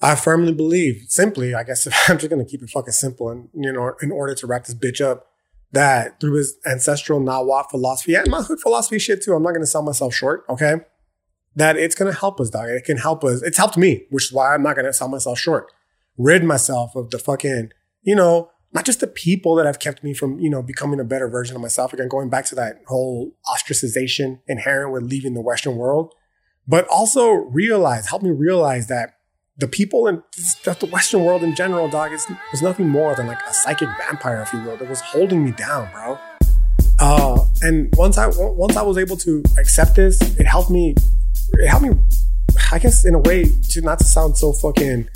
I 0.00 0.14
firmly 0.14 0.54
believe, 0.54 1.04
simply, 1.08 1.54
I 1.54 1.62
guess 1.62 1.86
I'm 2.08 2.16
just 2.16 2.30
to 2.30 2.44
keep 2.46 2.62
it 2.62 2.70
fucking 2.70 2.92
simple 2.92 3.28
and, 3.28 3.50
you 3.52 3.70
know, 3.70 3.96
in 4.00 4.10
order 4.10 4.34
to 4.36 4.46
wrap 4.46 4.64
this 4.64 4.74
bitch 4.74 5.04
up, 5.04 5.31
that 5.72 6.20
through 6.20 6.36
his 6.36 6.56
ancestral 6.66 7.20
Nahuatl 7.20 7.68
philosophy 7.70 8.14
and 8.14 8.28
my 8.28 8.42
hood 8.42 8.60
philosophy 8.60 8.98
shit 8.98 9.22
too, 9.22 9.34
I'm 9.34 9.42
not 9.42 9.52
to 9.54 9.66
sell 9.66 9.82
myself 9.82 10.14
short. 10.14 10.44
Okay. 10.48 10.76
That 11.54 11.76
it's 11.76 11.94
to 12.12 12.18
help 12.18 12.40
us, 12.40 12.50
dog. 12.50 12.68
It 12.68 12.84
can 12.84 12.98
help 12.98 13.24
us. 13.24 13.42
It's 13.42 13.58
helped 13.58 13.76
me, 13.76 14.06
which 14.10 14.26
is 14.26 14.32
why 14.32 14.54
I'm 14.54 14.62
not 14.62 14.74
to 14.74 14.92
sell 14.92 15.08
myself 15.08 15.38
short. 15.38 15.70
Rid 16.16 16.44
myself 16.44 16.94
of 16.94 17.10
the 17.10 17.18
fucking, 17.18 17.70
you 18.02 18.14
know, 18.14 18.50
not 18.72 18.86
just 18.86 19.00
the 19.00 19.06
people 19.06 19.54
that 19.56 19.66
have 19.66 19.78
kept 19.78 20.02
me 20.02 20.14
from, 20.14 20.38
you 20.38 20.48
know, 20.48 20.62
becoming 20.62 21.00
a 21.00 21.04
better 21.04 21.28
version 21.28 21.54
of 21.56 21.62
myself. 21.62 21.92
Again, 21.92 22.08
going 22.08 22.30
back 22.30 22.46
to 22.46 22.54
that 22.54 22.76
whole 22.86 23.32
ostracization 23.46 24.40
inherent 24.46 24.92
with 24.92 25.02
leaving 25.02 25.34
the 25.34 25.42
Western 25.42 25.76
world, 25.76 26.14
but 26.66 26.86
also 26.88 27.32
realize, 27.32 28.08
help 28.08 28.22
me 28.22 28.30
realize 28.30 28.86
that 28.86 29.14
the 29.62 29.68
people 29.68 30.08
in 30.08 30.20
the 30.64 30.88
Western 30.90 31.24
world 31.24 31.44
in 31.44 31.54
general, 31.54 31.88
dog, 31.88 32.12
is 32.12 32.26
was 32.50 32.62
nothing 32.62 32.88
more 32.88 33.14
than 33.14 33.28
like 33.28 33.40
a 33.48 33.54
psychic 33.54 33.88
vampire, 33.96 34.42
if 34.42 34.52
you 34.52 34.60
will, 34.60 34.76
that 34.76 34.88
was 34.88 35.00
holding 35.00 35.44
me 35.44 35.52
down, 35.52 35.88
bro. 35.92 36.18
Uh, 36.98 37.38
and 37.62 37.94
once 37.96 38.18
I 38.18 38.26
once 38.26 38.76
I 38.76 38.82
was 38.82 38.98
able 38.98 39.16
to 39.18 39.40
accept 39.58 39.94
this, 39.94 40.20
it 40.36 40.46
helped 40.46 40.68
me. 40.68 40.96
It 41.52 41.68
helped 41.68 41.86
me, 41.86 41.94
I 42.72 42.80
guess, 42.80 43.04
in 43.04 43.14
a 43.14 43.20
way, 43.20 43.44
to 43.70 43.80
not 43.82 44.00
to 44.00 44.04
sound 44.04 44.36
so 44.36 44.52
fucking. 44.52 45.08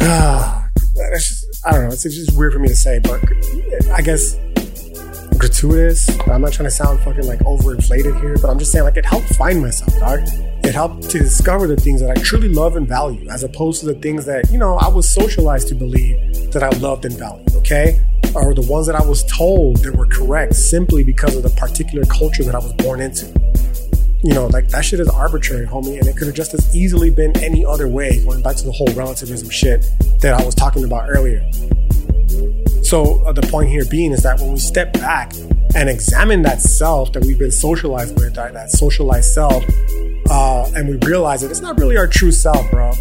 Uh, 0.00 0.68
just, 1.14 1.44
I 1.66 1.72
don't 1.72 1.82
know. 1.82 1.88
It's, 1.88 2.06
it's 2.06 2.14
just 2.14 2.38
weird 2.38 2.52
for 2.52 2.60
me 2.60 2.68
to 2.68 2.76
say, 2.76 3.00
but 3.00 3.20
I 3.92 4.00
guess 4.00 4.36
gratuitous. 5.38 6.08
I'm 6.28 6.42
not 6.42 6.52
trying 6.52 6.68
to 6.68 6.70
sound 6.70 7.00
fucking 7.00 7.26
like 7.26 7.40
overinflated 7.40 8.20
here, 8.20 8.36
but 8.40 8.50
I'm 8.50 8.58
just 8.58 8.72
saying 8.72 8.84
like 8.84 8.96
it 8.96 9.04
helped 9.04 9.34
find 9.34 9.60
myself, 9.60 9.98
dog. 9.98 10.20
It 10.64 10.74
helped 10.74 11.10
to 11.10 11.18
discover 11.18 11.66
the 11.66 11.76
things 11.76 12.00
that 12.00 12.10
I 12.10 12.14
truly 12.22 12.48
love 12.48 12.76
and 12.76 12.88
value, 12.88 13.28
as 13.28 13.42
opposed 13.42 13.80
to 13.80 13.86
the 13.86 13.94
things 13.94 14.24
that, 14.26 14.50
you 14.50 14.58
know, 14.58 14.76
I 14.76 14.88
was 14.88 15.12
socialized 15.12 15.68
to 15.68 15.74
believe 15.74 16.52
that 16.52 16.62
I 16.62 16.70
loved 16.78 17.04
and 17.04 17.16
valued, 17.18 17.54
okay? 17.56 18.00
Or 18.34 18.54
the 18.54 18.62
ones 18.62 18.86
that 18.86 18.96
I 18.96 19.04
was 19.04 19.24
told 19.24 19.78
that 19.78 19.94
were 19.94 20.06
correct 20.06 20.54
simply 20.54 21.04
because 21.04 21.36
of 21.36 21.42
the 21.42 21.50
particular 21.50 22.04
culture 22.06 22.44
that 22.44 22.54
I 22.54 22.58
was 22.58 22.72
born 22.74 23.00
into. 23.00 23.26
You 24.22 24.32
know, 24.32 24.46
like 24.46 24.68
that 24.68 24.86
shit 24.86 25.00
is 25.00 25.08
arbitrary, 25.10 25.66
homie, 25.66 25.98
and 25.98 26.08
it 26.08 26.16
could 26.16 26.28
have 26.28 26.36
just 26.36 26.54
as 26.54 26.74
easily 26.74 27.10
been 27.10 27.36
any 27.40 27.62
other 27.64 27.86
way, 27.86 28.24
going 28.24 28.40
back 28.40 28.56
to 28.56 28.64
the 28.64 28.72
whole 28.72 28.88
relativism 28.94 29.50
shit 29.50 29.86
that 30.20 30.32
I 30.32 30.42
was 30.44 30.54
talking 30.54 30.84
about 30.84 31.10
earlier. 31.10 31.46
So 32.84 33.22
uh, 33.24 33.32
the 33.32 33.42
point 33.42 33.70
here 33.70 33.84
being 33.86 34.12
is 34.12 34.22
that 34.24 34.38
when 34.38 34.52
we 34.52 34.58
step 34.58 34.92
back 34.92 35.32
and 35.74 35.88
examine 35.88 36.42
that 36.42 36.60
self 36.60 37.12
that 37.14 37.24
we've 37.24 37.38
been 37.38 37.50
socialized 37.50 38.14
with, 38.20 38.34
that, 38.34 38.52
that 38.52 38.70
socialized 38.70 39.32
self, 39.32 39.64
uh, 40.30 40.70
and 40.76 40.88
we 40.88 40.96
realize 41.06 41.40
that 41.40 41.50
it's 41.50 41.62
not 41.62 41.78
really 41.78 41.96
our 41.96 42.06
true 42.06 42.30
self, 42.30 42.70
bro. 42.70 42.92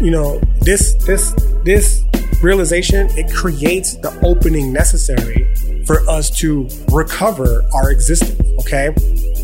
You 0.00 0.10
know, 0.10 0.40
this 0.60 0.94
this 1.06 1.34
this 1.64 2.04
realization 2.42 3.08
it 3.18 3.32
creates 3.32 3.96
the 3.96 4.18
opening 4.22 4.72
necessary 4.72 5.54
for 5.86 6.08
us 6.08 6.30
to 6.38 6.68
recover 6.92 7.64
our 7.74 7.90
existence. 7.90 8.40
Okay, 8.60 8.94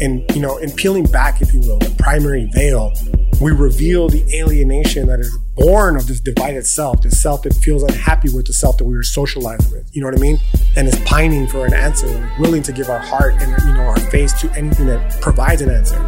and 0.00 0.24
you 0.34 0.40
know, 0.42 0.58
in 0.58 0.70
peeling 0.72 1.04
back, 1.04 1.40
if 1.40 1.54
you 1.54 1.60
will, 1.60 1.78
the 1.78 1.94
primary 1.98 2.50
veil 2.52 2.92
we 3.40 3.52
reveal 3.52 4.08
the 4.08 4.24
alienation 4.34 5.08
that 5.08 5.20
is 5.20 5.36
born 5.54 5.96
of 5.96 6.06
this 6.06 6.20
divided 6.20 6.66
self, 6.66 7.02
this 7.02 7.20
self 7.20 7.42
that 7.42 7.54
feels 7.54 7.82
unhappy 7.82 8.30
with 8.30 8.46
the 8.46 8.52
self 8.52 8.78
that 8.78 8.84
we 8.84 8.94
were 8.94 9.02
socialized 9.02 9.70
with. 9.72 9.88
You 9.92 10.00
know 10.00 10.08
what 10.08 10.16
I 10.16 10.20
mean? 10.20 10.38
And 10.76 10.88
is 10.88 10.98
pining 11.00 11.46
for 11.46 11.66
an 11.66 11.74
answer, 11.74 12.30
willing 12.38 12.62
to 12.62 12.72
give 12.72 12.88
our 12.88 12.98
heart 12.98 13.34
and 13.40 13.50
you 13.64 13.74
know 13.74 13.82
our 13.82 14.00
face 14.10 14.32
to 14.40 14.50
anything 14.52 14.86
that 14.86 15.20
provides 15.20 15.60
an 15.60 15.70
answer. 15.70 16.00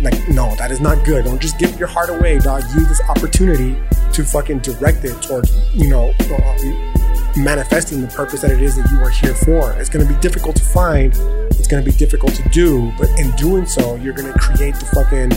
Like, 0.00 0.28
no, 0.28 0.54
that 0.56 0.70
is 0.70 0.80
not 0.80 1.04
good. 1.04 1.24
Don't 1.24 1.40
just 1.40 1.58
give 1.58 1.76
your 1.78 1.88
heart 1.88 2.08
away, 2.08 2.38
dog. 2.38 2.62
Use 2.74 2.88
this 2.88 3.02
opportunity 3.08 3.76
to 4.12 4.24
fucking 4.24 4.60
direct 4.60 5.04
it 5.04 5.20
towards, 5.22 5.52
you 5.74 5.88
know, 5.88 6.12
uh, 6.20 7.07
manifesting 7.36 8.00
the 8.00 8.08
purpose 8.08 8.40
that 8.42 8.50
it 8.50 8.62
is 8.62 8.76
that 8.76 8.90
you 8.90 8.98
are 9.00 9.10
here 9.10 9.34
for. 9.34 9.72
It's 9.74 9.88
going 9.88 10.06
to 10.06 10.12
be 10.12 10.18
difficult 10.20 10.56
to 10.56 10.64
find. 10.64 11.12
It's 11.52 11.68
going 11.68 11.84
to 11.84 11.90
be 11.90 11.96
difficult 11.96 12.34
to 12.34 12.48
do, 12.50 12.92
but 12.98 13.08
in 13.18 13.30
doing 13.32 13.66
so, 13.66 13.96
you're 13.96 14.14
going 14.14 14.32
to 14.32 14.38
create 14.38 14.74
the 14.74 14.86
fucking 14.86 15.30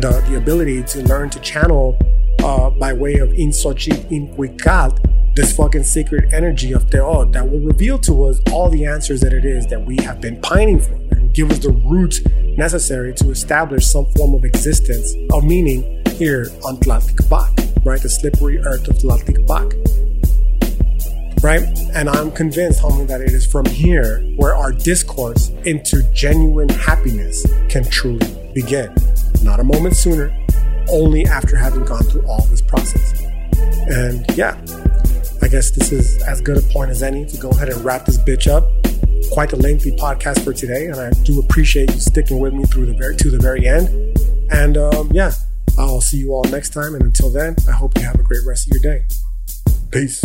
the, 0.00 0.24
the 0.28 0.36
ability 0.36 0.82
to 0.82 1.02
learn 1.02 1.30
to 1.30 1.40
channel 1.40 1.98
uh, 2.42 2.70
by 2.70 2.92
way 2.92 3.14
of 3.16 3.30
insochi 3.30 3.92
inquicat 4.10 4.98
this 5.34 5.56
fucking 5.56 5.82
sacred 5.82 6.32
energy 6.34 6.72
of 6.72 6.86
Teotl 6.86 7.32
that 7.32 7.48
will 7.48 7.60
reveal 7.60 7.98
to 8.00 8.24
us 8.24 8.38
all 8.52 8.68
the 8.68 8.84
answers 8.84 9.22
that 9.22 9.32
it 9.32 9.46
is 9.46 9.66
that 9.68 9.82
we 9.82 9.96
have 10.02 10.20
been 10.20 10.38
pining 10.42 10.78
for 10.78 10.92
and 10.92 11.32
give 11.32 11.50
us 11.50 11.58
the 11.60 11.70
roots 11.70 12.20
necessary 12.58 13.14
to 13.14 13.30
establish 13.30 13.86
some 13.86 14.04
form 14.12 14.34
of 14.34 14.44
existence 14.44 15.14
of 15.32 15.42
meaning 15.44 16.02
here 16.16 16.48
on 16.66 16.76
Tlaltikpak, 16.76 17.84
right? 17.86 18.00
The 18.00 18.10
slippery 18.10 18.58
earth 18.58 18.88
of 18.88 18.96
Tlaltikpak 18.96 20.11
right? 21.42 21.62
And 21.94 22.08
I'm 22.08 22.30
convinced, 22.30 22.80
homie, 22.80 23.06
that 23.08 23.20
it 23.20 23.32
is 23.32 23.44
from 23.44 23.66
here 23.66 24.20
where 24.36 24.54
our 24.54 24.72
discourse 24.72 25.50
into 25.64 26.02
genuine 26.12 26.68
happiness 26.68 27.44
can 27.68 27.84
truly 27.84 28.26
begin. 28.54 28.94
Not 29.42 29.60
a 29.60 29.64
moment 29.64 29.96
sooner, 29.96 30.34
only 30.88 31.26
after 31.26 31.56
having 31.56 31.84
gone 31.84 32.04
through 32.04 32.26
all 32.26 32.44
this 32.46 32.62
process. 32.62 33.20
And 33.88 34.24
yeah, 34.36 34.60
I 35.42 35.48
guess 35.48 35.70
this 35.70 35.90
is 35.90 36.22
as 36.22 36.40
good 36.40 36.56
a 36.56 36.62
point 36.72 36.90
as 36.90 37.02
any 37.02 37.26
to 37.26 37.36
go 37.36 37.50
ahead 37.50 37.68
and 37.68 37.84
wrap 37.84 38.06
this 38.06 38.18
bitch 38.18 38.50
up. 38.50 38.64
Quite 39.32 39.52
a 39.52 39.56
lengthy 39.56 39.90
podcast 39.92 40.44
for 40.44 40.52
today, 40.52 40.86
and 40.86 40.96
I 40.96 41.10
do 41.24 41.40
appreciate 41.40 41.90
you 41.90 42.00
sticking 42.00 42.38
with 42.38 42.52
me 42.52 42.64
through 42.64 42.86
the 42.86 42.94
very 42.94 43.16
to 43.16 43.30
the 43.30 43.38
very 43.38 43.66
end. 43.66 43.88
And 44.50 44.76
um, 44.76 45.10
yeah, 45.12 45.32
I'll 45.78 46.02
see 46.02 46.18
you 46.18 46.32
all 46.32 46.44
next 46.44 46.70
time. 46.70 46.94
And 46.94 47.02
until 47.02 47.30
then, 47.30 47.56
I 47.66 47.72
hope 47.72 47.96
you 47.98 48.04
have 48.04 48.16
a 48.16 48.22
great 48.22 48.46
rest 48.46 48.68
of 48.68 48.74
your 48.74 48.82
day. 48.82 49.06
Peace. 49.90 50.22